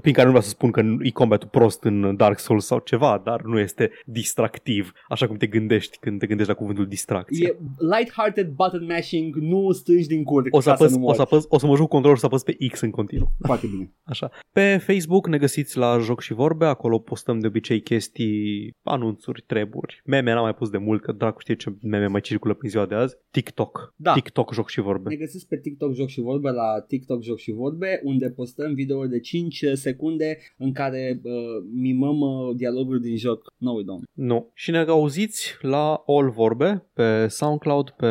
prin 0.00 0.12
care 0.12 0.24
nu 0.24 0.28
vreau 0.28 0.42
să 0.42 0.48
spun 0.48 0.70
că 0.70 0.82
e 1.00 1.10
combatul 1.10 1.48
prost 1.48 1.84
în 1.84 2.16
Dark 2.16 2.38
Souls 2.38 2.66
sau 2.66 2.78
ceva, 2.78 3.22
dar 3.24 3.42
nu 3.42 3.58
este 3.58 3.90
distractiv, 4.06 4.92
așa 5.08 5.26
cum 5.26 5.36
te 5.36 5.46
gândești 5.46 5.98
când 5.98 6.18
te 6.18 6.26
gândești 6.26 6.52
la 6.52 6.58
cuvântul 6.58 6.86
distracție. 6.86 7.46
E 7.46 7.56
light-hearted 7.94 8.48
button 8.54 8.86
mashing, 8.88 9.36
nu 9.36 9.72
strângi 9.72 10.06
din 10.06 10.22
cur. 10.22 10.42
O 10.50 10.60
să, 10.60 10.68
ca 10.68 10.74
apăs, 10.74 10.90
nu 10.90 10.96
o, 10.96 11.00
mori. 11.00 11.16
să 11.16 11.22
apăs, 11.22 11.44
o 11.48 11.58
să 11.58 11.66
mă 11.66 11.76
joc 11.76 11.84
cu 11.84 11.92
controlul 11.92 12.16
și 12.16 12.20
să 12.22 12.26
apăs 12.26 12.42
pe 12.42 12.56
X 12.72 12.80
în 12.80 12.90
continuu. 12.90 13.32
Foarte 13.38 13.66
bine. 13.66 13.92
Așa. 14.10 14.30
Pe 14.52 14.76
Facebook 14.76 15.26
ne 15.28 15.38
găsiți 15.38 15.76
la 15.78 15.98
Joc 15.98 16.20
și 16.20 16.32
Vorbe, 16.32 16.64
acolo 16.64 16.98
postăm 16.98 17.38
de 17.38 17.46
obicei 17.46 17.80
chestii, 17.82 18.74
anunțuri, 18.82 19.42
treburi. 19.46 20.02
Meme 20.04 20.32
n-am 20.32 20.42
mai 20.42 20.54
pus 20.54 20.70
de 20.70 20.78
mult, 20.78 21.02
că 21.02 21.12
dracu 21.12 21.40
știe 21.40 21.56
ce 21.56 21.74
meme 21.82 22.06
mai 22.06 22.20
circulă 22.20 22.54
prin 22.54 22.70
ziua 22.70 22.86
de 22.86 22.94
azi. 22.94 23.16
TikTok. 23.30 23.94
Da. 23.96 24.12
TikTok, 24.12 24.52
Joc 24.52 24.68
și 24.68 24.78
Ne 24.78 24.84
Vorbe. 24.84 25.16
găsiți 25.16 25.46
pe 25.46 25.56
TikTok 25.56 25.94
Joc 25.94 26.08
și 26.08 26.20
Vorbe 26.20 26.50
la 26.50 26.84
TikTok 26.88 27.22
Joc 27.22 27.38
și 27.38 27.52
Vorbe 27.52 28.00
unde 28.04 28.30
postăm 28.30 28.74
videouri 28.74 29.08
de 29.08 29.20
5 29.20 29.64
secunde 29.72 30.38
în 30.58 30.72
care 30.72 31.20
uh, 31.22 31.32
mimăm 31.74 32.20
uh, 32.20 32.54
dialoguri 32.56 33.00
din 33.00 33.16
joc. 33.16 33.52
No, 33.56 33.70
we 33.72 33.82
don't. 33.82 34.12
Nu. 34.12 34.50
Și 34.54 34.70
ne 34.70 34.78
auziți 34.78 35.56
la 35.60 36.02
All 36.06 36.30
Vorbe, 36.30 36.86
pe 36.94 37.26
SoundCloud, 37.26 37.90
pe 37.90 38.06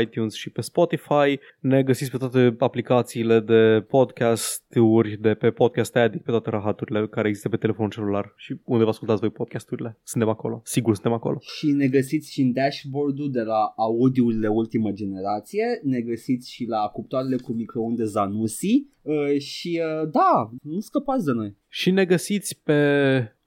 iTunes 0.00 0.34
și 0.34 0.50
pe 0.50 0.60
Spotify. 0.60 1.38
Ne 1.60 1.82
găsiți 1.82 2.10
pe 2.10 2.16
toate 2.16 2.54
aplicațiile 2.58 3.40
de 3.40 3.84
podcast-uri, 3.88 5.03
de 5.20 5.34
pe 5.34 5.50
Podcast 5.50 5.96
Addict, 5.96 6.24
pe 6.24 6.30
toate 6.30 6.50
rahaturile 6.50 7.06
care 7.06 7.28
există 7.28 7.48
pe 7.48 7.56
telefonul 7.56 7.90
celular 7.90 8.32
și 8.36 8.56
unde 8.64 8.84
vă 8.84 8.90
ascultați 8.90 9.20
voi 9.20 9.30
podcasturile. 9.30 9.98
Suntem 10.02 10.28
acolo. 10.28 10.60
Sigur 10.64 10.94
suntem 10.94 11.12
acolo. 11.12 11.38
Și 11.40 11.70
ne 11.70 11.86
găsiți 11.86 12.32
și 12.32 12.40
în 12.40 12.52
dashboard-ul 12.52 13.30
de 13.30 13.40
la 13.40 13.72
audiurile 13.76 14.48
ultimă 14.48 14.90
generație, 14.90 15.64
ne 15.82 16.00
găsiți 16.00 16.52
și 16.52 16.64
la 16.64 16.90
cuptoarele 16.92 17.36
cu 17.36 17.52
microunde 17.52 18.04
Zanussi 18.04 18.86
uh, 19.02 19.38
și 19.38 19.82
uh, 20.02 20.08
da, 20.10 20.50
nu 20.62 20.80
scăpați 20.80 21.24
de 21.24 21.32
noi. 21.32 21.56
Și 21.68 21.90
ne 21.90 22.04
găsiți 22.04 22.60
pe... 22.62 22.72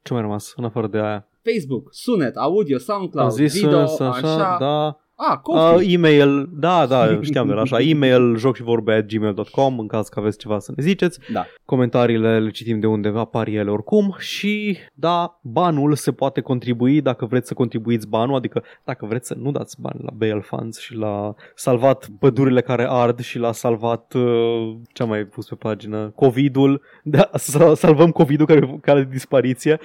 Ce 0.02 0.14
mai 0.14 0.22
a 0.22 0.26
rămas 0.26 0.54
în 0.56 0.64
afară 0.64 0.88
de 0.88 0.98
aia? 0.98 1.28
Facebook, 1.52 1.88
sunet, 1.94 2.36
audio, 2.36 2.78
SoundCloud, 2.78 3.26
Am 3.26 3.36
zis 3.36 3.62
video, 3.62 3.80
așa, 3.80 4.10
așa, 4.10 4.58
da. 4.60 5.00
Ah, 5.20 5.34
Uh, 5.34 5.42
Coffee. 5.42 5.92
e-mail, 5.94 6.50
da, 6.52 6.86
da, 6.86 7.08
știam 7.22 7.48
de 7.48 7.54
la 7.54 7.62
așa, 7.62 7.80
e-mail 7.82 8.36
joc 8.38 8.56
și 8.56 8.64
vorbe 8.64 8.94
at 8.94 9.06
gmail.com 9.06 9.80
în 9.80 9.88
caz 9.88 10.08
că 10.08 10.20
aveți 10.20 10.38
ceva 10.38 10.60
să 10.60 10.74
ne 10.76 10.84
ziceți. 10.84 11.20
Da. 11.34 11.46
Comentariile 11.66 12.40
le 12.40 12.50
citim 12.50 12.80
de 12.80 12.88
undeva, 12.88 13.20
apar 13.20 13.48
ele 13.48 13.70
oricum 13.72 14.16
și 14.18 14.78
da, 14.94 15.40
banul 15.42 15.96
se 15.96 16.12
poate 16.12 16.42
contribui 16.42 17.02
dacă 17.02 17.26
vreți 17.26 17.48
să 17.48 17.54
contribuiți 17.54 18.08
banul, 18.08 18.36
adică 18.36 18.64
dacă 18.84 19.06
vreți 19.06 19.28
să 19.28 19.36
nu 19.38 19.52
dați 19.52 19.82
bani 19.82 20.00
la 20.04 20.12
bail 20.16 20.42
funds 20.42 20.80
și 20.80 20.96
la 20.96 21.34
salvat 21.56 22.08
pădurile 22.20 22.62
care 22.62 22.86
ard 22.90 23.20
și 23.20 23.38
la 23.40 23.52
salvat, 23.52 24.14
uh, 24.14 24.76
ce 24.94 25.04
am 25.04 25.10
mai 25.10 25.24
pus 25.26 25.48
pe 25.48 25.56
pagină, 25.56 26.12
COVID-ul, 26.16 26.82
da, 27.04 27.30
să 27.34 27.74
salvăm 27.76 28.12
COVID-ul 28.12 28.46
care, 28.46 28.78
care 28.82 29.00
de 29.04 29.10
dispariție. 29.12 29.80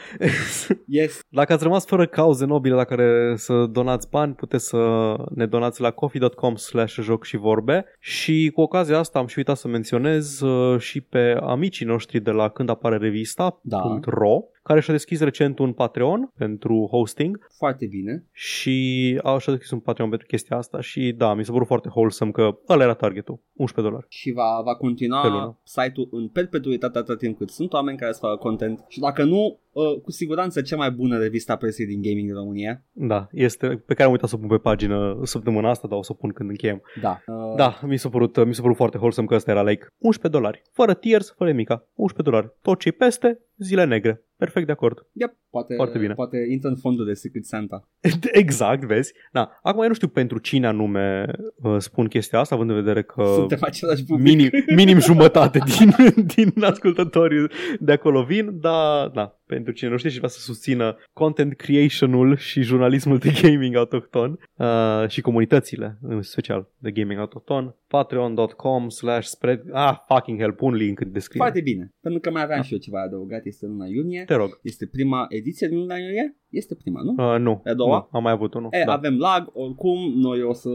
Yes. 0.86 1.20
Dacă 1.28 1.52
ați 1.52 1.62
rămas 1.62 1.86
fără 1.86 2.06
cauze 2.06 2.44
nobile 2.44 2.74
la 2.74 2.84
care 2.84 3.34
să 3.36 3.66
donați 3.70 4.08
bani, 4.10 4.32
puteți 4.34 4.68
să 4.68 5.16
ne 5.34 5.46
donați 5.46 5.80
la 5.80 5.90
coffee.com 5.90 6.54
slash 6.54 6.98
joc 7.00 7.24
și 7.24 7.36
vorbe 7.36 7.84
și 7.98 8.50
cu 8.54 8.60
ocazia 8.60 8.98
asta 8.98 9.18
am 9.18 9.26
și 9.26 9.38
uitat 9.38 9.56
să 9.56 9.68
menționez 9.68 10.40
uh, 10.40 10.80
și 10.80 11.00
pe 11.00 11.36
amicii 11.40 11.86
noștri 11.86 12.20
de 12.20 12.30
la 12.30 12.48
când 12.48 12.68
apare 12.68 12.96
revista 12.96 13.58
Da. 13.62 13.98
.ro 14.04 14.38
care 14.62 14.80
și-a 14.80 14.92
deschis 14.92 15.20
recent 15.20 15.58
un 15.58 15.72
Patreon 15.72 16.30
pentru 16.36 16.88
hosting 16.90 17.46
Foarte 17.56 17.86
bine. 17.86 18.24
și 18.32 19.18
au 19.22 19.38
și-a 19.38 19.52
deschis 19.52 19.70
un 19.70 19.80
Patreon 19.80 20.08
pentru 20.08 20.26
chestia 20.26 20.56
asta 20.56 20.80
și 20.80 21.12
da, 21.16 21.34
mi 21.34 21.44
s-a 21.44 21.52
părut 21.52 21.66
foarte 21.66 21.88
wholesome 21.94 22.30
că 22.30 22.58
ăla 22.68 22.82
era 22.82 22.94
targetul, 22.94 23.40
11 23.52 23.92
dolari. 23.94 24.06
și 24.08 24.30
va, 24.30 24.60
va 24.64 24.72
Pe 24.72 24.78
continua 24.78 25.28
lună. 25.28 25.58
site-ul 25.62 26.08
în 26.10 26.28
perpetuitate 26.28 26.98
atâta 26.98 27.16
timp 27.16 27.38
cât 27.38 27.50
sunt 27.50 27.72
oameni 27.72 27.98
care 27.98 28.12
să 28.12 28.18
facă 28.22 28.36
content 28.36 28.84
și 28.88 29.00
dacă 29.00 29.24
nu, 29.24 29.60
uh, 29.72 30.00
cu 30.02 30.10
siguranță 30.10 30.60
cea 30.62 30.76
mai 30.76 30.90
bună 30.90 31.18
revista 31.18 31.56
presei 31.56 31.86
din 31.86 32.02
gaming 32.02 32.26
din 32.26 32.34
România. 32.36 32.84
Da, 32.92 33.28
este 33.32 33.66
pe 33.68 33.94
care 33.94 34.04
am 34.04 34.10
uitat 34.12 34.28
să 34.28 34.34
o 34.34 34.38
pun 34.38 34.48
pe 34.48 34.56
pagină 34.56 35.20
săptămâna 35.22 35.68
asta, 35.70 35.88
dar 35.88 35.98
o 35.98 36.02
să 36.02 36.12
o 36.12 36.18
pun 36.20 36.30
când 36.30 36.48
încheiem. 36.50 36.82
Da. 37.00 37.20
Uh, 37.26 37.56
Da, 37.56 37.80
mi 37.86 37.96
s-a 37.96 38.08
părut, 38.08 38.44
mi 38.46 38.54
s-a 38.54 38.62
părut 38.62 38.76
foarte 38.76 38.96
wholesome 38.96 39.26
că 39.26 39.34
ăsta 39.34 39.50
era 39.50 39.62
like 39.62 39.86
11 39.98 40.40
dolari. 40.40 40.62
Fără 40.72 40.94
tiers, 40.94 41.32
fără 41.36 41.52
mica. 41.52 41.86
11 41.94 42.22
dolari. 42.36 42.52
Tot 42.62 42.78
ce 42.78 42.90
peste, 42.90 43.40
zile 43.62 43.84
negre. 43.84 44.24
Perfect 44.36 44.66
de 44.66 44.72
acord. 44.72 45.06
Yep, 45.12 45.36
poate, 45.50 45.74
Foarte 45.74 45.98
bine. 45.98 46.14
poate 46.14 46.36
intră 46.50 46.68
în 46.68 46.76
fondul 46.76 47.04
de 47.06 47.12
Secret 47.12 47.44
Santa. 47.44 47.88
exact, 48.32 48.84
vezi? 48.84 49.12
Da. 49.32 49.58
Acum 49.62 49.82
eu 49.82 49.88
nu 49.88 49.94
știu 49.94 50.08
pentru 50.08 50.38
cine 50.38 50.66
anume 50.66 51.26
uh, 51.62 51.76
spun 51.78 52.06
chestia 52.06 52.38
asta, 52.38 52.54
având 52.54 52.70
în 52.70 52.76
vedere 52.76 53.02
că 53.02 53.24
Suntem 53.34 53.58
același 53.60 54.04
public. 54.04 54.26
minim, 54.26 54.50
minim 54.74 54.98
jumătate 55.10 55.58
din, 55.78 55.94
din 56.34 56.64
ascultătorii 56.64 57.46
de 57.80 57.92
acolo 57.92 58.22
vin, 58.22 58.60
dar 58.60 59.08
da, 59.08 59.40
pentru 59.54 59.72
cine 59.72 59.90
nu 59.90 59.96
știe 59.96 60.10
și 60.10 60.16
vrea 60.16 60.28
să 60.28 60.40
susțină 60.40 60.96
content 61.12 61.56
creation-ul 61.56 62.36
și 62.36 62.62
jurnalismul 62.62 63.18
de 63.18 63.30
gaming 63.42 63.74
autohton 63.76 64.38
uh, 64.56 65.08
și 65.08 65.20
comunitățile, 65.20 65.98
în 66.02 66.22
special 66.22 66.70
de 66.78 66.90
gaming 66.90 67.18
autohton, 67.18 67.76
patreon.com 67.88 68.88
slash 68.88 69.26
spread... 69.26 69.60
Ah, 69.72 69.96
fucking 70.08 70.38
hell, 70.38 70.52
pun 70.52 70.74
link 70.74 71.00
în 71.00 71.12
descriere. 71.12 71.48
Foarte 71.48 71.70
bine, 71.70 71.92
pentru 72.00 72.20
că 72.20 72.30
mai 72.30 72.42
aveam 72.42 72.58
ah. 72.58 72.64
și 72.64 72.72
eu 72.72 72.78
ceva 72.78 73.02
adăugat, 73.02 73.44
este 73.44 73.66
luna 73.66 73.86
iunie. 73.86 74.24
Te 74.24 74.34
rog. 74.34 74.60
Este 74.62 74.86
prima 74.86 75.26
ediție 75.28 75.68
din 75.68 75.78
luna 75.78 75.96
iunie? 75.96 76.36
Este 76.52 76.74
prima, 76.74 77.00
nu? 77.02 77.32
Uh, 77.32 77.40
nu. 77.40 77.62
E 77.64 77.70
a 77.70 77.74
doua? 77.74 78.08
Nu, 78.10 78.18
am 78.18 78.22
mai 78.22 78.32
avut 78.32 78.54
unul. 78.54 78.68
E, 78.72 78.82
da. 78.86 78.92
avem 78.92 79.18
lag, 79.18 79.50
oricum, 79.52 80.12
noi 80.14 80.42
o 80.42 80.52
să 80.52 80.68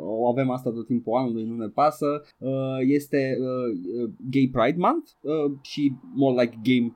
o 0.00 0.28
avem 0.28 0.50
asta 0.50 0.70
tot 0.70 0.86
timpul 0.86 1.16
anului, 1.16 1.44
nu 1.44 1.56
ne 1.56 1.66
pasă. 1.66 2.06
Uh, 2.38 2.50
este 2.80 3.36
uh, 3.40 4.10
Gay 4.30 4.50
Pride 4.52 4.76
Month 4.78 5.10
uh, 5.20 5.52
și 5.62 5.92
more 6.14 6.42
like 6.42 6.58
game 6.62 6.94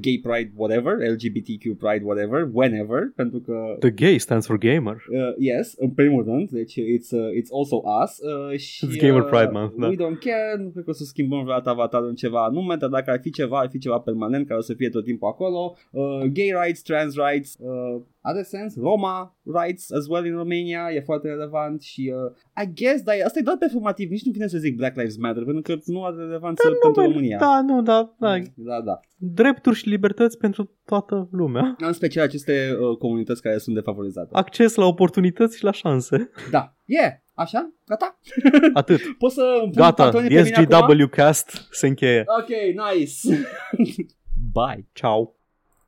gay 0.00 0.20
pride 0.22 0.52
whatever, 0.56 0.98
LGBTQ 0.98 1.78
pride 1.78 2.04
whatever, 2.04 2.48
whenever, 2.52 3.12
pentru 3.16 3.40
că... 3.40 3.76
The 3.78 3.90
gay 3.90 4.18
stands 4.18 4.46
for 4.46 4.58
gamer. 4.58 4.96
Uh, 5.10 5.34
yes, 5.38 5.74
în 5.78 5.90
primul 5.90 6.24
rând, 6.24 6.50
deci 6.50 6.72
it's, 6.72 7.10
uh, 7.10 7.30
it's 7.40 7.50
also 7.52 7.82
us. 8.02 8.18
Uh, 8.18 8.58
și, 8.58 8.86
it's 8.86 9.00
Gamer 9.00 9.22
Pride 9.22 9.50
Month, 9.52 9.74
da. 9.78 9.88
We 9.88 9.96
don't 9.96 10.18
care, 10.20 10.56
nu 10.58 10.68
cred 10.68 10.84
că 10.84 10.90
o 10.90 10.92
să 10.92 11.04
schimbăm 11.04 11.42
vreodată 11.42 11.68
avatarul 11.68 12.08
în 12.08 12.14
ceva 12.14 12.44
anume, 12.44 12.74
dar 12.74 12.88
dacă 12.88 13.10
ar 13.10 13.20
fi 13.20 13.30
ceva, 13.30 13.58
ar 13.58 13.68
fi 13.68 13.78
ceva 13.78 13.98
permanent 13.98 14.46
care 14.46 14.58
o 14.58 14.62
să 14.62 14.74
fie 14.74 14.88
tot 14.88 15.04
timpul 15.04 15.28
acolo. 15.28 15.76
Uh, 15.90 16.20
gay 16.20 16.52
rights, 16.62 16.82
trans 16.82 17.14
rights, 17.16 17.58
uh, 17.62 18.02
are 18.20 18.42
sens, 18.42 18.76
Roma 18.76 19.36
rights 19.44 19.90
as 19.92 20.06
well 20.08 20.26
in 20.26 20.34
Romania 20.34 20.90
e 20.92 21.00
foarte 21.00 21.28
relevant 21.28 21.82
și 21.82 22.12
uh, 22.14 22.64
I 22.64 22.72
guess, 22.74 23.02
dar 23.02 23.14
asta 23.24 23.38
e 23.38 23.42
doar 23.42 23.56
performativ, 23.56 24.10
nici 24.10 24.24
nu 24.24 24.32
vine 24.32 24.46
să 24.46 24.58
zic 24.58 24.76
Black 24.76 24.96
Lives 24.96 25.16
Matter, 25.16 25.44
pentru 25.44 25.62
că 25.62 25.80
nu 25.84 26.04
are 26.04 26.16
relevanță 26.16 26.68
da, 26.68 26.74
pentru 26.82 27.00
nu, 27.00 27.06
România. 27.06 27.38
Da, 27.38 27.62
nu, 27.62 27.82
da, 27.82 28.14
da. 28.18 28.38
Da, 28.54 28.80
da. 28.80 29.00
Drepturi 29.16 29.76
și 29.76 29.88
libertăți 29.88 30.38
pentru 30.38 30.70
toată 30.84 31.28
lumea. 31.30 31.76
În 31.78 31.92
special 31.92 32.24
aceste 32.24 32.76
uh, 32.80 32.96
comunități 32.96 33.42
care 33.42 33.58
sunt 33.58 33.74
defavorizate. 33.74 34.28
Acces 34.32 34.74
la 34.74 34.84
oportunități 34.84 35.56
și 35.56 35.64
la 35.64 35.72
șanse. 35.72 36.30
Da. 36.50 36.74
Yeah. 36.84 37.12
Așa? 37.34 37.72
Gata? 37.86 38.18
Atât. 38.80 39.00
Poți 39.18 39.34
să 39.34 39.68
Gata. 39.74 40.10
SGW 40.44 41.06
Cast 41.10 41.68
se 41.70 41.86
încheie. 41.86 42.24
Ok, 42.38 42.48
nice. 42.48 43.46
Bye. 44.52 44.88
Ciao. 44.92 45.36